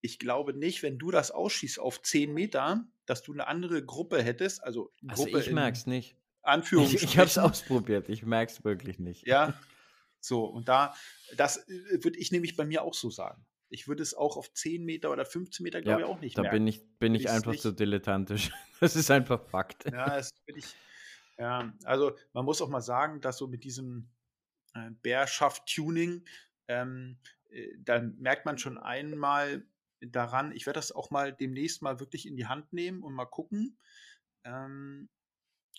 ich 0.00 0.18
glaube 0.18 0.54
nicht, 0.54 0.82
wenn 0.82 0.98
du 0.98 1.10
das 1.10 1.30
ausschießt 1.30 1.78
auf 1.78 2.02
10 2.02 2.32
Meter, 2.32 2.84
dass 3.06 3.22
du 3.22 3.32
eine 3.32 3.46
andere 3.46 3.84
Gruppe 3.84 4.22
hättest. 4.22 4.62
Also, 4.62 4.92
also 5.06 5.24
Gruppe 5.24 5.40
ich 5.40 5.50
merke 5.50 5.76
es 5.78 5.86
nicht. 5.86 6.16
Anführungsstrichen. 6.42 7.06
Ich, 7.06 7.12
ich 7.14 7.18
habe 7.18 7.28
es 7.28 7.38
ausprobiert, 7.38 8.08
ich 8.08 8.24
merke 8.24 8.52
es 8.52 8.64
wirklich 8.64 8.98
nicht. 8.98 9.26
Ja, 9.26 9.54
So, 10.24 10.44
und 10.44 10.68
da, 10.68 10.94
das 11.36 11.68
äh, 11.68 12.04
würde 12.04 12.18
ich 12.18 12.30
nämlich 12.32 12.56
bei 12.56 12.64
mir 12.64 12.82
auch 12.82 12.94
so 12.94 13.10
sagen. 13.10 13.44
Ich 13.68 13.88
würde 13.88 14.02
es 14.02 14.14
auch 14.14 14.36
auf 14.36 14.52
10 14.52 14.84
Meter 14.84 15.10
oder 15.10 15.24
15 15.24 15.64
Meter, 15.64 15.80
glaube 15.82 16.02
Ja, 16.02 16.06
ich, 16.06 16.12
auch 16.12 16.20
nicht 16.20 16.36
da 16.38 16.42
merken. 16.42 16.56
bin 16.56 16.66
ich, 16.66 16.98
bin 16.98 17.14
ich 17.14 17.24
Ist 17.24 17.30
einfach 17.30 17.56
zu 17.56 17.72
dilettantisch. 17.72 18.50
Das 18.80 18.96
ist 18.96 19.10
einfach 19.10 19.40
Fakt. 19.48 19.84
Ja, 19.84 20.16
das 20.16 20.32
bin 20.46 20.56
ich. 20.56 20.66
Ja, 21.38 21.72
also 21.84 22.16
man 22.32 22.44
muss 22.44 22.60
auch 22.60 22.68
mal 22.68 22.80
sagen, 22.82 23.20
dass 23.20 23.38
so 23.38 23.46
mit 23.46 23.64
diesem 23.64 24.10
äh, 24.74 24.90
Bärschaft-Tuning, 24.90 26.24
ähm, 26.68 27.18
äh, 27.50 27.68
dann 27.78 28.16
merkt 28.18 28.46
man 28.46 28.58
schon 28.58 28.78
einmal 28.78 29.66
daran, 30.00 30.52
ich 30.52 30.66
werde 30.66 30.78
das 30.78 30.92
auch 30.92 31.10
mal 31.10 31.32
demnächst 31.32 31.82
mal 31.82 32.00
wirklich 32.00 32.26
in 32.26 32.36
die 32.36 32.46
Hand 32.46 32.72
nehmen 32.72 33.02
und 33.02 33.14
mal 33.14 33.26
gucken, 33.26 33.78
ähm, 34.44 35.08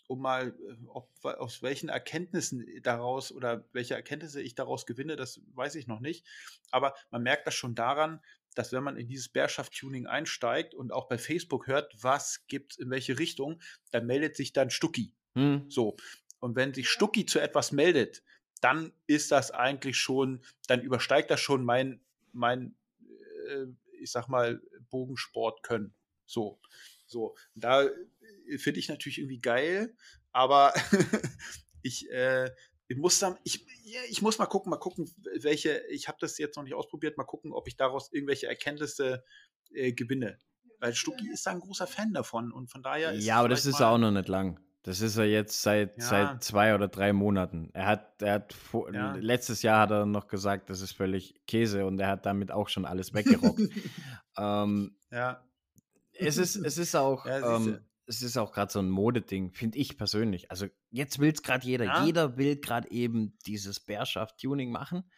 um 0.07 0.21
mal, 0.21 0.49
äh, 0.49 0.85
ob, 0.87 1.09
aus 1.23 1.61
welchen 1.61 1.89
Erkenntnissen 1.89 2.65
daraus 2.81 3.31
oder 3.31 3.65
welche 3.71 3.95
Erkenntnisse 3.95 4.41
ich 4.41 4.55
daraus 4.55 4.85
gewinne, 4.85 5.15
das 5.15 5.41
weiß 5.53 5.75
ich 5.75 5.87
noch 5.87 5.99
nicht. 5.99 6.25
Aber 6.71 6.95
man 7.11 7.23
merkt 7.23 7.47
das 7.47 7.55
schon 7.55 7.75
daran, 7.75 8.21
dass 8.55 8.71
wenn 8.71 8.83
man 8.83 8.97
in 8.97 9.07
dieses 9.07 9.29
Bärschaft-Tuning 9.29 10.05
einsteigt 10.05 10.75
und 10.75 10.91
auch 10.91 11.07
bei 11.07 11.17
Facebook 11.17 11.67
hört, 11.67 11.93
was 12.01 12.45
gibt 12.47 12.73
es 12.73 12.77
in 12.79 12.89
welche 12.91 13.17
Richtung, 13.17 13.61
dann 13.91 14.05
meldet 14.05 14.35
sich 14.35 14.53
dann 14.53 14.69
Stucki. 14.69 15.15
Hm, 15.35 15.65
So. 15.69 15.95
Und 16.39 16.55
wenn 16.55 16.73
sich 16.73 16.89
Stucki 16.89 17.25
zu 17.25 17.39
etwas 17.39 17.71
meldet, 17.71 18.21
dann 18.63 18.93
ist 19.07 19.31
das 19.31 19.51
eigentlich 19.51 19.97
schon, 19.97 20.41
dann 20.67 20.81
übersteigt 20.81 21.29
das 21.29 21.41
schon 21.41 21.65
mein, 21.65 21.99
mein 22.31 22.75
äh, 23.47 23.65
ich 23.99 24.11
sag 24.11 24.27
mal, 24.27 24.61
Bogensport 24.89 25.63
können. 25.63 25.93
So. 26.25 26.59
So. 27.05 27.35
Da 27.55 27.83
äh, 27.83 28.57
finde 28.57 28.79
ich 28.79 28.89
natürlich 28.89 29.19
irgendwie 29.19 29.41
geil, 29.41 29.95
aber 30.31 30.73
ich, 31.81 32.09
äh, 32.11 32.51
ich 32.87 32.97
muss 32.97 33.19
dann, 33.19 33.37
ich, 33.43 33.65
ich 34.09 34.21
muss 34.21 34.37
mal 34.39 34.45
gucken, 34.45 34.69
mal 34.69 34.77
gucken, 34.77 35.09
welche, 35.39 35.83
ich 35.89 36.07
habe 36.07 36.17
das 36.21 36.37
jetzt 36.37 36.55
noch 36.55 36.63
nicht 36.63 36.73
ausprobiert, 36.73 37.17
mal 37.17 37.23
gucken, 37.23 37.51
ob 37.53 37.67
ich 37.67 37.75
daraus 37.75 38.11
irgendwelche 38.11 38.47
Erkenntnisse 38.47 39.23
äh, 39.73 39.93
gewinne. 39.93 40.37
Weil 40.79 40.93
Stucki 40.93 41.29
ist 41.31 41.45
da 41.45 41.51
ein 41.51 41.59
großer 41.59 41.87
Fan 41.87 42.13
davon 42.13 42.51
und 42.51 42.69
von 42.69 42.83
daher 42.83 43.13
ist 43.13 43.23
Ja, 43.23 43.37
aber 43.37 43.49
das 43.49 43.65
ist 43.65 43.81
auch 43.81 43.97
noch 43.97 44.11
nicht 44.11 44.27
lang. 44.27 44.59
Das 44.83 44.99
ist 44.99 45.15
er 45.17 45.25
jetzt 45.25 45.61
seit, 45.61 45.97
Ja. 45.97 46.03
seit 46.03 46.43
zwei 46.43 46.75
oder 46.75 46.89
drei 46.89 47.13
Monaten. 47.13 47.69
Er 47.73 47.85
hat, 47.87 48.21
er 48.21 48.33
hat 48.33 48.53
vor, 48.53 48.93
Ja. 48.93 49.15
letztes 49.15 49.61
Jahr 49.61 49.79
hat 49.79 49.91
er 49.91 50.05
noch 50.05 50.27
gesagt, 50.27 50.69
das 50.69 50.81
ist 50.81 50.91
völlig 50.91 51.41
Käse 51.47 51.85
und 51.85 51.99
er 51.99 52.09
hat 52.09 52.25
damit 52.25 52.51
auch 52.51 52.67
schon 52.69 52.85
alles 52.85 53.13
weggerockt. 53.13 53.59
ähm, 54.37 54.95
Ja, 55.09 55.41
es 56.13 56.37
ist, 56.37 56.57
es 56.57 56.77
ist 56.77 56.95
auch, 56.95 57.25
Ja, 57.25 57.55
ähm, 57.57 57.79
es 58.05 58.21
ist 58.21 58.35
auch 58.37 58.51
gerade 58.51 58.71
so 58.71 58.79
ein 58.79 58.89
Modeding, 58.89 59.53
finde 59.53 59.77
ich 59.77 59.97
persönlich. 59.97 60.51
Also 60.51 60.67
jetzt 60.91 61.19
will 61.19 61.31
es 61.31 61.41
gerade 61.41 61.65
jeder. 61.65 61.85
Ja. 61.85 62.05
Jeder 62.05 62.35
will 62.37 62.57
gerade 62.57 62.91
eben 62.91 63.37
dieses 63.45 63.79
Bärschaft-Tuning 63.79 64.69
machen, 64.69 65.09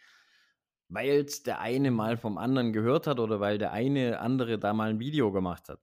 weil 0.90 1.26
es 1.26 1.42
der 1.42 1.60
eine 1.60 1.90
mal 1.90 2.18
vom 2.18 2.38
anderen 2.38 2.72
gehört 2.72 3.08
hat 3.08 3.20
oder 3.20 3.40
weil 3.40 3.58
der 3.58 3.72
eine 3.72 4.20
andere 4.20 4.60
da 4.60 4.74
mal 4.74 4.92
ein 4.92 5.00
Video 5.00 5.32
gemacht 5.32 5.70
hat. 5.70 5.80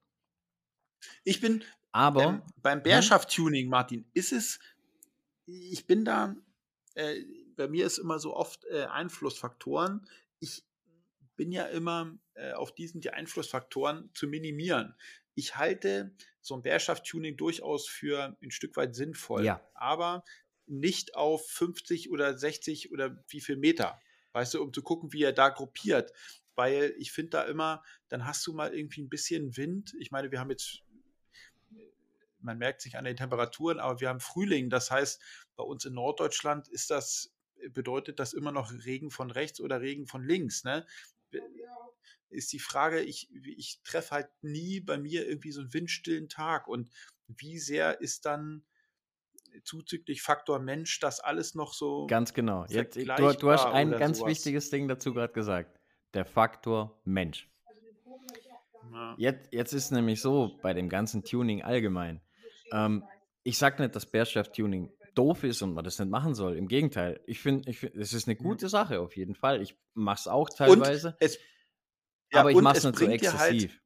ich 1.25 1.41
bin 1.41 1.65
Aber 1.93 2.25
ähm, 2.25 2.43
beim 2.63 2.83
Bärschaft-Tuning, 2.83 3.69
Martin, 3.69 4.07
ist 4.15 4.33
es, 4.33 4.59
ich 5.47 5.87
bin 5.87 6.05
da, 6.05 6.35
äh, 6.95 7.21
bei 7.57 7.69
mir 7.69 7.87
ist 7.87 7.99
immer 7.99 8.19
so 8.19 8.35
oft 8.35 8.65
äh, 8.67 8.85
Einflussfaktoren. 8.85 10.07
Ich 10.41 10.65
bin 11.37 11.53
ja 11.53 11.65
immer 11.67 12.19
äh, 12.35 12.53
auf 12.53 12.75
diesen 12.75 13.01
die 13.01 13.11
Einflussfaktoren 13.11 14.11
zu 14.15 14.27
minimieren. 14.27 14.95
Ich 15.35 15.57
halte 15.57 16.15
so 16.41 16.55
ein 16.55 16.63
Bärschaft-Tuning 16.63 17.37
durchaus 17.37 17.89
für 17.89 18.37
ein 18.43 18.51
Stück 18.51 18.77
weit 18.77 18.95
sinnvoll, 18.95 19.45
Ja. 19.45 19.63
aber 19.75 20.25
nicht 20.67 21.15
auf 21.15 21.47
50 21.51 22.11
oder 22.11 22.37
60 22.37 22.93
oder 22.93 23.23
wie 23.29 23.41
viel 23.41 23.57
Meter, 23.57 24.01
weißt 24.33 24.55
du, 24.55 24.63
um 24.63 24.73
zu 24.73 24.83
gucken, 24.83 25.13
wie 25.13 25.23
er 25.23 25.33
da 25.33 25.49
gruppiert. 25.49 26.13
Weil 26.55 26.95
ich 26.99 27.13
finde 27.13 27.31
da 27.31 27.43
immer, 27.45 27.83
dann 28.09 28.27
hast 28.27 28.47
du 28.47 28.53
mal 28.53 28.75
irgendwie 28.75 29.03
ein 29.03 29.09
bisschen 29.09 29.57
Wind. 29.57 29.95
Ich 29.99 30.11
meine, 30.11 30.31
wir 30.31 30.39
haben 30.39 30.51
jetzt 30.51 30.83
man 32.43 32.59
merkt 32.59 32.81
sich 32.81 32.97
an 32.97 33.05
den 33.05 33.17
Temperaturen, 33.17 33.79
aber 33.79 34.01
wir 34.01 34.09
haben 34.09 34.21
Frühling. 34.21 34.71
Das 34.71 34.91
heißt, 34.91 35.21
bei 35.57 35.65
uns 35.65 35.85
in 35.85 35.95
Norddeutschland 35.95 36.69
ist 36.69 36.91
das, 36.91 37.35
bedeutet 37.71 38.19
das 38.19 38.33
immer 38.33 38.53
noch 38.53 38.73
Regen 38.85 39.11
von 39.11 39.31
rechts 39.31 39.61
oder 39.61 39.81
Regen 39.81 40.07
von 40.07 40.25
links. 40.25 40.65
Ne? 40.65 40.87
Ist 42.29 42.53
die 42.53 42.59
Frage, 42.59 43.01
ich, 43.01 43.31
ich 43.45 43.81
treffe 43.85 44.13
halt 44.13 44.29
nie 44.41 44.81
bei 44.81 44.99
mir 44.99 45.27
irgendwie 45.29 45.53
so 45.53 45.61
einen 45.61 45.73
windstillen 45.73 46.29
Tag. 46.29 46.69
Und 46.69 46.91
wie 47.27 47.59
sehr 47.59 48.01
ist 48.01 48.27
dann 48.27 48.65
zuzüglich 49.65 50.23
Faktor 50.23 50.59
Mensch 50.59 50.99
das 51.01 51.21
alles 51.21 51.55
noch 51.55 51.75
so. 51.75 52.07
Ganz 52.07 52.33
genau. 52.35 52.65
Jetzt, 52.69 52.97
du, 52.97 53.05
du 53.05 53.51
hast 53.51 53.67
ein 53.67 53.91
ganz 53.91 54.19
sowas. 54.19 54.31
wichtiges 54.31 54.71
Ding 54.71 54.89
dazu 54.89 55.13
gerade 55.13 55.33
gesagt. 55.33 55.79
Der 56.15 56.25
Faktor 56.25 57.01
Mensch. 57.05 57.49
Ja. 58.93 59.15
Jetzt, 59.17 59.53
jetzt 59.53 59.73
ist 59.73 59.91
nämlich 59.91 60.21
so 60.21 60.59
bei 60.63 60.75
dem 60.75 60.89
ganzen 60.89 61.25
Tuning 61.25 61.63
allgemein. 61.63 62.21
Ähm, 62.73 63.05
ich 63.45 63.59
sage 63.59 63.83
nicht, 63.83 63.95
dass 63.95 64.11
Bärschaft-Tuning 64.11 64.93
doof 65.15 65.45
ist 65.45 65.63
und 65.63 65.75
man 65.75 65.85
das 65.85 65.99
nicht 65.99 66.11
machen 66.11 66.35
soll. 66.35 66.57
Im 66.57 66.69
Gegenteil. 66.69 67.21
Ich 67.27 67.41
finde, 67.41 67.71
ich 67.71 67.79
find, 67.79 67.95
es 67.97 68.13
ist 68.13 68.27
eine 68.27 68.37
gute 68.37 68.69
Sache 68.69 69.01
auf 69.01 69.17
jeden 69.17 69.35
Fall. 69.35 69.61
Ich 69.61 69.77
mache 69.95 70.21
es 70.21 70.27
auch 70.27 70.49
teilweise. 70.49 71.17
Es, 71.21 71.39
ja, 72.33 72.41
aber 72.41 72.51
ich 72.51 72.61
mache 72.61 72.79
es 72.79 72.85
nicht 72.85 72.99
so 72.99 73.07
halt- 73.07 73.23
exzessiv. 73.23 73.79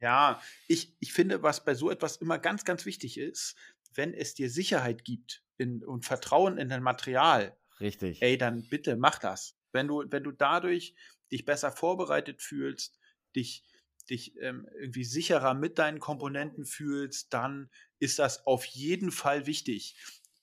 Ja, 0.00 0.40
ich, 0.66 0.96
ich 1.00 1.12
finde, 1.12 1.42
was 1.42 1.64
bei 1.64 1.74
so 1.74 1.90
etwas 1.90 2.16
immer 2.16 2.38
ganz, 2.38 2.64
ganz 2.64 2.86
wichtig 2.86 3.18
ist, 3.18 3.54
wenn 3.94 4.14
es 4.14 4.34
dir 4.34 4.48
Sicherheit 4.48 5.04
gibt 5.04 5.42
in, 5.58 5.84
und 5.84 6.06
Vertrauen 6.06 6.56
in 6.56 6.70
dein 6.70 6.82
Material, 6.82 7.54
Richtig. 7.80 8.22
ey, 8.22 8.38
dann 8.38 8.66
bitte 8.70 8.96
mach 8.96 9.18
das. 9.18 9.58
Wenn 9.72 9.88
du, 9.88 10.04
wenn 10.08 10.24
du 10.24 10.32
dadurch 10.32 10.94
dich 11.30 11.44
besser 11.44 11.70
vorbereitet 11.70 12.40
fühlst, 12.40 12.98
dich, 13.36 13.62
dich 14.10 14.36
ähm, 14.40 14.68
irgendwie 14.78 15.04
sicherer 15.04 15.54
mit 15.54 15.78
deinen 15.78 16.00
Komponenten 16.00 16.64
fühlst, 16.64 17.32
dann 17.32 17.70
ist 17.98 18.18
das 18.18 18.46
auf 18.46 18.64
jeden 18.64 19.10
Fall 19.10 19.46
wichtig. 19.46 19.96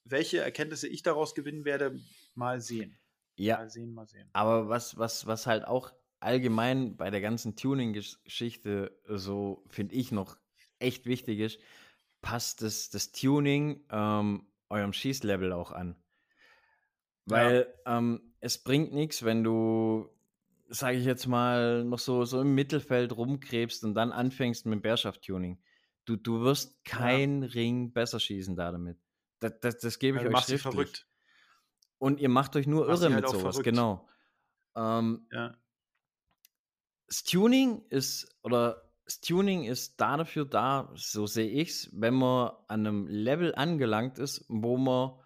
Welche 0.04 0.38
Erkenntnisse 0.38 0.88
ich 0.88 1.02
daraus 1.02 1.34
gewinnen 1.34 1.64
werde, 1.64 2.00
mal 2.34 2.60
sehen. 2.60 2.98
ja, 3.36 3.58
Mal 3.58 3.70
sehen, 3.70 3.92
mal 3.92 4.06
sehen. 4.06 4.28
Aber 4.32 4.68
was, 4.68 4.96
was, 4.96 5.26
was 5.26 5.46
halt 5.46 5.66
auch 5.66 5.92
allgemein 6.20 6.96
bei 6.96 7.10
der 7.10 7.20
ganzen 7.20 7.56
Tuning-Geschichte 7.56 8.98
so, 9.06 9.64
finde 9.68 9.94
ich, 9.94 10.10
noch 10.12 10.36
echt 10.78 11.06
wichtig 11.06 11.40
ist, 11.40 11.60
passt 12.20 12.62
das, 12.62 12.90
das 12.90 13.12
Tuning 13.12 13.84
ähm, 13.90 14.46
eurem 14.68 14.92
Schießlevel 14.92 15.52
auch 15.52 15.72
an. 15.72 15.96
Weil 17.26 17.72
ähm, 17.86 18.34
es 18.40 18.58
bringt 18.62 18.92
nichts, 18.92 19.22
wenn 19.24 19.44
du, 19.44 20.08
sage 20.68 20.98
ich 20.98 21.04
jetzt 21.04 21.26
mal, 21.26 21.84
noch 21.84 21.98
so, 21.98 22.24
so 22.24 22.40
im 22.40 22.54
Mittelfeld 22.54 23.16
rumkrebst 23.16 23.84
und 23.84 23.94
dann 23.94 24.12
anfängst 24.12 24.66
mit 24.66 24.82
Bärschaft-Tuning. 24.82 25.58
Du, 26.04 26.16
du 26.16 26.40
wirst 26.40 26.84
kein 26.84 27.42
Ring 27.42 27.92
besser 27.92 28.20
schießen 28.20 28.56
da 28.56 28.72
damit. 28.72 28.98
Das, 29.40 29.52
das, 29.60 29.78
das 29.78 29.98
gebe 29.98 30.16
ich 30.18 30.22
Ja, 30.24 30.28
du 30.30 30.36
euch 30.36 30.44
schriftlich. 30.44 30.62
verrückt. 30.74 31.06
Und 31.98 32.20
ihr 32.20 32.28
macht 32.28 32.56
euch 32.56 32.66
nur 32.66 32.86
Machst 32.86 33.02
irre 33.02 33.12
halt 33.14 33.22
mit 33.24 33.30
sowas, 33.30 33.54
verrückt. 33.56 33.64
genau. 33.64 34.08
Ähm, 34.76 35.26
Ja. 35.32 35.56
das 37.06 37.24
Tuning 37.24 37.82
ist, 37.88 38.36
oder 38.42 38.90
das 39.04 39.20
Tuning 39.20 39.64
ist 39.64 40.00
da 40.00 40.16
dafür 40.16 40.44
da, 40.44 40.92
so 40.94 41.26
sehe 41.26 41.48
ich 41.50 41.70
es, 41.70 41.90
wenn 41.92 42.14
man 42.14 42.52
an 42.68 42.86
einem 42.86 43.06
Level 43.06 43.54
angelangt 43.54 44.18
ist, 44.18 44.44
wo 44.48 44.76
man 44.76 45.18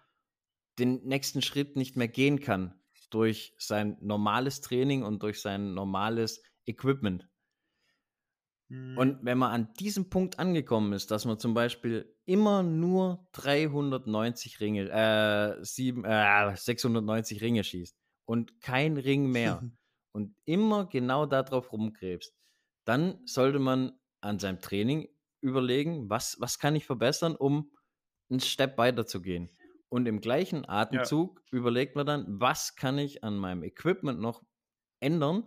den 0.79 1.03
nächsten 1.05 1.41
Schritt 1.41 1.75
nicht 1.75 1.95
mehr 1.97 2.07
gehen 2.07 2.39
kann 2.39 2.73
durch 3.13 3.53
sein 3.57 3.97
normales 4.01 4.61
Training 4.61 5.03
und 5.03 5.21
durch 5.23 5.41
sein 5.41 5.73
normales 5.73 6.41
Equipment. 6.65 7.27
Mhm. 8.69 8.97
Und 8.97 9.19
wenn 9.23 9.37
man 9.37 9.51
an 9.51 9.73
diesem 9.79 10.09
Punkt 10.09 10.39
angekommen 10.39 10.93
ist, 10.93 11.11
dass 11.11 11.25
man 11.25 11.37
zum 11.37 11.53
Beispiel 11.53 12.15
immer 12.25 12.63
nur 12.63 13.27
390 13.33 14.59
Ringe, 14.59 14.89
äh, 14.89 15.63
sieben, 15.63 16.03
äh, 16.05 16.55
690 16.55 17.41
Ringe 17.41 17.63
schießt 17.63 17.95
und 18.25 18.61
kein 18.61 18.97
Ring 18.97 19.29
mehr 19.29 19.61
und 20.13 20.35
immer 20.45 20.87
genau 20.87 21.25
darauf 21.25 21.71
rumkrebst, 21.71 22.33
dann 22.85 23.21
sollte 23.25 23.59
man 23.59 23.91
an 24.21 24.39
seinem 24.39 24.59
Training 24.59 25.07
überlegen, 25.41 26.09
was, 26.09 26.37
was 26.39 26.57
kann 26.57 26.75
ich 26.75 26.85
verbessern, 26.85 27.35
um 27.35 27.71
einen 28.29 28.39
Step 28.39 28.77
weiter 28.77 29.05
zu 29.05 29.21
gehen. 29.21 29.49
Und 29.93 30.07
im 30.07 30.21
gleichen 30.21 30.67
Atemzug 30.67 31.43
überlegt 31.51 31.95
man 31.95 32.07
dann, 32.07 32.25
was 32.27 32.75
kann 32.75 32.97
ich 32.97 33.23
an 33.23 33.37
meinem 33.37 33.61
Equipment 33.61 34.19
noch 34.19 34.41
ändern, 34.99 35.43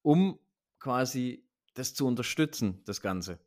um 0.00 0.38
quasi 0.78 1.46
das 1.74 1.92
zu 1.92 2.06
unterstützen, 2.06 2.80
das 2.86 3.02
Ganze. 3.02 3.38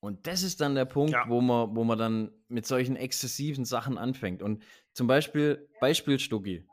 Und 0.00 0.26
das 0.26 0.42
ist 0.42 0.60
dann 0.60 0.74
der 0.74 0.84
Punkt, 0.84 1.12
Ja. 1.12 1.24
wo, 1.26 1.40
man, 1.40 1.74
wo 1.74 1.84
man 1.84 1.98
dann 1.98 2.32
mit 2.48 2.66
solchen 2.66 2.96
exzessiven 2.96 3.64
Sachen 3.64 3.96
anfängt. 3.96 4.42
Und 4.42 4.62
zum 4.92 5.06
Beispiel, 5.06 5.70
Beispiel 5.80 6.18
Stucki. 6.18 6.66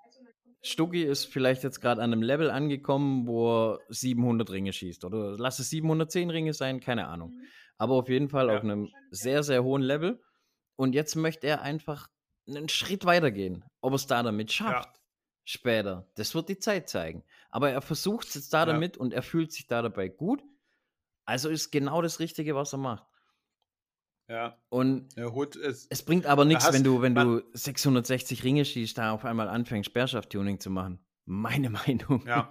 Stucki 0.61 1.03
ist 1.03 1.24
vielleicht 1.24 1.63
jetzt 1.63 1.80
gerade 1.80 2.01
an 2.03 2.11
einem 2.11 2.22
Level 2.22 2.49
angekommen, 2.49 3.28
wo 3.28 3.76
er 3.76 3.80
700 3.88 4.49
Ringe 4.51 4.74
schießt. 4.74 5.05
Oder 5.05 5.38
lass 5.38 5.59
es 5.59 5.70
710 5.70 6.30
Ringe 6.30 6.51
sein, 6.51 6.82
keine 6.82 7.07
Ahnung. 7.07 7.39
Aber 7.78 7.93
auf 7.93 8.09
jeden 8.09 8.28
Fall 8.28 8.47
Ja. 8.49 8.57
auf 8.57 8.63
einem 8.63 8.89
sehr, 9.09 9.41
sehr 9.43 9.63
hohen 9.63 9.84
Level. 9.84 10.22
Und 10.76 10.95
jetzt 10.95 11.15
möchte 11.15 11.47
er 11.47 11.61
einfach 11.61 12.09
einen 12.47 12.69
Schritt 12.69 13.05
weitergehen. 13.05 13.63
Ob 13.81 13.91
er 13.93 13.95
es 13.95 14.07
da 14.07 14.23
damit 14.23 14.51
schafft, 14.51 14.99
später, 15.45 16.07
das 16.15 16.33
wird 16.35 16.49
die 16.49 16.59
Zeit 16.59 16.89
zeigen. 16.89 17.23
Aber 17.49 17.69
er 17.71 17.81
versucht 17.81 18.27
es 18.27 18.35
jetzt 18.35 18.53
da 18.53 18.59
Ja. 18.59 18.65
damit 18.65 18.97
und 18.97 19.13
er 19.13 19.23
fühlt 19.23 19.51
sich 19.51 19.67
da 19.67 19.81
dabei 19.81 20.07
gut. 20.07 20.43
Also 21.25 21.49
ist 21.49 21.71
genau 21.71 22.01
das 22.01 22.19
Richtige, 22.19 22.55
was 22.55 22.73
er 22.73 22.79
macht. 22.79 23.05
Ja, 24.29 24.61
Und 24.69 25.15
es. 25.17 25.87
es 25.89 26.03
bringt 26.03 26.25
aber 26.25 26.43
nichts, 26.43 26.71
wenn 26.73 26.83
du, 26.83 27.01
wenn 27.01 27.15
du 27.15 27.41
660 27.53 28.43
Ringe 28.43 28.65
schießt, 28.65 28.97
da 28.97 29.11
auf 29.11 29.23
einmal 29.23 29.47
anfängst, 29.47 29.89
Speerschaft-Tuning 29.89 30.59
zu 30.59 30.69
machen. 30.69 30.99
Meine 31.25 31.69
Meinung. 31.87 32.25
Ja, 32.27 32.49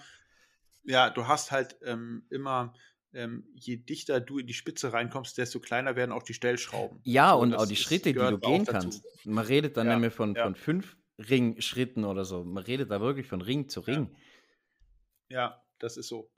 ja, 0.85 1.11
du 1.11 1.27
hast 1.27 1.51
halt 1.51 1.77
ähm, 1.83 2.27
immer, 2.31 2.73
ähm, 3.17 3.45
je 3.55 3.77
dichter 3.77 4.21
du 4.21 4.39
in 4.39 4.47
die 4.47 4.55
Spitze 4.55 4.93
reinkommst, 4.93 5.37
desto 5.39 5.59
kleiner 5.59 5.97
werden 5.97 6.13
auch 6.13 6.23
die 6.23 6.35
Stellschrauben. 6.35 7.01
Ja, 7.05 7.33
So, 7.33 7.39
und 7.41 7.55
auch 7.55 7.67
die 7.67 7.77
Schritte, 7.77 8.13
die 8.13 8.19
du 8.19 8.39
gehen 8.39 8.65
dazu. 8.65 8.73
kannst. 8.73 9.05
Man 9.25 9.45
redet 9.45 9.77
dann 9.77 9.87
Ja, 9.87 9.95
nämlich 9.95 10.13
von, 10.13 10.35
ja. 10.35 10.45
von 10.45 10.55
fünf 10.55 10.97
Ringschritten 11.19 12.05
oder 12.05 12.25
so. 12.25 12.45
Man 12.45 12.63
redet 12.63 12.91
da 12.91 13.01
wirklich 13.01 13.27
von 13.27 13.41
Ring 13.41 13.69
zu 13.69 13.81
Ring. 13.81 14.15
Ja, 15.31 15.63
das 15.79 15.97
ist 15.97 16.09
so. 16.09 16.31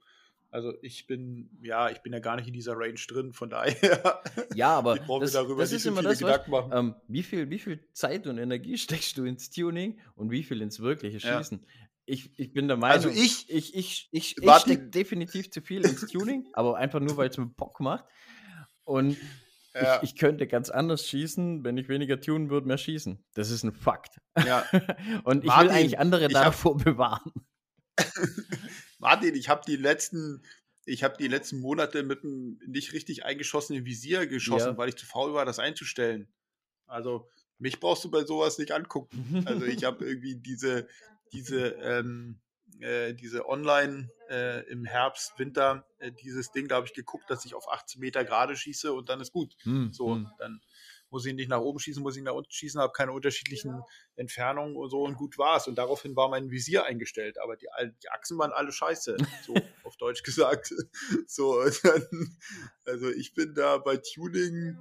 Also 0.51 0.73
ich 0.81 1.05
bin, 1.05 1.49
ja, 1.61 1.91
ich 1.91 1.99
bin 1.99 2.11
ja 2.11 2.19
gar 2.19 2.35
nicht 2.35 2.47
in 2.47 2.53
dieser 2.53 2.73
Range 2.75 2.99
drin, 3.07 3.33
von 3.33 3.51
daher. 3.51 4.23
Ja, 4.55 4.69
aber 4.77 4.95
ich 4.95 5.01
brauche 5.03 5.19
mir 5.19 5.25
das, 5.25 5.33
darüber 5.33 5.61
das 5.61 5.71
ist 5.71 5.83
so 5.83 5.89
immer 5.89 6.01
das, 6.01 6.21
was, 6.23 6.41
ähm, 6.71 6.95
wie, 7.07 7.21
viel, 7.21 7.49
wie 7.51 7.59
viel 7.59 7.87
Zeit 7.93 8.25
und 8.25 8.39
Energie 8.39 8.77
steckst 8.79 9.15
du 9.17 9.25
ins 9.25 9.51
Tuning 9.51 9.99
und 10.15 10.31
wie 10.31 10.41
viel 10.43 10.61
ins 10.61 10.79
wirkliche 10.79 11.17
Ja. 11.19 11.43
Ich, 12.09 12.31
ich 12.39 12.53
bin 12.53 12.67
der 12.67 12.77
Meinung, 12.77 12.95
Also 12.95 13.09
ich- 13.09 13.49
ich, 13.49 13.73
ich, 13.75 14.09
ich, 14.11 14.37
ich 14.41 14.51
stecke 14.61 14.89
definitiv 14.89 15.51
zu 15.51 15.61
viel 15.61 15.85
ins 15.85 16.01
Tuning, 16.11 16.47
aber 16.53 16.77
einfach 16.77 16.99
nur, 16.99 17.17
weil 17.17 17.29
es 17.29 17.37
mir 17.37 17.45
Bock 17.47 17.79
macht. 17.79 18.05
Und 18.83 19.15
Ja. 19.75 19.97
ich, 19.97 20.11
ich 20.13 20.15
könnte 20.19 20.47
ganz 20.47 20.69
anders 20.71 21.07
schießen, 21.07 21.63
wenn 21.63 21.77
ich 21.77 21.87
weniger 21.89 22.19
tunen 22.19 22.49
würde, 22.49 22.67
mehr 22.67 22.79
schießen. 22.79 23.23
Das 23.35 23.51
ist 23.51 23.63
ein 23.63 23.71
Fakt. 23.73 24.19
ja. 24.45 24.65
Und 25.23 25.43
ich 25.43 25.47
Martin, 25.47 25.69
will 25.69 25.75
eigentlich 25.75 25.99
andere 25.99 26.27
ich 26.27 26.35
hab- 26.35 26.45
davor 26.45 26.77
bewahren. 26.83 27.31
Martin, 28.97 29.35
ich 29.35 29.49
habe 29.49 29.61
die 29.67 29.75
letzten, 29.75 30.43
ich 30.85 31.03
habe 31.03 31.15
die 31.19 31.27
letzten 31.27 31.59
Monate 31.59 32.03
mit 32.03 32.23
einem 32.23 32.59
nicht 32.65 32.93
richtig 32.93 33.25
eingeschossenen 33.25 33.85
Visier 33.85 34.27
geschossen, 34.27 34.69
Ja. 34.71 34.77
weil 34.77 34.89
ich 34.89 34.95
zu 34.97 35.05
faul 35.05 35.33
war, 35.33 35.45
das 35.45 35.59
einzustellen. 35.59 36.27
Also 36.87 37.29
mich 37.59 37.79
brauchst 37.79 38.03
du 38.03 38.09
bei 38.11 38.23
sowas 38.23 38.57
nicht 38.57 38.71
angucken. 38.71 39.43
Also 39.45 39.65
ich 39.65 39.83
habe 39.83 40.05
irgendwie 40.05 40.35
diese, 40.37 40.87
diese, 41.31 41.69
ähm, 41.81 42.39
äh, 42.79 43.13
diese 43.13 43.47
Online 43.47 44.09
äh, 44.29 44.63
im 44.69 44.85
Herbst, 44.85 45.33
Winter, 45.37 45.85
äh, 45.97 46.11
dieses 46.11 46.51
Ding, 46.51 46.67
da 46.67 46.75
habe 46.75 46.85
ich 46.85 46.93
geguckt, 46.93 47.29
dass 47.29 47.45
ich 47.45 47.55
auf 47.55 47.71
18 47.71 47.99
Meter 47.99 48.23
gerade 48.23 48.55
schieße 48.55 48.93
und 48.93 49.09
dann 49.09 49.21
ist 49.21 49.31
gut. 49.31 49.55
Hm, 49.63 49.91
So, 49.91 50.15
hm. 50.15 50.29
dann 50.37 50.61
muss 51.09 51.25
ich 51.25 51.33
nicht 51.33 51.49
nach 51.49 51.59
oben 51.59 51.79
schießen, 51.79 52.03
muss 52.03 52.15
ich 52.15 52.23
nach 52.23 52.33
unten 52.33 52.51
schießen, 52.51 52.79
habe 52.79 52.93
keine 52.93 53.11
unterschiedlichen 53.11 53.81
Entfernungen 54.15 54.75
und 54.75 54.89
so 54.89 55.03
und 55.03 55.15
gut 55.15 55.37
war's. 55.37 55.67
Und 55.67 55.75
daraufhin 55.75 56.15
war 56.15 56.29
mein 56.29 56.51
Visier 56.51 56.85
eingestellt, 56.85 57.39
aber 57.41 57.55
die, 57.57 57.67
die 58.03 58.09
Achsen 58.09 58.37
waren 58.37 58.51
alle 58.51 58.71
scheiße, 58.71 59.17
so 59.45 59.55
auf 59.83 59.97
Deutsch 59.97 60.23
gesagt. 60.23 60.73
So, 61.25 61.63
dann, 61.83 62.37
also 62.85 63.09
ich 63.09 63.33
bin 63.33 63.53
da 63.55 63.77
bei 63.79 63.97
Tuning, 63.97 64.77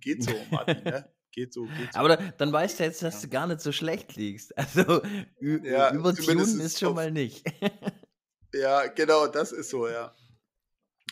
geht 0.00 0.22
so, 0.22 0.32
Martin, 0.50 0.84
ne? 0.84 1.12
Geht 1.32 1.52
so, 1.52 1.66
geht 1.66 1.92
so. 1.92 1.98
Aber 1.98 2.08
da, 2.08 2.16
dann 2.16 2.52
weißt 2.52 2.80
du 2.80 2.84
jetzt, 2.84 3.02
dass 3.02 3.20
du 3.20 3.28
gar 3.28 3.46
nicht 3.46 3.60
so 3.60 3.72
schlecht 3.72 4.16
liegst. 4.16 4.56
Also 4.58 5.02
Ja, 5.40 5.92
übertunen 5.94 6.60
ist 6.60 6.78
schon 6.78 6.88
auf- 6.90 6.94
mal 6.94 7.10
nicht. 7.10 7.44
Ja, 8.54 8.86
genau, 8.86 9.26
das 9.26 9.52
ist 9.52 9.68
so, 9.68 9.88
ja. 9.88 10.16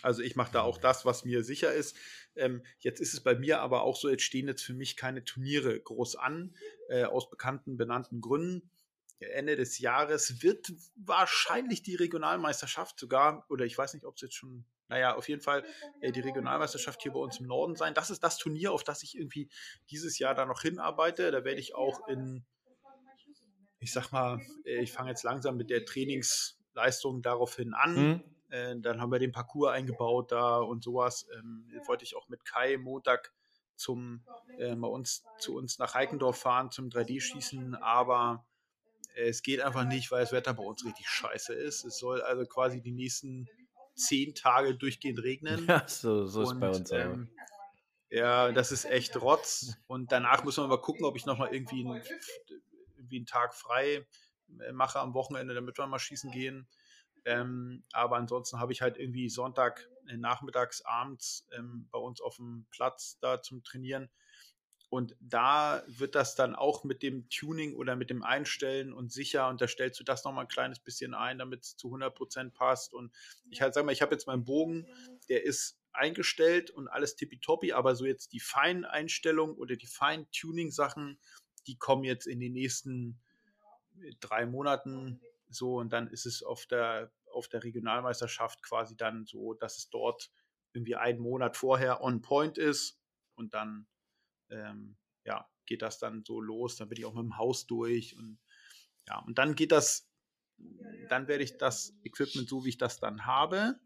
Also 0.01 0.23
ich 0.23 0.37
mache 0.37 0.53
da 0.53 0.63
auch 0.63 0.79
das, 0.79 1.05
was 1.05 1.27
mir 1.27 1.45
sicher 1.45 1.71
ist. 1.73 1.95
Ähm, 2.35 2.65
jetzt 2.79 2.99
ist 2.99 3.13
es 3.13 3.23
bei 3.23 3.35
mir 3.35 3.61
aber 3.61 3.83
auch 3.83 3.95
so, 3.97 4.09
jetzt 4.09 4.23
stehen 4.23 4.49
jetzt 4.49 4.63
für 4.63 4.73
mich 4.73 4.97
keine 4.97 5.23
Turniere 5.23 5.79
groß 5.79 6.17
an, 6.17 6.57
äh, 6.89 7.05
aus 7.05 7.29
bekannten, 7.29 7.77
benannten 7.77 8.23
Gründen. 8.23 8.71
Ende 9.19 9.57
des 9.57 9.79
Jahres 9.81 10.43
wird 10.43 10.73
wahrscheinlich 10.97 11.83
die 11.83 11.95
Regionalmeisterschaft 11.95 12.99
sogar, 12.99 13.45
oder 13.51 13.67
ich 13.67 13.77
weiß 13.77 13.93
nicht, 13.95 14.07
ob 14.07 14.15
es 14.17 14.23
jetzt 14.23 14.35
schon, 14.35 14.65
naja, 14.89 15.17
auf 15.17 15.29
jeden 15.29 15.41
Fall 15.41 15.65
äh, 16.01 16.13
die 16.13 16.21
Regionalmeisterschaft 16.21 17.03
hier 17.03 17.13
bei 17.13 17.19
uns 17.19 17.41
im 17.41 17.47
Norden 17.47 17.77
sein. 17.77 17.95
Das 17.95 18.11
ist 18.11 18.23
das 18.23 18.39
Turnier, 18.39 18.73
auf 18.73 18.85
das 18.85 19.03
ich 19.03 19.17
irgendwie 19.17 19.49
dieses 19.91 20.19
Jahr 20.19 20.35
da 20.35 20.47
noch 20.47 20.63
hinarbeite. 20.63 21.31
Da 21.31 21.45
werde 21.45 21.61
ich 21.61 21.75
auch 21.75 22.07
in, 22.09 22.45
ich 23.79 23.93
sag 23.93 24.13
mal, 24.13 24.41
äh, 24.65 24.81
ich 24.83 24.93
fange 24.93 25.11
jetzt 25.11 25.25
langsam 25.25 25.57
mit 25.57 25.71
der 25.71 25.85
Trainingsleistung 25.85 27.23
daraufhin 27.23 27.75
an. 27.75 27.97
Hm? 27.97 28.25
Äh, 28.51 28.77
dann 28.79 29.01
haben 29.01 29.11
wir 29.11 29.19
den 29.19 29.33
Parcours 29.33 29.73
eingebaut 29.73 30.31
da 30.31 30.59
und 30.59 30.85
sowas. 30.85 31.27
Ähm, 31.37 31.69
wollte 31.87 32.05
ich 32.05 32.17
auch 32.17 32.29
mit 32.29 32.45
Kai 32.45 32.77
Montag 32.77 33.33
zum 33.75 34.25
äh, 34.59 34.75
bei 34.75 34.89
uns 34.89 35.25
zu 35.39 35.55
uns 35.55 35.79
nach 35.79 35.95
Heikendorf 35.95 36.39
fahren 36.39 36.71
zum 36.71 36.89
3D-Schießen, 36.89 37.75
aber 37.75 38.47
äh, 39.15 39.29
es 39.29 39.43
geht 39.43 39.61
einfach 39.61 39.85
nicht, 39.85 40.11
weil 40.11 40.21
das 40.21 40.33
Wetter 40.33 40.55
bei 40.55 40.63
uns 40.63 40.85
richtig 40.85 41.09
scheiße 41.09 41.53
ist. 41.53 41.85
Es 41.85 41.99
soll 41.99 42.23
also 42.23 42.45
quasi 42.47 42.81
die 42.81 42.93
nächsten 42.93 43.49
zehn 43.97 44.35
Tage 44.35 44.75
durchgehend 44.75 45.23
regnen. 45.23 45.67
Ja, 45.67 45.89
so, 45.89 46.27
so 46.27 46.43
ist 46.43 46.51
Und, 46.53 46.61
bei 46.61 46.71
uns 46.71 46.93
auch. 46.93 46.97
ähm, 46.97 47.31
ja, 48.11 48.53
das 48.53 48.73
ist 48.73 48.85
echt 48.85 49.17
Rotz. 49.21 49.77
Und 49.89 50.13
danach 50.13 50.45
muss 50.45 50.57
man 50.57 50.69
mal 50.69 50.81
gucken, 50.81 51.05
ob 51.05 51.17
ich 51.17 51.27
nochmal 51.27 51.53
irgendwie, 51.53 51.85
einen- 51.85 52.03
irgendwie 52.97 53.17
einen 53.17 53.27
Tag 53.27 53.55
frei 53.55 54.07
äh, 54.61 54.73
mache 54.73 55.01
am 55.01 55.15
Wochenende, 55.15 55.55
damit 55.55 55.77
wir 55.79 55.87
mal 55.87 55.99
schießen 55.99 56.31
gehen. 56.31 56.69
Ähm, 57.25 57.83
aber 57.93 58.17
ansonsten 58.17 58.61
habe 58.61 58.73
ich 58.73 58.83
halt 58.83 58.97
irgendwie 58.99 59.29
Sonntag 59.29 59.89
äh, 60.09 60.17
nachmittags, 60.17 60.83
abends 60.83 61.49
ähm, 61.51 61.89
bei 61.91 61.99
uns 61.99 62.21
auf 62.21 62.37
dem 62.37 62.67
Platz 62.71 63.19
da 63.21 63.43
zum 63.43 63.65
Trainieren. 63.65 64.09
Und 64.89 65.17
da 65.21 65.83
wird 65.89 66.15
das 66.15 66.37
dann 66.37 66.55
auch 66.55 66.85
mit 66.85 67.03
dem 67.03 67.29
Tuning 67.29 67.75
oder 67.75 67.97
mit 67.97 68.09
dem 68.09 68.23
Einstellen 68.23 68.93
und 68.93 69.13
sicher 69.13 69.49
und 69.49 69.61
da 69.61 69.67
stellst 69.67 69.99
du 69.99 70.05
das 70.05 70.25
nochmal 70.25 70.45
ein 70.45 70.49
kleines 70.49 70.79
bisschen 70.79 71.13
ein, 71.13 71.39
damit 71.39 71.65
es 71.65 71.77
zu 71.77 71.89
100% 71.89 72.53
passt. 72.53 72.95
Und 72.95 73.13
ich 73.51 73.61
halt 73.61 73.75
sag 73.75 73.85
mal, 73.85 73.93
ich 73.93 74.03
habe 74.03 74.15
jetzt 74.15 74.27
meinen 74.27 74.45
Bogen, 74.45 74.87
der 75.29 75.45
ist 75.45 75.81
eingestellt 75.93 76.71
und 76.71 76.89
alles 76.89 77.17
tippitoppi, 77.17 77.73
aber 77.73 77.97
so 77.97 78.05
jetzt 78.05 78.33
die 78.33 78.41
Feineinstellung 78.41 79.57
oder 79.57 79.77
die 79.77 79.87
Feintuning-Sachen, 79.87 81.19
die 81.67 81.77
kommen 81.77 82.05
jetzt 82.05 82.27
in 82.27 82.39
den 82.39 82.53
nächsten 82.53 83.19
äh, 84.01 84.13
drei 84.21 84.47
Monaten 84.47 85.21
so 85.49 85.77
und 85.77 85.93
dann 85.93 86.07
ist 86.09 86.27
es 86.27 86.43
auf 86.43 86.67
der, 86.67 87.11
auf 87.33 87.49
der 87.49 87.65
Regionalmeisterschaft 87.65 88.63
quasi 88.63 88.97
dann 88.97 89.25
so, 89.27 89.55
dass 89.55 89.79
es 89.79 89.91
dort 89.91 90.31
irgendwie 90.73 90.97
einen 90.97 91.21
Monat 91.21 91.57
vorher 91.57 92.03
on 92.03 92.21
point 92.21 92.59
ist 92.59 93.01
und 93.35 93.55
dann 93.55 93.87
ähm, 94.51 94.97
ja, 95.25 95.49
geht 95.67 95.83
das 95.83 95.99
dann 95.99 96.25
so 96.25 96.41
los, 96.41 96.77
dann 96.77 96.89
bin 96.89 96.99
ich 96.99 97.05
auch 97.05 97.15
mit 97.15 97.25
dem 97.25 97.39
Haus 97.39 97.67
durch 97.67 98.17
und 98.17 98.39
ja, 99.09 99.19
und 99.21 99.39
dann 99.39 99.55
geht 99.55 99.73
das, 99.73 100.09
dann 101.09 101.29
werde 101.29 101.45
ich 101.45 101.59
das 101.59 101.95
Equipment, 102.05 102.49
so 102.49 102.65
wie 102.65 102.71
ich 102.71 102.79
das 102.79 102.99
dann 102.99 103.27
habe, 103.27 103.79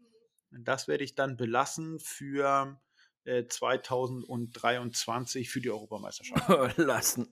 das 0.51 0.87
werde 0.87 1.03
ich 1.03 1.15
dann 1.15 1.37
belassen 1.37 1.99
für 1.99 2.79
äh, 3.23 3.45
2023 3.45 5.49
für 5.49 5.61
die 5.61 5.69
Europameisterschaft. 5.69 6.47
Lassen. 6.77 7.29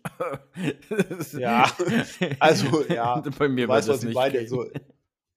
Ja, 1.34 1.76
also, 2.40 2.86
ja, 2.86 3.22
Bei 3.40 3.50
mir 3.50 3.68
wird 3.68 3.88
was 3.88 4.04
ich 4.04 4.14
meine. 4.14 4.48
So, 4.48 4.70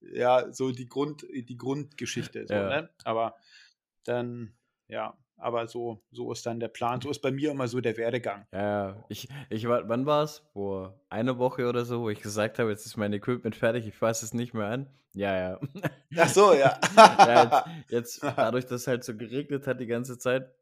ja, 0.00 0.52
so 0.52 0.70
die, 0.70 0.88
Grund, 0.88 1.26
die 1.32 1.56
Grundgeschichte. 1.56 2.46
So, 2.46 2.54
Ja. 2.54 2.68
ne? 2.68 2.90
Aber 3.04 3.36
dann, 4.04 4.54
ja, 4.88 5.16
aber 5.42 5.66
so, 5.66 6.02
so 6.12 6.32
ist 6.32 6.46
dann 6.46 6.60
der 6.60 6.68
Plan. 6.68 7.00
So 7.00 7.10
ist 7.10 7.20
bei 7.20 7.30
mir 7.30 7.50
immer 7.50 7.68
so 7.68 7.80
der 7.80 7.96
Werdegang. 7.96 8.46
Ja, 8.52 9.04
ich, 9.08 9.28
ich 9.50 9.66
war, 9.68 9.88
wann 9.88 10.06
war 10.06 10.24
es? 10.24 10.42
Vor 10.52 11.00
einer 11.08 11.38
Woche 11.38 11.68
oder 11.68 11.84
so, 11.84 12.02
wo 12.02 12.10
ich 12.10 12.20
gesagt 12.20 12.58
habe, 12.58 12.70
jetzt 12.70 12.86
ist 12.86 12.96
mein 12.96 13.12
Equipment 13.12 13.56
fertig, 13.56 13.86
ich 13.86 13.94
fasse 13.94 14.24
es 14.24 14.34
nicht 14.34 14.54
mehr 14.54 14.66
an. 14.66 14.86
Ja, 15.14 15.36
ja. 15.36 15.60
Ach 16.16 16.28
so, 16.28 16.54
ja. 16.54 16.78
ja 16.96 17.66
jetzt, 17.90 17.90
jetzt, 17.90 18.22
dadurch, 18.22 18.64
dass 18.64 18.82
es 18.82 18.86
halt 18.86 19.04
so 19.04 19.16
geregnet 19.16 19.66
hat 19.66 19.80
die 19.80 19.86
ganze 19.86 20.16
Zeit, 20.18 20.54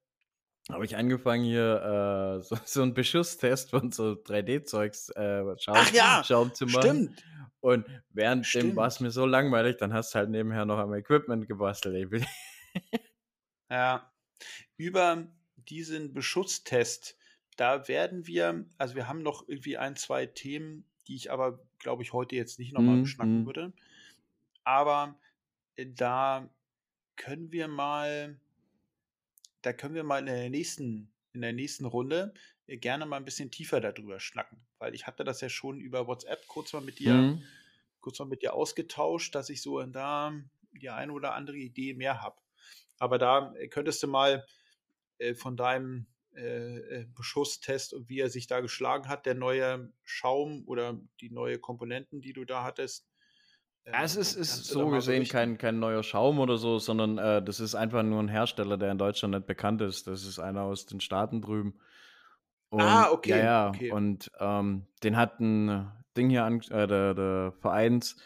habe 0.71 0.85
ich 0.85 0.97
angefangen 0.97 1.45
hier 1.45 2.39
äh, 2.39 2.43
so, 2.43 2.57
so 2.65 2.83
einen 2.83 2.95
Beschusstest 2.95 3.71
von 3.71 3.93
so 3.93 4.13
3D-Zeugs 4.13 5.11
äh, 5.11 5.43
Schaum, 5.59 5.77
Ach 5.79 5.93
ja, 5.93 6.23
Schaum 6.25 6.55
zu 6.55 6.67
machen. 6.67 6.81
Stimmt. 6.83 7.25
Und 7.61 7.87
während 8.09 8.45
dem 8.45 8.49
Stimmt. 8.49 8.77
war 8.77 8.87
es 8.87 9.01
mir 9.01 9.11
so 9.11 9.27
langweilig, 9.27 9.77
dann 9.77 9.93
hast 9.93 10.15
du 10.15 10.19
halt 10.19 10.31
nebenher 10.31 10.65
noch 10.65 10.79
am 10.79 10.95
Equipment 10.95 11.47
gebastelt. 11.47 12.25
Ja. 13.71 14.11
Über 14.77 15.29
diesen 15.57 16.13
Beschusstest, 16.15 17.17
da 17.57 17.89
werden 17.89 18.27
wir, 18.27 18.67
also 18.79 18.95
wir 18.95 19.09
haben 19.09 19.23
noch 19.23 19.49
irgendwie 19.49 19.77
ein, 19.79 19.97
zwei 19.97 20.27
Themen, 20.27 20.85
die 21.09 21.17
ich 21.17 21.31
aber, 21.31 21.61
glaube 21.79 22.03
ich, 22.03 22.13
heute 22.13 22.37
jetzt 22.37 22.59
nicht 22.59 22.73
nochmal 22.73 22.99
Mhm, 22.99 22.99
beschnacken 22.99 23.45
mhm. 23.45 23.47
würde. 23.47 23.73
Aber 24.65 25.21
äh, 25.77 25.87
da 25.87 26.51
können 27.17 27.53
wir 27.53 27.69
mal, 27.69 28.41
da 29.63 29.73
können 29.73 29.95
wir 29.95 30.05
mal 30.05 30.19
in 30.21 30.27
der 30.27 30.51
nächsten, 30.51 31.13
in 31.33 31.41
der 31.43 31.53
nächsten 31.53 31.85
Runde 31.85 32.35
äh, 32.67 32.77
gerne 32.79 33.07
mal 33.07 33.17
ein 33.17 33.25
bisschen 33.25 33.51
tiefer 33.51 33.81
darüber 33.81 34.21
schnacken. 34.21 34.67
Weil 34.79 34.95
ich 34.95 35.07
hatte 35.07 35.25
das 35.25 35.41
ja 35.41 35.49
schon 35.49 35.81
über 35.81 36.07
WhatsApp 36.07 36.47
kurz 36.47 36.73
mal 36.73 36.81
mit 36.83 36.99
dir 36.99 37.29
Mhm. 37.29 37.51
kurz 38.01 38.19
mal 38.21 38.27
mit 38.27 38.43
dir 38.43 38.55
ausgetauscht, 38.55 39.35
dass 39.35 39.51
ich 39.51 39.63
so 39.63 39.83
da 39.85 40.33
die 40.73 40.91
eine 40.91 41.13
oder 41.13 41.35
andere 41.35 41.57
Idee 41.59 41.95
mehr 41.95 42.23
habe. 42.23 42.41
Aber 43.01 43.19
da 43.19 43.53
äh, 43.57 43.67
könntest 43.67 44.03
du 44.05 44.07
mal 44.07 44.47
äh, 45.19 45.35
von 45.35 45.57
deinem 45.57 46.07
äh, 46.35 47.07
Beschusstest 47.17 47.93
und 47.93 48.09
wie 48.09 48.21
er 48.21 48.31
sich 48.31 48.47
da 48.47 48.61
geschlagen 48.61 49.09
hat, 49.09 49.27
der 49.27 49.35
neue 49.35 49.93
Schaum 50.05 50.63
oder 50.67 51.01
die 51.21 51.31
neue 51.31 51.59
Komponenten, 51.59 52.21
die 52.21 52.33
du 52.33 52.45
da 52.45 52.63
hattest. 52.63 53.09
Ja, 53.87 54.05
es 54.05 54.15
ist, 54.15 54.37
ist 54.37 54.67
so 54.67 54.89
gesehen 54.89 55.27
kein, 55.27 55.59
kein 55.59 55.81
neuer 55.81 56.03
Schaum 56.03 56.39
oder 56.39 56.59
so, 56.59 56.79
sondern 56.79 57.19
äh, 57.19 57.43
das 57.43 57.59
ist 57.59 57.75
einfach 57.75 58.03
nur 58.03 58.23
ein 58.23 58.29
Hersteller, 58.29 58.77
der 58.77 58.93
in 58.93 58.99
Deutschland 58.99 59.35
nicht 59.35 59.47
bekannt 59.47 59.81
ist. 59.81 60.07
Das 60.07 60.25
ist 60.25 60.39
einer 60.39 60.63
aus 60.63 60.87
den 60.87 61.01
Staaten 61.01 61.41
drüben. 61.41 61.81
Und, 62.69 62.83
ah, 62.83 63.11
okay. 63.11 63.31
Ja, 63.31 63.39
ja. 63.39 63.69
Okay. 63.71 63.91
Und 63.91 64.31
ähm, 64.39 64.87
den 65.03 65.17
hat 65.17 65.41
ein 65.41 65.91
Ding 66.17 66.29
hier 66.31 66.45
an, 66.45 66.61
äh, 66.71 66.87
der, 66.87 67.15
der 67.15 67.53
Vereins 67.61 68.17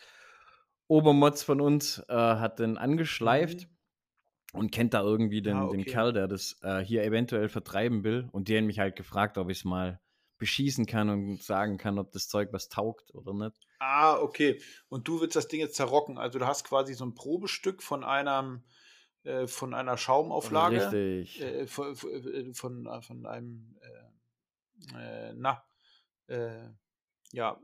Obermotz 0.89 1.43
von 1.43 1.61
uns 1.61 2.05
äh, 2.09 2.15
hat 2.15 2.59
den 2.59 2.77
angeschleift 2.77 3.63
mhm. 3.63 3.74
Und 4.55 4.71
kennt 4.71 4.95
da 4.95 5.03
irgendwie 5.03 5.43
den, 5.43 5.57
ah, 5.57 5.67
okay. 5.67 5.77
den 5.77 5.85
Kerl, 5.87 6.13
der 6.13 6.29
das 6.29 6.57
äh, 6.63 6.81
hier 6.81 7.05
eventuell 7.05 7.49
vertreiben 7.49 8.05
will. 8.05 8.29
Und 8.33 8.49
die 8.49 8.57
haben 8.57 8.67
mich 8.67 8.79
halt 8.79 8.97
gefragt, 8.97 9.39
ob 9.39 9.51
ich 9.51 9.59
es 9.59 9.65
mal 9.65 10.01
beschießen 10.39 10.87
kann 10.87 11.11
und 11.11 11.43
sagen 11.43 11.79
kann, 11.79 11.99
ob 11.99 12.13
das 12.13 12.29
Zeug 12.29 12.53
was 12.53 12.69
taugt 12.69 13.15
oder 13.15 13.33
nicht. 13.33 13.57
Ah, 13.79 14.19
okay. 14.19 14.61
Und 14.89 15.09
du 15.09 15.21
willst 15.21 15.37
das 15.37 15.49
Ding 15.49 15.61
jetzt 15.61 15.77
zerrocken. 15.77 16.19
Also 16.19 16.39
du 16.39 16.47
hast 16.47 16.65
quasi 16.65 16.95
so 16.95 17.05
ein 17.05 17.15
Probestück 17.15 17.83
von 17.83 18.05
einem 18.05 18.65
äh, 19.25 19.47
von 19.47 19.73
einer 19.75 19.97
Schaumauflage. 19.97 20.93
Richtig. 20.93 21.41
Äh, 21.41 21.67
von, 21.67 21.93
äh, 21.93 22.55
von, 22.55 22.87
äh, 22.87 23.03
von, 23.03 23.27
einem 23.27 23.77
äh, 24.93 25.33
na, 25.35 25.65
ja, 27.33 27.61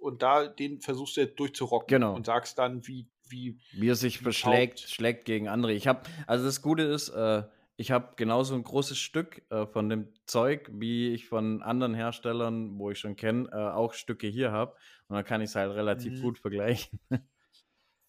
und 0.00 0.22
da 0.22 0.46
den 0.46 0.80
versuchst 0.80 1.16
du 1.16 1.22
jetzt 1.22 1.38
durchzurocken 1.38 1.88
genau. 1.88 2.14
und 2.14 2.26
sagst 2.26 2.58
dann, 2.58 2.86
wie, 2.86 3.08
wie, 3.28 3.58
wie 3.72 3.88
er 3.88 3.94
sich 3.94 4.22
beschlägt, 4.22 4.80
schlägt 4.80 5.24
gegen 5.24 5.48
andere. 5.48 5.72
Ich 5.72 5.86
habe, 5.86 6.02
also 6.26 6.44
das 6.44 6.62
Gute 6.62 6.82
ist, 6.82 7.12
ich 7.78 7.90
habe 7.90 8.14
genauso 8.16 8.54
ein 8.54 8.64
großes 8.64 8.98
Stück 8.98 9.42
äh, 9.50 9.66
von 9.66 9.88
dem 9.88 10.08
Zeug, 10.24 10.70
wie 10.72 11.12
ich 11.12 11.28
von 11.28 11.62
anderen 11.62 11.94
Herstellern, 11.94 12.78
wo 12.78 12.90
ich 12.90 12.98
schon 12.98 13.16
kenne, 13.16 13.48
äh, 13.52 13.56
auch 13.56 13.92
Stücke 13.92 14.26
hier 14.26 14.50
habe. 14.50 14.74
Und 15.08 15.16
dann 15.16 15.24
kann 15.24 15.42
ich 15.42 15.50
es 15.50 15.56
halt 15.56 15.74
relativ 15.74 16.14
mhm. 16.14 16.22
gut 16.22 16.38
vergleichen. 16.38 17.00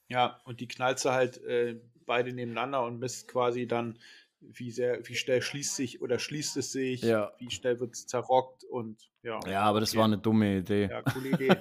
Ja, 0.10 0.40
und 0.46 0.62
die 0.62 0.70
knallst 0.70 1.04
du 1.04 1.10
halt 1.10 1.44
äh, 1.44 1.82
beide 2.06 2.32
nebeneinander 2.32 2.82
und 2.86 2.98
misst 2.98 3.28
quasi 3.28 3.68
dann, 3.68 4.00
wie 4.40 4.72
sehr, 4.72 5.06
wie 5.06 5.16
schnell 5.16 5.42
schließt 5.42 5.76
sich 5.76 6.02
oder 6.02 6.18
schließt 6.18 6.56
es 6.56 6.72
sich, 6.72 7.02
ja. 7.02 7.34
wie 7.40 7.52
schnell 7.52 7.82
wird 7.82 7.94
es 7.94 8.08
zerrockt 8.08 8.64
und 8.64 9.12
ja. 9.22 9.42
Ja, 9.46 9.64
aber 9.64 9.82
das 9.82 9.94
war 9.98 10.06
eine 10.06 10.18
dumme 10.18 10.60
Idee. 10.60 10.88
Ja, 10.90 11.02
coole 11.02 11.30
Idee. 11.32 11.58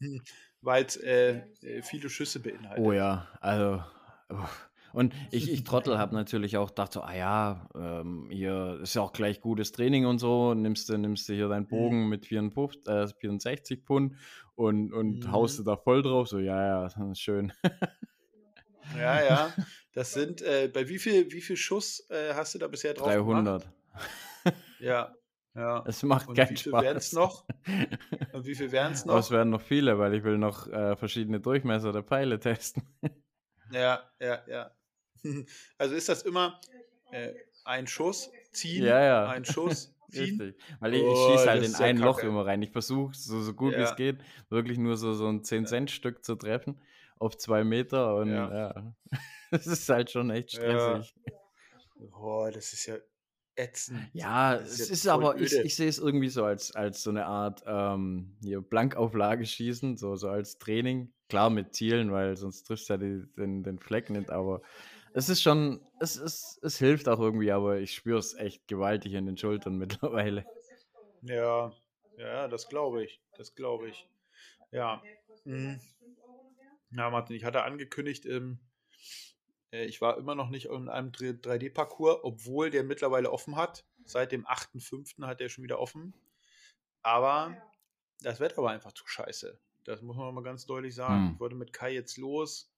Weil 0.66 0.84
es 0.84 0.96
äh, 0.96 1.42
äh, 1.62 1.80
viele 1.80 2.10
Schüsse 2.10 2.40
beinhaltet. 2.40 2.84
Oh 2.84 2.90
ja, 2.90 3.28
also. 3.40 3.84
Oh. 4.28 4.34
Und 4.92 5.14
ich, 5.30 5.48
ich 5.48 5.62
Trottel 5.62 5.96
habe 5.98 6.12
natürlich 6.12 6.56
auch 6.56 6.70
gedacht, 6.70 6.92
so, 6.92 7.02
ah 7.02 7.14
ja, 7.14 7.68
ähm, 7.76 8.28
hier 8.32 8.80
ist 8.82 8.96
ja 8.96 9.02
auch 9.02 9.12
gleich 9.12 9.40
gutes 9.40 9.70
Training 9.70 10.06
und 10.06 10.18
so, 10.18 10.54
nimmst 10.54 10.88
du, 10.88 10.98
nimmst 10.98 11.28
du 11.28 11.34
hier 11.34 11.46
deinen 11.46 11.66
mhm. 11.66 11.68
Bogen 11.68 12.08
mit 12.08 12.26
54, 12.26 12.88
äh, 12.88 13.06
64 13.06 13.84
Pfund 13.84 14.16
und, 14.56 14.92
und 14.92 15.20
mhm. 15.20 15.30
haust 15.30 15.60
du 15.60 15.62
da 15.62 15.76
voll 15.76 16.02
drauf, 16.02 16.26
so, 16.26 16.40
ja, 16.40 16.88
ja, 16.88 17.14
schön. 17.14 17.52
ja, 18.98 19.22
ja, 19.22 19.54
das 19.92 20.14
sind, 20.14 20.42
äh, 20.42 20.68
bei 20.74 20.88
wie 20.88 20.98
viel, 20.98 21.30
wie 21.30 21.42
viel 21.42 21.56
Schuss 21.56 22.10
äh, 22.10 22.34
hast 22.34 22.56
du 22.56 22.58
da 22.58 22.66
bisher 22.66 22.92
drauf 22.92 23.06
300. 23.06 23.62
Gemacht? 23.62 23.74
Ja, 24.80 25.14
ja. 25.56 25.82
Es 25.86 26.02
macht 26.02 26.28
und 26.28 26.34
keinen 26.34 26.50
wie 26.50 26.56
viel 26.56 26.70
Spaß. 26.70 26.84
Wären 26.84 26.96
es 26.96 27.12
noch? 27.12 27.46
Und 28.32 28.46
wie 28.46 28.54
viel 28.54 28.70
wären 28.72 28.92
es 28.92 29.04
noch? 29.06 29.14
Aber 29.14 29.20
es 29.20 29.30
werden 29.30 29.50
noch 29.50 29.62
viele, 29.62 29.98
weil 29.98 30.14
ich 30.14 30.22
will 30.22 30.36
noch 30.36 30.68
äh, 30.68 30.96
verschiedene 30.96 31.40
Durchmesser 31.40 31.92
der 31.92 32.02
Pfeile 32.02 32.38
testen. 32.38 32.82
Ja, 33.70 34.02
ja, 34.20 34.42
ja. 34.46 34.70
Also 35.78 35.94
ist 35.94 36.08
das 36.08 36.22
immer 36.22 36.60
äh, 37.10 37.32
ein 37.64 37.86
Schuss, 37.86 38.30
ziehen, 38.52 38.84
ja, 38.84 39.02
ja. 39.02 39.28
ein 39.28 39.44
Schuss, 39.44 39.94
ziehen. 40.10 40.40
Richtig. 40.40 40.62
Weil 40.80 40.94
ich, 40.94 41.00
ich 41.00 41.06
oh, 41.08 41.32
schieße 41.32 41.50
halt 41.50 41.64
in 41.64 41.74
ein 41.74 41.98
Loch 41.98 42.20
immer 42.20 42.46
rein. 42.46 42.62
Ich 42.62 42.70
versuche, 42.70 43.14
so, 43.16 43.40
so 43.40 43.54
gut 43.54 43.72
ja. 43.72 43.78
wie 43.78 43.82
es 43.82 43.96
geht, 43.96 44.18
wirklich 44.50 44.78
nur 44.78 44.96
so, 44.96 45.14
so 45.14 45.26
ein 45.26 45.42
10-Cent-Stück 45.42 46.24
zu 46.24 46.36
treffen 46.36 46.80
auf 47.18 47.36
zwei 47.38 47.64
Meter. 47.64 48.16
Und 48.16 48.30
ja, 48.30 48.94
das 49.50 49.66
ist 49.66 49.88
halt 49.88 50.10
schon 50.10 50.30
echt 50.30 50.52
stressig. 50.52 51.14
Boah, 51.98 52.50
das 52.50 52.72
ist 52.72 52.86
ja 52.86 52.96
ätzend. 53.56 54.08
Ja, 54.12 54.54
es 54.56 54.78
ist 54.90 55.06
aber, 55.08 55.36
ich, 55.40 55.52
ich 55.54 55.74
sehe 55.76 55.88
es 55.88 55.98
irgendwie 55.98 56.28
so 56.28 56.44
als, 56.44 56.74
als 56.74 57.02
so 57.02 57.10
eine 57.10 57.26
Art 57.26 57.62
ähm, 57.66 58.36
hier 58.42 58.60
Blankauflage 58.60 59.44
schießen, 59.44 59.96
so, 59.96 60.16
so 60.16 60.28
als 60.28 60.58
Training. 60.58 61.12
Klar 61.28 61.50
mit 61.50 61.74
Zielen, 61.74 62.12
weil 62.12 62.36
sonst 62.36 62.64
triffst 62.64 62.88
du 62.88 62.92
ja 62.94 62.98
die, 62.98 63.22
den, 63.36 63.64
den 63.64 63.78
Fleck 63.80 64.10
nicht, 64.10 64.30
aber 64.30 64.62
es 65.12 65.28
ist 65.28 65.42
schon, 65.42 65.80
es, 65.98 66.16
es, 66.16 66.60
es 66.62 66.78
hilft 66.78 67.08
auch 67.08 67.18
irgendwie, 67.18 67.50
aber 67.50 67.80
ich 67.80 67.94
spüre 67.94 68.18
es 68.18 68.34
echt 68.34 68.68
gewaltig 68.68 69.14
in 69.14 69.26
den 69.26 69.36
Schultern 69.36 69.76
mittlerweile. 69.78 70.44
Ja, 71.22 71.72
ja, 72.16 72.48
das 72.48 72.68
glaube 72.68 73.04
ich. 73.04 73.20
Das 73.36 73.54
glaube 73.54 73.88
ich. 73.88 74.06
Ja. 74.70 75.02
Mhm. 75.44 75.80
Ja, 76.90 77.10
Martin, 77.10 77.36
ich 77.36 77.44
hatte 77.44 77.64
angekündigt, 77.64 78.26
ähm, 78.26 78.58
ich 79.70 80.00
war 80.00 80.16
immer 80.16 80.34
noch 80.34 80.48
nicht 80.48 80.66
in 80.66 80.88
einem 80.88 81.10
3D-Parcours, 81.10 82.20
obwohl 82.22 82.70
der 82.70 82.84
mittlerweile 82.84 83.30
offen 83.30 83.56
hat. 83.56 83.84
Seit 84.04 84.32
dem 84.32 84.46
8.5. 84.46 85.26
hat 85.26 85.40
der 85.40 85.48
schon 85.48 85.64
wieder 85.64 85.80
offen. 85.80 86.14
Aber 87.02 87.56
das 88.20 88.40
Wetter 88.40 88.62
war 88.62 88.72
einfach 88.72 88.92
zu 88.92 89.06
scheiße. 89.06 89.58
Das 89.84 90.02
muss 90.02 90.16
man 90.16 90.34
mal 90.34 90.42
ganz 90.42 90.66
deutlich 90.66 90.94
sagen. 90.94 91.26
Hm. 91.26 91.32
Ich 91.34 91.40
wollte 91.40 91.56
mit 91.56 91.72
Kai 91.72 91.92
jetzt 91.92 92.16
los. 92.16 92.72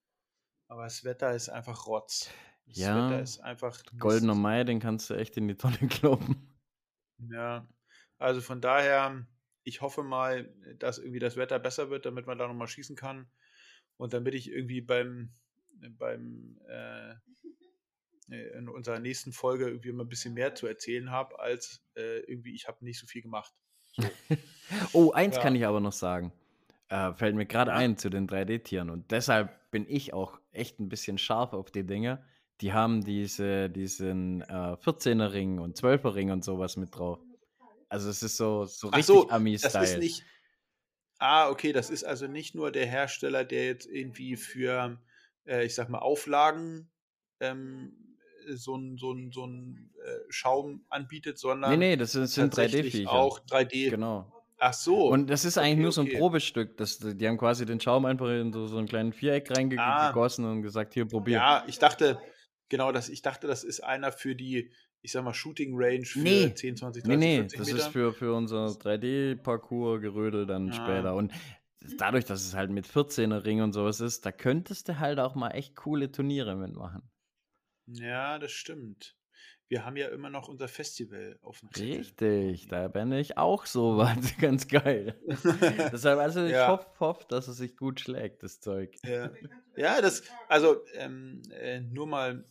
Aber 0.69 0.85
das 0.85 1.05
Wetter 1.05 1.35
ist 1.35 1.48
einfach 1.48 1.86
Rotz. 1.86 2.31
Das 2.66 2.77
ja, 2.77 3.10
Wetter 3.10 3.23
ist 3.23 3.40
einfach. 3.40 3.82
Goldener 3.98 4.35
Mai, 4.35 4.65
den 4.65 4.81
kannst 4.81 5.09
du 5.09 5.15
echt 5.15 5.36
in 5.36 5.48
die 5.48 5.56
Tonne 5.56 5.78
kloppen. 5.89 6.55
Ja, 7.19 7.66
also 8.19 8.40
von 8.40 8.60
daher, 8.60 9.27
ich 9.65 9.81
hoffe 9.81 10.02
mal, 10.02 10.55
dass 10.78 10.98
irgendwie 10.98 11.19
das 11.19 11.36
Wetter 11.36 11.59
besser 11.59 11.89
wird, 11.90 12.05
damit 12.05 12.27
man 12.27 12.39
da 12.39 12.47
nochmal 12.47 12.69
schießen 12.69 12.97
kann. 12.97 13.31
Und 13.97 14.12
damit 14.12 14.35
ich 14.35 14.51
irgendwie 14.52 14.81
beim, 14.81 15.32
beim 15.99 16.59
äh, 16.69 17.15
in 18.31 18.69
unserer 18.69 18.99
nächsten 18.99 19.33
Folge 19.33 19.69
irgendwie 19.69 19.93
mal 19.93 20.05
ein 20.05 20.09
bisschen 20.09 20.35
mehr 20.35 20.55
zu 20.55 20.67
erzählen 20.67 21.11
habe, 21.11 21.39
als 21.41 21.83
äh, 21.97 22.21
irgendwie, 22.21 22.55
ich 22.55 22.69
habe 22.69 22.85
nicht 22.85 22.99
so 22.99 23.07
viel 23.07 23.23
gemacht. 23.23 23.53
So. 23.93 24.03
oh, 24.93 25.13
eins 25.13 25.37
ja. 25.37 25.43
kann 25.43 25.55
ich 25.55 25.65
aber 25.67 25.81
noch 25.81 25.93
sagen. 25.93 26.33
Äh, 26.89 27.15
fällt 27.15 27.37
mir 27.37 27.47
gerade 27.47 27.73
ein 27.73 27.97
zu 27.97 28.11
den 28.11 28.29
3D-Tieren. 28.29 28.91
Und 28.91 29.11
deshalb 29.11 29.71
bin 29.71 29.87
ich 29.89 30.13
auch 30.13 30.41
echt 30.53 30.79
ein 30.81 30.89
bisschen 30.89 31.19
scharf 31.19 31.53
auf 31.53 31.71
die 31.71 31.85
Dinge. 31.85 32.25
Die 32.61 32.73
haben 32.73 33.05
diese, 33.05 33.71
diesen 33.71 34.43
äh, 34.43 34.77
14er-Ring 34.77 35.59
und 35.59 35.79
12er-Ring 35.79 36.31
und 36.31 36.45
sowas 36.45 36.77
mit 36.77 36.95
drauf. 36.95 37.21
Also 37.89 38.11
es 38.11 38.23
ist 38.23 38.37
so, 38.37 38.65
so 38.65 38.89
richtig 38.89 39.07
so, 39.07 39.31
Ami-Style. 39.31 39.73
Das 39.73 39.91
ist 39.93 39.99
nicht. 39.99 40.25
Ah, 41.19 41.49
okay, 41.49 41.73
das 41.73 41.91
ist 41.91 42.05
also 42.05 42.27
nicht 42.27 42.55
nur 42.55 42.71
der 42.71 42.87
Hersteller, 42.87 43.45
der 43.45 43.67
jetzt 43.67 43.87
irgendwie 43.87 44.37
für, 44.37 45.01
äh, 45.49 45.65
ich 45.65 45.75
sag 45.75 45.89
mal, 45.89 45.99
Auflagen 45.99 46.91
ähm, 47.41 47.93
so 48.55 48.77
ein, 48.77 48.97
so 48.97 49.12
ein, 49.12 49.31
so 49.33 49.47
ein 49.47 49.91
äh, 50.05 50.11
Schaum 50.31 50.85
anbietet, 50.89 51.39
sondern. 51.39 51.70
Nee, 51.70 51.77
nee, 51.77 51.97
das 51.97 52.12
sind, 52.12 52.29
sind 52.29 52.55
3D-Viecher. 52.55 53.11
Auch 53.11 53.41
3D. 53.41 53.91
Genau. 53.91 54.33
Ach 54.59 54.73
so. 54.73 55.09
Und 55.09 55.31
das 55.31 55.45
ist 55.45 55.57
eigentlich 55.57 55.75
okay, 55.75 55.83
nur 55.83 55.93
so 55.93 56.01
ein 56.01 56.07
okay. 56.09 56.19
Probestück. 56.19 56.77
Das, 56.77 56.99
die 56.99 57.29
haben 57.29 57.39
quasi 57.39 57.65
den 57.65 57.81
Schaum 57.81 58.05
einfach 58.07 58.29
in 58.29 58.53
so, 58.53 58.66
so 58.66 58.79
einen 58.79 58.89
kleinen 58.89 59.12
Viereck 59.12 59.51
reingegossen 59.57 60.45
ah. 60.45 60.51
und 60.51 60.62
gesagt, 60.62 60.95
hier, 60.95 61.07
probier. 61.07 61.37
Ja, 61.37 61.65
ich 61.69 61.79
dachte, 61.79 62.20
genau, 62.69 62.91
das, 62.91 63.09
ich 63.09 63.23
dachte, 63.23 63.47
das 63.47 63.62
ist 63.62 63.85
einer 63.85 64.11
für 64.11 64.35
die, 64.35 64.73
ich 65.01 65.12
sag 65.12 65.23
mal, 65.23 65.33
Shooting 65.35 65.75
Range 65.75 66.05
für 66.05 66.19
nee. 66.20 66.53
10, 66.53 66.77
20, 66.77 67.05
30, 67.05 67.05
nee, 67.05 67.16
nee, 67.16 67.37
40 67.41 67.59
das 67.59 67.66
Meter. 67.69 67.79
ist 67.79 67.87
für, 67.89 68.12
für 68.12 68.35
unser 68.35 68.66
3D-Parcours-Gerödel 68.66 70.47
dann 70.47 70.70
ah. 70.70 70.73
später. 70.73 71.15
Und 71.15 71.33
dadurch, 71.97 72.25
dass 72.25 72.45
es 72.45 72.55
halt 72.55 72.71
mit 72.71 72.87
14er 72.87 73.45
Ring 73.45 73.63
und 73.63 73.73
sowas 73.73 74.01
ist, 74.01 74.27
da 74.27 74.33
könntest 74.33 74.89
du 74.89 74.99
halt 74.99 75.19
auch 75.19 75.35
mal 75.35 75.51
echt 75.51 75.77
coole 75.77 76.11
Turniere 76.11 76.57
mitmachen. 76.57 77.03
Ja, 77.87 78.39
das 78.39 78.53
stimmt 78.53 79.19
wir 79.69 79.85
haben 79.85 79.97
ja 79.97 80.09
immer 80.09 80.31
noch 80.31 80.49
unser 80.49 80.67
Festival 80.67 81.39
auf 81.43 81.61
dem 81.61 81.71
Zettel. 81.73 81.99
Richtig, 81.99 82.69
da 82.69 82.89
bin 82.89 83.13
ich 83.13 83.37
auch 83.37 83.67
so 83.67 83.99
was 83.99 84.37
ganz 84.41 84.67
geil. 84.67 85.21
Deshalb, 85.93 86.19
also 86.19 86.45
ich 86.45 86.53
ja. 86.53 86.69
hoffe, 86.69 86.89
hoff, 87.01 87.27
dass 87.27 87.49
es 87.49 87.59
sich 87.59 87.77
gut 87.77 88.01
schlägt, 88.01 88.43
das 88.43 88.61
Zeug. 88.61 88.97
Ja, 89.05 89.31
ja 89.77 90.01
das, 90.01 90.23
also 90.49 90.85
ähm, 90.95 91.43
äh, 91.51 91.81
nur 91.81 92.07
mal, 92.07 92.45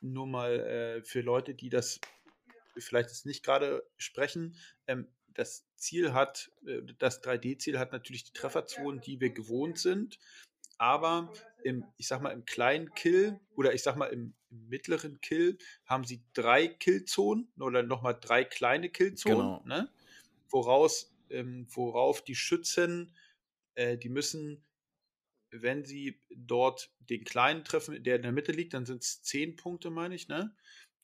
nur 0.00 0.26
mal 0.26 0.60
äh, 0.60 1.02
für 1.02 1.20
Leute, 1.22 1.54
die 1.54 1.70
das 1.70 2.00
vielleicht 2.78 3.08
jetzt 3.08 3.26
nicht 3.26 3.44
gerade 3.44 3.84
sprechen, 3.98 4.56
ähm, 4.86 5.08
das 5.40 5.66
Ziel 5.76 6.12
hat, 6.12 6.52
äh, 6.66 6.82
das 6.98 7.22
3D-Ziel 7.24 7.78
hat 7.78 7.92
natürlich 7.92 8.24
die 8.24 8.32
Trefferzonen, 8.32 9.00
die 9.00 9.20
wir 9.20 9.30
gewohnt 9.30 9.78
sind, 9.78 10.18
aber 10.78 11.32
im, 11.64 11.84
ich 11.96 12.06
sag 12.06 12.20
mal, 12.22 12.30
im 12.30 12.44
kleinen 12.44 12.94
Kill 12.94 13.40
oder 13.56 13.74
ich 13.74 13.82
sag 13.82 13.96
mal 13.96 14.06
im, 14.06 14.34
im 14.50 14.68
mittleren 14.68 15.20
Kill 15.20 15.58
haben 15.86 16.04
sie 16.04 16.22
drei 16.34 16.68
Killzonen 16.68 17.48
oder 17.58 17.82
nochmal 17.82 18.16
drei 18.20 18.44
kleine 18.44 18.90
Killzonen, 18.90 19.38
genau. 19.38 19.62
ne? 19.64 19.90
woraus, 20.50 21.14
ähm, 21.30 21.66
worauf 21.70 22.22
die 22.22 22.34
Schützen, 22.34 23.14
äh, 23.74 23.96
die 23.96 24.08
müssen, 24.08 24.64
wenn 25.50 25.84
sie 25.84 26.20
dort 26.34 26.90
den 26.98 27.24
kleinen 27.24 27.64
treffen, 27.64 28.02
der 28.02 28.16
in 28.16 28.22
der 28.22 28.32
Mitte 28.32 28.52
liegt, 28.52 28.74
dann 28.74 28.86
sind 28.86 29.02
es 29.02 29.22
zehn 29.22 29.56
Punkte, 29.56 29.90
meine 29.90 30.14
ich, 30.14 30.28
ne? 30.28 30.54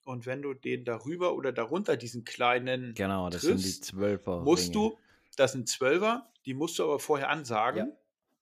Und 0.06 0.24
wenn 0.24 0.40
du 0.40 0.54
den 0.54 0.84
darüber 0.84 1.34
oder 1.34 1.52
darunter, 1.52 1.96
diesen 1.96 2.24
kleinen 2.24 2.94
Genau, 2.94 3.28
das 3.28 3.42
triffst, 3.42 3.64
sind 3.64 3.76
die 3.76 3.80
Zwölfer. 3.80 4.40
musst 4.42 4.74
du, 4.74 4.96
das 5.36 5.52
sind 5.52 5.68
Zwölfer, 5.68 6.30
die 6.46 6.54
musst 6.54 6.78
du 6.78 6.84
aber 6.84 7.00
vorher 7.00 7.28
ansagen. 7.28 7.88
Ja. 7.88 7.96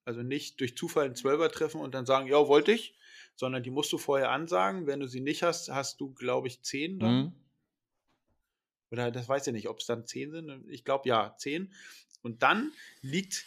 Also 0.04 0.22
nicht 0.22 0.60
durch 0.60 0.76
Zufall 0.76 1.06
einen 1.06 1.16
Zwölfer 1.16 1.50
treffen 1.50 1.80
und 1.80 1.94
dann 1.94 2.04
sagen, 2.04 2.28
ja, 2.28 2.46
wollte 2.48 2.72
ich, 2.72 2.94
sondern 3.34 3.62
die 3.62 3.70
musst 3.70 3.90
du 3.94 3.98
vorher 3.98 4.30
ansagen. 4.30 4.86
Wenn 4.86 5.00
du 5.00 5.08
sie 5.08 5.20
nicht 5.20 5.42
hast, 5.42 5.70
hast 5.70 6.00
du, 6.02 6.12
glaube 6.12 6.48
ich, 6.48 6.62
zehn 6.62 6.98
dann. 6.98 7.16
Mhm. 7.16 7.32
Oder 8.90 9.10
das 9.10 9.26
weiß 9.26 9.46
ich 9.46 9.54
nicht, 9.54 9.68
ob 9.68 9.78
es 9.78 9.86
dann 9.86 10.06
zehn 10.06 10.30
sind. 10.30 10.66
Ich 10.68 10.84
glaube 10.84 11.08
ja, 11.08 11.34
zehn. 11.38 11.72
Und 12.20 12.42
dann 12.42 12.72
liegt 13.00 13.46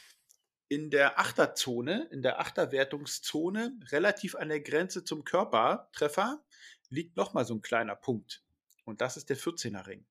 in 0.70 0.90
der 0.90 1.20
Achterzone, 1.20 2.10
in 2.12 2.24
der 2.24 2.40
Achterwertungszone, 2.40 3.80
relativ 3.92 4.36
an 4.36 4.50
der 4.50 4.60
Grenze 4.62 5.04
zum 5.04 5.24
Körpertreffer, 5.24 6.44
liegt 6.90 7.18
nochmal 7.18 7.46
so 7.46 7.54
ein 7.54 7.62
kleiner 7.62 7.96
Punkt. 7.96 8.44
Und 8.86 9.02
das 9.02 9.18
ist 9.18 9.30
der 9.30 9.38
14er 9.38 9.88
Ring. 9.88 10.06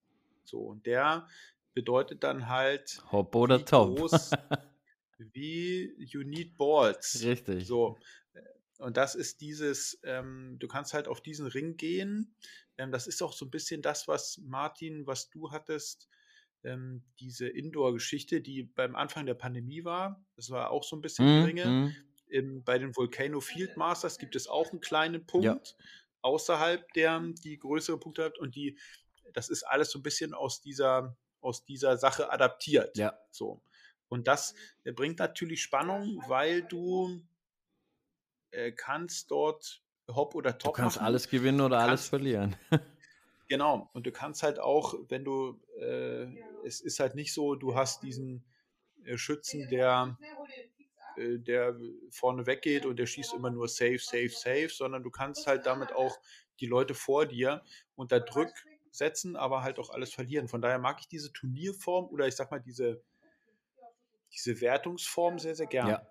So, 0.44 0.60
und 0.60 0.86
der 0.86 1.28
bedeutet 1.74 2.22
dann 2.24 2.48
halt, 2.48 3.02
Hop 3.10 3.34
oder 3.34 3.58
wie 3.58 3.64
Top. 3.64 3.96
groß, 3.96 4.30
wie 5.18 5.94
you 5.98 6.22
need 6.22 6.56
balls. 6.56 7.22
Richtig. 7.24 7.66
So. 7.66 7.98
Und 8.78 8.96
das 8.98 9.14
ist 9.14 9.40
dieses, 9.40 9.98
ähm, 10.04 10.56
du 10.58 10.68
kannst 10.68 10.92
halt 10.94 11.08
auf 11.08 11.22
diesen 11.22 11.46
Ring 11.46 11.76
gehen. 11.76 12.34
Ähm, 12.76 12.92
das 12.92 13.06
ist 13.06 13.22
auch 13.22 13.32
so 13.32 13.46
ein 13.46 13.50
bisschen 13.50 13.80
das, 13.82 14.06
was 14.08 14.38
Martin, 14.38 15.06
was 15.06 15.30
du 15.30 15.50
hattest, 15.50 16.08
ähm, 16.64 17.04
diese 17.20 17.48
Indoor-Geschichte, 17.48 18.42
die 18.42 18.64
beim 18.64 18.94
Anfang 18.96 19.24
der 19.26 19.34
Pandemie 19.34 19.84
war. 19.84 20.24
Das 20.36 20.50
war 20.50 20.70
auch 20.70 20.84
so 20.84 20.96
ein 20.96 21.00
bisschen 21.02 21.28
die 21.28 21.38
Mhm, 21.38 21.44
Ringe. 21.44 21.66
mhm. 21.66 21.96
Im, 22.28 22.64
bei 22.64 22.78
den 22.78 22.94
Volcano 22.96 23.40
Field 23.40 23.76
Masters 23.76 24.18
gibt 24.18 24.36
es 24.36 24.48
auch 24.48 24.72
einen 24.72 24.80
kleinen 24.80 25.26
Punkt 25.26 25.76
außerhalb, 26.26 26.92
der 26.94 27.20
die 27.44 27.58
größere 27.58 27.98
Punkte 27.98 28.24
hat. 28.24 28.38
Und 28.38 28.54
die, 28.56 28.78
das 29.32 29.48
ist 29.48 29.62
alles 29.62 29.90
so 29.90 29.98
ein 29.98 30.02
bisschen 30.02 30.34
aus 30.34 30.60
dieser, 30.60 31.16
aus 31.40 31.64
dieser 31.64 31.96
Sache 31.96 32.30
adaptiert. 32.30 32.96
Ja. 32.98 33.18
So. 33.30 33.62
Und 34.08 34.26
das 34.28 34.54
äh, 34.84 34.92
bringt 34.92 35.18
natürlich 35.18 35.62
Spannung, 35.62 36.22
weil 36.28 36.62
du 36.62 37.20
äh, 38.50 38.72
kannst 38.72 39.30
dort 39.30 39.82
Hop 40.08 40.34
oder 40.34 40.52
Du 40.52 40.58
Top 40.58 40.74
kannst 40.76 40.96
machen. 40.96 41.06
alles 41.06 41.28
gewinnen 41.28 41.60
oder 41.60 41.78
alles 41.78 42.02
kannst- 42.02 42.08
verlieren. 42.10 42.56
Genau. 43.48 43.88
Und 43.92 44.04
du 44.08 44.10
kannst 44.10 44.42
halt 44.42 44.58
auch, 44.58 44.94
wenn 45.08 45.24
du, 45.24 45.60
äh, 45.80 46.26
es 46.64 46.80
ist 46.80 46.98
halt 46.98 47.14
nicht 47.14 47.32
so, 47.32 47.54
du 47.54 47.76
hast 47.76 48.02
diesen 48.02 48.44
äh, 49.04 49.16
Schützen, 49.16 49.68
der, 49.68 50.18
äh, 51.18 51.38
der 51.38 51.76
vorne 52.10 52.46
weggeht 52.46 52.86
und 52.86 52.98
der 52.98 53.06
schießt 53.06 53.34
immer 53.34 53.50
nur 53.50 53.68
safe, 53.68 53.98
safe, 53.98 54.30
safe, 54.30 54.68
sondern 54.68 55.02
du 55.02 55.10
kannst 55.10 55.46
halt 55.46 55.66
damit 55.66 55.92
auch 55.92 56.18
die 56.60 56.66
Leute 56.66 56.94
vor 56.94 57.26
dir 57.26 57.62
unter 57.94 58.20
Druck 58.20 58.52
setzen, 58.90 59.36
aber 59.36 59.62
halt 59.62 59.78
auch 59.78 59.90
alles 59.90 60.12
verlieren. 60.12 60.48
Von 60.48 60.62
daher 60.62 60.78
mag 60.78 60.98
ich 61.00 61.08
diese 61.08 61.32
Turnierform 61.32 62.06
oder 62.06 62.26
ich 62.26 62.36
sag 62.36 62.50
mal 62.50 62.60
diese, 62.60 63.02
diese 64.32 64.60
Wertungsform 64.60 65.38
sehr, 65.38 65.54
sehr 65.54 65.66
gern. 65.66 65.88
Ja. 65.88 66.06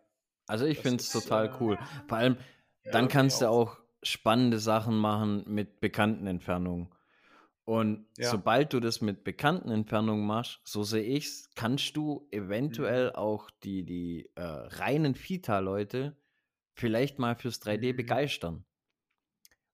Also 0.48 0.66
ich 0.66 0.80
finde 0.80 1.02
es 1.02 1.10
total 1.10 1.48
äh, 1.48 1.54
cool. 1.60 1.80
Vor 2.08 2.18
allem, 2.18 2.38
Ja, 2.84 2.92
dann 2.92 3.08
kannst 3.08 3.42
du 3.42 3.50
auch 3.50 3.80
spannende 4.04 4.60
Sachen 4.60 4.96
machen 4.98 5.44
mit 5.48 5.80
bekannten 5.80 6.28
Entfernungen. 6.28 6.94
Und 7.66 8.08
Ja. 8.18 8.46
sobald 8.46 8.74
du 8.74 8.80
das 8.80 9.02
mit 9.02 9.24
bekannten 9.24 9.72
Entfernungen 9.72 10.26
machst, 10.26 10.62
so 10.66 10.84
sehe 10.84 11.04
ich's, 11.04 11.50
kannst 11.56 11.98
du 11.98 12.28
eventuell 12.32 13.12
Mhm. 13.12 13.14
auch 13.14 13.50
die, 13.64 13.84
die 13.86 14.30
äh, 14.36 14.42
reinen 14.44 15.16
Fita-Leute 15.16 16.18
vielleicht 16.76 17.20
mal 17.20 17.36
fürs 17.36 17.60
3D 17.60 17.94
Mhm. 17.94 17.94
begeistern. 17.94 18.66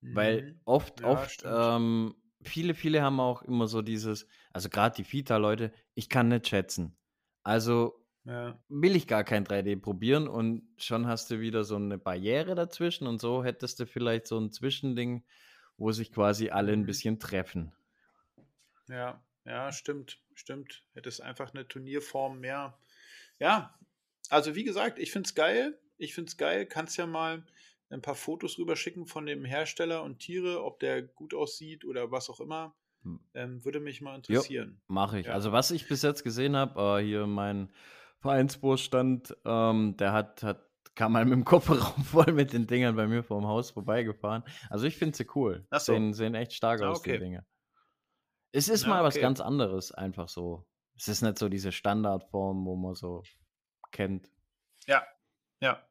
Weil 0.10 0.44
Mhm. 0.44 0.62
oft, 0.66 1.04
Ja, 1.04 1.32
oft, 1.44 1.44
ähm, 1.46 2.16
viele, 2.44 2.74
viele 2.74 3.02
haben 3.02 3.20
auch 3.20 3.42
immer 3.44 3.68
so 3.68 3.82
dieses, 3.82 4.28
also 4.52 4.70
gerade 4.70 4.96
die 4.98 5.04
Fita-Leute, 5.04 5.72
ich 5.94 6.10
kann 6.10 6.28
nicht 6.28 6.48
schätzen. 6.48 6.98
Also 7.44 8.06
Ja. 8.26 8.62
will 8.70 8.96
ich 8.96 9.08
gar 9.08 9.24
kein 9.24 9.46
3D 9.46 9.76
probieren 9.78 10.28
und 10.28 10.64
schon 10.78 11.08
hast 11.08 11.32
du 11.32 11.40
wieder 11.42 11.64
so 11.66 11.76
eine 11.78 11.98
Barriere 12.00 12.56
dazwischen 12.56 13.08
und 13.08 13.22
so 13.22 13.44
hättest 13.44 13.80
du 13.80 13.86
vielleicht 13.88 14.28
so 14.28 14.40
ein 14.40 14.52
Zwischending, 14.52 15.26
wo 15.78 15.92
sich 15.92 16.12
quasi 16.14 16.50
alle 16.52 16.74
ein 16.74 16.86
Mhm. 16.86 16.88
bisschen 16.88 17.20
treffen. 17.20 17.74
Ja, 18.92 19.24
ja, 19.46 19.72
stimmt, 19.72 20.20
stimmt. 20.36 20.84
Hättest 20.94 21.22
einfach 21.22 21.54
eine 21.54 21.68
Turnierform 21.68 22.40
mehr. 22.40 22.78
Ja, 23.40 23.78
also 24.30 24.56
wie 24.56 24.64
gesagt, 24.64 25.00
ich 25.00 25.12
finde 25.12 25.28
es 25.28 25.36
geil. 25.36 25.80
Ich 25.98 26.14
finde 26.14 26.30
es 26.30 26.38
geil. 26.38 26.66
Kannst 26.66 26.98
ja 26.98 27.08
mal 27.08 27.44
ein 27.90 28.02
paar 28.02 28.16
Fotos 28.16 28.58
rüberschicken 28.58 29.06
von 29.06 29.26
dem 29.26 29.46
Hersteller 29.46 30.04
und 30.04 30.20
Tiere, 30.20 30.64
ob 30.64 30.80
der 30.80 31.02
gut 31.02 31.34
aussieht 31.34 31.86
oder 31.86 32.12
was 32.12 32.30
auch 32.30 32.40
immer. 32.40 32.76
Hm. 33.04 33.20
Ähm, 33.34 33.66
würde 33.66 33.80
mich 33.80 34.02
mal 34.02 34.16
interessieren. 34.16 34.82
Mache 34.88 35.20
ich. 35.20 35.26
Ja. 35.28 35.34
Also 35.34 35.52
was 35.52 35.72
ich 35.72 35.88
bis 35.88 36.02
jetzt 36.02 36.24
gesehen 36.24 36.56
habe, 36.56 37.00
äh, 37.00 37.04
hier 37.04 37.26
mein 37.28 37.72
Vereinsvorstand, 38.20 39.36
ähm, 39.46 39.96
der 39.98 40.14
hat, 40.14 40.44
hat 40.44 40.68
kam 40.96 41.14
mal 41.14 41.26
mit 41.26 41.34
dem 41.34 41.46
Kofferraum 41.46 42.04
voll 42.04 42.32
mit 42.34 42.54
den 42.54 42.68
Dingern 42.68 42.96
bei 42.96 43.08
mir 43.08 43.24
vor 43.24 43.40
dem 43.40 43.48
Haus 43.48 43.72
vorbeigefahren. 43.72 44.44
Also 44.70 44.86
ich 44.86 44.98
finde 44.98 45.18
sie 45.18 45.26
cool. 45.36 45.66
Ach 45.70 45.80
so. 45.80 45.94
Sehen, 45.94 46.14
sehen 46.14 46.36
echt 46.36 46.54
stark 46.54 46.82
Ah, 46.82 46.90
aus, 46.90 47.02
die 47.02 47.12
okay. 47.12 47.40
Es 48.52 48.68
ist 48.68 48.84
Ja, 48.84 48.90
mal 48.90 49.04
was 49.04 49.16
okay. 49.16 49.22
ganz 49.22 49.40
anderes, 49.40 49.92
einfach 49.92 50.28
so. 50.30 50.66
Es 50.98 51.08
ist 51.08 51.22
nicht 51.22 51.38
so 51.40 51.50
diese 51.50 51.72
Standardform, 51.72 52.66
wo 52.66 52.76
man 52.76 52.96
so 52.96 53.24
kennt. 53.92 54.30
Ja, 54.88 55.06
ja, 55.62 55.82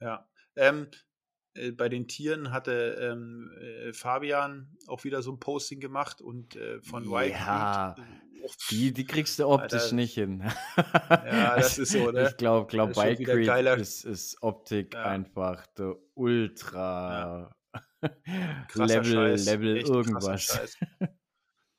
ja. 0.00 0.28
Ähm, 0.56 0.88
äh, 1.54 1.70
bei 1.72 1.88
den 1.88 2.06
Tieren 2.08 2.52
hatte 2.52 2.98
ähm, 3.00 3.50
äh, 3.60 3.92
Fabian 3.92 4.76
auch 4.86 5.04
wieder 5.04 5.22
so 5.22 5.32
ein 5.32 5.40
Posting 5.40 5.80
gemacht 5.80 6.20
und 6.20 6.56
äh, 6.56 6.80
von 6.82 7.06
Wild 7.10 7.32
Ja, 7.32 7.94
Creed, 7.96 8.56
Die, 8.70 8.92
die 8.92 9.04
kriegst 9.06 9.38
du 9.38 9.46
optisch 9.48 9.82
Alter. 9.84 9.94
nicht 9.96 10.14
hin. 10.14 10.44
Ja, 10.76 11.56
das 11.56 11.78
ist 11.78 11.92
so, 11.92 12.10
ne? 12.12 12.28
Ich 12.28 12.36
glaube, 12.36 12.66
glaub, 12.70 12.90
wieder 12.90 13.14
Creed 13.34 13.46
geiler- 13.46 13.76
ist, 13.76 14.04
ist 14.04 14.42
Optik 14.42 14.94
Ja. 14.94 15.04
einfach 15.04 15.66
der 15.68 15.96
Ultra 16.14 17.50
krasser 18.68 19.02
Level, 19.02 19.04
Scheiß, 19.36 19.46
Level 19.46 19.76
echt 19.78 19.88
irgendwas. 19.88 20.76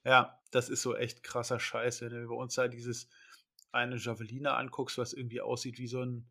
Ja, 0.06 0.40
das 0.52 0.70
ist 0.70 0.82
so 0.82 0.96
echt 0.96 1.24
krasser 1.24 1.60
Scheiß, 1.60 2.02
wenn 2.02 2.10
du 2.12 2.28
bei 2.28 2.36
uns 2.36 2.56
da 2.56 2.68
dieses 2.68 3.08
eine 3.72 3.98
Javelina 3.98 4.56
anguckst, 4.58 4.98
was 4.98 5.14
irgendwie 5.14 5.42
aussieht 5.42 5.78
wie 5.78 5.88
so 5.88 6.02
ein, 6.02 6.26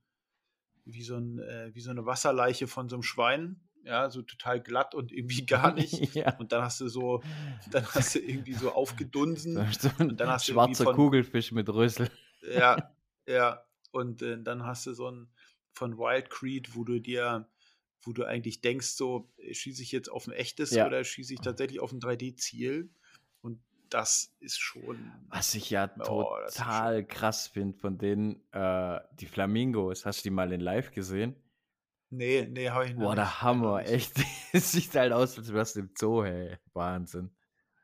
wie 0.85 1.03
so 1.03 1.17
ein, 1.17 1.39
äh, 1.39 1.71
wie 1.75 1.81
so 1.81 1.91
eine 1.91 2.07
Wasserleiche 2.07 2.67
von 2.67 2.89
so 2.89 2.97
einem 2.97 3.03
Schwein. 3.03 3.61
Ja, 3.85 4.11
so 4.11 4.23
total 4.23 4.61
glatt 4.61 4.95
und 4.95 5.13
irgendwie 5.13 5.47
gar 5.47 5.73
nicht. 5.73 5.93
ja. 6.15 6.37
Und 6.39 6.53
dann 6.53 6.63
hast 6.63 6.81
du 6.81 6.89
so, 6.89 7.23
dann 7.71 7.87
hast 7.95 8.15
du 8.15 8.19
irgendwie 8.19 8.55
so 8.55 8.73
aufgedunsen. 8.75 9.55
So 9.79 9.91
Und 9.99 10.19
dann 10.19 10.29
hast 10.29 10.49
du 10.49 10.53
schwarzer 10.55 10.85
von- 10.85 10.97
Kugelfisch 10.97 11.53
mit 11.53 11.69
Rüssel. 11.69 12.11
Ja, 12.43 12.93
ja. 13.27 13.65
Und 13.93 14.21
äh, 14.23 14.43
dann 14.43 14.65
hast 14.65 14.87
du 14.87 14.93
so 14.95 15.11
ein 15.11 15.29
von 15.73 15.97
Wild 15.97 16.29
Creed, 16.31 16.75
wo 16.75 16.83
du 16.85 16.99
dir, 16.99 17.49
wo 18.03 18.13
du 18.13 18.25
eigentlich 18.25 18.61
denkst, 18.61 18.89
so, 18.89 19.31
äh, 19.39 19.55
schieße 19.55 19.81
ich 19.83 19.93
jetzt 19.93 20.09
auf 20.11 20.27
ein 20.27 20.33
echtes 20.33 20.73
Ja. 20.73 20.87
oder 20.87 21.05
schieße 21.05 21.35
ich 21.35 21.41
tatsächlich 21.41 21.79
auf 21.81 21.93
ein 21.93 22.01
3D-Ziel? 22.01 22.91
Das 23.91 24.35
ist 24.41 24.59
schon. 24.59 25.13
Was 25.29 25.55
ich 25.55 25.71
ja 25.71 25.91
Oh, 26.01 26.25
total 26.47 27.07
krass 27.07 27.47
finde 27.49 27.79
von 27.79 27.97
denen, 27.99 28.43
äh, 28.53 29.01
die 29.13 29.27
Flamingos. 29.27 30.05
Hast 30.05 30.21
du 30.21 30.23
die 30.29 30.31
mal 30.35 30.53
in 30.53 30.61
live 30.61 30.91
gesehen? 30.93 31.35
Nee, 32.11 32.47
nee, 32.51 32.71
habe 32.71 32.87
ich 32.87 32.95
noch 32.95 33.01
Boah, 33.01 33.09
nicht. 33.15 33.19
der 33.19 33.43
Hammer, 33.43 33.79
nicht. 33.83 33.91
echt. 33.93 34.13
Es 34.53 34.73
sieht 34.73 34.95
halt 34.95 35.13
aus, 35.13 35.37
als 35.39 35.53
wärst 35.53 35.77
du 35.77 35.81
im 35.81 35.91
Zoo, 35.97 36.25
hey. 36.25 36.57
Wahnsinn. 36.73 37.31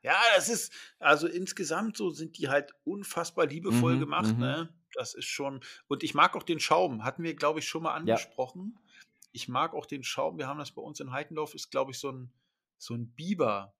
Ja, 0.01 0.15
das 0.35 0.49
ist, 0.49 0.73
also 0.99 1.27
insgesamt 1.27 1.97
so 1.97 2.09
sind 2.11 2.37
die 2.37 2.49
halt 2.49 2.71
unfassbar 2.83 3.45
liebevoll 3.47 3.95
Mhm, 3.95 3.99
gemacht, 3.99 4.33
mhm. 4.33 4.39
ne? 4.39 4.69
Das 4.93 5.13
ist 5.13 5.25
schon. 5.25 5.59
Und 5.87 6.03
ich 6.03 6.13
mag 6.13 6.35
auch 6.35 6.43
den 6.43 6.59
Schaum. 6.59 7.03
Hatten 7.03 7.23
wir, 7.23 7.35
glaube 7.35 7.59
ich, 7.59 7.67
schon 7.67 7.83
mal 7.83 7.93
angesprochen. 7.93 8.79
Ich 9.31 9.47
mag 9.47 9.73
auch 9.73 9.85
den 9.85 10.03
Schaum. 10.03 10.37
Wir 10.37 10.47
haben 10.47 10.59
das 10.59 10.71
bei 10.71 10.81
uns 10.81 10.99
in 10.99 11.11
Heikendorf, 11.11 11.53
ist, 11.53 11.69
glaube 11.69 11.91
ich, 11.91 11.99
so 11.99 12.11
ein, 12.11 12.31
so 12.77 12.93
ein 12.93 13.11
Biber, 13.13 13.75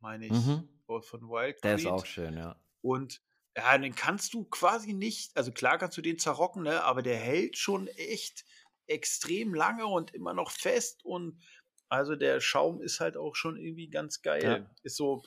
meine 0.00 0.26
ich, 0.26 0.32
Mhm. 0.32 0.68
Von 0.86 1.28
Wild 1.28 1.62
Der 1.64 1.76
ist 1.76 1.86
auch 1.86 2.06
schön, 2.06 2.36
ja. 2.36 2.60
Und 2.82 3.20
ja, 3.56 3.78
den 3.78 3.94
kannst 3.94 4.34
du 4.34 4.44
quasi 4.44 4.92
nicht, 4.92 5.36
also 5.36 5.50
klar 5.50 5.78
kannst 5.78 5.96
du 5.96 6.02
den 6.02 6.18
zerrocken, 6.18 6.62
ne? 6.62 6.84
aber 6.84 7.02
der 7.02 7.16
hält 7.16 7.56
schon 7.56 7.86
echt 7.88 8.44
extrem 8.86 9.54
lange 9.54 9.86
und 9.86 10.14
immer 10.14 10.34
noch 10.34 10.50
fest. 10.50 11.04
Und 11.04 11.40
also 11.88 12.16
der 12.16 12.40
Schaum 12.40 12.82
ist 12.82 13.00
halt 13.00 13.16
auch 13.16 13.34
schon 13.34 13.56
irgendwie 13.56 13.88
ganz 13.88 14.22
geil. 14.22 14.42
Ja. 14.44 14.70
Ist 14.82 14.96
so, 14.96 15.22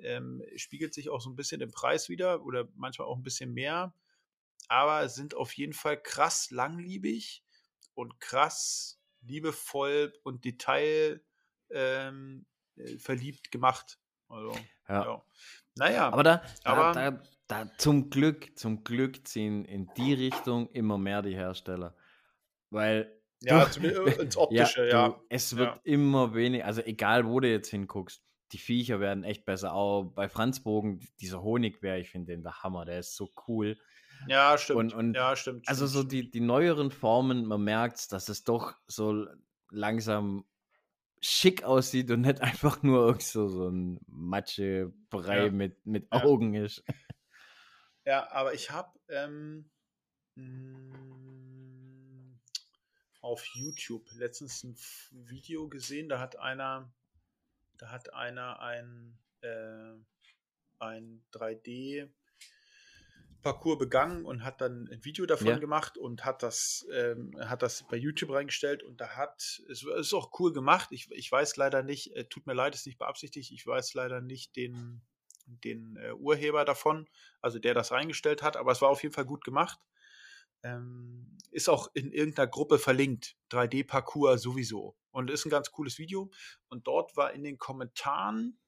ähm, 0.00 0.42
spiegelt 0.56 0.92
sich 0.92 1.08
auch 1.08 1.20
so 1.20 1.30
ein 1.30 1.36
bisschen 1.36 1.60
im 1.60 1.70
Preis 1.70 2.08
wieder 2.08 2.44
oder 2.44 2.68
manchmal 2.74 3.08
auch 3.08 3.16
ein 3.16 3.22
bisschen 3.22 3.54
mehr. 3.54 3.94
Aber 4.68 5.08
sind 5.08 5.34
auf 5.34 5.52
jeden 5.54 5.72
Fall 5.72 6.00
krass 6.00 6.50
langlebig 6.50 7.42
und 7.94 8.20
krass 8.20 9.00
liebevoll 9.22 10.12
und 10.24 10.44
detail 10.44 11.22
ähm, 11.70 12.46
äh, 12.76 12.98
verliebt 12.98 13.50
gemacht. 13.50 13.98
Also, 14.28 14.52
ja. 14.88 15.04
ja. 15.04 15.22
Naja, 15.78 16.08
Aber 16.10 16.22
da, 16.22 16.42
da, 16.64 16.70
Aber- 16.72 16.92
da, 16.92 17.22
da 17.48 17.70
zum 17.78 18.10
Glück, 18.10 18.58
zum 18.58 18.82
Glück 18.84 19.26
ziehen 19.28 19.64
in 19.64 19.88
die 19.96 20.14
Richtung 20.14 20.68
immer 20.70 20.98
mehr 20.98 21.22
die 21.22 21.34
Hersteller. 21.34 21.94
Weil 22.70 23.12
Ja, 23.42 23.64
du- 23.64 23.70
zumindest 23.70 24.18
ins 24.20 24.36
Optische, 24.36 24.88
ja. 24.88 25.08
Du, 25.10 25.20
es 25.28 25.56
wird 25.56 25.68
Ja. 25.74 25.80
immer 25.84 26.34
weniger, 26.34 26.64
also 26.64 26.80
egal 26.82 27.26
wo 27.26 27.40
du 27.40 27.50
jetzt 27.50 27.68
hinguckst, 27.70 28.22
die 28.52 28.58
Viecher 28.58 29.00
werden 29.00 29.24
echt 29.24 29.44
besser. 29.44 29.72
Auch 29.74 30.04
bei 30.04 30.28
Franzbogen, 30.28 31.00
dieser 31.20 31.42
Honigbär, 31.42 31.98
ich 31.98 32.10
finde 32.10 32.32
den 32.32 32.42
der 32.42 32.62
Hammer, 32.62 32.84
der 32.84 33.00
ist 33.00 33.16
so 33.16 33.30
cool. 33.48 33.76
Ja, 34.28 34.56
stimmt. 34.56 34.78
Und, 34.78 34.94
und 34.94 35.14
ja, 35.14 35.36
stimmt. 35.36 35.68
Also 35.68 35.86
stimmt, 35.86 36.02
so 36.04 36.08
die, 36.08 36.30
die 36.30 36.40
neueren 36.40 36.90
Formen, 36.90 37.44
man 37.44 37.62
merkt, 37.62 38.12
dass 38.12 38.28
es 38.28 38.44
doch 38.44 38.74
so 38.86 39.26
langsam 39.70 40.44
schick 41.20 41.64
aussieht 41.64 42.10
und 42.10 42.22
nicht 42.22 42.40
einfach 42.40 42.82
nur 42.82 43.20
so, 43.20 43.48
so 43.48 43.68
ein 43.68 43.98
Matschebrei 44.06 45.46
Ja. 45.46 45.50
mit, 45.50 45.84
mit 45.86 46.08
Ja. 46.12 46.22
Augen 46.24 46.54
ist. 46.54 46.84
Ja, 48.04 48.30
aber 48.30 48.54
ich 48.54 48.70
habe 48.70 48.98
ähm, 49.08 49.70
auf 53.20 53.44
YouTube 53.54 54.08
letztens 54.12 54.62
ein 54.62 54.76
Video 55.28 55.68
gesehen, 55.68 56.08
da 56.08 56.20
hat 56.20 56.38
einer, 56.38 56.94
da 57.78 57.90
hat 57.90 58.12
einer 58.14 58.60
ein, 58.60 59.18
äh, 59.40 59.94
ein 60.78 61.24
3D 61.32 62.08
Parcours 63.42 63.78
begangen 63.78 64.24
und 64.24 64.44
hat 64.44 64.60
dann 64.60 64.88
ein 64.90 65.04
Video 65.04 65.26
davon 65.26 65.46
Ja. 65.46 65.58
gemacht 65.58 65.98
und 65.98 66.24
hat 66.24 66.42
das, 66.42 66.86
ähm, 66.92 67.32
hat 67.38 67.62
das 67.62 67.84
bei 67.88 67.96
YouTube 67.96 68.30
reingestellt 68.30 68.82
und 68.82 69.00
da 69.00 69.16
hat, 69.16 69.62
es 69.70 69.82
ist 69.84 70.14
auch 70.14 70.30
cool 70.40 70.52
gemacht. 70.52 70.88
Ich, 70.92 71.10
ich 71.10 71.30
weiß 71.30 71.56
leider 71.56 71.82
nicht, 71.82 72.14
äh, 72.16 72.24
tut 72.24 72.46
mir 72.46 72.54
leid, 72.54 72.74
ist 72.74 72.86
nicht 72.86 72.98
beabsichtigt, 72.98 73.52
ich 73.52 73.66
weiß 73.66 73.94
leider 73.94 74.20
nicht 74.20 74.56
den, 74.56 75.02
den 75.46 75.96
äh, 75.96 76.12
Urheber 76.12 76.64
davon, 76.64 77.08
also 77.40 77.58
der 77.58 77.74
das 77.74 77.92
reingestellt 77.92 78.42
hat, 78.42 78.56
aber 78.56 78.72
es 78.72 78.82
war 78.82 78.88
auf 78.90 79.02
jeden 79.02 79.14
Fall 79.14 79.26
gut 79.26 79.44
gemacht. 79.44 79.78
Ähm, 80.62 81.38
ist 81.50 81.68
auch 81.68 81.88
in 81.94 82.10
irgendeiner 82.12 82.48
Gruppe 82.48 82.78
verlinkt, 82.78 83.36
3D-Parcours 83.50 84.38
sowieso. 84.42 84.96
Und 85.12 85.30
ist 85.30 85.46
ein 85.46 85.50
ganz 85.50 85.70
cooles 85.70 85.98
Video. 85.98 86.30
Und 86.68 86.86
dort 86.86 87.16
war 87.16 87.32
in 87.32 87.44
den 87.44 87.56
Kommentaren, 87.58 88.58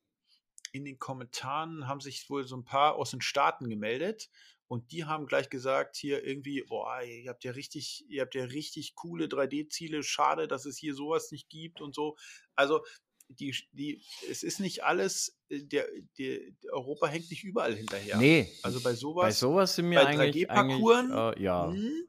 in 0.72 0.84
den 0.84 0.98
Kommentaren 0.98 1.88
haben 1.88 2.00
sich 2.00 2.30
wohl 2.30 2.46
so 2.46 2.56
ein 2.56 2.64
paar 2.64 2.94
aus 2.94 3.10
den 3.10 3.20
Staaten 3.20 3.68
gemeldet 3.68 4.30
und 4.68 4.92
die 4.92 5.04
haben 5.04 5.26
gleich 5.26 5.48
gesagt, 5.50 5.96
hier 5.96 6.24
irgendwie, 6.24 6.62
boah, 6.62 7.02
ihr 7.02 7.28
habt 7.30 7.42
ja 7.44 7.52
richtig, 7.52 8.04
ihr 8.08 8.22
habt 8.22 8.34
ja 8.34 8.44
richtig 8.44 8.94
coole 8.94 9.26
3D-Ziele, 9.26 10.02
schade, 10.02 10.46
dass 10.46 10.66
es 10.66 10.76
hier 10.78 10.94
sowas 10.94 11.30
nicht 11.32 11.48
gibt 11.48 11.80
und 11.80 11.94
so. 11.94 12.16
Also 12.54 12.84
die, 13.30 13.54
die, 13.72 14.02
es 14.30 14.42
ist 14.42 14.60
nicht 14.60 14.84
alles, 14.84 15.38
äh, 15.50 15.62
der, 15.62 15.86
der, 16.18 16.40
Europa 16.70 17.06
hängt 17.08 17.30
nicht 17.30 17.44
überall 17.44 17.74
hinterher. 17.74 18.16
Nee, 18.18 18.50
Also 18.62 18.80
bei 18.80 18.90
bei 18.90 18.94
sowas, 18.94 19.38
sowas 19.38 19.74
sind 19.74 19.90
wir 19.90 20.00
bei 20.00 20.06
eigentlich, 20.06 20.46
3D-Parcours, 20.48 21.10
eigentlich 21.10 21.38
äh, 21.38 21.42
ja, 21.42 21.70
hm, 21.70 22.08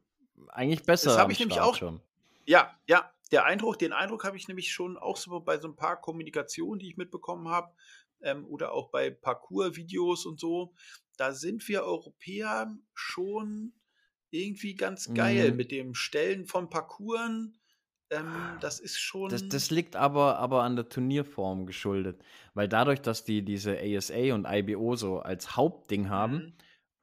eigentlich 0.49 0.84
besser 0.84 1.18
hab 1.18 1.26
am 1.26 1.31
ich 1.31 1.40
nämlich 1.40 1.56
Start 1.56 1.68
auch- 1.69 1.76
schon. 1.76 2.02
ja, 2.45 2.73
ja, 2.88 3.11
der 3.31 3.45
Eindruck, 3.45 3.77
den 3.80 3.94
Eindruck 3.94 4.23
habe 4.23 4.38
ich 4.38 4.48
nämlich 4.48 4.72
schon 4.72 4.98
auch 4.98 5.18
so 5.18 5.40
bei 5.41 5.60
so 5.60 5.68
ein 5.68 5.76
paar 5.76 5.99
Kommunikationen, 6.02 6.80
die 6.80 6.88
ich 6.90 6.98
mitbekommen 6.98 7.49
habe, 7.49 7.72
ähm, 8.24 8.46
oder 8.46 8.74
auch 8.74 8.91
bei 8.91 9.10
Parcours-Videos 9.10 10.26
und 10.26 10.40
so. 10.40 10.76
Da 11.18 11.34
sind 11.34 11.68
wir 11.68 11.84
Europäer 11.84 12.78
schon 12.94 13.74
irgendwie 14.32 14.76
ganz 14.76 15.14
geil 15.14 15.52
Mhm. 15.52 15.58
mit 15.58 15.72
dem 15.72 15.94
Stellen 15.96 16.46
von 16.46 16.70
Parcours. 16.70 17.52
Ähm, 18.10 18.58
das 18.60 18.80
ist 18.80 19.00
schon. 19.00 19.32
Das, 19.32 19.48
das 19.48 19.70
liegt 19.70 19.96
aber, 19.96 20.38
aber 20.40 20.64
an 20.64 20.76
der 20.76 20.90
Turnierform 20.90 21.66
geschuldet. 21.66 22.24
Weil 22.54 22.68
dadurch, 22.68 23.02
dass 23.02 23.24
die 23.24 23.44
diese 23.44 23.78
ASA 23.80 24.34
und 24.34 24.46
IBO 24.50 24.96
so 24.96 25.20
als 25.20 25.56
Hauptding 25.56 26.10
haben 26.10 26.48
Mhm, 26.48 26.58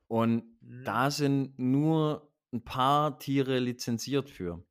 und 0.09 0.45
mhm, 0.61 0.85
da 0.85 1.11
sind 1.11 1.59
nur 1.59 2.33
ein 2.53 2.65
paar 2.65 3.19
Tiere 3.19 3.59
lizenziert 3.61 4.31
für. 4.31 4.65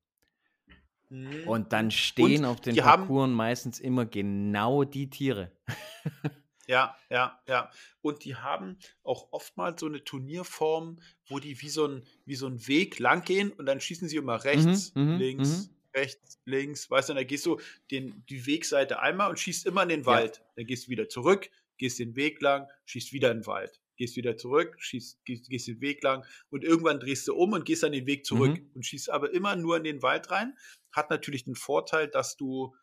Mhm, 1.24 1.48
Und 1.48 1.74
dann 1.74 1.86
mhm. 1.88 1.92
stehen 1.92 2.46
auf 2.46 2.62
den 2.62 2.76
Parcours 2.76 3.30
meistens 3.30 3.80
immer 3.80 4.06
genau 4.06 4.84
die 4.84 5.10
Tiere. 5.10 5.52
Ja, 6.68 6.98
ja, 7.10 7.40
ja. 7.48 7.70
Und 8.02 8.26
die 8.26 8.36
haben 8.36 8.78
auch 9.04 9.28
oftmals 9.32 9.80
so 9.82 9.86
eine 9.88 10.04
Turnierform, 10.04 10.98
wo 11.28 11.40
die 11.40 11.62
wie 11.62 11.70
so 11.70 11.88
ein, 11.88 12.04
wie 12.26 12.36
so 12.36 12.48
ein 12.48 12.68
Weg 12.68 12.98
lang 13.00 13.24
gehen 13.24 13.52
und 13.52 13.66
dann 13.68 13.80
schießen 13.80 14.08
sie 14.08 14.16
immer 14.18 14.44
rechts, 14.44 14.94
Mhm, 14.96 15.14
mhm, 15.14 15.18
links, 15.18 15.70
rechts, 15.96 16.40
links. 16.46 16.90
Weißt 16.90 17.10
du, 17.10 17.14
und 17.14 17.18
dann 17.18 17.28
gehst 17.28 17.46
du 17.46 17.60
den, 17.92 18.26
die 18.30 18.46
Wegseite 18.48 19.00
einmal 19.00 19.30
und 19.30 19.40
schießt 19.40 19.66
immer 19.68 19.84
in 19.84 19.90
den 19.90 20.04
Ja. 20.08 20.08
Wald. 20.08 20.44
Dann 20.56 20.66
gehst 20.66 20.88
du 20.88 20.90
wieder 20.90 21.08
zurück, 21.08 21.50
gehst 21.78 22.00
den 22.00 22.16
Weg 22.16 22.42
lang, 22.42 22.68
schießt 22.86 23.14
wieder 23.14 23.32
in 23.32 23.40
den 23.40 23.46
Wald. 23.48 23.80
Gehst 23.98 24.16
wieder 24.18 24.38
zurück, 24.38 24.76
schießt, 24.80 25.24
gehst, 25.26 25.50
gehst 25.50 25.68
den 25.68 25.82
Weg 25.82 26.04
lang 26.04 26.26
und 26.50 26.64
irgendwann 26.64 27.00
drehst 27.00 27.28
du 27.28 27.36
um 27.36 27.54
und 27.54 27.66
gehst 27.66 27.84
dann 27.84 27.92
den 27.94 28.06
Weg 28.08 28.26
zurück 28.26 28.60
Mhm. 28.60 28.72
und 28.74 28.86
schießt 28.86 29.10
aber 29.10 29.32
immer 29.34 29.56
nur 29.56 29.78
in 29.78 29.84
den 29.84 30.02
Wald 30.02 30.32
rein. 30.32 30.58
Hat 30.92 31.10
natürlich 31.10 31.44
den 31.46 31.56
Vorteil, 31.56 32.08
dass 32.08 32.36
du 32.38 32.76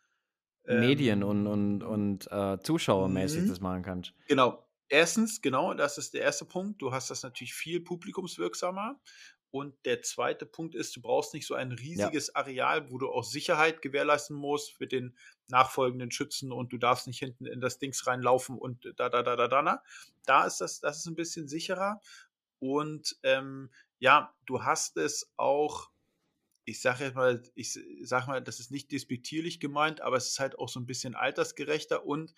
Medien 0.66 1.22
und, 1.22 1.46
ähm, 1.46 1.46
und, 1.46 1.82
und 1.82 2.28
äh, 2.30 2.58
zuschauermäßig 2.62 3.44
Mhm. 3.44 3.48
das 3.48 3.60
machen 3.60 3.82
kannst. 3.82 4.14
Genau. 4.26 4.66
Erstens, 4.88 5.40
genau, 5.40 5.72
das 5.72 5.96
ist 5.96 6.12
der 6.12 6.20
erste 6.20 6.44
Punkt. 6.44 6.82
Du 6.82 6.92
hast 6.92 7.08
das 7.10 7.22
natürlich 7.22 7.54
viel 7.54 7.80
publikumswirksamer. 7.80 9.00
Und 9.52 9.74
der 9.84 10.00
zweite 10.00 10.46
Punkt 10.46 10.74
ist, 10.74 10.96
du 10.96 11.02
brauchst 11.02 11.34
nicht 11.34 11.46
so 11.46 11.54
ein 11.54 11.72
riesiges 11.72 12.34
Areal, 12.34 12.90
wo 12.90 12.96
du 12.96 13.10
auch 13.10 13.22
Sicherheit 13.22 13.82
gewährleisten 13.82 14.34
musst 14.34 14.72
für 14.72 14.86
den 14.86 15.14
nachfolgenden 15.48 16.10
Schützen 16.10 16.50
und 16.52 16.72
du 16.72 16.78
darfst 16.78 17.06
nicht 17.06 17.18
hinten 17.18 17.44
in 17.44 17.60
das 17.60 17.78
Dings 17.78 18.06
reinlaufen 18.06 18.58
und 18.58 18.90
da, 18.96 19.10
da, 19.10 19.22
da, 19.22 19.36
da, 19.36 19.48
da. 19.48 19.60
na. 19.60 19.82
Da 20.24 20.46
ist 20.46 20.62
das, 20.62 20.80
das 20.80 21.00
ist 21.00 21.06
ein 21.06 21.16
bisschen 21.16 21.48
sicherer. 21.48 22.00
Und 22.60 23.18
ähm, 23.24 23.70
ja, 23.98 24.34
du 24.46 24.64
hast 24.64 24.96
es 24.96 25.30
auch, 25.36 25.90
ich 26.64 26.80
sage 26.80 27.04
jetzt 27.04 27.14
mal, 27.14 27.42
ich 27.54 27.78
sag 28.04 28.28
mal, 28.28 28.42
das 28.42 28.58
ist 28.58 28.70
nicht 28.70 28.90
despektierlich 28.90 29.60
gemeint, 29.60 30.00
aber 30.00 30.16
es 30.16 30.28
ist 30.28 30.40
halt 30.40 30.58
auch 30.58 30.70
so 30.70 30.80
ein 30.80 30.86
bisschen 30.86 31.14
altersgerechter 31.14 32.06
und 32.06 32.34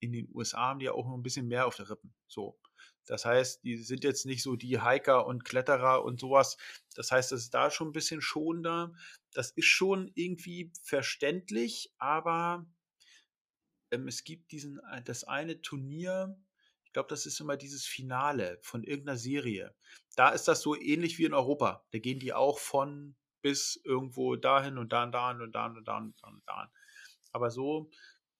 in 0.00 0.12
den 0.12 0.28
USA 0.34 0.70
haben 0.70 0.80
die 0.80 0.86
ja 0.86 0.92
auch 0.92 1.06
noch 1.06 1.14
ein 1.14 1.22
bisschen 1.22 1.46
mehr 1.46 1.68
auf 1.68 1.76
der 1.76 1.90
Rippen. 1.90 2.12
So. 2.26 2.58
Das 3.06 3.24
heißt, 3.24 3.64
die 3.64 3.76
sind 3.78 4.04
jetzt 4.04 4.26
nicht 4.26 4.42
so 4.42 4.56
die 4.56 4.82
Hiker 4.82 5.26
und 5.26 5.44
Kletterer 5.44 6.04
und 6.04 6.20
sowas. 6.20 6.56
Das 6.94 7.10
heißt, 7.10 7.32
das 7.32 7.42
ist 7.42 7.54
da 7.54 7.70
schon 7.70 7.88
ein 7.88 7.92
bisschen 7.92 8.20
schonender. 8.20 8.92
Das 9.32 9.50
ist 9.52 9.66
schon 9.66 10.10
irgendwie 10.14 10.72
verständlich, 10.82 11.92
aber 11.98 12.66
ähm, 13.90 14.08
es 14.08 14.24
gibt 14.24 14.52
diesen, 14.52 14.78
äh, 14.92 15.02
das 15.02 15.24
eine 15.24 15.60
Turnier, 15.62 16.36
ich 16.84 16.92
glaube, 16.92 17.08
das 17.08 17.26
ist 17.26 17.40
immer 17.40 17.56
dieses 17.56 17.86
Finale 17.86 18.58
von 18.62 18.82
irgendeiner 18.82 19.16
Serie. 19.18 19.74
Da 20.16 20.30
ist 20.30 20.48
das 20.48 20.60
so 20.60 20.74
ähnlich 20.74 21.18
wie 21.18 21.24
in 21.24 21.34
Europa. 21.34 21.84
Da 21.92 21.98
gehen 22.00 22.18
die 22.18 22.32
auch 22.32 22.58
von 22.58 23.14
bis 23.42 23.80
irgendwo 23.84 24.36
dahin 24.36 24.76
und 24.76 24.92
da 24.92 25.04
und 25.04 25.12
da 25.12 25.30
und 25.30 25.52
da 25.52 25.66
und 25.66 25.84
da 25.86 25.98
und 25.98 26.14
da 26.20 26.28
und 26.28 26.42
da. 26.46 26.72
Aber 27.32 27.50
so 27.50 27.90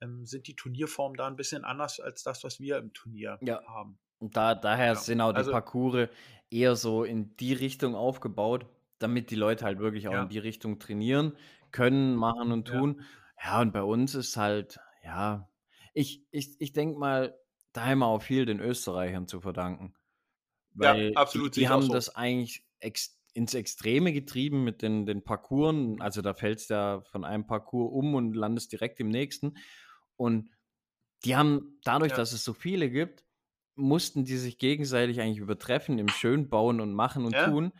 ähm, 0.00 0.26
sind 0.26 0.46
die 0.48 0.56
Turnierformen 0.56 1.16
da 1.16 1.26
ein 1.26 1.36
bisschen 1.36 1.64
anders 1.64 2.00
als 2.00 2.22
das, 2.22 2.42
was 2.42 2.58
wir 2.58 2.78
im 2.78 2.92
Turnier 2.92 3.38
Ja. 3.40 3.64
haben. 3.66 3.98
Und 4.20 4.36
da, 4.36 4.54
daher 4.54 4.88
Ja, 4.88 4.94
sind 4.94 5.20
auch 5.20 5.32
die 5.32 5.38
also- 5.38 5.50
Parcours 5.50 6.08
eher 6.50 6.76
so 6.76 7.04
in 7.04 7.36
die 7.36 7.52
Richtung 7.52 7.94
aufgebaut, 7.94 8.66
damit 8.98 9.30
die 9.30 9.36
Leute 9.36 9.64
halt 9.64 9.78
wirklich 9.78 10.08
auch 10.08 10.12
Ja. 10.12 10.22
in 10.22 10.28
die 10.28 10.38
Richtung 10.38 10.78
trainieren 10.78 11.36
können, 11.72 12.14
machen 12.16 12.52
und 12.52 12.68
Ja. 12.68 12.78
tun. 12.78 13.02
Ja, 13.42 13.60
und 13.60 13.72
bei 13.72 13.82
uns 13.82 14.14
ist 14.14 14.36
halt, 14.36 14.78
ja, 15.04 15.48
ich, 15.94 16.24
ich, 16.30 16.60
ich 16.60 16.72
denke 16.72 16.98
mal, 16.98 17.36
da 17.72 17.86
haben 17.86 18.00
wir 18.00 18.06
auch 18.06 18.20
viel 18.22 18.44
den 18.46 18.60
Österreichern 18.60 19.26
zu 19.26 19.40
verdanken. 19.40 19.94
Ja, 20.74 20.94
Weil 20.94 21.12
absolut, 21.16 21.56
Die, 21.56 21.60
die 21.60 21.68
haben 21.68 21.82
so. 21.82 21.92
das 21.92 22.14
eigentlich 22.14 22.64
ex 22.80 23.16
ins 23.32 23.54
Extreme 23.54 24.12
getrieben 24.12 24.64
mit 24.64 24.82
den, 24.82 25.06
den 25.06 25.22
Parcours. 25.22 25.74
Also 26.00 26.20
da 26.20 26.34
fällst 26.34 26.68
du 26.70 26.74
ja 26.74 27.00
von 27.02 27.24
einem 27.24 27.46
Parcours 27.46 27.92
um 27.92 28.14
und 28.16 28.34
landest 28.34 28.72
direkt 28.72 28.98
im 28.98 29.08
nächsten. 29.08 29.56
Und 30.16 30.50
die 31.24 31.36
haben, 31.36 31.78
dadurch, 31.84 32.10
Ja. 32.10 32.16
dass 32.16 32.32
es 32.32 32.42
so 32.44 32.52
viele 32.54 32.90
gibt, 32.90 33.24
mussten 33.80 34.24
die 34.24 34.36
sich 34.36 34.58
gegenseitig 34.58 35.20
eigentlich 35.20 35.38
übertreffen 35.38 35.98
im 35.98 36.10
Schönbauen 36.12 36.80
und 36.80 36.94
Machen 36.94 37.24
und 37.24 37.38
Ja. 37.38 37.40
Tun. 37.40 37.72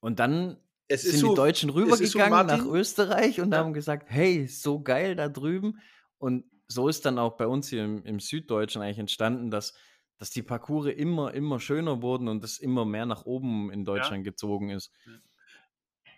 Und 0.00 0.18
dann 0.20 0.58
Es 0.88 1.04
sind 1.04 1.20
ist 1.20 1.20
so, 1.20 1.28
die 1.28 1.32
Deutschen 1.34 1.70
ist 1.82 2.10
so, 2.10 2.20
rübergegangen 2.20 2.46
nach 2.46 2.66
Österreich 2.66 3.40
und 3.40 3.54
Ja. 3.54 3.56
haben 3.56 3.72
gesagt, 3.72 4.06
hey, 4.10 4.46
so 4.48 4.82
geil 4.82 5.14
da 5.16 5.28
drüben. 5.28 5.80
Und 6.18 6.44
so 6.68 6.88
ist 6.88 7.04
dann 7.06 7.18
auch 7.18 7.36
bei 7.36 7.46
uns 7.46 7.68
hier 7.68 7.84
im, 7.84 8.04
im 8.04 8.20
Süddeutschen 8.20 8.82
eigentlich 8.82 8.98
entstanden, 8.98 9.50
dass, 9.50 9.74
dass 10.18 10.30
die 10.30 10.42
Parcours 10.42 10.86
immer, 10.88 11.32
immer 11.34 11.60
schöner 11.60 12.02
wurden 12.02 12.28
und 12.28 12.42
es 12.44 12.58
immer 12.58 12.84
mehr 12.84 13.06
nach 13.06 13.24
oben 13.24 13.70
in 13.72 13.84
Deutschland 13.84 14.24
gezogen 14.24 14.70
ist. 14.70 14.92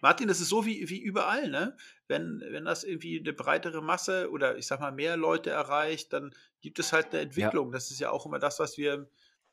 Martin, 0.03 0.29
das 0.29 0.41
ist 0.41 0.49
so 0.49 0.67
wie, 0.67 0.89
wie 0.91 1.01
überall, 1.01 1.49
ne? 1.49 1.77
Wenn, 2.09 2.43
wenn 2.51 2.65
das 2.67 2.85
irgendwie 2.85 3.21
eine 3.21 3.33
breitere 3.33 3.81
Masse 3.81 4.31
oder 4.31 4.59
ich 4.59 4.67
sag 4.67 4.81
mal 4.81 4.93
mehr 4.93 5.17
Leute 5.17 5.51
erreicht, 5.51 6.13
dann 6.13 6.35
gibt 6.61 6.79
es 6.81 6.93
halt 6.93 7.13
eine 7.13 7.23
Entwicklung. 7.23 7.73
Das 7.73 7.91
ist 7.91 8.01
ja 8.01 8.11
auch 8.11 8.27
immer 8.27 8.41
das, 8.41 8.59
was 8.59 8.77
wir, 8.77 9.09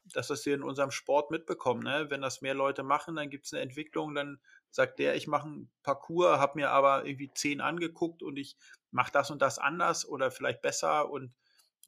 das, 0.05 0.29
was 0.31 0.45
wir 0.45 0.55
in 0.55 0.63
unserem 0.63 0.91
Sport 0.91 1.31
mitbekommen, 1.31 1.83
ne? 1.83 2.07
Wenn 2.09 2.21
das 2.21 2.41
mehr 2.41 2.55
Leute 2.55 2.83
machen, 2.83 3.15
dann 3.15 3.29
gibt 3.29 3.45
es 3.45 3.53
eine 3.53 3.61
Entwicklung, 3.61 4.15
dann 4.15 4.39
sagt 4.71 4.99
der, 4.99 5.15
ich 5.15 5.27
mache 5.27 5.47
einen 5.47 5.71
Parcours, 5.83 6.39
habe 6.39 6.57
mir 6.59 6.71
aber 6.71 7.05
irgendwie 7.05 7.31
zehn 7.33 7.61
angeguckt 7.61 8.23
und 8.23 8.37
ich 8.37 8.57
mache 8.91 9.11
das 9.11 9.29
und 9.31 9.41
das 9.41 9.59
anders 9.59 10.07
oder 10.07 10.31
vielleicht 10.31 10.61
besser 10.61 11.09
und 11.11 11.31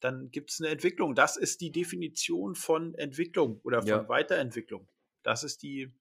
dann 0.02 0.32
gibt 0.32 0.52
es 0.52 0.60
eine 0.60 0.70
Entwicklung. 0.70 1.16
Das 1.16 1.38
ist 1.38 1.62
die 1.62 1.72
Definition 1.72 2.56
von 2.56 2.94
Entwicklung 2.96 3.60
oder 3.64 3.82
von 3.82 3.90
Ja. 3.90 4.10
Weiterentwicklung. 4.10 4.88
Das 5.24 5.44
ist 5.44 5.62
die, 5.64 5.92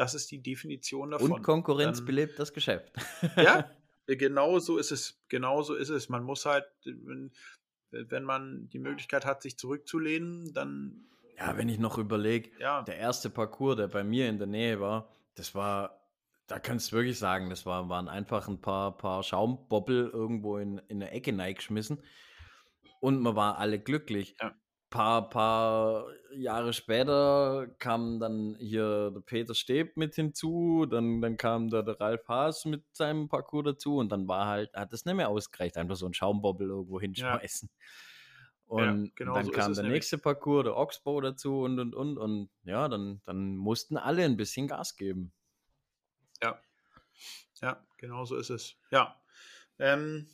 das 0.00 0.14
ist 0.14 0.30
die 0.30 0.40
Definition 0.42 1.10
davon. 1.10 1.30
Und 1.30 1.42
Konkurrenz 1.42 1.98
Dann- 1.98 2.06
belebt 2.06 2.38
das 2.38 2.54
Geschäft. 2.54 2.90
Ja, 3.36 3.70
genau 4.06 4.58
so 4.58 4.78
ist 4.78 4.92
es. 4.92 5.20
Genau 5.28 5.60
so 5.60 5.74
ist 5.74 5.90
es. 5.90 6.08
Man 6.08 6.22
muss 6.24 6.46
halt, 6.46 6.64
wenn, 6.86 7.30
wenn 7.90 8.24
man 8.24 8.70
die 8.70 8.78
Möglichkeit 8.78 9.26
hat, 9.26 9.42
sich 9.42 9.58
zurückzulehnen, 9.58 10.54
dann. 10.54 11.04
Ja, 11.36 11.54
wenn 11.58 11.68
ich 11.68 11.78
noch 11.78 11.98
überlege, 11.98 12.50
Ja. 12.58 12.80
der 12.82 12.96
erste 12.96 13.28
Parcours, 13.28 13.76
der 13.76 13.88
bei 13.88 14.02
mir 14.02 14.30
in 14.30 14.38
der 14.38 14.46
Nähe 14.46 14.80
war, 14.80 15.10
das 15.34 15.54
war, 15.54 16.00
da 16.46 16.58
kannst 16.58 16.92
du 16.92 16.96
wirklich 16.96 17.18
sagen, 17.18 17.50
das 17.50 17.66
war, 17.66 17.90
waren 17.90 18.08
einfach 18.08 18.48
ein 18.48 18.62
paar, 18.62 18.96
paar 18.96 19.22
Schaumbobbel 19.22 20.08
irgendwo 20.08 20.56
in, 20.56 20.78
in 20.88 21.02
eine 21.02 21.10
Ecke 21.10 21.34
geschmissen 21.54 22.02
und 23.00 23.20
man 23.20 23.36
war 23.36 23.58
alle 23.58 23.78
glücklich. 23.78 24.34
Ja. 24.40 24.54
Paar, 24.90 25.30
paar 25.30 26.06
Jahre 26.34 26.72
später 26.72 27.68
kam 27.78 28.18
dann 28.18 28.56
hier 28.58 29.12
der 29.12 29.20
Peter 29.20 29.54
Steb 29.54 29.96
mit 29.96 30.14
hinzu, 30.16 30.86
dann, 30.90 31.20
dann 31.20 31.36
kam 31.36 31.70
der, 31.70 31.82
der 31.84 32.00
Ralf 32.00 32.26
Haas 32.28 32.64
mit 32.64 32.84
seinem 32.92 33.28
Parcours 33.28 33.64
dazu 33.64 33.96
und 33.98 34.10
dann 34.10 34.26
war 34.26 34.46
halt, 34.46 34.74
hat 34.74 34.92
das 34.92 35.04
nicht 35.04 35.14
mehr 35.14 35.28
ausgereicht, 35.28 35.76
einfach 35.76 35.96
so 35.96 36.06
ein 36.06 36.14
Schaumbobbel 36.14 36.68
irgendwo 36.68 37.00
hinschmeißen. 37.00 37.70
Und 38.66 39.16
genau 39.16 39.34
dann 39.34 39.46
so 39.46 39.50
kam 39.50 39.72
es 39.72 39.78
der 39.78 39.82
nämlich. 39.82 39.98
nächste 39.98 40.18
Parcours, 40.18 40.64
der 40.64 40.76
Oxbow 40.76 41.20
dazu 41.20 41.62
und 41.62 41.80
und 41.80 41.94
und 41.94 42.18
und 42.18 42.50
ja, 42.62 42.88
dann, 42.88 43.20
dann 43.24 43.56
mussten 43.56 43.96
alle 43.96 44.24
ein 44.24 44.36
bisschen 44.36 44.68
Gas 44.68 44.96
geben. 44.96 45.32
Ja. 46.42 46.60
Ja, 47.60 47.84
genau 47.96 48.24
so 48.24 48.36
ist 48.36 48.50
es. 48.50 48.76
Ja. 48.90 49.20
Ähm, 49.78 50.28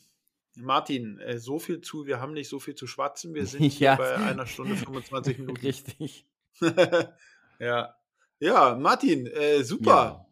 Martin, 0.56 1.18
äh, 1.20 1.38
so 1.38 1.58
viel 1.58 1.80
zu, 1.80 2.06
wir 2.06 2.20
haben 2.20 2.32
nicht 2.32 2.48
so 2.48 2.58
viel 2.58 2.74
zu 2.74 2.86
schwatzen. 2.86 3.34
Wir 3.34 3.46
sind 3.46 3.62
hier 3.64 3.86
Ja. 3.88 3.96
bei 3.96 4.16
einer 4.16 4.46
Stunde 4.46 4.76
25 4.76 5.38
Minuten. 5.40 5.60
Richtig. 5.60 6.26
ja. 7.58 7.94
Ja, 8.38 8.74
Martin, 8.78 9.26
äh, 9.28 9.64
super. 9.64 10.28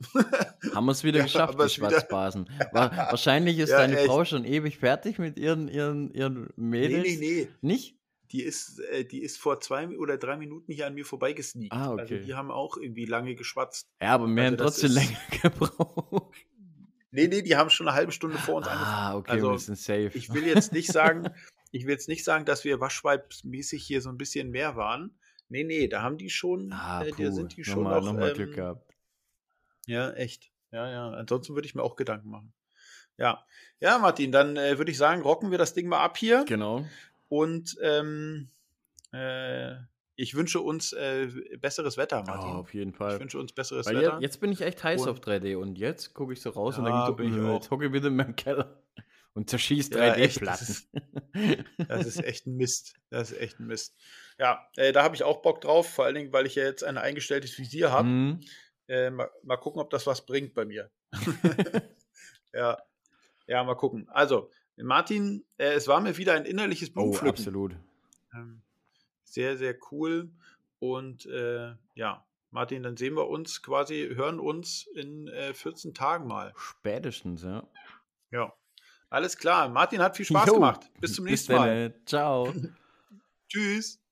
Haben 0.74 0.84
wir 0.84 0.92
es 0.92 1.05
wieder 1.05 1.20
Ja, 1.20 1.24
geschafft, 1.24 1.59
die 1.59 1.68
Schwarzbasen. 1.70 2.51
Wa- 2.72 2.90
Wahrscheinlich 3.10 3.59
ist 3.59 3.70
Ja, 3.70 3.78
deine 3.78 3.96
echt. 3.96 4.06
Frau 4.06 4.26
schon 4.26 4.44
ewig 4.44 4.76
fertig 4.76 5.18
mit 5.18 5.38
ihren, 5.38 5.68
ihren, 5.68 6.12
ihren 6.12 6.42
Nee, 6.56 6.88
Mädels. 6.88 7.05
nee, 7.05 7.16
nee. 7.18 7.48
Nicht? 7.62 7.96
Die 8.32 8.42
ist, 8.42 8.78
äh, 8.90 9.05
die 9.06 9.22
ist 9.22 9.38
vor 9.38 9.60
zwei 9.60 9.88
oder 9.96 10.18
drei 10.18 10.36
Minuten 10.36 10.70
hier 10.70 10.86
an 10.86 10.94
mir 10.94 11.06
vorbeigesneakt. 11.06 11.72
Ah, 11.72 11.92
Also 11.92 12.14
okay. 12.14 12.20
die 12.26 12.34
haben 12.34 12.51
auch 12.51 12.76
irgendwie 12.76 13.06
lange 13.06 13.36
geschwatzt. 13.36 13.88
Ja, 14.02 14.09
aber 14.14 14.26
wir 14.26 14.42
Also 14.42 14.51
haben 14.51 14.56
trotzdem 14.59 14.92
länger 14.92 15.18
gebraucht. 15.42 16.34
Nee, 17.15 17.28
nee, 17.28 17.43
die 17.43 17.57
haben 17.57 17.70
schon 17.70 17.86
eine 17.86 17.97
halbe 17.97 18.11
Stunde 18.11 18.39
vor 18.39 18.57
uns 18.57 18.66
angefangen. 18.66 18.97
Ah, 18.97 19.16
okay, 19.16 19.31
Also, 19.31 19.53
wir 19.53 19.59
sind 19.59 19.78
safe. 19.78 20.11
Ich 20.15 20.35
will 20.35 20.45
jetzt 20.45 20.73
nicht 20.73 20.91
sagen, 20.91 21.31
ich 21.70 21.85
will 21.85 21.93
jetzt 21.93 22.09
nicht 22.09 22.24
sagen, 22.24 22.45
dass 22.45 22.65
wir 22.65 22.81
waschweibmäßig 22.81 23.86
hier 23.86 24.01
so 24.01 24.09
ein 24.11 24.19
bisschen 24.19 24.51
mehr 24.51 24.74
waren. 24.74 25.16
Nee, 25.49 25.62
nee, 25.62 25.86
da 25.86 26.03
haben 26.03 26.19
die 26.19 26.28
schon, 26.28 26.73
ah, 26.73 27.05
äh, 27.05 27.12
da 27.12 27.31
sind 27.31 27.57
die 27.57 27.62
schon 27.62 27.85
nochmal, 27.85 28.01
noch, 28.01 28.07
nochmal 28.15 28.31
ähm, 28.31 28.35
Glück 28.35 28.55
gehabt. 28.57 28.93
Ja, 29.86 30.11
echt. 30.15 30.51
Ja, 30.73 30.91
ja. 30.91 31.11
Ansonsten 31.11 31.55
würde 31.55 31.66
ich 31.66 31.77
mir 31.77 31.85
auch 31.85 31.95
Gedanken 31.95 32.31
machen. 32.31 32.53
Ja, 33.16 33.47
ja, 33.78 33.99
Martin, 33.99 34.32
dann 34.32 34.57
äh, 34.57 34.77
würde 34.78 34.91
ich 34.91 34.99
sagen, 34.99 35.23
rocken 35.23 35.53
wir 35.53 35.59
das 35.59 35.73
Ding 35.73 35.86
mal 35.86 36.01
ab 36.03 36.16
hier. 36.16 36.45
Genau. 36.49 36.85
Und 37.28 37.77
ähm, 37.81 38.49
äh, 39.12 39.77
ich 40.16 40.35
wünsche 40.35 40.61
uns 40.61 40.93
äh, 40.93 41.27
besseres 41.61 41.97
Wetter, 41.97 42.20
Oh, 42.24 42.31
Martin. 42.31 42.51
auf 42.53 42.73
jeden 42.74 42.91
ich 42.91 42.97
Fall. 42.97 43.19
wünsche 43.20 43.39
uns 43.39 43.53
besseres 43.53 43.86
Weil 43.86 43.97
Wetter. 43.97 44.16
je- 44.16 44.23
jetzt 44.23 44.41
bin 44.41 44.53
ich 44.53 44.61
echt 44.61 44.82
heiß 44.85 45.03
Und- 45.03 45.09
auf 45.09 45.20
3D 45.20 45.57
und 45.57 45.77
jetzt 45.78 46.15
gucke 46.15 46.32
ich 46.32 46.41
so 46.41 46.51
raus 46.51 46.78
und 46.78 46.86
Ja, 46.86 47.07
denke 47.07 47.23
bin 47.23 47.32
ich 47.32 47.39
äh, 47.39 47.49
auch. 47.49 47.55
jetzt 47.55 47.70
hocke 47.70 47.86
ich 47.86 47.93
wieder 47.93 48.09
in 48.09 48.16
meinem 48.16 48.36
Keller 48.36 48.82
und 49.35 49.51
zerschieß 49.51 49.91
Ja, 49.91 50.15
echt, 50.15 50.41
3D-Platten. 50.41 51.65
Das 51.89 52.07
ist 52.07 52.23
echt 52.23 52.47
ein 52.47 52.57
Mist. 52.57 52.95
Das 53.11 53.32
ist 53.32 53.39
echt 53.41 53.59
ein 53.59 53.66
Mist. 53.66 53.97
Ja, 54.39 54.66
äh, 54.77 54.93
da 54.93 55.03
habe 55.03 55.16
ich 55.16 55.24
auch 55.24 55.43
Bock 55.43 55.61
drauf, 55.61 55.89
vor 55.89 56.05
allen 56.05 56.15
Dingen, 56.15 56.32
weil 56.32 56.47
ich 56.47 56.55
ja 56.55 56.65
jetzt 56.65 56.85
ein 56.85 56.97
eingestelltes 56.99 57.59
Visier 57.59 57.91
habe. 57.91 58.09
Mhm. 58.09 58.41
Äh, 58.86 59.11
mal, 59.11 59.31
mal 59.43 59.57
gucken, 59.57 59.81
ob 59.81 59.91
das 59.91 60.07
was 60.07 60.24
bringt 60.27 60.55
bei 60.55 60.65
mir. 60.65 60.91
ja. 62.53 62.78
ja, 63.47 63.65
mal 63.65 63.74
gucken. 63.77 64.09
Also, 64.11 64.51
Martin, 64.77 65.45
äh, 65.57 65.73
es 65.74 65.89
war 65.89 66.01
mir 66.01 66.16
wieder 66.16 66.35
ein 66.35 66.45
innerliches 66.45 66.91
Oh, 66.91 66.93
Blumenpflücken. 66.95 67.31
absolut. 67.39 67.77
Ähm, 68.35 68.62
sehr, 69.35 69.56
sehr 69.56 69.77
cool. 69.90 70.31
Und 70.78 71.27
äh, 71.27 71.74
ja, 71.94 72.24
Martin, 72.51 72.82
dann 72.82 72.97
sehen 72.97 73.15
wir 73.16 73.28
uns 73.28 73.62
quasi, 73.62 74.12
hören 74.15 74.39
uns 74.39 74.86
in 74.94 75.28
äh, 75.28 75.52
14 75.52 75.93
Tagen 75.93 76.27
mal. 76.28 76.52
Spätestens, 76.56 77.43
ja. 77.43 77.66
Ja. 78.31 78.52
Alles 79.11 79.36
klar. 79.36 79.69
Martin 79.69 80.01
hat 80.01 80.16
viel 80.16 80.27
Spaß 80.27 80.47
Jo, 80.47 80.55
gemacht. 80.55 80.90
Bis 81.01 81.15
zum 81.15 81.24
Bis 81.24 81.32
nächsten 81.32 81.52
Mal. 81.55 81.90
dann. 81.90 82.06
Ciao. 82.06 82.52
Tschüss. 83.48 84.03